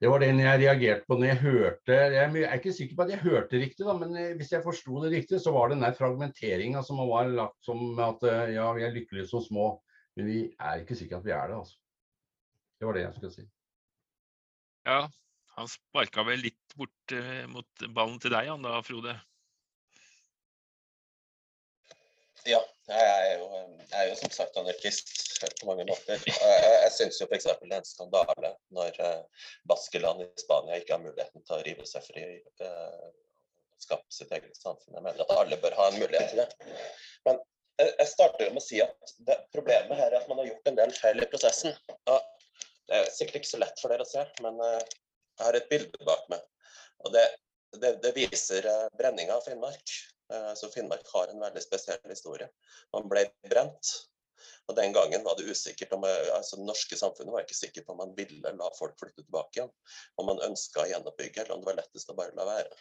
Det 0.00 0.08
var 0.08 0.22
den 0.22 0.38
jeg 0.40 0.60
reagerte 0.62 1.04
på 1.04 1.18
når 1.20 1.28
jeg 1.28 1.40
hørte 1.42 1.96
Jeg 2.14 2.28
er 2.40 2.54
ikke 2.56 2.72
sikker 2.72 2.96
på 2.96 3.04
at 3.04 3.10
jeg 3.12 3.20
hørte 3.20 3.58
riktig, 3.60 3.84
da, 3.84 3.94
men 4.00 4.16
eh, 4.16 4.32
hvis 4.38 4.52
jeg 4.54 4.64
forsto 4.64 5.02
det 5.04 5.12
riktig, 5.12 5.40
så 5.44 5.52
var 5.52 5.68
det 5.68 5.76
den 5.76 5.84
der 5.84 5.96
fragmenteringa 5.96 6.80
som 6.84 7.02
var 7.04 7.28
lagt 7.28 7.58
som 7.64 8.00
at 8.00 8.24
eh, 8.28 8.54
ja, 8.56 8.70
vi 8.76 8.86
er 8.86 8.94
lykkelige 8.96 9.28
som 9.28 9.44
små. 9.44 9.70
Men 10.16 10.28
vi 10.28 10.38
er 10.56 10.80
ikke 10.80 10.96
sikre 10.96 11.20
at 11.20 11.26
vi 11.28 11.34
er 11.36 11.52
det, 11.52 11.58
altså. 11.60 11.76
Det 12.80 12.88
var 12.88 12.96
det 12.96 13.02
jeg 13.04 13.16
skulle 13.16 13.34
si. 13.34 13.44
Ja, 14.88 15.02
han 15.56 15.68
sparka 15.68 16.24
vel 16.26 16.42
litt 16.46 16.76
bort 16.78 17.16
uh, 17.16 17.44
mot 17.50 17.88
ballen 17.96 18.20
til 18.22 18.34
deg, 18.34 18.50
han 18.52 18.64
da, 18.64 18.78
Frode? 18.86 19.16
Ja, 22.48 22.60
jeg 22.88 23.06
er 23.06 23.32
jo, 23.36 23.48
jeg 23.82 23.96
er 24.00 24.06
jo 24.08 24.14
som 24.16 24.32
sagt 24.32 24.56
anarkist 24.56 25.10
på 25.60 25.68
mange 25.68 25.84
måter. 25.88 26.20
Jeg, 26.24 26.60
jeg 26.84 26.92
syns 26.94 27.20
jo 27.20 27.26
f.eks. 27.28 27.48
det 27.60 27.68
er 27.68 27.80
en 27.80 27.88
skandale 27.88 28.52
når 28.76 28.96
uh, 29.04 29.48
Baskeland 29.68 30.24
i 30.24 30.28
Spania 30.40 30.80
ikke 30.80 30.96
har 30.96 31.02
muligheten 31.04 31.44
til 31.44 31.56
å 31.58 31.62
rive 31.66 31.86
seg 31.88 32.06
fri 32.06 32.24
og 32.38 32.64
uh, 32.64 33.10
skape 33.80 34.14
sitt 34.14 34.32
eget 34.36 34.56
samfunn. 34.56 34.96
Jeg 34.96 35.04
mener 35.04 35.24
at 35.24 35.36
alle 35.36 35.60
bør 35.60 35.76
ha 35.78 35.90
en 35.90 36.00
mulighet 36.00 36.32
til 36.32 36.42
det. 36.42 36.48
Men 37.28 37.40
jeg, 37.80 37.92
jeg 37.92 38.08
starter 38.14 38.52
med 38.54 38.62
å 38.62 38.66
si 38.66 38.80
at 38.84 39.14
det, 39.28 39.36
problemet 39.54 40.00
her 40.00 40.12
er 40.12 40.20
at 40.22 40.32
man 40.32 40.40
har 40.40 40.50
gjort 40.50 40.72
en 40.72 40.80
del 40.80 40.96
feil 40.96 41.20
i 41.20 41.28
prosessen. 41.32 41.76
Og 42.12 42.48
det 42.88 42.98
er 43.02 43.12
sikkert 43.14 43.40
ikke 43.40 43.52
så 43.52 43.62
lett 43.62 43.80
for 43.80 43.92
dere 43.92 44.04
å 44.06 44.10
se, 44.10 44.24
men 44.44 44.58
jeg 45.40 45.48
har 45.48 45.58
et 45.58 45.70
bilde 45.72 46.06
bak 46.06 46.28
meg. 46.32 46.46
Og 47.04 47.14
det, 47.16 47.26
det, 47.80 47.96
det 48.04 48.14
viser 48.16 48.68
brenninga 48.98 49.40
av 49.40 49.46
Finnmark. 49.48 49.96
Eh, 50.32 50.54
så 50.54 50.68
Finnmark 50.68 51.08
har 51.12 51.28
en 51.28 51.40
veldig 51.40 51.62
spesiell 51.62 52.12
historie. 52.12 52.48
Man 52.92 53.08
ble 53.10 53.26
brent. 53.48 53.92
Og 54.68 54.76
Den 54.76 54.92
gangen 54.94 55.24
var 55.26 55.34
det 55.36 55.50
usikkert 55.50 55.92
om 55.96 56.04
eh, 56.06 56.30
altså 56.36 56.60
norske 56.62 56.96
samfunnet 56.96 57.34
var 57.34 57.44
ikke 57.44 57.58
sikker 57.58 57.84
på 57.84 57.94
om 57.94 58.02
man 58.04 58.14
ville 58.18 58.54
la 58.60 58.70
folk 58.78 58.94
flytte 59.00 59.24
tilbake 59.24 59.58
igjen. 59.58 59.72
Om 60.20 60.30
man 60.30 60.44
ønska 60.46 60.84
å 60.84 60.88
gjenoppbygge, 60.92 61.42
eller 61.42 61.56
om 61.56 61.64
det 61.64 61.70
var 61.72 61.80
lettest 61.80 62.12
å 62.12 62.18
bare 62.18 62.36
la 62.38 62.46
være. 62.48 62.78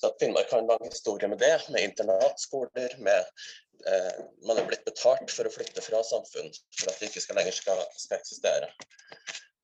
Så 0.00 0.08
at 0.08 0.16
Finnmark 0.22 0.50
har 0.50 0.62
en 0.62 0.72
lang 0.72 0.88
historie 0.88 1.28
med 1.30 1.38
det, 1.42 1.54
med 1.70 1.90
internatskoler, 1.90 2.96
med 2.98 3.20
eh, 3.90 4.24
Man 4.48 4.58
er 4.58 4.70
blitt 4.70 4.88
betalt 4.88 5.30
for 5.34 5.46
å 5.46 5.52
flytte 5.52 5.84
fra 5.84 6.00
samfunn 6.06 6.50
for 6.78 6.90
at 6.90 6.98
det 6.98 7.12
ikke 7.12 7.26
skal 7.26 7.38
lenger 7.42 7.60
skal, 7.60 7.84
skal 8.00 8.18
eksistere. 8.18 8.72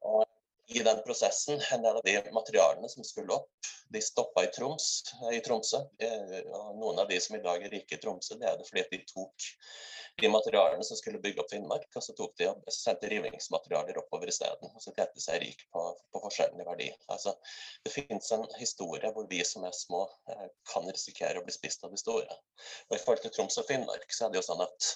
Og 0.07 0.29
i 0.71 0.83
den 0.87 1.03
prosessen. 1.03 1.61
En 1.73 1.83
del 1.83 1.97
av 1.97 2.05
de 2.05 2.33
materialene 2.33 2.89
som 2.89 3.05
skulle 3.05 3.35
opp, 3.35 3.71
de 3.91 4.03
stoppa 4.03 4.45
i, 4.45 4.51
Troms, 4.55 4.91
i 5.33 5.41
Tromsø. 5.45 5.81
Eh, 5.99 6.37
noen 6.79 6.99
av 7.03 7.09
de 7.09 7.19
som 7.21 7.37
i 7.37 7.43
dag 7.43 7.65
er 7.65 7.75
rike 7.75 7.97
i 7.97 8.03
Tromsø, 8.03 8.39
det 8.39 8.47
er 8.51 8.61
det 8.61 8.69
fordi 8.69 8.87
de 8.93 9.01
tok 9.09 9.49
de 10.21 10.29
materialene 10.29 10.85
som 10.85 10.99
skulle 10.99 11.21
bygge 11.23 11.43
opp 11.43 11.51
Finnmark, 11.51 11.89
og 11.97 12.05
så 12.05 12.15
tok 12.19 12.35
de 12.39 12.49
og 12.51 12.73
sendte 12.75 13.09
rivningsmaterialer 13.11 13.99
oppover 14.03 14.31
isteden. 14.31 14.71
Og 14.75 14.83
så 14.83 14.95
tjente 14.95 15.23
seg 15.23 15.43
rik 15.43 15.67
på, 15.73 15.85
på 16.13 16.23
forskjellen 16.27 16.63
i 16.63 16.67
verdi. 16.69 16.89
Altså, 17.15 17.35
det 17.85 17.95
finnes 17.95 18.33
en 18.37 18.47
historie 18.61 19.13
hvor 19.15 19.29
vi 19.31 19.43
som 19.47 19.67
er 19.67 19.77
små, 19.77 20.07
eh, 20.31 20.49
kan 20.73 20.87
risikere 20.91 21.41
å 21.41 21.47
bli 21.47 21.55
spist 21.57 21.87
av 21.87 21.95
de 21.95 22.01
store. 22.01 22.41
Og 22.89 22.97
I 22.99 23.03
forhold 23.03 23.25
til 23.27 23.35
Troms 23.35 23.59
og 23.63 23.71
Finnmark 23.71 24.13
så 24.15 24.27
er 24.27 24.35
det 24.35 24.43
jo 24.43 24.49
sånn 24.53 24.67
at 24.67 24.95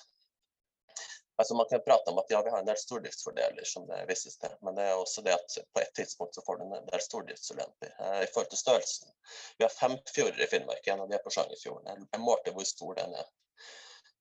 Altså 1.37 1.55
Man 1.59 1.66
kan 1.70 1.82
prate 1.82 2.11
om 2.11 2.18
at 2.18 2.30
ja, 2.30 2.43
vi 2.47 2.51
har 2.51 2.62
en 2.62 2.68
del 2.68 2.78
stordriftsfordeler, 2.78 3.64
som 3.66 3.87
det 3.89 4.05
vises 4.09 4.37
til. 4.39 4.53
Men 4.62 4.76
det 4.78 4.85
er 4.87 4.95
også 4.95 5.24
det 5.26 5.35
at 5.35 5.57
på 5.74 5.82
et 5.82 5.95
tidspunkt 5.99 6.35
så 6.35 6.45
får 6.47 6.61
du 6.61 6.66
en 6.66 6.91
del 6.91 7.03
stordriftsulemper. 7.03 7.95
Eh, 8.01 8.20
I 8.22 8.28
forhold 8.35 8.53
til 8.53 8.62
størrelsen. 8.62 9.14
Vi 9.59 9.66
har 9.66 9.74
fem 9.74 9.97
fjorder 10.14 10.45
i 10.47 10.51
Finnmark, 10.53 10.87
en 10.87 11.03
av 11.05 11.11
de 11.11 11.18
er 11.18 11.24
på 11.24 11.35
Sjangerfjorden. 11.35 12.07
Jeg 12.12 12.22
målte 12.22 12.55
hvor 12.55 12.68
stor 12.70 13.01
den 13.01 13.18
er. 13.18 13.32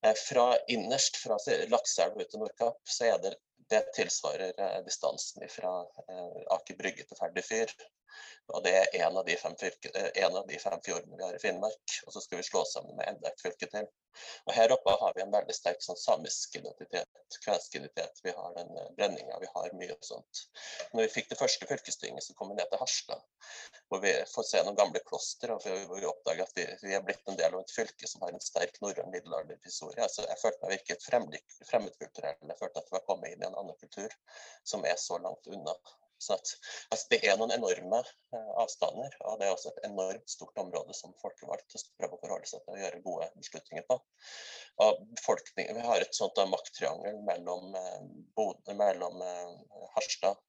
Eh, 0.06 0.14
fra 0.28 0.48
innerst, 0.68 1.22
fra 1.22 1.38
Lakselv 1.70 2.18
ut 2.22 2.30
til 2.30 2.42
Nordkapp, 2.42 2.82
så 2.98 3.12
er 3.14 3.22
det 3.24 3.36
det 3.70 3.84
tilsvarer 3.96 4.54
eh, 4.58 4.80
distansen 4.86 5.46
fra 5.50 5.74
eh, 6.10 6.42
Aker 6.58 6.78
Brygge 6.80 7.06
til 7.08 7.20
Ferdig 7.20 7.46
fyr. 7.48 7.72
Og 8.54 8.64
Det 8.64 8.74
er 8.76 8.96
en 9.06 9.18
av, 9.18 9.30
fylke, 9.60 9.92
eh, 9.96 10.10
en 10.26 10.36
av, 10.36 10.48
de 10.48 10.60
fem 10.60 10.80
fjordene 10.86 11.18
vi 11.18 11.24
har 11.24 11.36
i 11.36 11.40
Finnmark. 11.40 12.00
Og 12.08 12.14
så 12.16 12.22
skal 12.24 12.42
vi 12.42 12.48
slå 12.48 12.64
sammen 12.68 12.98
med 12.98 13.08
enda 13.08 13.30
et 13.30 13.42
fylke 13.42 13.70
til. 13.72 13.88
Og 14.46 14.54
Her 14.54 14.74
oppe 14.76 14.94
har 15.02 15.16
vi 15.16 15.24
en 15.24 15.32
veldig 15.34 15.56
sterk 15.56 15.82
sånn, 15.82 15.98
samisk 15.98 16.58
identitet, 16.60 17.38
kvensk 17.46 17.78
identitet. 17.80 18.20
Vi 18.26 18.34
har 18.36 18.52
den 18.58 18.70
uh, 18.78 18.90
brenninga, 18.98 19.40
vi 19.42 19.50
har 19.56 19.78
mye 19.80 19.96
og 19.96 20.06
sånt. 20.06 20.44
Når 20.94 21.08
vi 21.08 21.14
fikk 21.16 21.32
det 21.32 21.40
første 21.40 21.70
fylkestinget, 21.70 22.26
så 22.28 22.36
kom 22.38 22.52
vi 22.52 22.60
ned 22.60 22.70
til 22.70 22.84
Harstad. 22.84 23.24
Hvor 23.90 24.04
vi 24.04 24.14
får 24.34 24.48
se 24.50 24.62
noen 24.68 24.78
gamle 24.78 25.02
kloster, 25.08 25.56
og 25.56 25.66
hvor 25.66 25.98
vi 26.04 26.12
oppdager 26.12 26.46
at 26.46 26.54
vi, 26.60 26.68
vi, 26.84 26.94
er 26.98 27.08
blitt 27.08 27.32
en 27.32 27.40
del 27.40 27.58
av 27.58 27.64
et 27.64 27.76
fylke 27.80 28.12
som 28.12 28.28
har 28.28 28.36
en 28.36 28.44
sterk 28.44 28.78
norrøn 28.86 29.12
middelalderhistorie. 29.16 30.04
Altså, 30.06 30.28
jeg 30.30 30.42
følte 30.44 30.68
meg 30.68 30.78
virket 30.78 31.10
fremmedkulturell. 31.10 32.40
Jeg 32.54 32.62
følte 32.62 32.84
at 32.84 32.92
vi 32.92 33.00
var 33.00 33.08
kommet 33.10 33.34
inn 33.34 33.42
i 33.42 33.50
en 33.50 33.60
annen 33.64 33.82
kultur 33.82 34.14
som 34.68 34.86
er 34.86 35.00
så 35.02 35.18
langt 35.24 35.50
unna. 35.50 35.80
Så 36.24 36.38
at, 36.38 36.52
altså 36.94 37.10
det 37.12 37.20
er 37.28 37.38
noen 37.40 37.54
enorme 37.56 38.00
eh, 38.00 38.52
avstander, 38.64 39.16
og 39.28 39.40
det 39.40 39.48
er 39.48 39.56
også 39.56 39.74
et 39.74 39.88
enormt 39.90 40.32
stort 40.32 40.60
område 40.64 40.96
som 40.98 41.16
folkevalgte 41.22 41.82
prøver 42.00 42.16
å 42.16 42.22
forholde 42.22 42.50
seg 42.50 42.64
til 42.64 42.76
å 42.78 42.82
gjøre 42.82 43.02
gode 43.08 43.30
beslutninger 43.42 43.86
på. 43.90 44.00
Vi 45.58 45.86
har 45.86 46.02
et 46.02 46.18
sånt 46.18 46.40
makttriangel 46.50 47.20
mellom, 47.28 47.76
eh, 47.80 48.74
mellom 48.80 49.22
eh, 49.28 49.86
Harstad, 49.98 50.40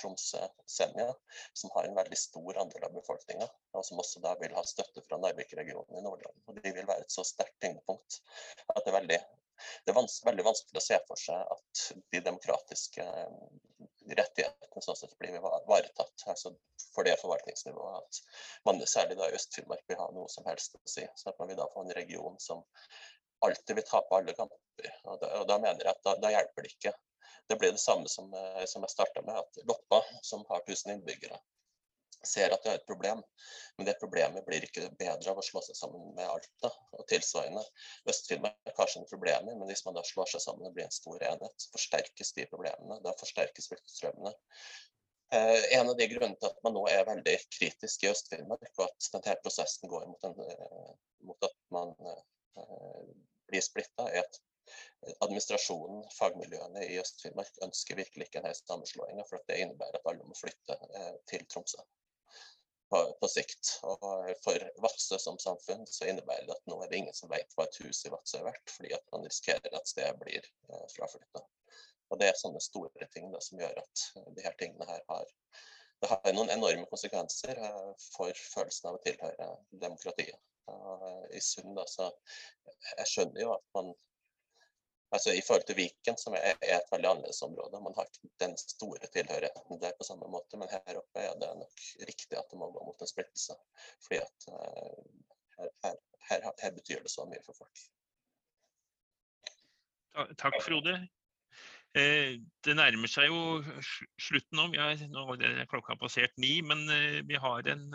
Tromsø, 0.00 0.42
Senja, 0.70 1.10
som 1.54 1.70
har 1.76 1.86
en 1.86 1.96
veldig 1.98 2.18
stor 2.18 2.62
andel 2.64 2.88
av 2.88 2.96
befolkninga, 2.96 3.46
og 3.76 3.86
som 3.86 4.00
også 4.02 4.22
da 4.24 4.34
vil 4.40 4.56
ha 4.56 4.64
støtte 4.66 5.04
fra 5.06 5.20
Narvik-regionen 5.22 6.00
i 6.00 6.04
Nordland. 6.04 6.40
Og 6.48 6.58
de 6.58 6.72
vil 6.72 6.88
være 6.88 7.04
et 7.04 7.14
så 7.14 7.24
sterkt 7.26 7.60
tyngdepunkt 7.62 8.22
at 8.72 8.82
det 8.82 8.92
er 8.92 8.98
veldig 9.00 9.20
det 9.84 9.92
er 9.92 9.96
vans 9.96 10.18
veldig 10.24 10.44
vanskelig 10.44 10.80
å 10.80 10.84
se 10.84 10.98
for 11.08 11.20
seg 11.20 11.52
at 11.54 11.84
de 12.12 12.20
demokratiske 12.24 13.06
rettighetene 14.14 14.82
sånn 14.84 14.98
sett 14.98 15.16
blir 15.18 15.36
ivaretatt. 15.38 16.24
Altså 16.30 16.52
for 16.94 17.06
det 17.06 17.16
forvaltningsnivået 17.20 17.98
at 17.98 18.20
man 18.68 18.80
særlig 18.86 19.18
da 19.18 19.30
Øst-Finnmark 19.34 19.84
vil 19.88 20.00
ha 20.00 20.06
noe 20.14 20.30
som 20.32 20.46
helst 20.48 20.78
å 20.78 20.82
si. 20.88 21.06
Så 21.16 21.32
at 21.32 21.40
man 21.40 21.50
vil 21.50 21.58
da 21.60 21.68
få 21.72 21.84
en 21.84 21.96
region 21.98 22.38
som 22.42 22.62
alltid 23.46 23.76
vil 23.76 23.88
tape 23.88 24.16
alle 24.16 24.36
kamper. 24.36 24.92
Og 25.04 25.20
da, 25.20 25.32
og 25.40 25.48
da 25.50 25.58
mener 25.58 25.82
jeg 25.82 25.92
at 25.92 26.04
da, 26.06 26.16
da, 26.22 26.32
hjelper 26.34 26.66
det 26.66 26.72
ikke. 26.74 26.94
Det 27.46 27.58
blir 27.60 27.74
det 27.74 27.82
samme 27.82 28.08
som, 28.10 28.32
eh, 28.34 28.64
som 28.70 28.84
jeg 28.84 28.94
starta 28.94 29.22
med, 29.26 29.38
at 29.38 29.68
Loppa, 29.68 30.02
som 30.22 30.44
har 30.50 30.64
1000 30.66 30.96
innbyggere, 30.96 31.38
ser 32.24 32.52
at 32.54 32.62
de 32.62 32.70
har 32.70 32.80
et 32.80 32.88
problem, 32.88 33.22
men 33.76 33.86
det 33.88 33.96
problemet 34.00 34.44
blir 34.46 34.64
ikke 34.64 34.88
bedre 34.98 35.32
av 35.32 35.38
å 35.40 35.44
slå 35.44 35.62
seg 35.64 35.78
sammen 35.78 36.14
med 36.16 36.28
Alta. 36.28 36.70
Og 36.96 37.06
tilsvarende, 37.10 37.62
Øst-Finnmark 38.10 38.72
har 38.78 38.90
sine 38.92 39.08
problemer, 39.10 39.52
men 39.52 39.68
hvis 39.70 39.84
man 39.86 39.96
da 39.98 40.04
slår 40.06 40.32
seg 40.32 40.44
sammen 40.46 40.68
og 40.68 40.76
blir 40.76 40.86
en 40.86 40.96
stor 40.96 41.22
enhet, 41.30 41.54
så 41.60 41.72
forsterkes 41.76 42.32
de 42.38 42.48
problemene. 42.52 43.00
Da 43.04 43.14
forsterkes 43.20 43.70
flyktningstrømmene. 43.72 44.34
Eh, 45.34 45.78
en 45.78 45.90
av 45.90 45.96
de 45.98 46.06
grunnene 46.06 46.38
til 46.38 46.48
at 46.52 46.58
man 46.64 46.76
nå 46.76 46.86
er 46.92 47.06
veldig 47.08 47.36
kritisk 47.58 48.04
i 48.06 48.10
Øst-Finnmark, 48.12 48.72
og 48.78 48.86
at 48.86 49.08
denne 49.12 49.38
prosessen 49.42 49.90
går 49.90 50.08
mot, 50.08 50.26
en, 50.28 50.36
eh, 50.46 50.92
mot 51.26 51.48
at 51.48 51.56
man 51.74 51.94
eh, 52.06 53.08
blir 53.50 53.64
splitta, 53.64 54.06
er 54.06 54.22
at 54.22 54.40
administrasjonen, 55.22 56.06
fagmiljøene 56.14 56.86
i 56.88 56.98
Øst-Finnmark 57.02 57.60
ønsker 57.66 57.98
virkelig 57.98 58.26
ikke 58.26 58.40
denne 58.40 58.54
sammenslåinga, 58.58 59.26
for 59.28 59.42
det 59.50 59.60
innebærer 59.62 60.00
at 60.00 60.10
alle 60.10 60.26
må 60.26 60.38
flytte 60.38 60.78
til 61.30 61.46
Tromsø 61.50 61.84
på, 62.92 63.00
på, 63.20 63.28
sikt. 63.30 63.72
Og 63.88 64.04
for 64.44 64.66
Vadsø 64.84 65.18
som 65.22 65.38
samfunn 65.42 65.86
så 65.90 66.08
innebærer 66.10 66.46
det 66.48 66.56
at 66.56 66.70
nå 66.70 66.78
er 66.82 66.90
det 66.90 67.00
ingen 67.02 67.16
som 67.16 67.30
vet 67.32 67.54
hva 67.56 67.66
et 67.66 67.78
hus 67.84 68.04
i 68.06 68.12
Vadsø 68.12 68.40
er 68.40 68.48
verdt, 68.48 68.74
fordi 68.76 68.92
at 68.96 69.06
man 69.14 69.26
risikerer 69.26 69.78
at 69.78 69.90
stedet 69.90 70.18
blir 70.22 70.42
eh, 70.42 70.86
fraflytta. 70.94 71.44
Og 72.10 72.20
det 72.20 72.30
er 72.30 72.38
sånne 72.38 72.62
store 72.62 73.08
ting 73.14 73.32
da, 73.32 73.40
som 73.42 73.60
gjør 73.60 73.80
at 73.82 74.04
de 74.36 74.44
her 74.44 74.54
tingene 74.60 74.86
her 74.88 75.02
har 75.10 75.26
det 76.04 76.10
har 76.10 76.34
noen 76.36 76.50
enorme 76.52 76.84
konsekvenser 76.90 77.56
eh, 77.56 77.92
for 78.12 78.44
følelsen 78.54 78.90
av 78.90 78.98
å 78.98 79.04
tilhøre 79.06 79.54
demokratiet. 79.84 80.42
I 81.30 81.40
sum 81.40 81.76
da, 81.76 81.84
så 81.86 82.08
Jeg 82.98 83.06
skjønner 83.06 83.42
jo 83.44 83.52
at 83.54 83.62
man 83.76 83.92
altså 85.14 85.32
I 85.32 85.42
forhold 85.46 85.66
til 85.68 85.78
Viken, 85.78 86.18
som 86.18 86.34
er, 86.38 86.56
et 86.62 86.92
veldig 86.92 87.10
annerledes 87.10 87.42
område. 87.46 87.82
Man 87.82 87.94
har 87.96 88.08
ikke 88.08 88.30
den 88.42 88.56
store 88.58 89.10
tilhørigheten 89.14 89.82
der 89.82 89.98
på 89.98 90.06
samme 90.08 90.30
måte, 90.30 90.58
men 90.60 90.72
her 90.72 91.00
oppe 91.00 91.22
er 91.22 91.36
det 91.42 91.52
nok 91.60 91.84
riktig 92.10 92.38
at 92.38 92.50
det 92.50 92.60
må 92.60 92.70
gå 92.74 92.86
mot 92.86 93.04
en 93.04 93.12
splittelse. 93.12 93.58
Fordi 94.06 94.22
at 94.22 94.48
uh, 94.52 95.04
her, 95.58 95.70
her, 95.84 96.00
her, 96.30 96.50
her, 96.62 96.74
betyr 96.78 97.04
det 97.04 97.12
så 97.12 97.26
mye 97.30 97.44
for 97.46 97.58
folk. 97.58 97.84
Takk, 100.40 100.58
Frode. 100.64 100.96
Eh, 101.96 102.36
det 102.64 102.74
nærmer 102.76 103.08
seg 103.08 103.30
jo 103.30 103.62
slutten 104.20 104.58
nå. 104.58 104.68
Nå 105.12 105.24
er 105.36 105.68
klokka 105.70 105.96
passert 106.00 106.34
ni, 106.40 106.58
men 106.64 106.84
eh, 106.92 107.20
vi 107.28 107.38
har 107.40 107.68
en 107.72 107.86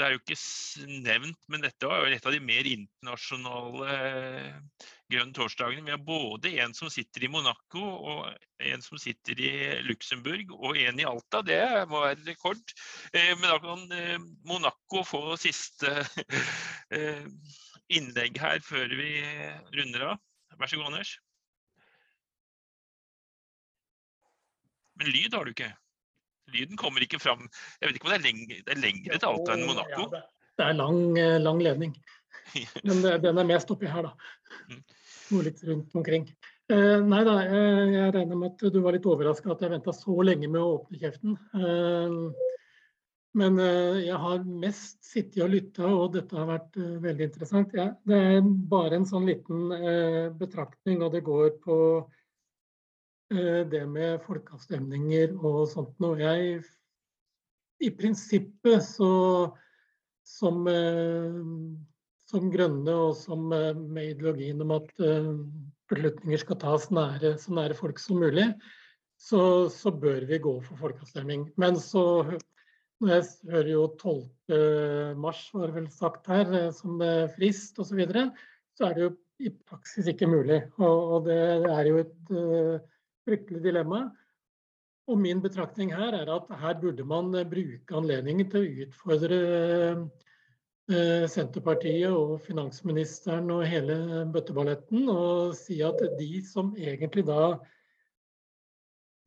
det 0.00 0.06
er 0.06 0.14
jo 0.14 0.20
ikke 0.22 1.00
nevnt, 1.04 1.38
men 1.52 1.60
dette 1.60 1.88
var 1.88 2.00
jo 2.00 2.14
et 2.14 2.24
av 2.24 2.32
de 2.32 2.38
mer 2.40 2.64
internasjonale 2.70 3.88
eh, 3.92 4.86
grønne 5.12 5.36
torsdagene. 5.36 5.84
Vi 5.84 5.92
har 5.92 6.00
både 6.06 6.52
en 6.64 6.72
som 6.76 6.88
sitter 6.92 7.26
i 7.26 7.30
Monaco, 7.32 7.82
og 7.82 8.62
en 8.64 8.84
som 8.84 8.96
sitter 9.00 9.42
i 9.44 9.50
Luxembourg, 9.84 10.54
og 10.56 10.80
en 10.80 11.02
i 11.02 11.06
Alta. 11.08 11.42
Det 11.44 11.60
må 11.90 12.00
være 12.06 12.24
rekord. 12.30 12.74
Eh, 13.12 13.34
men 13.34 13.44
da 13.50 13.58
kan 13.60 13.84
eh, 13.98 14.16
Monaco 14.48 15.04
få 15.04 15.22
siste 15.40 15.92
innlegg 18.00 18.40
her 18.40 18.64
før 18.64 18.96
vi 18.96 19.12
runder 19.76 20.14
av. 20.14 20.24
Vær 20.56 20.72
så 20.72 20.80
god, 20.80 20.94
Anders. 20.94 21.12
Men 24.96 25.12
lyd 25.12 25.36
har 25.36 25.44
du 25.44 25.52
ikke? 25.52 25.74
Lyden 26.54 26.78
kommer 26.80 27.04
ikke 27.04 27.20
fram. 27.22 27.46
Jeg 27.80 27.90
vet 27.90 27.98
ikke 27.98 28.08
om 28.08 28.14
det 28.14 28.20
er 28.20 28.26
lengre, 28.28 28.60
det 28.66 28.74
er 28.74 28.82
lengre 28.82 29.18
til 29.18 29.30
Alta 29.30 29.56
enn 29.56 29.66
Monaco? 29.68 30.06
Ja, 30.06 30.22
det 30.60 30.68
er 30.68 30.78
lang, 30.78 31.02
eh, 31.18 31.38
lang 31.40 31.62
ledning. 31.64 31.96
Men 32.86 33.02
den 33.24 33.42
er 33.42 33.48
mest 33.48 33.70
oppi 33.72 33.90
her, 33.90 34.10
da. 34.10 34.14
Mm. 34.70 34.84
Noe 35.30 35.46
litt 35.46 35.64
rundt 35.66 35.96
omkring. 35.98 36.28
Eh, 36.70 37.00
nei 37.02 37.24
da, 37.26 37.34
jeg, 37.42 37.90
jeg 37.96 38.14
regner 38.14 38.38
med 38.38 38.52
at 38.52 38.70
du 38.74 38.78
var 38.84 38.94
litt 38.94 39.08
overraska 39.10 39.50
at 39.54 39.64
jeg 39.64 39.72
venta 39.72 39.94
så 39.94 40.14
lenge 40.26 40.50
med 40.50 40.60
å 40.62 40.76
åpne 40.76 41.00
kjeften. 41.02 41.36
Eh, 41.58 42.46
men 43.40 43.58
eh, 43.62 43.98
jeg 44.08 44.18
har 44.18 44.46
mest 44.46 44.98
sittet 45.06 45.42
og 45.44 45.52
lytta, 45.52 45.86
og 45.86 46.14
dette 46.16 46.38
har 46.38 46.48
vært 46.50 46.78
eh, 46.78 46.96
veldig 47.02 47.28
interessant. 47.30 47.74
Ja, 47.78 47.90
det 48.06 48.22
er 48.34 48.40
bare 48.70 48.98
en 48.98 49.06
sånn 49.06 49.28
liten 49.30 49.70
eh, 49.76 50.30
betraktning, 50.38 51.02
og 51.06 51.14
det 51.14 51.22
går 51.26 51.54
på 51.62 51.76
Eh, 52.02 52.19
det 53.30 53.84
med 53.86 54.22
folkeavstemninger 54.26 55.36
og 55.38 55.62
sånt 55.70 55.94
noe. 56.02 56.18
Jeg 56.18 56.64
i 57.80 57.90
prinsippet 57.94 58.82
så 58.84 59.12
som, 60.26 60.66
eh, 60.68 61.38
som 62.28 62.50
grønne 62.52 62.96
og 63.06 63.14
som 63.18 63.52
eh, 63.54 63.72
med 63.74 64.16
ideologien 64.16 64.60
om 64.64 64.74
at 64.76 64.92
beslutninger 65.90 66.42
skal 66.42 66.60
tas 66.62 66.90
nære, 66.94 67.36
så 67.40 67.54
nære 67.56 67.78
folk 67.78 67.98
som 68.02 68.20
mulig, 68.22 68.50
så, 69.20 69.68
så 69.72 69.92
bør 69.92 70.26
vi 70.28 70.38
gå 70.42 70.52
for 70.66 70.78
folkeavstemning. 70.80 71.48
Men 71.60 71.78
så 71.80 72.04
når 73.00 73.14
jeg 73.14 73.26
hører 73.50 73.70
jo 73.72 73.82
12. 73.98 75.16
mars, 75.18 75.42
var 75.54 75.70
det 75.70 75.76
vel 75.78 75.90
sagt 75.92 76.28
her, 76.30 76.70
som 76.76 77.00
frist 77.34 77.78
osv., 77.80 77.90
så, 77.90 77.98
videre, 77.98 78.24
så 78.76 78.86
er 78.86 78.96
det 78.96 79.04
jo 79.06 79.10
i 79.40 79.50
praksis 79.50 80.08
ikke 80.12 80.28
mulig. 80.28 80.60
Og, 80.78 81.14
og 81.16 81.28
det 81.28 81.38
er 81.40 81.88
jo 81.88 82.02
et 82.04 82.32
fryktelig 83.30 83.62
dilemma. 83.64 84.08
Og 85.10 85.18
min 85.18 85.40
betraktning 85.42 85.90
her 85.94 86.14
er 86.14 86.30
at 86.30 86.50
her 86.60 86.76
burde 86.80 87.04
man 87.06 87.32
eh, 87.34 87.46
bruke 87.48 87.96
anledningen 87.98 88.50
til 88.50 88.62
å 88.62 88.86
utfordre 88.86 89.38
eh, 90.90 91.26
Senterpartiet 91.30 92.10
og 92.10 92.36
finansministeren 92.44 93.50
og 93.54 93.66
hele 93.70 93.96
bøtteballetten 94.34 95.08
og 95.10 95.56
si 95.58 95.80
at 95.86 96.02
de 96.18 96.30
som 96.46 96.74
egentlig 96.78 97.26
da 97.30 97.58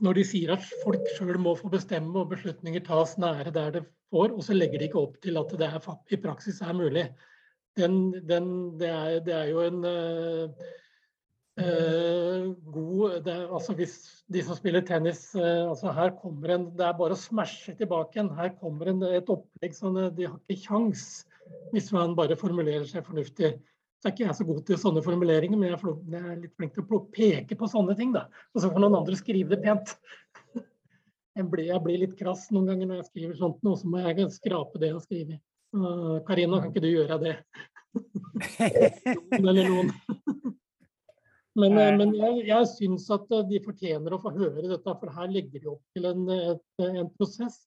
Når 0.03 0.17
de 0.17 0.23
sier 0.27 0.51
at 0.51 0.63
folk 0.83 1.03
sjøl 1.15 1.37
må 1.39 1.53
få 1.55 1.69
bestemme 1.71 2.17
og 2.19 2.31
beslutninger 2.33 2.81
tas 2.83 3.13
nære 3.21 3.53
der 3.55 3.69
det 3.71 3.83
får, 4.11 4.33
og 4.33 4.41
så 4.43 4.55
legger 4.55 4.81
de 4.81 4.89
ikke 4.89 4.99
opp 4.99 5.19
til 5.23 5.37
at 5.39 5.53
det 5.59 5.67
er, 5.69 5.85
i 6.11 6.17
praksis 6.19 6.59
er 6.61 6.73
mulig. 6.75 7.05
Den, 7.77 8.11
den, 8.27 8.47
det, 8.81 8.89
er, 8.89 9.19
det, 9.23 9.33
er, 9.33 9.45
jo 9.53 9.61
en 9.63 9.85
Eh, 9.85 10.73
god 11.57 13.19
det, 13.25 13.35
altså 13.53 13.75
Hvis 13.77 14.23
de 14.33 14.41
som 14.41 14.57
spiller 14.57 14.81
tennis 14.81 15.35
eh, 15.35 15.69
altså 15.69 15.91
her 15.93 16.15
kommer 16.17 16.55
en, 16.55 16.65
Det 16.77 16.85
er 16.85 16.95
bare 16.97 17.13
å 17.13 17.19
smashe 17.19 17.75
tilbake 17.77 18.17
igjen. 18.17 18.31
Her 18.33 18.55
kommer 18.57 18.89
en, 18.89 19.03
et 19.05 19.29
opplegg 19.29 19.75
som 19.77 19.93
de 19.93 20.27
har 20.29 20.39
ikke 20.47 20.65
kjangs 20.65 21.05
hvis 21.73 21.91
man 21.93 22.15
bare 22.15 22.37
formulerer 22.39 22.85
seg 22.87 23.03
fornuftig. 23.05 23.51
Så 23.99 24.07
er 24.07 24.13
ikke 24.13 24.25
jeg 24.25 24.37
så 24.37 24.45
god 24.47 24.61
til 24.65 24.77
sånne 24.79 25.03
formuleringer, 25.03 25.59
men 25.59 25.69
jeg 25.69 25.75
er, 25.75 25.97
jeg 26.13 26.21
er 26.31 26.39
litt 26.39 26.53
flink 26.55 26.73
til 26.73 26.85
å 26.87 26.99
peke 27.13 27.57
på 27.59 27.69
sånne 27.69 27.95
ting. 27.99 28.13
da. 28.15 28.23
Og 28.55 28.63
så 28.63 28.71
får 28.71 28.81
noen 28.81 28.95
andre 29.01 29.17
skrive 29.19 29.51
det 29.51 29.59
pent. 29.65 29.93
Jeg 31.33 31.47
blir, 31.49 31.65
jeg 31.65 31.81
blir, 31.81 31.97
litt 31.97 32.11
krass 32.13 32.43
noen 32.53 32.67
ganger 32.69 32.85
når 32.85 32.99
jeg 32.99 33.05
skriver 33.07 33.37
sånt, 33.39 33.63
og 33.65 33.79
så 33.81 33.89
må 33.89 34.03
jeg 34.03 34.27
skrape 34.35 34.77
det 34.77 34.91
jeg 34.91 34.93
har 34.99 35.01
skrevet. 35.01 35.39
Karina, 36.27 36.59
kan 36.61 36.69
ikke 36.69 36.83
du 36.83 36.91
gjøre 36.91 37.17
det? 37.23 37.31
Eller 39.39 39.63
noen. 39.63 39.89
Men, 41.59 41.77
eh, 41.77 41.93
men 41.99 42.15
jeg, 42.17 42.41
jeg 42.49 42.69
syns 42.71 43.05
at 43.13 43.29
eh, 43.29 43.45
de 43.51 43.61
fortjener 43.61 44.15
å 44.15 44.21
få 44.21 44.33
høre 44.33 44.65
dette, 44.65 44.97
for 44.99 45.13
her 45.13 45.29
legger 45.29 45.61
de 45.61 45.71
opp 45.75 45.83
til 45.93 46.09
en, 46.09 46.25
en 46.87 47.09
prosess 47.13 47.59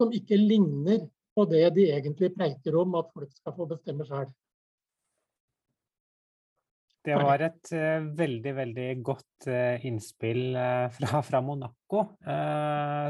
som 0.00 0.14
ikke 0.16 0.38
ligner 0.40 1.04
på 1.36 1.46
det 1.50 1.68
de 1.76 1.86
egentlig 1.94 2.32
preiker 2.34 2.78
om, 2.80 2.96
at 2.98 3.12
folk 3.14 3.30
skal 3.36 3.54
få 3.54 3.68
bestemme 3.70 4.06
sjøl. 4.08 4.30
Det 7.00 7.16
var 7.16 7.40
et 7.40 7.70
uh, 7.72 8.02
veldig, 8.12 8.50
veldig 8.58 8.88
godt 9.00 9.46
uh, 9.48 9.86
innspill 9.88 10.50
uh, 10.52 10.90
fra, 10.92 11.22
fra, 11.24 11.40
Monaco 11.40 12.02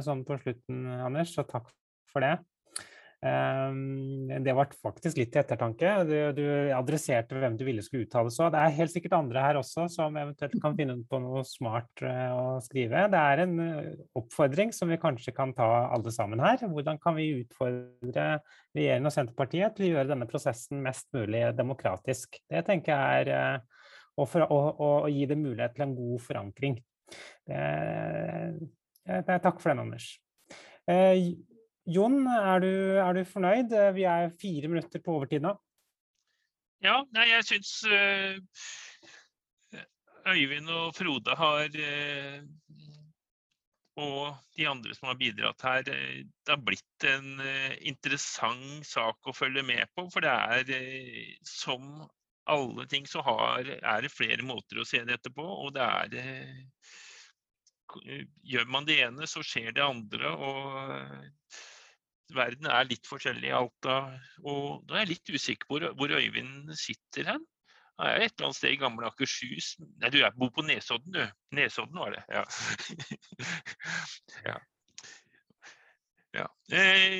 sånn 0.06 0.22
på 0.28 0.36
slutten, 0.44 0.84
Anders, 1.08 1.32
så 1.34 1.42
takk 1.48 1.66
for 2.12 2.22
det. 2.22 2.36
Ehm, 3.20 4.30
det 4.44 4.52
var 4.56 4.70
faktisk 4.80 5.18
litt 5.20 5.28
til 5.34 5.42
ettertanke. 5.42 5.90
Du, 6.08 6.14
du, 6.36 6.44
adresserte 6.72 7.36
hvem 7.36 7.58
du 7.60 7.66
ville 7.66 7.82
skulle 7.84 8.06
uttale 8.06 8.32
så. 8.32 8.48
Det 8.52 8.60
er 8.60 8.76
helt 8.78 8.94
sikkert 8.94 9.18
andre 9.18 9.42
her 9.44 9.58
også 9.60 9.84
som 9.92 10.16
eventuelt 10.16 10.56
kan 10.62 10.76
finne 10.78 10.96
på 11.08 11.20
noe 11.20 11.42
smart 11.44 12.04
eh, 12.06 12.30
å 12.32 12.56
skrive. 12.64 13.04
Det 13.12 13.24
er 13.32 13.42
en 13.44 13.58
eh, 13.66 13.90
oppfordring 14.16 14.72
som 14.76 14.88
vi 14.92 15.00
kanskje 15.02 15.34
kan 15.36 15.52
ta 15.56 15.68
alle 15.90 16.14
sammen 16.14 16.40
her. 16.44 16.64
Hvordan 16.64 17.00
kan 17.02 17.18
vi 17.18 17.42
utfordre 17.42 18.30
regjeringen 18.76 19.10
og 19.10 19.16
Senterpartiet 19.16 19.76
til 19.76 19.90
å 19.90 19.92
gjøre 19.94 20.12
denne 20.14 20.30
prosessen 20.30 20.80
mest 20.86 21.10
mulig 21.16 21.44
demokratisk? 21.58 22.40
Det 22.48 22.64
tenker 22.70 22.94
jeg 22.94 23.26
er 23.26 23.34
eh, 23.36 23.84
å, 24.16 24.24
for, 24.24 24.48
å, 24.48 24.62
å, 24.80 24.90
gi 25.12 25.28
det 25.28 25.36
mulighet 25.40 25.76
til 25.76 25.90
en 25.90 25.96
god 25.98 26.24
forankring. 26.24 26.80
Det, 27.44 27.62
det, 29.04 29.38
takk 29.44 29.60
for 29.60 29.74
den, 29.74 29.84
Anders. 29.84 30.08
Jon, 31.88 32.20
er 32.28 32.60
du, 32.62 32.72
er 33.00 33.16
du, 33.16 33.24
fornøyd? 33.24 33.72
Vi 33.96 34.04
er 34.08 34.34
fire 34.40 34.68
minutter 34.68 35.02
på 35.02 35.16
overtid 35.16 35.44
nå. 35.44 35.54
Ja, 36.84 37.00
nei, 37.12 37.26
jeg 37.28 37.44
syns 37.44 37.72
uh, 37.88 38.36
Øyvind 40.30 40.68
og 40.72 40.94
Frode 40.96 41.34
har 41.36 41.68
uh, 41.68 42.38
og 44.00 44.36
de 44.56 44.66
andre 44.70 44.94
som 44.94 45.10
har 45.10 45.18
bidratt 45.20 45.64
her. 45.66 45.90
Eh, 45.90 46.22
det 46.24 46.54
har 46.54 46.62
blitt 46.64 47.06
en 47.08 47.40
eh, 47.44 47.76
interessant 47.90 48.86
sak 48.86 49.28
å 49.28 49.36
følge 49.36 49.64
med 49.66 49.90
på. 49.96 50.06
For 50.12 50.24
det 50.24 50.32
er 50.32 50.72
eh, 50.76 51.36
som 51.46 52.06
alle 52.50 52.86
ting 52.90 53.06
så 53.06 53.22
har, 53.26 53.68
er 53.78 54.04
det 54.04 54.12
flere 54.12 54.46
måter 54.46 54.80
å 54.80 54.88
se 54.88 55.02
dette 55.06 55.32
på. 55.34 55.44
Og 55.44 55.74
det 55.76 55.86
er 55.86 56.54
Gjør 58.46 58.68
man 58.70 58.84
det 58.86 59.00
ene, 59.02 59.26
så 59.26 59.40
skjer 59.42 59.72
det 59.74 59.82
andre. 59.82 60.28
Og 60.30 61.39
verden 62.36 62.68
er 62.70 62.88
litt 62.88 63.08
forskjellig 63.08 63.50
i 63.50 63.56
Alta. 63.56 63.96
Og 64.44 64.84
da 64.88 64.96
er 64.98 65.04
jeg 65.04 65.14
litt 65.14 65.32
usikker 65.34 65.68
på 65.68 65.78
hvor, 65.78 65.88
hvor 65.98 66.14
Øyvind 66.18 66.72
sitter 66.78 67.34
hen. 67.34 67.46
Jeg 68.00 68.16
er 68.16 68.22
et 68.24 68.32
eller 68.32 68.48
annet 68.48 68.56
sted 68.56 68.72
i 68.72 68.78
gamle 68.80 69.08
Akershus 69.10 69.74
Nei, 70.00 70.08
du, 70.08 70.22
jeg 70.22 70.32
bor 70.40 70.48
på 70.56 70.64
Nesodden, 70.64 71.12
du. 71.12 71.20
Nesodden 71.56 71.98
var 72.00 72.14
det, 72.14 72.22
ja. 72.32 72.44
ja. 74.48 74.54
ja. 76.38 76.46
Eh, 76.72 77.18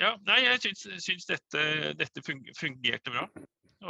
ja. 0.00 0.14
Nei, 0.28 0.38
jeg 0.46 0.62
syns, 0.64 0.86
syns 1.04 1.28
dette, 1.28 1.66
dette, 2.00 2.24
fungerte 2.24 3.12
bra. 3.12 3.26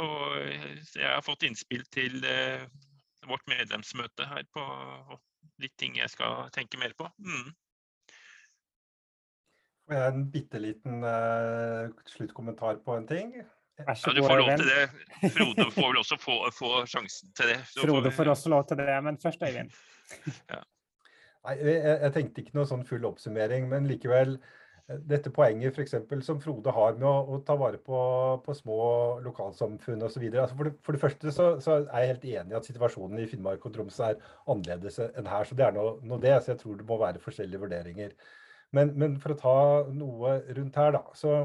Og 0.03 0.35
jeg 0.41 1.07
har 1.07 1.23
fått 1.23 1.45
innspill 1.47 1.85
til 1.93 2.19
eh, 2.27 2.65
vårt 3.29 3.47
medlemsmøte 3.47 4.27
her 4.27 4.43
på 4.51 4.65
litt 5.63 5.75
ting 5.79 5.95
jeg 5.99 6.11
skal 6.11 6.49
tenke 6.55 6.79
mer 6.81 6.95
på. 6.97 7.07
Mm. 7.23 7.53
En 9.93 10.25
bitte 10.33 10.61
liten 10.61 11.03
uh, 11.05 11.91
sluttkommentar 12.09 12.81
på 12.85 12.97
en 12.97 13.07
ting? 13.09 13.35
Ja, 13.81 13.93
du 13.95 14.21
får 14.21 14.37
lov 14.37 14.51
til 14.57 14.69
det. 14.69 15.29
Frode 15.33 15.69
får 15.73 15.87
vel 15.87 16.01
også 16.03 16.17
få, 16.21 16.35
få 16.53 16.73
sjansen 16.89 17.31
til 17.37 17.53
det. 17.53 17.61
Så 17.71 17.87
Frode 17.87 18.11
får 18.13 18.29
også 18.35 18.51
lov 18.53 18.67
til 18.69 18.77
det, 18.77 18.97
men 19.05 19.17
først 19.21 19.41
Øyvind. 19.43 19.71
ja. 20.53 20.59
Nei, 21.43 21.55
jeg, 21.59 21.79
jeg, 21.85 22.11
tenkte 22.15 22.43
ikke 22.43 22.55
noe 22.55 22.69
sånn 22.69 22.85
full 22.87 23.07
oppsummering, 23.09 23.65
men 23.71 23.89
likevel. 23.89 24.37
Eh, 24.87 24.99
dette 25.09 25.31
poenget 25.33 25.75
for 25.75 25.83
eksempel, 25.83 26.21
som 26.23 26.39
Frode 26.43 26.71
har 26.75 26.99
med 26.99 27.07
å, 27.09 27.15
å 27.33 27.39
ta 27.47 27.57
vare 27.59 27.81
på, 27.81 28.03
på 28.45 28.55
små 28.55 28.77
lokalsamfunn 29.25 30.05
osv. 30.05 30.27
Altså 30.29 30.59
for, 30.59 30.69
det, 30.69 30.77
for 30.85 30.95
det 30.95 31.01
første 31.01 31.33
så, 31.35 31.49
så, 31.63 31.81
er 31.87 32.05
jeg 32.05 32.13
helt 32.13 32.29
enig 32.37 32.55
i 32.55 32.59
at 32.61 32.69
situasjonen 32.69 33.23
i 33.23 33.27
Finnmark 33.31 33.65
og 33.67 33.75
Troms 33.75 33.99
er 34.05 34.21
annerledes 34.45 35.01
enn 35.09 35.33
her. 35.33 35.49
Så 35.49 35.57
det 35.59 35.67
er 35.67 35.75
noe, 35.75 35.97
noe 36.05 36.21
det. 36.23 36.37
Så 36.43 36.53
jeg 36.53 36.61
tror 36.61 36.79
det 36.79 36.87
må 36.87 37.01
være 37.01 37.23
forskjellige 37.25 37.65
vurderinger. 37.65 38.15
Men, 38.73 38.93
men 38.97 39.19
for 39.21 39.33
å 39.33 39.39
ta 39.39 39.57
noe 39.93 40.39
rundt 40.57 40.79
her, 40.79 40.95
da. 40.95 41.03
så 41.17 41.43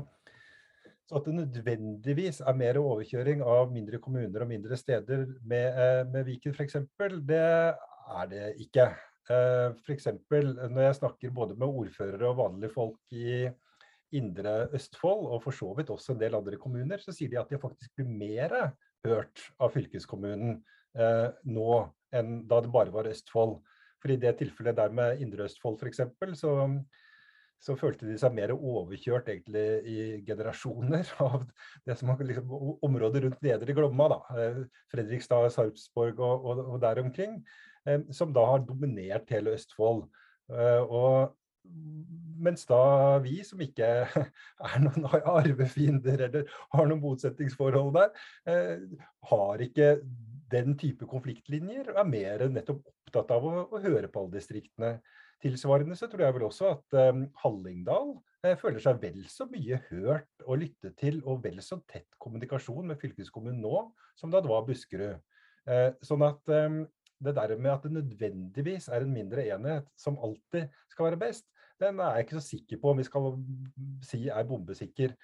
så 1.08 1.16
at 1.16 1.24
det 1.24 1.38
nødvendigvis 1.38 2.42
er 2.44 2.56
mer 2.56 2.76
overkjøring 2.82 3.40
av 3.40 3.70
mindre 3.72 3.96
kommuner 4.04 4.42
og 4.44 4.50
mindre 4.50 4.76
steder 4.76 5.22
med, 5.40 5.78
eh, 5.80 6.02
med 6.04 6.26
Viken 6.26 6.52
f.eks., 6.52 6.76
det 7.24 7.38
er 7.40 8.28
det 8.28 8.50
ikke. 8.60 8.90
Eh, 9.32 9.70
f.eks. 9.86 10.10
når 10.28 10.82
jeg 10.82 10.98
snakker 11.00 11.32
både 11.32 11.56
med 11.56 11.80
ordførere 11.80 12.28
og 12.28 12.36
vanlige 12.42 12.74
folk 12.74 13.16
i 13.16 13.48
indre 14.20 14.68
Østfold, 14.76 15.24
og 15.32 15.42
for 15.46 15.56
så 15.56 15.70
vidt 15.78 15.94
også 15.96 16.12
en 16.12 16.20
del 16.20 16.36
andre 16.36 16.60
kommuner, 16.60 17.00
så 17.00 17.16
sier 17.16 17.32
de 17.32 17.40
at 17.40 17.48
de 17.48 17.60
faktisk 17.60 17.96
blir 17.96 18.08
mer 18.08 18.74
hørt 19.06 19.48
av 19.56 19.72
fylkeskommunen 19.72 20.58
eh, 20.92 21.28
nå 21.48 21.82
enn 22.12 22.42
da 22.48 22.60
det 22.60 22.72
bare 22.72 22.92
var 22.92 23.08
Østfold. 23.08 23.62
For 23.98 24.12
i 24.12 24.20
det 24.20 24.36
tilfellet 24.42 24.76
der 24.76 24.92
med 24.92 25.24
Indre 25.24 25.48
Østfold 25.48 25.80
f.eks., 25.80 26.04
så 26.36 26.52
så 27.62 27.74
følte 27.78 28.06
de 28.06 28.16
seg 28.20 28.34
mer 28.36 28.52
overkjørt 28.54 29.30
egentlig 29.32 29.64
i 29.90 29.96
generasjoner 30.26 31.08
av 31.24 31.42
det 31.86 31.96
som 31.98 32.12
var 32.12 32.22
liksom, 32.26 32.52
området 32.86 33.24
rundt 33.24 33.42
Nedre 33.44 33.74
Glomma. 33.76 34.08
da, 34.14 34.20
eh, 34.38 34.60
Fredrikstad, 34.92 35.50
Sarpsborg 35.54 36.20
og, 36.20 36.46
og, 36.46 36.62
og, 36.66 36.78
der 36.84 37.02
omkring. 37.02 37.40
Eh, 37.86 38.06
som 38.14 38.32
da 38.34 38.46
har 38.52 38.64
dominert 38.66 39.30
hele 39.34 39.56
Østfold. 39.58 40.06
Eh, 40.52 40.80
og 40.86 41.34
mens 42.38 42.62
da 42.68 43.18
vi 43.20 43.42
som 43.44 43.60
ikke 43.60 43.88
er 44.70 44.78
noen 44.84 45.08
arvefiender 45.18 46.28
eller 46.28 46.54
har 46.72 46.86
noen 46.88 47.02
motsetningsforhold 47.02 47.90
der, 47.98 48.14
har 49.28 49.64
ikke 49.66 49.88
den 50.48 50.78
type 50.80 51.04
konfliktlinjer, 51.10 51.90
og 51.90 51.98
er 52.00 52.08
mer 52.08 52.46
nettopp 52.54 52.86
opptatt 53.08 53.32
av 53.34 53.44
å, 53.48 53.54
å 53.72 53.80
høre 53.82 54.08
på 54.12 54.22
alle 54.22 54.36
distriktene. 54.36 54.92
Tilsvarende 55.42 55.96
så 55.98 56.08
tror 56.10 56.24
jeg 56.24 56.34
vel 56.34 56.46
også 56.48 56.72
at 56.72 56.96
um, 57.12 57.24
Hallingdal 57.42 58.14
eh, 58.44 58.56
føler 58.58 58.82
seg 58.82 59.00
vel 59.02 59.20
så 59.30 59.46
mye 59.50 59.78
hørt 59.88 60.44
og 60.44 60.62
lyttet 60.64 60.96
til, 60.98 61.20
og 61.24 61.44
vel 61.44 61.60
så 61.62 61.78
tett 61.90 62.08
kommunikasjon 62.18 62.90
med 62.90 62.98
fylkeskommunen 62.98 63.60
nå 63.62 63.84
som 64.18 64.32
da 64.34 64.42
det 64.42 64.50
var 64.50 64.66
Buskerud. 64.66 65.20
Eh, 65.68 65.90
sånn 66.02 66.24
at 66.26 66.54
um, 66.66 66.82
det 67.22 67.34
der 67.38 67.54
med 67.58 67.72
at 67.74 67.86
det 67.86 67.94
nødvendigvis 67.94 68.88
er 68.90 69.04
en 69.04 69.14
mindre 69.14 69.46
enhet 69.54 69.86
som 69.98 70.18
alltid 70.22 70.68
skal 70.90 71.10
være 71.10 71.22
best, 71.22 71.48
den 71.78 72.00
er 72.02 72.16
jeg 72.16 72.26
ikke 72.26 72.38
så 72.38 72.46
sikker 72.46 72.80
på 72.82 72.90
om 72.90 72.98
vi 72.98 73.06
skal 73.06 73.28
si 74.06 74.24
er 74.26 74.46
bombesikker. 74.46 75.14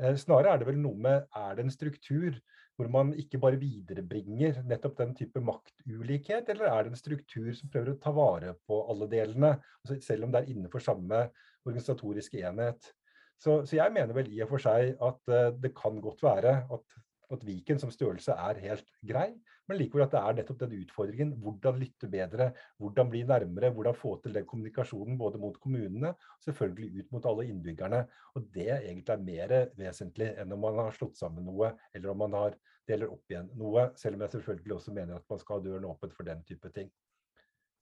Eh, 0.00 0.16
snarere 0.16 0.54
er 0.54 0.62
det 0.62 0.68
vel 0.70 0.80
noe 0.80 0.96
med 0.96 1.26
er 1.36 1.58
det 1.58 1.66
en 1.66 1.74
struktur 1.74 2.38
hvor 2.78 2.90
man 2.94 3.10
ikke 3.18 3.40
bare 3.42 3.58
viderebringer 3.58 4.60
nettopp 4.70 5.00
den 5.00 5.16
type 5.18 5.42
maktulikhet, 5.42 6.46
eller 6.52 6.70
er 6.70 6.86
det 6.86 6.92
en 6.92 7.00
struktur 7.00 7.50
som 7.58 7.72
prøver 7.72 7.96
å 7.96 7.98
ta 8.02 8.12
vare 8.14 8.54
på 8.68 8.78
alle 8.92 9.08
delene, 9.10 9.56
altså 9.82 9.98
selv 10.04 10.28
om 10.28 10.34
det 10.34 10.44
er 10.44 10.52
innenfor 10.54 10.84
samme 10.84 11.24
organisatoriske 11.66 12.44
enhet. 12.46 12.92
Så, 13.38 13.64
så, 13.66 13.76
jeg 13.80 13.94
mener 13.94 14.14
vel 14.14 14.30
i 14.30 14.40
og 14.44 14.52
for 14.52 14.62
seg 14.62 14.94
at 14.94 15.30
uh, 15.30 15.50
det 15.58 15.74
kan 15.78 15.98
godt 16.02 16.22
være 16.26 16.54
at 16.74 16.98
at 17.34 17.44
Viken 17.44 17.80
som 17.80 17.90
størrelse 17.92 18.32
er 18.32 18.60
helt 18.62 18.86
grei, 19.04 19.32
men 19.68 19.78
likevel 19.78 20.06
at 20.06 20.14
det 20.14 20.20
er 20.20 20.38
nettopp 20.38 20.60
den 20.62 20.76
utfordringen. 20.80 21.34
Hvordan 21.42 21.80
lytte 21.82 22.08
bedre, 22.10 22.48
hvordan 22.80 23.10
bli 23.12 23.22
nærmere, 23.28 23.70
hvordan 23.76 23.96
få 23.96 24.14
til 24.24 24.36
den 24.36 24.46
kommunikasjonen 24.48 25.18
både 25.20 25.40
mot 25.42 25.58
kommunene 25.60 26.14
og 26.14 26.46
selvfølgelig 26.46 27.02
ut 27.02 27.12
mot 27.12 27.28
alle 27.28 27.48
innbyggerne. 27.50 28.00
Og 28.34 28.48
Det 28.54 28.70
egentlig 28.78 29.14
er 29.14 29.26
mer 29.28 29.54
vesentlig 29.76 30.32
enn 30.40 30.56
om 30.56 30.64
man 30.64 30.80
har 30.86 30.96
slått 30.96 31.20
sammen 31.20 31.44
noe, 31.44 31.74
eller 31.94 32.14
om 32.14 32.24
man 32.24 32.40
har 32.40 32.58
deler 32.88 33.12
opp 33.12 33.28
igjen 33.30 33.50
noe. 33.60 33.90
Selv 34.00 34.16
om 34.16 34.24
jeg 34.24 34.38
selvfølgelig 34.38 34.78
også 34.78 34.96
mener 34.96 35.20
at 35.20 35.28
man 35.28 35.40
skal 35.42 35.58
ha 35.58 35.66
døren 35.68 35.88
åpen 35.88 36.16
for 36.16 36.28
den 36.28 36.42
type 36.48 36.72
ting. 36.74 36.90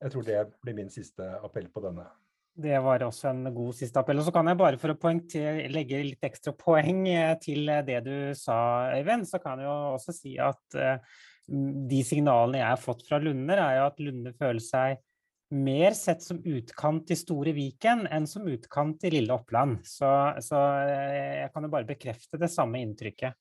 Jeg 0.02 0.12
tror 0.12 0.26
det 0.26 0.40
blir 0.60 0.76
min 0.76 0.92
siste 0.92 1.26
appell 1.40 1.70
på 1.72 1.82
denne. 1.86 2.04
Det 2.56 2.76
var 2.80 3.02
også 3.04 3.28
en 3.30 3.52
god 3.52 3.76
siste 3.76 4.00
appell. 4.00 4.18
Og 4.20 4.26
så 4.26 4.32
kan 4.32 4.48
jeg 4.48 4.58
bare 4.58 4.80
for 4.80 4.92
å 4.92 5.14
legge 5.72 6.02
litt 6.02 6.24
ekstra 6.24 6.54
poeng 6.56 7.02
eh, 7.12 7.34
til 7.40 7.68
det 7.84 8.00
du 8.06 8.16
sa, 8.36 8.58
Øyvind, 8.96 9.26
så 9.28 9.40
kan 9.42 9.60
jeg 9.60 9.68
jo 9.68 9.76
også 9.92 10.14
si 10.16 10.36
at 10.40 10.78
uh, 10.80 11.18
de 11.46 12.00
signalene 12.06 12.60
jeg 12.60 12.70
har 12.72 12.80
fått 12.82 13.04
fra 13.06 13.20
Lunder, 13.22 13.60
er 13.62 13.78
jo 13.78 13.86
at 13.86 14.02
Lunde 14.02 14.32
føler 14.38 14.62
seg 14.62 15.02
mer 15.54 15.94
sett 15.94 16.24
som 16.24 16.40
utkant 16.42 17.10
i 17.14 17.18
Store 17.18 17.52
Viken 17.54 18.06
enn 18.10 18.26
som 18.26 18.48
utkant 18.50 19.04
i 19.06 19.12
Lille 19.14 19.34
Oppland. 19.34 19.78
Så, 19.86 20.10
så 20.42 20.62
eh, 20.90 21.42
jeg 21.44 21.52
kan 21.54 21.66
jo 21.66 21.72
bare 21.72 21.86
bekrefte 21.88 22.40
det 22.42 22.50
samme 22.50 22.82
inntrykket. 22.82 23.38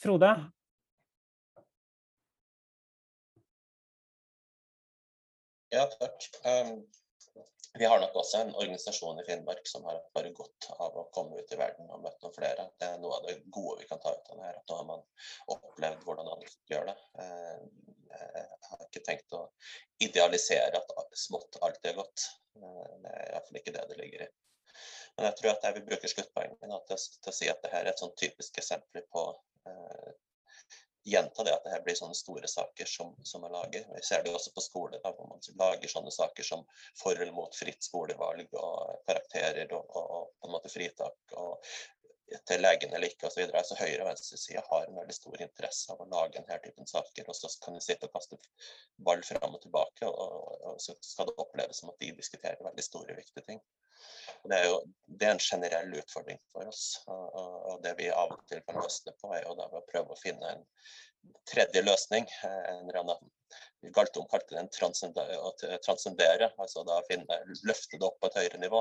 Frode? 0.00 0.32
Ja, 5.74 5.84
takk. 6.00 6.30
Um 6.48 6.78
vi 7.78 7.84
har 7.84 8.00
nok 8.00 8.16
også 8.20 8.38
en 8.38 8.52
organisasjon 8.54 9.18
i 9.20 9.24
Finnmark 9.26 9.66
som 9.66 9.84
har 9.88 9.96
bare 10.14 10.30
godt 10.36 10.68
av 10.76 10.94
å 11.00 11.08
komme 11.14 11.40
ut 11.40 11.52
i 11.52 11.58
verden 11.58 11.88
og 11.90 12.04
møte 12.04 12.22
noen 12.22 12.36
flere. 12.36 12.68
Det 12.78 12.86
er 12.86 13.00
noe 13.02 13.16
av 13.18 13.26
det 13.26 13.34
gode 13.56 13.80
vi 13.80 13.88
kan 13.88 14.02
ta 14.02 14.12
ut 14.14 14.30
av 14.30 14.38
det 14.38 14.46
her. 14.46 14.60
At 14.60 14.70
nå 14.70 14.78
har 14.78 14.86
man 14.92 15.02
opplevd 15.56 16.06
hvordan 16.06 16.30
andre 16.36 16.52
gjør 16.70 16.86
det. 16.92 16.94
Eh, 17.24 17.64
jeg 18.14 18.46
har 18.70 18.84
ikke 18.86 19.04
tenkt 19.08 19.34
å 19.34 19.42
idealisere 20.06 20.78
at 20.78 21.18
smått 21.18 21.58
alltid 21.66 21.90
er 21.90 21.98
godt. 21.98 22.28
Eh, 22.60 22.94
det 23.02 23.14
er 23.14 23.32
iallfall 23.32 23.60
ikke 23.60 23.74
det 23.74 23.86
det 23.90 23.98
ligger 24.04 24.26
i. 24.28 24.30
Men 25.16 25.28
jeg 25.28 25.38
tror 25.40 25.52
at 25.54 25.66
jeg 25.66 25.76
vil 25.76 25.88
bruke 25.88 26.10
sluttpoenget 26.10 26.62
til, 26.62 26.78
til, 26.94 27.32
å 27.32 27.36
si 27.40 27.50
at 27.50 27.58
dette 27.62 27.80
er 27.80 27.90
et 27.90 28.00
sånn 28.02 28.14
typisk 28.18 28.62
eksempel 28.62 29.02
på 29.10 29.26
eh, 29.66 30.14
gjenta 31.04 31.44
det 31.44 31.54
at 31.54 31.64
det 31.64 31.72
her 31.74 31.82
blir 31.84 31.96
sånne 31.98 32.16
store 32.16 32.48
saker 32.48 32.88
som, 32.88 33.12
som 33.28 33.44
man 33.44 33.52
lager. 33.52 33.84
Vi 33.94 34.02
ser 34.06 34.22
det 34.24 34.32
også 34.34 34.54
på 34.56 34.64
skole, 34.64 35.00
da, 35.02 35.12
hvor 35.12 35.28
man 35.28 35.42
lager 35.60 35.92
sånne 35.92 36.12
saker 36.14 36.46
som 36.46 36.64
for 37.00 37.12
eller 37.12 37.34
mot 37.36 37.56
fritt 37.56 37.84
skolevalg 37.84 38.48
og 38.56 39.04
karakterer 39.08 39.74
og, 39.76 39.84
og, 39.90 40.14
og 40.18 40.30
på 40.40 40.48
en 40.48 40.56
måte 40.56 40.72
fritak 40.72 41.36
og 41.40 41.74
til 42.48 42.62
legen 42.64 42.94
eller 42.94 43.10
ikke 43.10 43.28
osv. 43.28 43.34
Så, 43.34 43.40
videre. 43.40 43.62
så 43.68 43.76
høyre- 43.78 44.02
og 44.04 44.08
venstresida 44.08 44.62
har 44.68 44.86
en 44.86 44.98
veldig 44.98 45.16
stor 45.16 45.42
interesse 45.46 45.92
av 45.92 46.02
å 46.02 46.08
lage 46.10 46.38
denne 46.38 46.58
typen 46.64 46.88
saker. 46.90 47.28
Og 47.28 47.38
så 47.38 47.50
kan 47.64 47.76
de 47.76 47.82
sitte 47.84 48.08
og 48.08 48.14
kaste 48.16 48.38
ball 49.08 49.22
fram 49.26 49.56
og 49.56 49.62
tilbake, 49.62 50.08
og, 50.08 50.50
og, 50.64 50.80
så 50.82 50.96
skal 51.00 51.30
det 51.30 51.38
oppleves 51.44 51.82
som 51.82 51.92
at 51.92 52.00
de 52.02 52.12
diskuterer 52.16 52.64
veldig 52.64 52.86
store, 52.86 53.16
viktige 53.18 53.46
ting. 53.48 53.62
Og 54.42 54.50
det 54.52 54.60
er 54.60 54.68
jo 54.68 54.78
det 55.06 55.28
er 55.28 55.36
en 55.36 55.44
generell 55.44 55.96
utfordring 56.00 56.40
for 56.52 56.68
oss. 56.68 56.84
Og, 57.06 57.40
og 57.72 57.82
det 57.84 57.94
vi 58.00 58.10
av 58.12 58.32
og 58.34 58.44
til 58.50 58.64
kan 58.66 58.80
løsne 58.80 59.14
på, 59.20 59.32
er 59.32 59.44
jo 59.46 59.56
da 59.60 59.68
å 59.70 59.84
prøve 59.88 60.14
å 60.14 60.20
finne 60.20 60.56
en 60.56 60.66
tredje 61.48 61.84
løsning. 61.84 62.28
En 62.44 62.90
Galtung 63.92 64.26
kalte 64.30 64.54
det 64.54 65.38
å 65.38 65.50
transcendere, 65.84 66.50
altså 66.60 66.84
da 66.88 67.00
finne, 67.08 67.38
løfte 67.68 67.98
det 67.98 68.06
opp 68.06 68.20
på 68.20 68.30
et 68.30 68.38
høyere 68.40 68.60
nivå. 68.62 68.80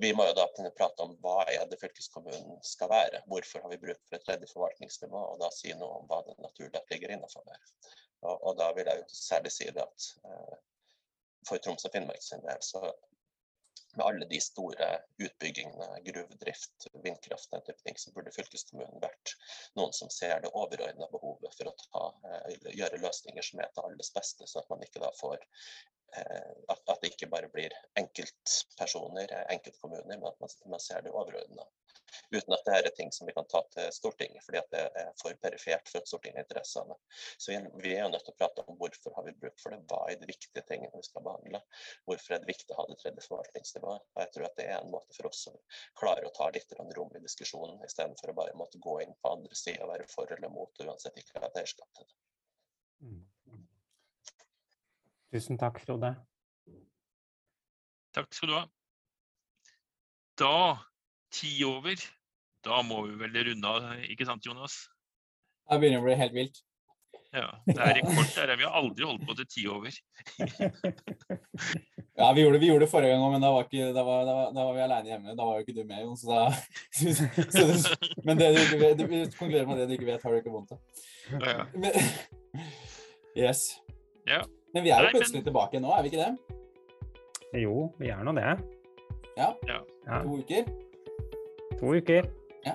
Vi 0.00 0.12
må 0.16 0.26
jo 0.28 0.36
da 0.36 0.46
prate 0.76 1.04
om 1.04 1.16
hva 1.24 1.44
er 1.52 1.64
det 1.70 1.80
fylkeskommunen 1.80 2.60
skal 2.64 2.90
være. 2.92 3.22
Hvorfor 3.30 3.64
har 3.64 3.72
vi 3.72 3.80
bruk 3.86 4.00
for 4.08 4.18
et 4.18 4.26
tredje 4.26 4.50
forvaltningsnivå, 4.52 5.24
og 5.32 5.40
da 5.42 5.50
si 5.54 5.74
noe 5.78 6.00
om 6.00 6.08
hva 6.10 6.22
det 6.28 6.36
naturlig 6.42 6.80
at 6.80 6.92
ligger 6.92 7.16
innenfor 7.16 7.44
der. 7.48 7.64
Og, 8.24 8.36
og, 8.36 8.52
da 8.60 8.70
vil 8.76 8.88
jeg 8.88 9.02
jo 9.02 9.18
særlig 9.20 9.52
si 9.52 9.68
det 9.68 9.84
at 9.84 10.06
eh, 10.28 10.54
for 11.48 11.60
Troms 11.60 11.84
og 11.84 11.92
Finnmark 11.92 12.24
sin 12.24 12.44
del 12.44 12.62
så 12.64 12.86
med 13.96 14.06
alle 14.06 14.28
de 14.30 14.40
store 14.42 14.88
utbyggingene, 15.22 15.88
gruvedrift, 16.06 16.86
vindkraft, 17.04 17.50
den 17.52 17.64
type 17.66 17.82
ting, 17.86 17.98
så 18.00 18.12
burde 18.14 18.34
fylkeskommunen 18.34 19.02
vært 19.02 19.34
noen 19.78 19.94
som 19.96 20.12
ser 20.12 20.42
det 20.44 20.52
overordna 20.52 21.08
behovet 21.12 21.56
for 21.58 21.70
å 21.70 21.76
ta, 21.84 22.04
eh, 22.30 22.70
gjøre 22.74 23.02
løsninger 23.02 23.48
som 23.50 23.62
er 23.64 23.72
til 23.74 23.88
alles 23.88 24.12
beste, 24.14 24.48
så 24.50 24.62
at 24.62 24.70
man 24.72 24.84
ikke 24.86 25.02
da 25.04 25.12
får 25.20 25.44
at, 26.14 26.78
at, 26.78 26.98
det 27.02 27.12
ikke 27.12 27.30
bare 27.32 27.48
blir 27.52 27.74
enkeltpersoner, 28.00 29.32
enkeltkommuner, 29.54 30.16
men 30.16 30.28
at 30.30 30.40
man, 30.40 30.52
man 30.76 30.82
ser 30.82 31.02
det 31.02 31.14
overordna 31.14 31.66
uten 32.30 32.54
at 32.54 32.64
det 32.66 32.74
er 32.74 32.88
ting 32.96 33.12
som 33.12 33.26
vi 33.26 33.32
kan 33.36 33.46
ta 33.50 33.60
til 33.74 33.90
Stortinget, 33.94 34.42
fordi 34.46 34.62
det 34.72 34.82
er 35.00 35.10
for 35.20 35.36
perifert 35.42 35.90
for 35.90 36.02
at 36.02 36.08
Stortinget 36.10 36.40
har 36.40 36.46
interesse 36.46 36.80
av 36.80 36.92
det. 36.92 36.96
Så 37.38 37.52
vi, 37.52 37.58
vi 37.84 37.94
er 37.94 38.04
jo 38.04 38.12
nødt 38.12 38.24
til 38.26 38.34
å 38.34 38.38
prate 38.38 38.64
om 38.64 38.78
hvorfor 38.80 39.16
har 39.16 39.26
vi 39.28 39.36
bruk 39.42 39.56
for 39.62 39.74
det, 39.74 39.80
hva 39.90 40.00
er 40.10 40.20
de 40.20 40.30
viktige 40.30 40.64
tingene 40.68 41.02
vi 41.02 41.08
skal 41.08 41.26
behandle, 41.26 41.60
hvorfor 42.08 42.36
er 42.36 42.42
det 42.42 42.50
viktig 42.50 42.74
å 42.74 42.80
ha 42.80 42.86
det 42.90 42.98
tredje 43.02 43.26
forvaltningsnivået. 43.28 44.08
Og 44.14 44.24
jeg 44.24 44.32
tror 44.36 44.48
at 44.48 44.58
det 44.60 44.68
er 44.70 44.78
en 44.78 44.94
måte 44.94 45.18
for 45.18 45.30
oss 45.30 45.44
som 45.48 45.60
klarer 46.00 46.28
å 46.28 46.34
ta 46.38 46.50
litt 46.54 46.76
rom 46.98 47.14
i 47.14 47.24
diskusjonen, 47.24 47.82
istedenfor 47.86 48.32
å 48.32 48.38
bare 48.40 48.58
måtte 48.58 48.82
gå 48.82 49.00
inn 49.04 49.14
på 49.20 49.36
andre 49.36 49.58
sida 49.58 49.86
og 49.86 49.94
være 49.94 50.10
for 50.10 50.38
eller 50.38 50.52
mot, 50.52 50.84
uansett 50.86 51.18
ikke 51.20 51.40
ha 51.40 51.50
et 51.50 51.62
eierskap 51.62 51.90
til. 51.98 52.10
Mm. 53.04 53.22
Tusen 55.34 55.58
takk, 55.58 55.80
Frode. 55.82 56.12
Takk 58.14 58.28
skal 58.30 58.52
du 58.52 58.54
ha. 58.54 58.60
Da 60.38 60.58
ti 61.34 61.50
over. 61.66 61.98
Da 62.62 62.78
må 62.86 63.00
vi 63.08 63.16
vel 63.18 63.40
runde 63.48 63.72
av, 63.72 63.88
ikke 64.06 64.28
sant 64.28 64.46
Jonas? 64.46 64.76
Da 65.66 65.80
begynner 65.82 65.98
det 65.98 66.04
å 66.04 66.06
bli 66.06 66.14
helt 66.22 66.38
vilt. 66.38 66.62
Ja, 67.34 67.48
det 67.66 67.74
er 67.74 67.98
rekord 67.98 68.30
der. 68.30 68.54
Vi 68.60 68.68
har 68.68 68.78
aldri 68.78 69.10
holdt 69.10 69.26
på 69.26 69.34
til 69.40 69.50
ti 69.50 69.66
over. 69.66 69.98
ja, 72.20 72.30
vi 72.30 72.46
gjorde, 72.46 72.62
vi 72.62 72.70
gjorde, 72.70 72.86
det 72.86 72.92
forrige 72.94 73.10
gang 73.16 73.26
òg, 73.26 73.34
men 73.34 73.42
da 73.42 73.50
var, 73.56 73.66
ikke, 73.66 73.90
da, 73.90 74.06
var, 74.06 74.24
da, 74.30 74.40
da 74.54 74.70
var, 74.70 74.72
vi 74.78 74.86
alene 74.86 75.14
hjemme. 75.16 75.34
Da 75.34 75.50
var 75.50 75.58
jo 75.58 75.66
ikke 75.66 75.74
du 75.74 75.82
med, 75.82 76.04
Jon. 76.06 76.18
Så 76.22 76.30
da, 76.30 76.44
så 77.58 77.70
det, 77.74 78.12
men 78.22 78.38
det 78.38 78.54
du 78.54 78.62
ikke 78.68 78.84
vet, 78.86 79.02
du 79.02 79.38
konkluderer 79.40 79.66
med 79.72 79.82
det 79.82 79.90
du 79.90 79.98
ikke 79.98 80.12
vet, 80.14 80.22
har 80.22 80.30
du 80.30 80.44
ikke 80.44 80.54
vondt 80.54 80.76
av. 80.78 81.08
Ja. 81.42 81.64
ja. 81.74 82.04
yes. 83.48 83.72
Ja. 84.30 84.44
Men 84.74 84.84
vi 84.84 84.90
er 84.90 85.06
jo 85.06 85.12
plutselig 85.14 85.40
men... 85.40 85.46
tilbake 85.48 85.80
nå, 85.82 85.92
er 85.94 86.02
vi 86.02 86.10
ikke 86.12 86.24
det? 86.24 86.54
Jo, 87.62 87.90
vi 88.00 88.10
er 88.10 88.24
nå 88.26 88.34
det. 88.34 88.56
Ja. 89.38 89.52
ja. 89.68 89.78
To 90.22 90.38
uker. 90.38 90.66
To 91.78 91.94
uker. 91.94 92.26
Ja. 92.66 92.74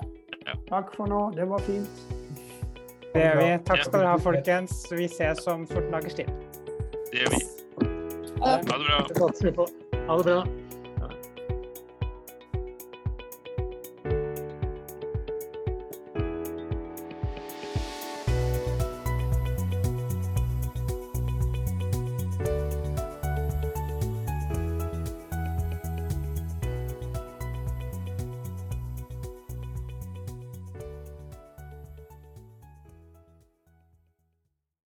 Takk 0.68 0.94
for 0.96 1.10
nå. 1.10 1.26
Det 1.36 1.48
var 1.48 1.60
fint. 1.66 2.00
Det 3.12 3.20
gjør 3.24 3.36
vi. 3.40 3.50
Takk 3.66 3.84
skal 3.84 3.98
dere 3.98 4.14
ha, 4.14 4.22
folkens. 4.22 4.80
Vi 4.94 5.08
ses 5.10 5.44
om 5.50 5.66
14 5.68 5.92
dagers 5.92 6.18
tid. 6.22 6.32
Det 7.10 7.24
gjør 7.24 7.36
vi. 7.36 7.44
Ha 8.40 8.56
det 8.56 8.66
bra. 8.70 9.70
Ha 10.08 10.16
det 10.16 10.26
bra. 10.32 10.44